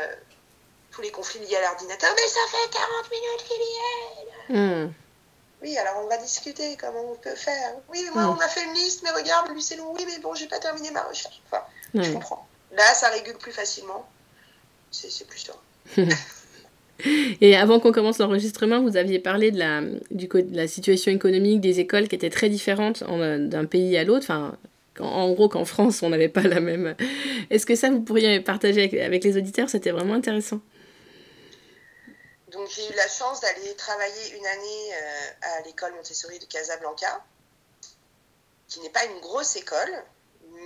tous 0.90 1.02
les 1.02 1.10
conflits 1.10 1.40
liés 1.40 1.56
à 1.56 1.60
l'ordinateur, 1.60 2.10
mais 2.16 2.26
ça 2.26 2.40
fait 2.50 2.70
40 2.70 3.10
minutes 3.10 3.44
qu'il 3.46 3.60
y 3.60 4.86
est. 4.86 4.90
Oui, 5.62 5.76
alors 5.76 6.02
on 6.02 6.06
va 6.08 6.16
discuter 6.16 6.78
comment 6.78 7.12
on 7.12 7.16
peut 7.16 7.34
faire. 7.34 7.74
Oui, 7.90 8.08
moi 8.14 8.34
on 8.34 8.40
a 8.40 8.48
fait 8.48 8.64
une 8.64 8.72
liste, 8.72 9.02
mais 9.02 9.10
regarde, 9.10 9.50
lui 9.50 9.62
c'est 9.62 9.76
long. 9.76 9.92
Oui, 9.92 10.06
mais 10.08 10.18
bon, 10.20 10.34
j'ai 10.34 10.48
pas 10.48 10.58
terminé 10.58 10.90
ma 10.90 11.02
recherche. 11.02 11.42
Enfin, 11.46 11.62
je 11.92 12.10
comprends. 12.12 12.48
Là, 12.72 12.94
ça 12.94 13.08
régule 13.08 13.36
plus 13.36 13.52
facilement. 13.52 14.08
C'est 14.90 15.26
plus 15.26 15.38
sûr. 15.38 15.56
Et 17.40 17.56
avant 17.56 17.80
qu'on 17.80 17.92
commence 17.92 18.18
l'enregistrement, 18.18 18.82
vous 18.82 18.96
aviez 18.96 19.18
parlé 19.18 19.50
de 19.50 19.58
la, 19.58 20.68
situation 20.68 21.12
économique 21.12 21.60
des 21.60 21.80
écoles 21.80 22.08
qui 22.08 22.14
était 22.14 22.30
très 22.30 22.48
différente 22.48 23.02
d'un 23.04 23.64
pays 23.64 23.96
à 23.96 24.04
l'autre. 24.04 24.24
Enfin, 24.24 24.56
en 24.98 25.30
gros, 25.32 25.48
qu'en 25.48 25.64
France, 25.64 26.02
on 26.02 26.10
n'avait 26.10 26.28
pas 26.28 26.42
la 26.42 26.60
même. 26.60 26.94
Est-ce 27.50 27.66
que 27.66 27.74
ça, 27.74 27.90
vous 27.90 28.00
pourriez 28.00 28.40
partager 28.40 28.80
avec, 28.80 28.94
avec 28.94 29.24
les 29.24 29.36
auditeurs? 29.36 29.68
C'était 29.68 29.90
vraiment 29.90 30.14
intéressant. 30.14 30.60
Donc 32.50 32.68
j'ai 32.68 32.88
eu 32.88 32.94
la 32.94 33.08
chance 33.08 33.40
d'aller 33.40 33.74
travailler 33.76 34.36
une 34.36 34.46
année 34.46 34.94
euh, 34.94 35.30
à 35.42 35.60
l'école 35.62 35.94
Montessori 35.94 36.38
de 36.38 36.44
Casablanca, 36.46 37.24
qui 38.68 38.80
n'est 38.80 38.90
pas 38.90 39.04
une 39.04 39.20
grosse 39.20 39.56
école, 39.56 40.04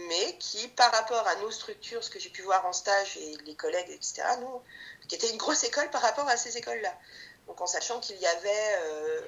mais 0.09 0.37
qui, 0.39 0.69
par 0.69 0.91
rapport 0.93 1.27
à 1.29 1.37
nos 1.37 1.51
structures, 1.51 2.03
ce 2.03 2.11
que 2.11 2.19
j'ai 2.19 2.31
pu 2.31 2.43
voir 2.43 2.65
en 2.67 2.73
stage 2.73 3.19
et 3.19 3.37
les 3.45 3.55
collègues, 3.55 3.91
etc., 3.91 4.23
nous, 4.41 4.61
qui 5.09 5.15
était 5.15 5.31
une 5.31 5.37
grosse 5.37 5.65
école 5.65 5.91
par 5.91 6.03
rapport 6.03 6.29
à 6.29 6.37
ces 6.37 6.57
écoles-là. 6.57 6.93
Donc 7.47 7.61
en 7.61 7.67
sachant 7.67 8.01
qu'il 8.01 8.17
y 8.17 8.27
avait 8.27 8.77
euh, 8.79 9.21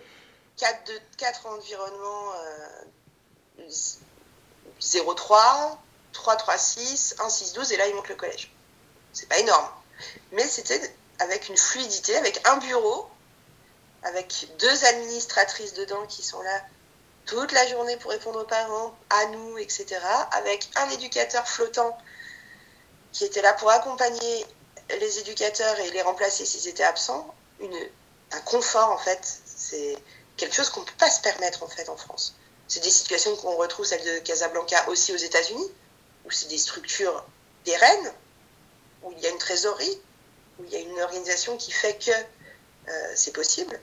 quatre, 0.57 0.91
quatre, 1.17 1.47
environnements 1.47 2.33
euh, 3.59 3.69
0,3, 4.81 5.77
3, 6.13 6.37
3, 6.37 6.59
6, 6.59 7.17
1, 7.19 7.29
6, 7.29 7.53
12, 7.53 7.73
et 7.73 7.77
là 7.77 7.87
il 7.89 7.95
monte 7.95 8.09
le 8.09 8.15
collège. 8.15 8.53
C'est 9.13 9.29
pas 9.29 9.39
énorme. 9.39 9.69
Mais 10.33 10.47
c'était 10.47 10.95
avec 11.19 11.49
une 11.49 11.57
fluidité, 11.57 12.17
avec 12.17 12.47
un 12.47 12.57
bureau, 12.59 13.09
avec 14.03 14.49
deux 14.59 14.85
administratrices 14.85 15.75
dedans 15.75 16.07
qui 16.07 16.23
sont 16.23 16.41
là 16.43 16.63
toute 17.27 17.53
la 17.53 17.67
journée 17.67 17.97
pour 17.97 18.13
répondre 18.13 18.41
aux 18.41 18.47
parents, 18.47 18.97
à 19.11 19.27
nous, 19.27 19.59
etc. 19.59 19.87
Avec 20.33 20.69
un 20.77 20.89
éducateur 20.91 21.47
flottant 21.47 21.97
qui 23.13 23.25
était 23.25 23.43
là 23.43 23.53
pour 23.55 23.71
accompagner 23.71 24.47
les 24.91 25.19
éducateurs 25.19 25.79
et 25.81 25.91
les 25.91 26.03
remplacer 26.03 26.45
s'ils 26.45 26.69
étaient 26.69 26.85
absents. 26.85 27.35
Un 28.33 28.41
confort, 28.41 28.91
en 28.91 28.99
fait, 28.99 29.21
c'est 29.45 29.97
quelque 30.37 30.55
chose 30.55 30.71
qu'on 30.71 30.81
ne 30.81 30.87
peut 30.87 30.93
pas 30.99 31.11
se 31.11 31.21
permettre, 31.21 31.63
en 31.63 31.69
fait, 31.69 31.89
en 31.89 31.97
France. 31.97 32.35
C'est 32.69 32.81
des 32.81 32.91
situations 32.91 33.35
qu'on 33.37 33.57
retrouve, 33.57 33.87
celle 33.87 34.05
de 34.05 34.19
Casablanca, 34.21 34.89
aussi 34.89 35.13
aux 35.13 35.17
États-Unis, 35.17 35.71
où 36.25 36.31
c'est 36.31 36.49
des 36.49 36.59
structures 36.59 37.25
pérennes, 37.65 38.13
où 39.03 39.13
il 39.13 39.21
y 39.21 39.27
a 39.27 39.31
une 39.31 39.39
trésorerie, 39.39 40.01
où 40.59 40.65
il 40.65 40.73
y 40.73 40.77
a 40.77 40.81
une 40.81 41.01
organisation 41.01 41.57
qui 41.57 41.71
fait 41.71 41.97
que 41.99 42.11
euh, 42.11 43.13
c'est 43.15 43.33
possible. 43.33 43.79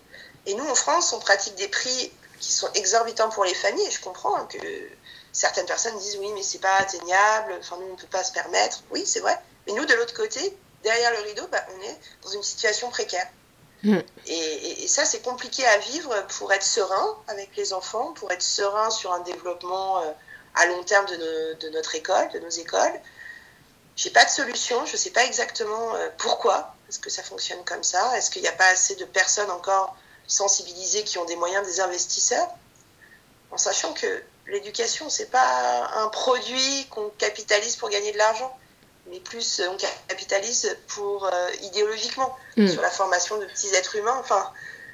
Et 0.45 0.53
nous, 0.55 0.67
en 0.67 0.75
France, 0.75 1.13
on 1.13 1.19
pratique 1.19 1.55
des 1.55 1.67
prix 1.69 2.11
qui 2.39 2.51
sont 2.51 2.69
exorbitants 2.73 3.29
pour 3.29 3.45
les 3.45 3.53
familles. 3.53 3.87
Et 3.87 3.91
je 3.91 4.01
comprends 4.01 4.45
que 4.47 4.57
certaines 5.31 5.65
personnes 5.65 5.97
disent 5.99 6.17
oui, 6.17 6.31
mais 6.33 6.43
c'est 6.43 6.59
pas 6.59 6.75
atteignable, 6.75 7.55
enfin, 7.59 7.77
nous, 7.79 7.87
on 7.87 7.93
ne 7.93 7.97
peut 7.97 8.07
pas 8.07 8.23
se 8.23 8.33
permettre. 8.33 8.83
Oui, 8.91 9.05
c'est 9.05 9.21
vrai. 9.21 9.39
Mais 9.65 9.73
nous, 9.73 9.85
de 9.85 9.93
l'autre 9.93 10.13
côté, 10.13 10.55
derrière 10.83 11.11
le 11.11 11.27
rideau, 11.27 11.47
bah, 11.51 11.65
on 11.75 11.81
est 11.81 11.99
dans 12.23 12.29
une 12.29 12.43
situation 12.43 12.89
précaire. 12.89 13.27
Mm. 13.83 13.99
Et, 14.27 14.87
ça, 14.87 15.05
c'est 15.05 15.21
compliqué 15.21 15.65
à 15.65 15.77
vivre 15.77 16.25
pour 16.37 16.53
être 16.53 16.63
serein 16.63 17.17
avec 17.27 17.55
les 17.55 17.73
enfants, 17.73 18.13
pour 18.13 18.31
être 18.31 18.43
serein 18.43 18.89
sur 18.89 19.11
un 19.11 19.19
développement 19.21 20.01
euh, 20.01 20.11
à 20.55 20.65
long 20.67 20.83
terme 20.83 21.05
de, 21.07 21.57
de, 21.59 21.69
notre 21.69 21.95
école, 21.95 22.29
de 22.31 22.39
nos 22.39 22.49
écoles, 22.49 22.99
j'ai 23.95 24.09
pas 24.09 24.25
de 24.25 24.29
solution, 24.29 24.85
je 24.85 24.97
sais 24.97 25.11
pas 25.11 25.25
exactement 25.25 25.95
euh, 25.95 26.09
pourquoi, 26.17 26.75
est-ce 26.89 26.99
que 26.99 27.09
ça 27.09 27.23
fonctionne 27.23 27.63
comme 27.65 27.83
ça, 27.83 28.17
est-ce 28.17 28.31
qu'il 28.31 28.41
n'y 28.41 28.47
a 28.47 28.53
pas 28.53 28.67
assez 28.67 28.95
de 28.95 29.05
personnes 29.05 29.51
encore 29.51 29.95
sensibilisées 30.27 31.03
qui 31.03 31.17
ont 31.17 31.25
des 31.25 31.35
moyens, 31.35 31.65
des 31.65 31.79
investisseurs, 31.79 32.47
en 33.51 33.57
sachant 33.57 33.93
que 33.93 34.23
l'éducation, 34.47 35.09
c'est 35.09 35.29
pas 35.29 35.89
un 35.95 36.07
produit 36.09 36.87
qu'on 36.89 37.09
capitalise 37.17 37.75
pour 37.75 37.89
gagner 37.89 38.11
de 38.11 38.17
l'argent, 38.17 38.57
mais 39.07 39.19
plus 39.19 39.61
on 39.69 39.77
capitalise 40.07 40.77
pour 40.87 41.25
euh, 41.25 41.49
idéologiquement 41.61 42.35
mm. 42.57 42.67
sur 42.67 42.81
la 42.81 42.89
formation 42.89 43.37
de 43.37 43.45
petits 43.45 43.73
êtres 43.75 43.95
humains. 43.95 44.17
Enfin, 44.19 44.51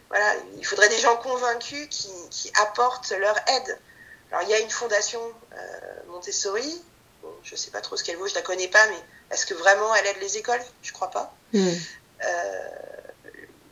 voilà, 0.09 0.33
il 0.57 0.65
faudrait 0.65 0.89
des 0.89 0.99
gens 0.99 1.15
convaincus 1.17 1.87
qui, 1.89 2.09
qui 2.31 2.51
apportent 2.61 3.11
leur 3.11 3.37
aide. 3.47 3.79
Alors, 4.31 4.43
il 4.43 4.49
y 4.49 4.53
a 4.53 4.59
une 4.59 4.69
fondation 4.69 5.21
euh, 5.53 5.57
Montessori 6.07 6.81
je 7.43 7.51
ne 7.53 7.57
sais 7.57 7.71
pas 7.71 7.81
trop 7.81 7.97
ce 7.97 8.03
qu'elle 8.03 8.17
vaut, 8.17 8.27
je 8.27 8.35
la 8.35 8.41
connais 8.41 8.67
pas, 8.67 8.85
mais 8.87 8.99
est-ce 9.31 9.45
que 9.45 9.53
vraiment 9.53 9.93
elle 9.95 10.07
aide 10.07 10.19
les 10.21 10.37
écoles? 10.37 10.61
Je 10.81 10.91
crois 10.93 11.09
pas. 11.09 11.33
Euh, 11.55 11.79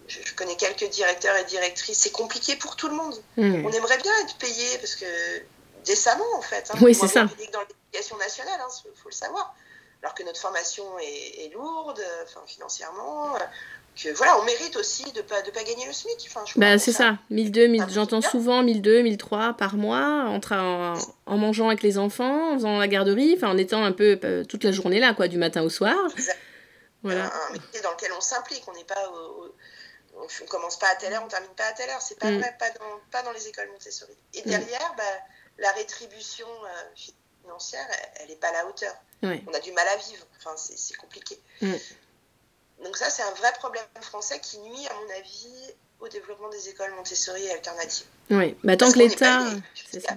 je, 0.08 0.34
connais 0.36 0.56
quelques 0.56 0.90
directeurs 0.90 1.36
et 1.36 1.44
directrices. 1.46 2.00
C'est 2.00 2.12
compliqué 2.12 2.56
pour 2.56 2.76
tout 2.76 2.88
le 2.88 2.96
monde. 2.96 3.16
Hmm. 3.36 3.66
On 3.66 3.72
aimerait 3.72 3.98
bien 3.98 4.12
être 4.24 4.38
payé 4.38 4.78
parce 4.78 4.96
que 4.96 5.06
décemment 5.86 6.26
en 6.36 6.42
fait. 6.42 6.70
Hein. 6.72 6.78
oui, 6.82 6.94
c'est 6.94 7.08
ça. 7.08 7.26
Dans 7.52 7.62
l'éducation 7.62 8.18
nationale, 8.18 8.60
il 8.60 8.62
hein, 8.62 8.92
faut 9.02 9.10
le 9.10 9.16
savoir. 9.16 9.56
Alors 10.08 10.16
que 10.16 10.24
notre 10.24 10.40
formation 10.40 10.98
est, 11.00 11.46
est 11.46 11.54
lourde, 11.54 12.02
enfin, 12.24 12.40
financièrement 12.46 13.36
que 13.98 14.10
voilà, 14.14 14.40
on 14.40 14.46
mérite 14.46 14.78
aussi 14.78 15.12
de 15.12 15.22
pas 15.22 15.42
de 15.42 15.52
pas 15.52 15.64
gagner 15.64 15.86
le 15.86 15.92
SMIC. 15.92 16.30
Enfin, 16.30 16.46
bah, 16.56 16.80
c'est 16.80 16.94
ça. 16.94 17.18
1002, 17.30 17.68
j'entends 17.90 18.22
souvent 18.22 18.64
1002, 18.64 19.02
1003 19.02 19.56
par 19.56 19.76
mois 19.76 20.26
en, 20.28 20.40
en, 21.26 21.38
mangeant 21.38 21.68
avec 21.68 21.84
les 21.84 21.98
enfants, 21.98 22.54
en 22.54 22.56
faisant 22.56 22.78
la 22.78 22.88
garderie, 22.88 23.34
enfin 23.36 23.50
en 23.50 23.58
étant 23.58 23.84
un 23.84 23.92
peu 23.92 24.18
euh, 24.24 24.46
toute 24.46 24.64
la 24.64 24.72
journée 24.72 25.00
là 25.02 25.14
quoi, 25.14 25.28
du 25.28 25.38
matin 25.38 25.62
au 25.62 25.70
soir. 25.70 25.96
Voilà. 27.04 27.26
Un, 27.26 27.54
métier 27.54 27.82
dans 27.82 27.92
lequel 27.92 28.12
on 28.16 28.22
s'implique, 28.22 28.64
on 28.68 28.74
n'est 28.74 28.84
pas 28.86 29.12
on 30.16 30.46
commence 30.46 30.80
pas 30.80 30.88
à 30.88 30.96
telle 30.96 31.14
heure, 31.14 31.24
on 31.24 31.28
termine 31.28 31.52
pas 31.52 31.66
à 31.66 31.74
telle 31.74 31.90
heure, 31.90 32.02
c'est 32.02 32.20
pas 32.20 32.32
mm. 32.32 32.40
vrai, 32.40 32.56
pas 32.60 32.70
dans, 32.72 33.00
pas 33.12 33.24
dans 33.24 33.32
les 33.32 33.48
écoles 33.48 33.70
Montessori. 33.72 34.18
Et 34.34 34.42
mm. 34.42 34.50
derrière, 34.50 34.94
bah, 34.98 35.04
la 35.60 35.72
rétribution 35.72 36.48
euh, 36.48 37.10
financière, 37.44 37.86
elle 38.20 38.30
n'est 38.30 38.36
pas 38.36 38.50
à 38.50 38.54
la 38.54 38.68
hauteur. 38.68 38.94
On 39.24 39.54
a 39.54 39.60
du 39.60 39.72
mal 39.72 39.88
à 39.88 39.98
vivre, 39.98 40.26
enfin 40.38 40.56
c'est 40.58 40.96
compliqué. 40.96 41.40
Mm. 41.62 41.74
Donc 42.84 42.96
ça, 42.98 43.10
c'est 43.10 43.24
un 43.24 43.34
vrai 43.34 43.52
problème 43.54 43.86
français 44.02 44.40
qui 44.40 44.60
nuit, 44.60 44.88
à 44.88 44.94
mon 44.94 45.10
avis, 45.18 45.74
au 46.00 46.08
développement 46.08 46.50
des 46.50 46.70
écoles 46.70 46.92
Montessori 46.92 47.44
et 47.44 47.52
alternatives. 47.52 48.06
Oui, 48.30 48.56
bah, 48.64 48.78
tant 48.78 48.92
que 48.92 49.00
l'État... 49.00 49.50
C'est 49.90 50.00
ça. 50.02 50.16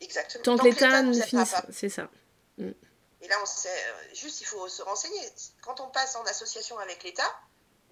Exactement. 0.00 0.42
Tant, 0.42 0.58
que 0.58 0.64
l'État 0.64 1.02
nous 1.02 1.20
finisse, 1.22 1.54
c'est 1.70 1.88
ça. 1.88 2.10
Mm. 2.58 2.70
Et 3.22 3.28
là, 3.28 3.36
on 3.40 3.46
sait, 3.46 3.68
euh, 3.68 4.14
juste, 4.14 4.40
il 4.40 4.46
faut 4.46 4.68
se 4.68 4.82
renseigner. 4.82 5.20
Quand 5.62 5.80
on 5.80 5.88
passe 5.88 6.16
en 6.16 6.24
association 6.24 6.78
avec 6.80 7.02
l'État, 7.04 7.40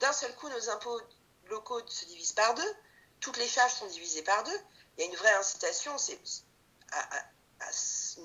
d'un 0.00 0.12
seul 0.12 0.34
coup, 0.34 0.48
nos 0.48 0.70
impôts 0.70 1.00
locaux 1.48 1.80
se 1.86 2.04
divisent 2.06 2.32
par 2.32 2.54
deux, 2.54 2.74
toutes 3.20 3.36
les 3.36 3.46
charges 3.46 3.74
sont 3.74 3.86
divisées 3.86 4.22
par 4.22 4.42
deux. 4.42 4.58
Il 4.98 5.04
y 5.04 5.06
a 5.06 5.10
une 5.10 5.16
vraie 5.16 5.34
incitation, 5.34 5.96
c'est 5.98 6.18
à, 6.92 7.24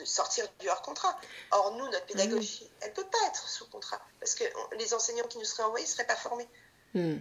sortir 0.04 0.46
du 0.60 0.70
hors 0.70 0.82
contrat. 0.82 1.18
Or, 1.52 1.76
nous, 1.78 1.86
notre 1.86 2.06
pédagogie, 2.06 2.64
mmh. 2.64 2.84
elle 2.84 2.90
ne 2.90 2.96
peut 2.96 3.08
pas 3.12 3.28
être 3.28 3.48
sous 3.48 3.68
contrat 3.68 4.02
parce 4.20 4.36
que 4.36 4.44
les 4.78 4.94
enseignants 4.94 5.28
qui 5.28 5.38
nous 5.38 5.46
seraient 5.46 5.64
envoyés 5.64 5.86
ne 5.86 5.90
seraient 5.90 6.08
pas 6.08 6.16
formés. 6.16 6.48
Mmh. 6.94 7.16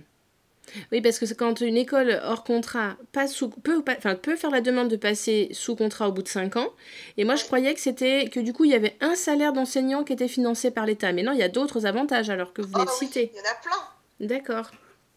Oui, 0.92 1.02
parce 1.02 1.18
que 1.18 1.32
quand 1.34 1.60
une 1.60 1.76
école 1.76 2.20
hors 2.24 2.42
contrat 2.42 2.96
passe 3.12 3.32
sous, 3.32 3.50
peut, 3.50 3.82
enfin, 3.86 4.14
peut 4.14 4.36
faire 4.36 4.50
la 4.50 4.60
demande 4.60 4.88
de 4.88 4.96
passer 4.96 5.48
sous 5.52 5.76
contrat 5.76 6.08
au 6.08 6.12
bout 6.12 6.22
de 6.22 6.28
5 6.28 6.56
ans. 6.56 6.72
Et 7.16 7.24
moi, 7.24 7.36
je 7.36 7.44
croyais 7.44 7.74
que 7.74 7.80
c'était 7.80 8.30
que 8.30 8.40
du 8.40 8.52
coup, 8.52 8.64
il 8.64 8.70
y 8.70 8.74
avait 8.74 8.96
un 9.00 9.14
salaire 9.14 9.52
d'enseignant 9.52 10.04
qui 10.04 10.14
était 10.14 10.28
financé 10.28 10.70
par 10.70 10.86
l'État. 10.86 11.12
Mais 11.12 11.22
non, 11.22 11.32
il 11.32 11.38
y 11.38 11.42
a 11.42 11.48
d'autres 11.48 11.84
avantages 11.86 12.30
alors 12.30 12.52
que 12.52 12.62
vous 12.62 12.72
oh, 12.76 12.84
les 12.84 12.90
citez. 12.90 13.30
Il 13.34 13.38
y 13.38 13.40
en 13.40 13.50
a 13.50 13.54
plein. 13.56 13.88
D'accord. 14.20 14.70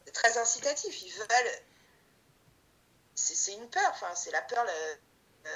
C'est 0.05 0.11
très 0.11 0.37
incitatif. 0.37 1.01
Ils 1.03 1.13
veulent. 1.13 1.51
C'est 3.15 3.53
une 3.53 3.69
peur. 3.69 3.89
Enfin, 3.91 4.13
c'est 4.15 4.31
la 4.31 4.41
peur. 4.41 4.65
Le 4.65 5.49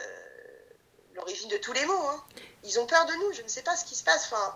l'origine 1.16 1.50
de 1.50 1.58
tous 1.58 1.74
les 1.74 1.86
maux. 1.86 1.94
Hein. 1.94 2.24
Ils 2.64 2.80
ont 2.80 2.86
peur 2.86 3.06
de 3.06 3.14
nous, 3.14 3.34
je 3.34 3.42
ne 3.42 3.48
sais 3.48 3.62
pas 3.62 3.76
ce 3.76 3.86
qui 3.86 3.96
se 3.96 4.04
passe. 4.04 4.30
Enfin, 4.32 4.56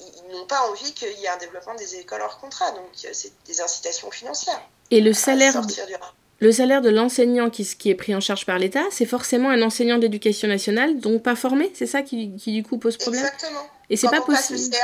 ils, 0.00 0.32
n'ont 0.32 0.46
pas 0.46 0.68
envie 0.70 0.92
qu'il 0.94 1.18
y 1.18 1.24
ait 1.24 1.28
un 1.28 1.36
développement 1.36 1.74
des 1.74 1.96
écoles 1.96 2.20
hors 2.22 2.38
contrat, 2.38 2.70
donc 2.72 2.90
euh, 3.04 3.08
c'est 3.12 3.32
des 3.44 3.60
incitations 3.60 4.10
financières. 4.10 4.60
Et 4.90 5.00
le 5.00 5.12
salaire, 5.12 5.60
le 6.38 6.52
salaire 6.52 6.82
de 6.82 6.90
l'enseignant 6.90 7.50
qui, 7.50 7.64
qui, 7.64 7.90
est 7.90 7.94
pris 7.94 8.14
en 8.14 8.20
charge 8.20 8.44
par 8.44 8.58
l'État, 8.58 8.84
c'est 8.90 9.06
forcément 9.06 9.50
un 9.50 9.62
enseignant 9.62 9.98
d'éducation 9.98 10.48
nationale, 10.48 10.98
donc 10.98 11.22
pas 11.22 11.34
formé, 11.34 11.72
c'est 11.74 11.86
ça 11.86 12.02
qui, 12.02 12.36
qui, 12.36 12.52
du 12.52 12.62
coup 12.62 12.78
pose 12.78 12.96
problème? 12.98 13.24
Exactement. 13.24 13.66
Et 13.88 13.96
c'est 13.96 14.08
pas 14.08 14.20
on 14.20 14.26
possible. 14.26 14.58
Passe 14.58 14.78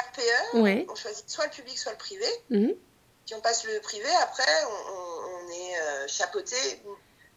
le 0.55 0.63
CRPE, 0.63 0.89
on 0.91 0.95
choisit 0.95 1.29
soit 1.29 1.45
le 1.45 1.51
public, 1.51 1.79
soit 1.79 1.93
le 1.93 1.99
privé. 1.99 2.27
Mhm. 2.51 2.75
Si 3.27 3.35
on 3.35 3.41
passe 3.41 3.65
le 3.65 3.81
privé, 3.81 4.09
après, 4.23 4.43
on, 4.67 5.51
est 5.51 5.81
euh, 5.81 6.09
chapeauté 6.09 6.57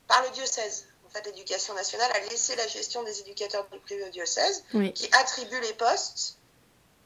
par 0.07 0.23
le 0.23 0.29
diocèse 0.29 0.85
l'éducation 1.25 1.73
nationale 1.73 2.11
a 2.13 2.19
laissé 2.29 2.55
la 2.55 2.67
gestion 2.67 3.03
des 3.03 3.19
éducateurs 3.21 3.67
du 3.71 3.79
privé 3.79 4.03
au 4.03 4.09
diocèse, 4.09 4.63
qui 4.93 5.09
attribue 5.13 5.59
les 5.61 5.73
postes, 5.73 6.37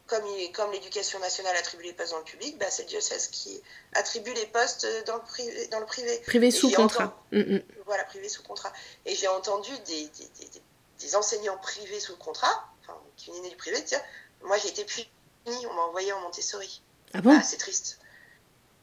comme, 0.10 0.24
comme 0.54 0.72
l'éducation 0.72 1.20
nationale 1.20 1.56
attribue 1.56 1.84
les 1.84 1.94
postes 1.94 2.12
dans 2.12 2.18
le 2.18 2.24
public, 2.24 2.58
bah, 2.58 2.66
c'est 2.70 2.84
le 2.84 2.90
diocèse 2.90 3.28
qui 3.28 3.62
attribue 3.94 4.34
les 4.34 4.48
postes 4.48 4.88
dans 5.06 5.16
le 5.16 5.22
privé. 5.22 5.68
Dans 5.68 5.80
le 5.80 5.86
privé. 5.86 6.18
privé 6.26 6.52
sous 6.52 6.72
contrat. 6.72 7.16
Mm, 7.32 7.40
mm. 7.40 7.62
Voilà, 7.86 8.04
privé 8.06 8.28
sous 8.28 8.44
contrat. 8.44 8.74
Et 9.06 9.16
j'ai 9.16 9.28
entendu 9.28 9.72
des, 9.86 10.10
des, 11.00 11.16
enseignants 11.16 11.58
privés 11.58 12.00
sous 12.00 12.18
contrat, 12.18 12.68
enfin, 12.82 12.98
qui 13.18 13.32
venaient 13.32 13.50
du 13.50 13.56
privé, 13.56 13.80
dire 13.82 14.02
Moi 14.44 14.58
j'ai 14.58 14.70
été 14.70 14.84
puni, 14.84 15.08
on 15.68 15.74
m'a 15.74 15.82
envoyé 15.82 16.12
en 16.12 16.22
Montessori. 16.22 16.82
Ah 17.14 17.22
bon? 17.22 17.38
Ah, 17.40 17.44
C'est 17.44 17.58
triste. 17.58 18.00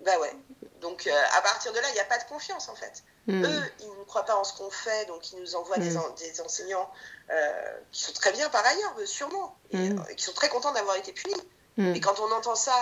Bah 0.00 0.18
ouais. 0.20 0.32
Donc 0.80 1.06
euh, 1.06 1.10
à 1.36 1.40
partir 1.42 1.72
de 1.72 1.78
là, 1.78 1.84
il 1.90 1.94
n'y 1.94 2.00
a 2.00 2.04
pas 2.04 2.18
de 2.18 2.24
confiance 2.24 2.68
en 2.68 2.74
fait. 2.74 3.02
Hmm. 3.26 3.44
Eux, 3.44 3.62
ils 3.80 3.98
ne 3.98 4.04
croient 4.04 4.24
pas 4.24 4.36
en 4.36 4.44
ce 4.44 4.56
qu'on 4.56 4.70
fait, 4.70 5.06
donc 5.06 5.32
ils 5.32 5.40
nous 5.40 5.56
envoient 5.56 5.78
des, 5.78 5.90
hmm. 5.90 6.14
des, 6.18 6.40
enseignants 6.40 6.90
euh, 7.30 7.52
qui 7.92 8.02
sont 8.02 8.12
très 8.12 8.32
bien 8.32 8.48
par 8.50 8.64
ailleurs, 8.64 8.94
euh, 8.98 9.06
sûrement, 9.06 9.56
hmm. 9.72 9.96
et, 10.10 10.14
qui 10.14 10.24
sont 10.24 10.32
très 10.32 10.48
contents 10.48 10.72
d'avoir 10.72 10.96
été 10.96 11.12
punis. 11.12 11.34
Et 11.78 12.00
quand 12.00 12.14
on 12.20 12.32
entend 12.34 12.54
ça, 12.54 12.72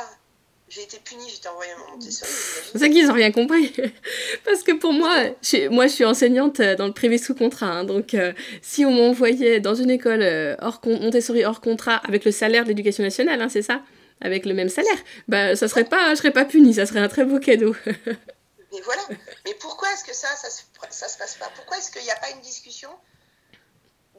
j'ai 0.69 0.85
été 0.85 0.99
punie, 1.03 1.29
j'étais 1.29 1.49
envoyée 1.49 1.73
à 1.73 1.91
Montessori. 1.91 2.31
C'est 2.71 2.79
ça 2.79 2.89
qu'ils 2.89 3.09
n'ont 3.09 3.15
rien 3.15 3.33
compris. 3.33 3.75
Parce 4.45 4.63
que 4.63 4.71
pour 4.71 4.93
moi, 4.93 5.31
je, 5.43 5.69
moi, 5.69 5.89
je 5.89 5.95
suis 5.95 6.05
enseignante 6.05 6.61
dans 6.61 6.87
le 6.87 6.93
privé 6.93 7.19
sous 7.19 7.35
contrat. 7.35 7.67
Hein. 7.67 7.85
donc, 7.85 8.17
si 8.63 8.85
on 8.85 8.93
m'envoyait 8.93 9.59
dans 9.59 9.75
une 9.75 9.91
école 9.91 10.23
hors 10.61 10.81
Montessori 10.85 11.45
hors 11.45 11.61
contrat 11.61 11.97
avec 12.07 12.25
le 12.25 12.31
salaire 12.31 12.63
de 12.63 12.69
l'éducation 12.69 13.03
nationale, 13.03 13.43
hein, 13.43 13.49
c'est 13.49 13.63
ça? 13.63 13.83
Avec 14.21 14.47
le 14.47 14.55
même 14.55 14.69
salaire, 14.69 14.97
bah, 15.29 15.57
ça 15.57 15.69
serait 15.69 15.85
pas, 15.85 16.11
je 16.11 16.17
serais 16.17 16.31
pas 16.31 16.45
punie, 16.45 16.75
ça 16.75 16.87
serait 16.87 17.01
un 17.01 17.09
très 17.09 17.25
beau 17.25 17.39
cadeau. 17.39 17.75
Mais 17.87 18.81
voilà. 18.81 19.03
Mais 19.45 19.55
pourquoi 19.61 19.93
est-ce 19.93 20.05
que 20.05 20.15
ça, 20.15 20.29
ça 20.37 20.51
se, 20.51 20.63
ça 20.91 21.09
se 21.09 21.19
passe 21.19 21.37
pas? 21.37 21.51
Pourquoi 21.55 21.79
est-ce 21.79 21.91
qu'il 21.91 22.03
n'y 22.03 22.11
a 22.11 22.17
pas 22.17 22.31
une 22.31 22.41
discussion 22.41 22.91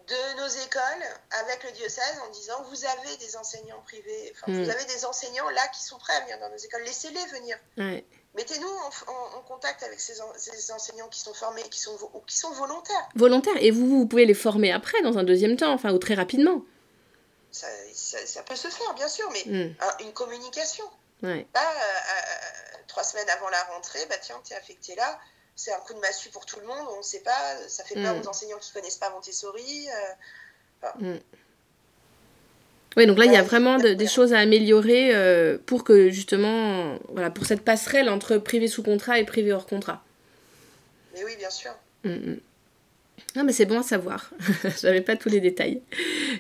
de 0.08 0.40
nos 0.40 0.48
écoles 0.48 1.06
avec 1.44 1.64
le 1.64 1.72
diocèse 1.72 2.22
en 2.28 2.32
disant 2.32 2.64
vous 2.70 2.86
avez 2.86 3.18
des 3.18 3.36
enseignants 3.38 3.82
privés, 3.86 4.34
enfin, 4.34 4.52
vous 4.52 4.66
mm. 4.66 4.70
avez 4.70 4.86
des 4.86 5.06
enseignants 5.06 5.50
là 5.50 5.68
qui 5.74 5.84
sont 5.84 5.98
prêts 5.98 6.14
à 6.14 6.22
venir 6.22 6.40
dans 6.40 6.50
nos 6.50 6.58
écoles, 6.58 6.84
laissez-les 6.86 7.26
venir. 7.38 7.58
Mettez-nous 8.36 8.68
en, 8.68 9.42
contact 9.48 9.82
avec 9.84 10.00
ces, 10.00 10.16
ces, 10.36 10.72
enseignants 10.72 11.08
qui 11.08 11.22
sont 11.22 11.34
formés, 11.34 11.62
qui 11.72 11.80
sont, 11.80 11.98
ou 12.14 12.20
qui 12.28 12.38
sont 12.38 12.52
volontaires. 12.52 13.10
Volontaires, 13.16 13.56
et 13.62 13.72
vous, 13.72 13.88
vous 13.88 14.06
pouvez 14.06 14.26
les 14.26 14.34
former 14.34 14.74
après, 14.74 15.02
dans 15.04 15.18
un 15.18 15.24
deuxième 15.24 15.56
temps, 15.56 15.72
enfin, 15.72 15.94
ou 15.94 16.00
très 16.00 16.16
rapidement. 16.16 16.62
Ça, 17.56 17.68
ça, 18.26 18.44
peut 18.44 18.56
se 18.58 18.68
faire, 18.68 18.94
bien 18.96 19.08
sûr, 19.08 19.30
mais 19.32 19.44
mm. 19.46 19.76
une 20.02 20.12
communication. 20.12 20.84
Ouais. 21.24 21.48
Pas 21.54 21.62
euh, 21.62 21.64
euh, 21.64 22.78
trois 22.88 23.04
semaines 23.04 23.30
avant 23.30 23.48
la 23.48 23.64
rentrée, 23.64 24.02
bah 24.10 24.18
tiens, 24.22 24.36
t'es 24.44 24.56
affecté 24.56 24.94
là. 24.96 25.18
C'est 25.56 25.72
un 25.72 25.80
coup 25.80 25.94
de 25.94 26.00
massue 26.00 26.30
pour 26.30 26.46
tout 26.46 26.60
le 26.60 26.68
monde, 26.68 26.86
on 26.92 26.98
ne 26.98 27.02
sait 27.02 27.22
pas, 27.22 27.56
ça 27.70 27.86
fait 27.86 27.96
peur 27.96 28.14
mm. 28.14 28.20
aux 28.20 28.28
enseignants 28.28 28.58
qui 28.58 28.72
ne 28.72 28.82
connaissent 28.82 28.98
pas 28.98 29.10
Montessori. 29.10 29.88
Euh, 30.84 31.14
mm. 31.14 31.20
Oui, 32.98 33.08
donc 33.08 33.18
là, 33.18 33.26
il 33.26 33.32
y 33.32 33.38
a 33.38 33.42
vraiment 33.42 33.78
des 33.78 34.08
choses 34.08 34.34
à 34.34 34.40
améliorer 34.40 35.14
pour 35.66 35.86
que 35.86 36.10
justement, 36.10 36.98
voilà, 37.10 37.30
pour 37.30 37.46
cette 37.46 37.62
passerelle 37.62 38.10
entre 38.10 38.38
privé 38.38 38.68
sous 38.68 38.84
contrat 38.84 39.20
et 39.20 39.26
privé 39.26 39.54
hors 39.54 39.66
contrat. 39.66 40.04
Mais 41.14 41.24
oui, 41.24 41.36
bien 41.38 41.50
sûr. 41.50 41.72
Non, 43.36 43.44
mais 43.44 43.52
c'est 43.52 43.66
bon 43.66 43.80
à 43.80 43.84
savoir. 43.84 44.32
J'avais 44.82 45.02
pas 45.02 45.16
tous 45.16 45.30
les 45.30 45.42
détails. 45.42 45.82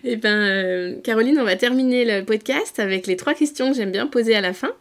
Eh 0.03 0.15
bien, 0.15 0.38
euh, 0.38 1.01
Caroline, 1.01 1.39
on 1.39 1.43
va 1.43 1.55
terminer 1.55 2.05
le 2.05 2.23
podcast 2.23 2.80
avec 2.80 3.05
les 3.07 3.17
trois 3.17 3.34
questions 3.34 3.71
que 3.71 3.78
j'aime 3.78 3.91
bien 3.91 4.07
poser 4.07 4.36
à 4.36 4.41
la 4.41 4.53
fin. 4.53 4.71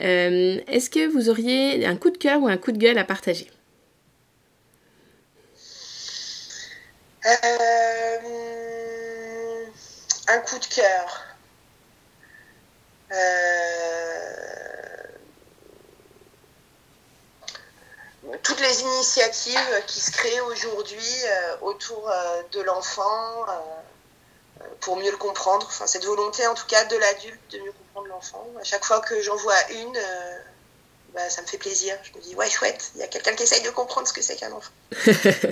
Euh, 0.00 0.58
est-ce 0.66 0.90
que 0.90 1.06
vous 1.06 1.28
auriez 1.30 1.86
un 1.86 1.96
coup 1.96 2.10
de 2.10 2.18
cœur 2.18 2.42
ou 2.42 2.48
un 2.48 2.56
coup 2.56 2.72
de 2.72 2.78
gueule 2.78 2.98
à 2.98 3.04
partager? 3.04 3.48
Euh, 7.26 7.30
Un 10.28 10.38
coup 10.40 10.58
de 10.58 10.66
cœur. 10.66 11.26
Toutes 18.42 18.60
les 18.60 18.80
initiatives 18.80 19.82
qui 19.86 20.00
se 20.00 20.10
créent 20.10 20.40
aujourd'hui 20.40 21.04
euh, 21.24 21.56
autour 21.62 22.08
euh, 22.08 22.42
de 22.52 22.60
l'enfant 22.60 23.44
euh, 23.48 24.64
pour 24.80 24.96
mieux 24.96 25.10
le 25.10 25.16
comprendre. 25.16 25.66
Enfin, 25.66 25.86
cette 25.86 26.04
volonté, 26.04 26.46
en 26.46 26.54
tout 26.54 26.66
cas, 26.66 26.84
de 26.84 26.96
l'adulte 26.96 27.40
de 27.52 27.58
mieux 27.58 27.72
comprendre 27.72 28.08
l'enfant. 28.08 28.46
À 28.60 28.64
chaque 28.64 28.84
fois 28.84 29.00
que 29.00 29.20
j'en 29.22 29.36
vois 29.36 29.54
une, 29.70 29.98
bah, 31.14 31.28
ça 31.28 31.42
me 31.42 31.46
fait 31.46 31.58
plaisir. 31.58 31.96
Je 32.02 32.18
me 32.18 32.22
dis, 32.22 32.34
ouais, 32.34 32.48
chouette, 32.50 32.92
il 32.94 33.00
y 33.00 33.04
a 33.04 33.08
quelqu'un 33.08 33.32
qui 33.32 33.42
essaye 33.42 33.62
de 33.62 33.70
comprendre 33.70 34.06
ce 34.06 34.12
que 34.12 34.22
c'est 34.22 34.36
qu'un 34.36 34.52
enfant. 34.52 34.72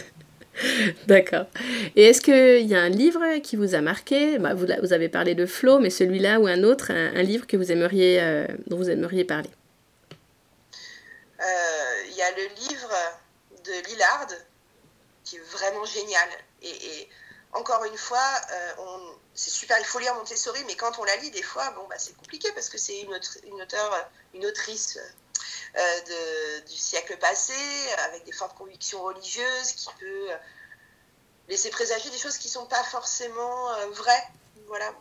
D'accord. 1.06 1.46
Et 1.94 2.06
est-ce 2.06 2.20
qu'il 2.20 2.66
y 2.66 2.74
a 2.74 2.80
un 2.80 2.88
livre 2.88 3.38
qui 3.42 3.56
vous 3.56 3.74
a 3.74 3.80
marqué? 3.80 4.38
Bah, 4.38 4.54
vous, 4.54 4.92
avez 4.92 5.08
parlé 5.08 5.34
de 5.34 5.46
Flo, 5.46 5.78
mais 5.78 5.90
celui-là 5.90 6.40
ou 6.40 6.46
un 6.46 6.64
autre, 6.64 6.90
un, 6.90 7.22
livre 7.22 7.46
que 7.46 7.56
vous 7.56 7.70
aimeriez, 7.70 8.46
dont 8.66 8.76
vous 8.76 8.90
aimeriez 8.90 9.24
parler? 9.24 9.50
Il 11.40 12.14
y 12.14 12.22
a 12.22 12.30
le 12.32 12.46
livre 12.46 12.94
de 13.64 13.72
Lillard 13.88 14.26
qui 15.24 15.36
est 15.36 15.40
vraiment 15.40 15.84
génial. 15.84 16.28
Et, 16.62 17.08
encore 17.52 17.84
une 17.84 17.96
fois, 17.96 18.30
euh, 18.52 19.12
c'est 19.34 19.50
super, 19.50 19.78
il 19.78 19.84
faut 19.84 19.98
lire 19.98 20.14
Montessori, 20.14 20.62
mais 20.66 20.76
quand 20.76 20.98
on 20.98 21.04
la 21.04 21.16
lit, 21.16 21.30
des 21.30 21.42
fois, 21.42 21.70
bon, 21.70 21.86
bah, 21.88 21.96
c'est 21.98 22.14
compliqué 22.14 22.50
parce 22.52 22.68
que 22.68 22.76
c'est 22.76 23.00
une, 23.00 23.18
une, 23.44 23.62
auteure, 23.62 24.10
une 24.34 24.44
autrice 24.44 24.98
euh, 25.76 26.60
du 26.60 26.76
siècle 26.76 27.16
passé, 27.18 27.54
avec 28.10 28.24
des 28.24 28.32
fortes 28.32 28.56
convictions 28.56 29.02
religieuses, 29.02 29.72
qui 29.76 29.88
peut 29.98 30.28
laisser 31.48 31.70
présager 31.70 32.10
des 32.10 32.18
choses 32.18 32.36
qui 32.36 32.48
ne 32.48 32.52
sont 32.52 32.66
pas 32.66 32.84
forcément 32.84 33.70
euh, 33.72 33.86
vraies. 33.92 34.28
Voilà, 34.66 34.94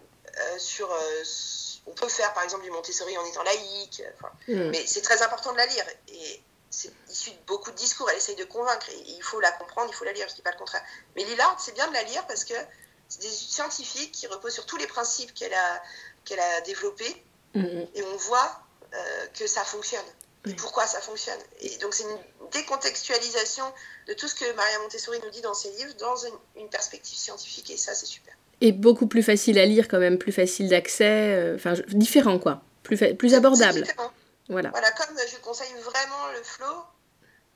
on 1.87 1.93
peut 1.93 2.09
faire 2.09 2.33
par 2.33 2.43
exemple 2.43 2.63
du 2.63 2.71
Montessori 2.71 3.17
en 3.17 3.25
étant 3.25 3.43
laïque, 3.43 4.03
mm. 4.47 4.69
mais 4.69 4.85
c'est 4.85 5.01
très 5.01 5.21
important 5.21 5.51
de 5.51 5.57
la 5.57 5.65
lire. 5.65 5.85
Et 6.09 6.41
c'est 6.69 6.91
issu 7.09 7.31
de 7.31 7.37
beaucoup 7.47 7.71
de 7.71 7.75
discours. 7.75 8.09
Elle 8.09 8.17
essaye 8.17 8.35
de 8.35 8.43
convaincre. 8.43 8.89
Et 8.89 9.11
il 9.11 9.23
faut 9.23 9.39
la 9.39 9.51
comprendre, 9.51 9.89
il 9.91 9.95
faut 9.95 10.05
la 10.05 10.11
lire, 10.11 10.27
je 10.27 10.33
ne 10.33 10.35
dis 10.35 10.41
pas 10.41 10.51
le 10.51 10.57
contraire. 10.57 10.83
Mais 11.15 11.23
Lillard, 11.23 11.59
c'est 11.59 11.73
bien 11.73 11.87
de 11.87 11.93
la 11.93 12.03
lire 12.03 12.25
parce 12.27 12.43
que 12.43 12.53
c'est 13.09 13.21
des 13.21 13.29
scientifiques 13.29 14.11
qui 14.11 14.27
reposent 14.27 14.53
sur 14.53 14.65
tous 14.65 14.77
les 14.77 14.87
principes 14.87 15.33
qu'elle 15.33 15.53
a, 15.53 15.83
qu'elle 16.25 16.39
a 16.39 16.61
développés. 16.61 17.23
Mm-hmm. 17.55 17.87
Et 17.95 18.03
on 18.03 18.17
voit 18.17 18.61
euh, 18.93 19.27
que 19.33 19.47
ça 19.47 19.63
fonctionne. 19.63 20.05
Et 20.45 20.53
pourquoi 20.53 20.87
ça 20.87 21.01
fonctionne. 21.01 21.39
Et 21.59 21.75
donc, 21.77 21.93
c'est 21.93 22.03
une 22.03 22.19
décontextualisation 22.51 23.65
de 24.07 24.13
tout 24.13 24.29
ce 24.29 24.35
que 24.35 24.49
Maria 24.53 24.79
Montessori 24.79 25.19
nous 25.21 25.29
dit 25.29 25.41
dans 25.41 25.53
ses 25.53 25.71
livres 25.71 25.93
dans 25.95 26.15
une, 26.55 26.69
perspective 26.69 27.17
scientifique. 27.17 27.69
Et 27.69 27.77
ça, 27.77 27.93
c'est 27.95 28.05
super. 28.05 28.33
Et 28.59 28.71
beaucoup 28.71 29.07
plus 29.07 29.23
facile 29.23 29.59
à 29.59 29.65
lire, 29.65 29.87
quand 29.87 29.99
même, 29.99 30.17
plus 30.17 30.31
facile 30.31 30.69
d'accès. 30.69 31.35
Euh, 31.35 31.55
enfin, 31.55 31.73
différent, 31.89 32.39
quoi. 32.39 32.61
Plus, 32.83 32.97
plus 33.15 33.33
abordable. 33.33 33.83
Voilà. 34.49 34.69
voilà, 34.69 34.91
comme 34.91 35.15
je 35.29 35.37
conseille 35.41 35.73
vraiment 35.83 36.31
le 36.33 36.41
flow, 36.41 36.83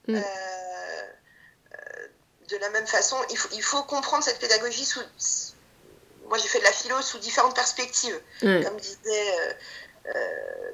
mm. 0.09 0.15
euh, 0.15 0.19
euh, 1.73 2.07
de 2.49 2.57
la 2.57 2.69
même 2.69 2.85
façon, 2.85 3.15
il 3.29 3.37
faut, 3.37 3.49
il 3.53 3.63
faut 3.63 3.81
comprendre 3.83 4.23
cette 4.23 4.39
pédagogie 4.39 4.85
sous. 4.85 4.99
Moi, 6.27 6.37
j'ai 6.37 6.47
fait 6.47 6.59
de 6.59 6.65
la 6.65 6.71
philo 6.71 7.01
sous 7.01 7.17
différentes 7.17 7.55
perspectives. 7.55 8.19
Comme 8.41 8.77
disait 8.77 9.55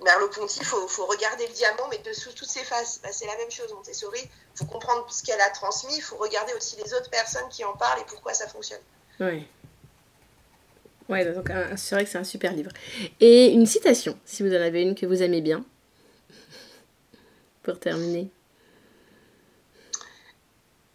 Merleau-Ponty, 0.04 0.60
il 0.60 0.66
faut, 0.66 0.88
faut, 0.88 1.06
regarder 1.06 1.48
le 1.48 1.54
diamant, 1.54 1.88
mais 1.90 1.98
dessous 2.00 2.32
toutes 2.34 2.50
ses 2.50 2.64
faces. 2.64 3.00
Bah, 3.02 3.10
c'est 3.12 3.26
la 3.26 3.36
même 3.38 3.52
chose, 3.52 3.72
Montessori. 3.74 4.20
Il 4.24 4.58
faut 4.58 4.66
comprendre 4.66 5.06
ce 5.12 5.24
qu'elle 5.24 5.42
a 5.42 5.50
transmis, 5.50 5.96
il 5.96 6.02
faut 6.02 6.18
regarder 6.18 6.54
aussi 6.54 6.76
les 6.84 6.94
autres 6.94 7.10
personnes 7.10 7.48
qui 7.50 7.64
en 7.64 7.74
parlent 7.74 8.00
et 8.02 8.06
pourquoi 8.06 8.34
ça 8.34 8.48
fonctionne. 8.48 8.82
Oui. 9.20 9.48
Ouais, 11.10 11.26
donc 11.34 11.50
c'est 11.78 11.96
vrai 11.96 12.04
que 12.04 12.10
c'est 12.10 12.18
un 12.18 12.24
super 12.24 12.54
livre. 12.54 12.72
Et 13.20 13.48
une 13.52 13.66
citation, 13.66 14.20
si 14.26 14.44
vous 14.44 14.50
en 14.50 14.62
avez 14.62 14.82
une 14.82 14.96
que 14.96 15.06
vous 15.06 15.24
aimez 15.24 15.42
bien, 15.42 15.64
pour 17.64 17.80
terminer. 17.80 18.30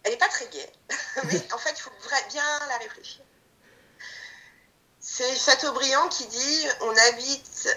Elle 0.03 0.11
n'est 0.11 0.17
pas 0.17 0.27
très 0.27 0.47
gaie, 0.47 0.71
mais 1.31 1.53
en 1.53 1.57
fait, 1.57 1.71
il 1.71 1.81
faut 1.81 1.91
bien 2.29 2.43
la 2.67 2.77
réfléchir. 2.77 3.21
C'est 4.99 5.35
Chateaubriand 5.35 6.07
qui 6.09 6.25
dit 6.27 6.65
On 6.81 6.89
habite 7.11 7.69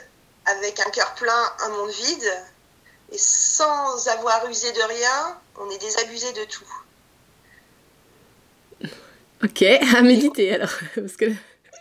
avec 0.46 0.80
un 0.80 0.90
cœur 0.90 1.14
plein 1.14 1.52
un 1.60 1.68
monde 1.70 1.90
vide, 1.90 2.44
et 3.12 3.18
sans 3.18 4.08
avoir 4.08 4.48
usé 4.48 4.72
de 4.72 4.82
rien, 4.82 5.40
on 5.56 5.70
est 5.70 5.78
désabusé 5.78 6.32
de 6.32 6.44
tout. 6.44 6.64
Ok, 9.44 9.62
à 9.62 10.02
méditer 10.02 10.54
alors. 10.54 10.72
Parce 10.94 11.16
que... 11.16 11.26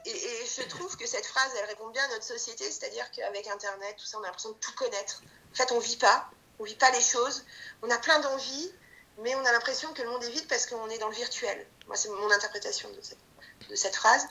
et, 0.06 0.46
je 0.46 0.62
trouve 0.64 0.96
que 0.98 1.08
cette 1.08 1.26
phrase, 1.26 1.52
elle 1.58 1.66
répond 1.66 1.88
bien 1.90 2.04
à 2.04 2.08
notre 2.10 2.24
société, 2.24 2.70
c'est-à-dire 2.70 3.10
qu'avec 3.12 3.48
Internet, 3.48 3.96
tout 3.98 4.06
ça, 4.06 4.18
on 4.20 4.24
a 4.24 4.28
l'impression 4.28 4.52
de 4.52 4.58
tout 4.58 4.74
connaître. 4.76 5.22
En 5.52 5.56
fait, 5.56 5.72
on 5.72 5.80
vit 5.80 5.98
pas, 5.98 6.30
on 6.60 6.64
vit 6.64 6.76
pas 6.76 6.92
les 6.92 7.02
choses. 7.02 7.44
On 7.82 7.90
a 7.90 7.98
plein 7.98 8.20
d'envies, 8.20 8.72
mais 9.20 9.34
on 9.36 9.46
a 9.46 9.52
l'impression 9.52 9.94
que 9.94 10.02
le 10.02 10.10
monde 10.10 10.24
est 10.24 10.30
vide 10.30 10.48
parce 10.48 10.68
qu'on 10.68 10.90
est 10.90 10.98
dans 10.98 11.10
le 11.10 11.16
virtuel. 11.16 11.66
Moi, 11.88 11.96
c'est 11.96 12.10
mon 12.10 12.32
interprétation 12.32 12.90
de 12.90 13.76
cette, 13.76 13.96
phrase, 13.96 14.28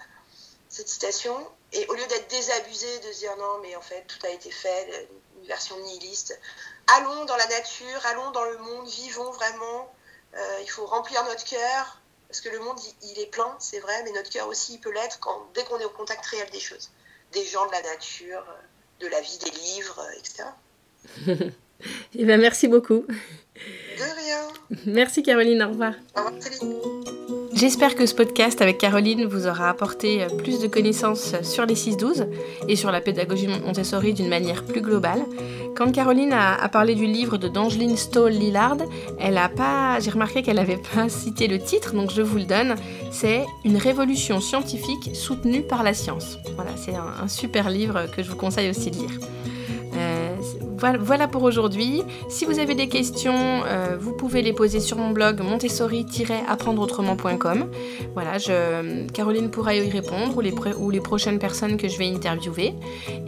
cette 0.69 0.89
citation. 0.89 1.37
Et 1.73 1.87
au 1.89 1.95
lieu 1.95 2.07
d'être 2.07 2.29
désabusé, 2.29 2.99
de 3.01 3.13
se 3.13 3.19
dire 3.19 3.37
non, 3.37 3.59
mais 3.63 3.75
en 3.75 3.83
fait, 3.83 4.05
tout 4.07 4.25
a 4.27 4.31
été 4.31 4.51
fait, 4.51 5.09
une 5.41 5.47
version 5.47 5.77
nihiliste, 5.81 6.39
allons 6.87 7.25
dans 7.25 7.37
la 7.37 7.47
nature, 7.47 8.07
allons 8.07 8.31
dans 8.31 8.45
le 8.45 8.59
monde, 8.59 8.87
vivons 8.89 9.31
vraiment. 9.33 9.93
Euh, 10.35 10.59
il 10.63 10.71
faut 10.71 10.87
remplir 10.87 11.25
notre 11.25 11.45
cœur, 11.45 12.01
parce 12.35 12.41
que 12.41 12.49
le 12.49 12.65
monde, 12.65 12.81
il, 13.05 13.21
est 13.21 13.31
plein, 13.31 13.55
c'est 13.61 13.79
vrai, 13.79 13.93
mais 14.03 14.11
notre 14.11 14.29
cœur 14.29 14.49
aussi, 14.49 14.75
il 14.75 14.81
peut 14.81 14.93
l'être 14.93 15.21
quand, 15.21 15.47
dès 15.55 15.63
qu'on 15.63 15.79
est 15.79 15.85
au 15.85 15.91
contact 15.91 16.27
réel 16.27 16.49
des 16.51 16.59
choses. 16.59 16.91
Des 17.33 17.45
gens, 17.45 17.65
de 17.69 17.71
la 17.71 17.81
nature, 17.83 18.45
de 18.99 19.07
la 19.07 19.21
vie, 19.21 19.39
des 19.39 19.53
livres, 19.53 20.05
etc. 20.19 20.43
eh 22.17 22.25
bien, 22.25 22.37
merci 22.37 22.67
beaucoup. 22.67 23.07
De 23.07 24.17
rien. 24.17 24.49
Merci 24.85 25.23
Caroline, 25.23 25.63
au 25.63 25.69
revoir. 25.69 25.95
Au 26.17 26.25
revoir 26.25 26.43
Céline. 26.43 27.44
J'espère 27.65 27.95
que 27.95 28.05
ce 28.05 28.15
podcast 28.15 28.61
avec 28.61 28.77
Caroline 28.77 29.25
vous 29.25 29.47
aura 29.47 29.71
apporté 29.71 30.23
euh, 30.23 30.29
plus 30.29 30.61
de 30.61 30.67
connaissances 30.67 31.35
sur 31.41 31.65
les 31.65 31.75
6-12 31.75 32.29
et 32.69 32.77
sur 32.77 32.91
la 32.91 33.01
pédagogie 33.01 33.47
Montessori 33.47 34.13
d'une 34.13 34.29
manière 34.29 34.67
plus 34.67 34.83
globale. 34.83 35.25
Quand 35.75 35.91
Caroline 35.91 36.35
a, 36.35 36.69
parlé 36.69 36.95
du 36.95 37.07
livre 37.07 37.39
de 37.39 37.49
d'Angeline 37.49 37.97
Stoll-Lillard, 37.97 38.77
elle 39.19 39.39
a 39.39 39.49
pas, 39.49 39.99
j'ai 39.99 40.11
remarqué 40.11 40.43
qu'elle 40.43 40.57
n'avait 40.57 40.77
pas 40.95 41.09
cité 41.09 41.47
le 41.49 41.59
titre, 41.59 41.95
donc 41.95 42.11
je 42.11 42.21
vous 42.21 42.37
le 42.37 42.45
donne. 42.45 42.75
C'est 43.11 43.47
Une 43.65 43.79
révolution 43.79 44.43
scientifique 44.43 45.17
soutenue 45.17 45.63
par 45.63 45.83
la 45.83 45.95
science. 45.95 46.37
Voilà, 46.57 46.73
c'est 46.77 46.95
un 46.95 47.29
super 47.29 47.71
livre 47.71 48.11
que 48.15 48.23
je 48.23 48.29
vous 48.29 48.37
conseille 48.37 48.69
aussi 48.69 48.91
de 48.91 48.97
lire. 48.97 49.19
Voilà 51.01 51.27
pour 51.29 51.45
aujourd'hui. 51.45 52.03
Si 52.29 52.45
vous 52.45 52.59
avez 52.59 52.75
des 52.75 52.89
questions, 52.89 53.63
euh, 53.67 53.97
vous 53.99 54.13
pouvez 54.13 54.43
les 54.43 54.53
poser 54.53 54.81
sur 54.81 54.99
mon 54.99 55.13
blog 55.13 55.41
montessori-apprendreautrement.com. 55.41 57.71
Voilà, 58.13 58.33
Caroline 59.13 59.51
pourra 59.51 59.75
y 59.75 59.89
répondre 59.89 60.37
ou 60.37 60.43
les, 60.91 61.01
prochaines 61.01 61.39
personnes 61.39 61.79
que 61.79 61.89
je 61.89 61.97
vais 61.99 62.09
interviewer. 62.09 62.75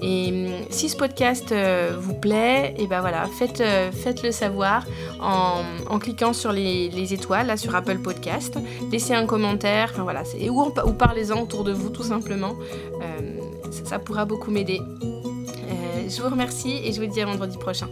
Et 0.03 0.29
hum, 0.29 0.49
si 0.71 0.91
ce 0.91 0.97
podcast 0.97 1.53
euh, 1.53 1.97
vous 1.99 2.15
plaît, 2.15 2.75
et 2.77 2.83
eh 2.83 2.87
ben 2.87 3.01
voilà, 3.01 3.25
faites, 3.27 3.61
euh, 3.61 3.91
faites 3.91 4.23
le 4.23 4.31
savoir 4.33 4.85
en, 5.21 5.63
cliquant 5.99 6.35
sur 6.35 6.53
les, 6.53 7.15
étoiles 7.15 7.47
là, 7.47 7.57
sur 7.57 7.75
Apple 7.75 7.99
Podcast. 7.99 8.59
Laissez 8.93 9.15
un 9.15 9.25
commentaire, 9.27 9.95
voilà, 10.03 10.25
ou 10.51 10.71
parlez-en 10.93 11.41
autour 11.43 11.65
de 11.65 11.73
vous 11.73 11.89
tout 11.91 12.03
simplement. 12.03 12.55
ça 13.85 13.99
pourra 13.99 14.27
beaucoup 14.27 14.51
m'aider. 14.51 14.81
Je 16.09 16.23
vous 16.23 16.29
remercie 16.29 16.81
et 16.85 16.93
je 16.93 17.01
vous 17.01 17.09
dis 17.09 17.21
à 17.21 17.27
vendredi 17.27 17.59
prochain. 17.59 17.89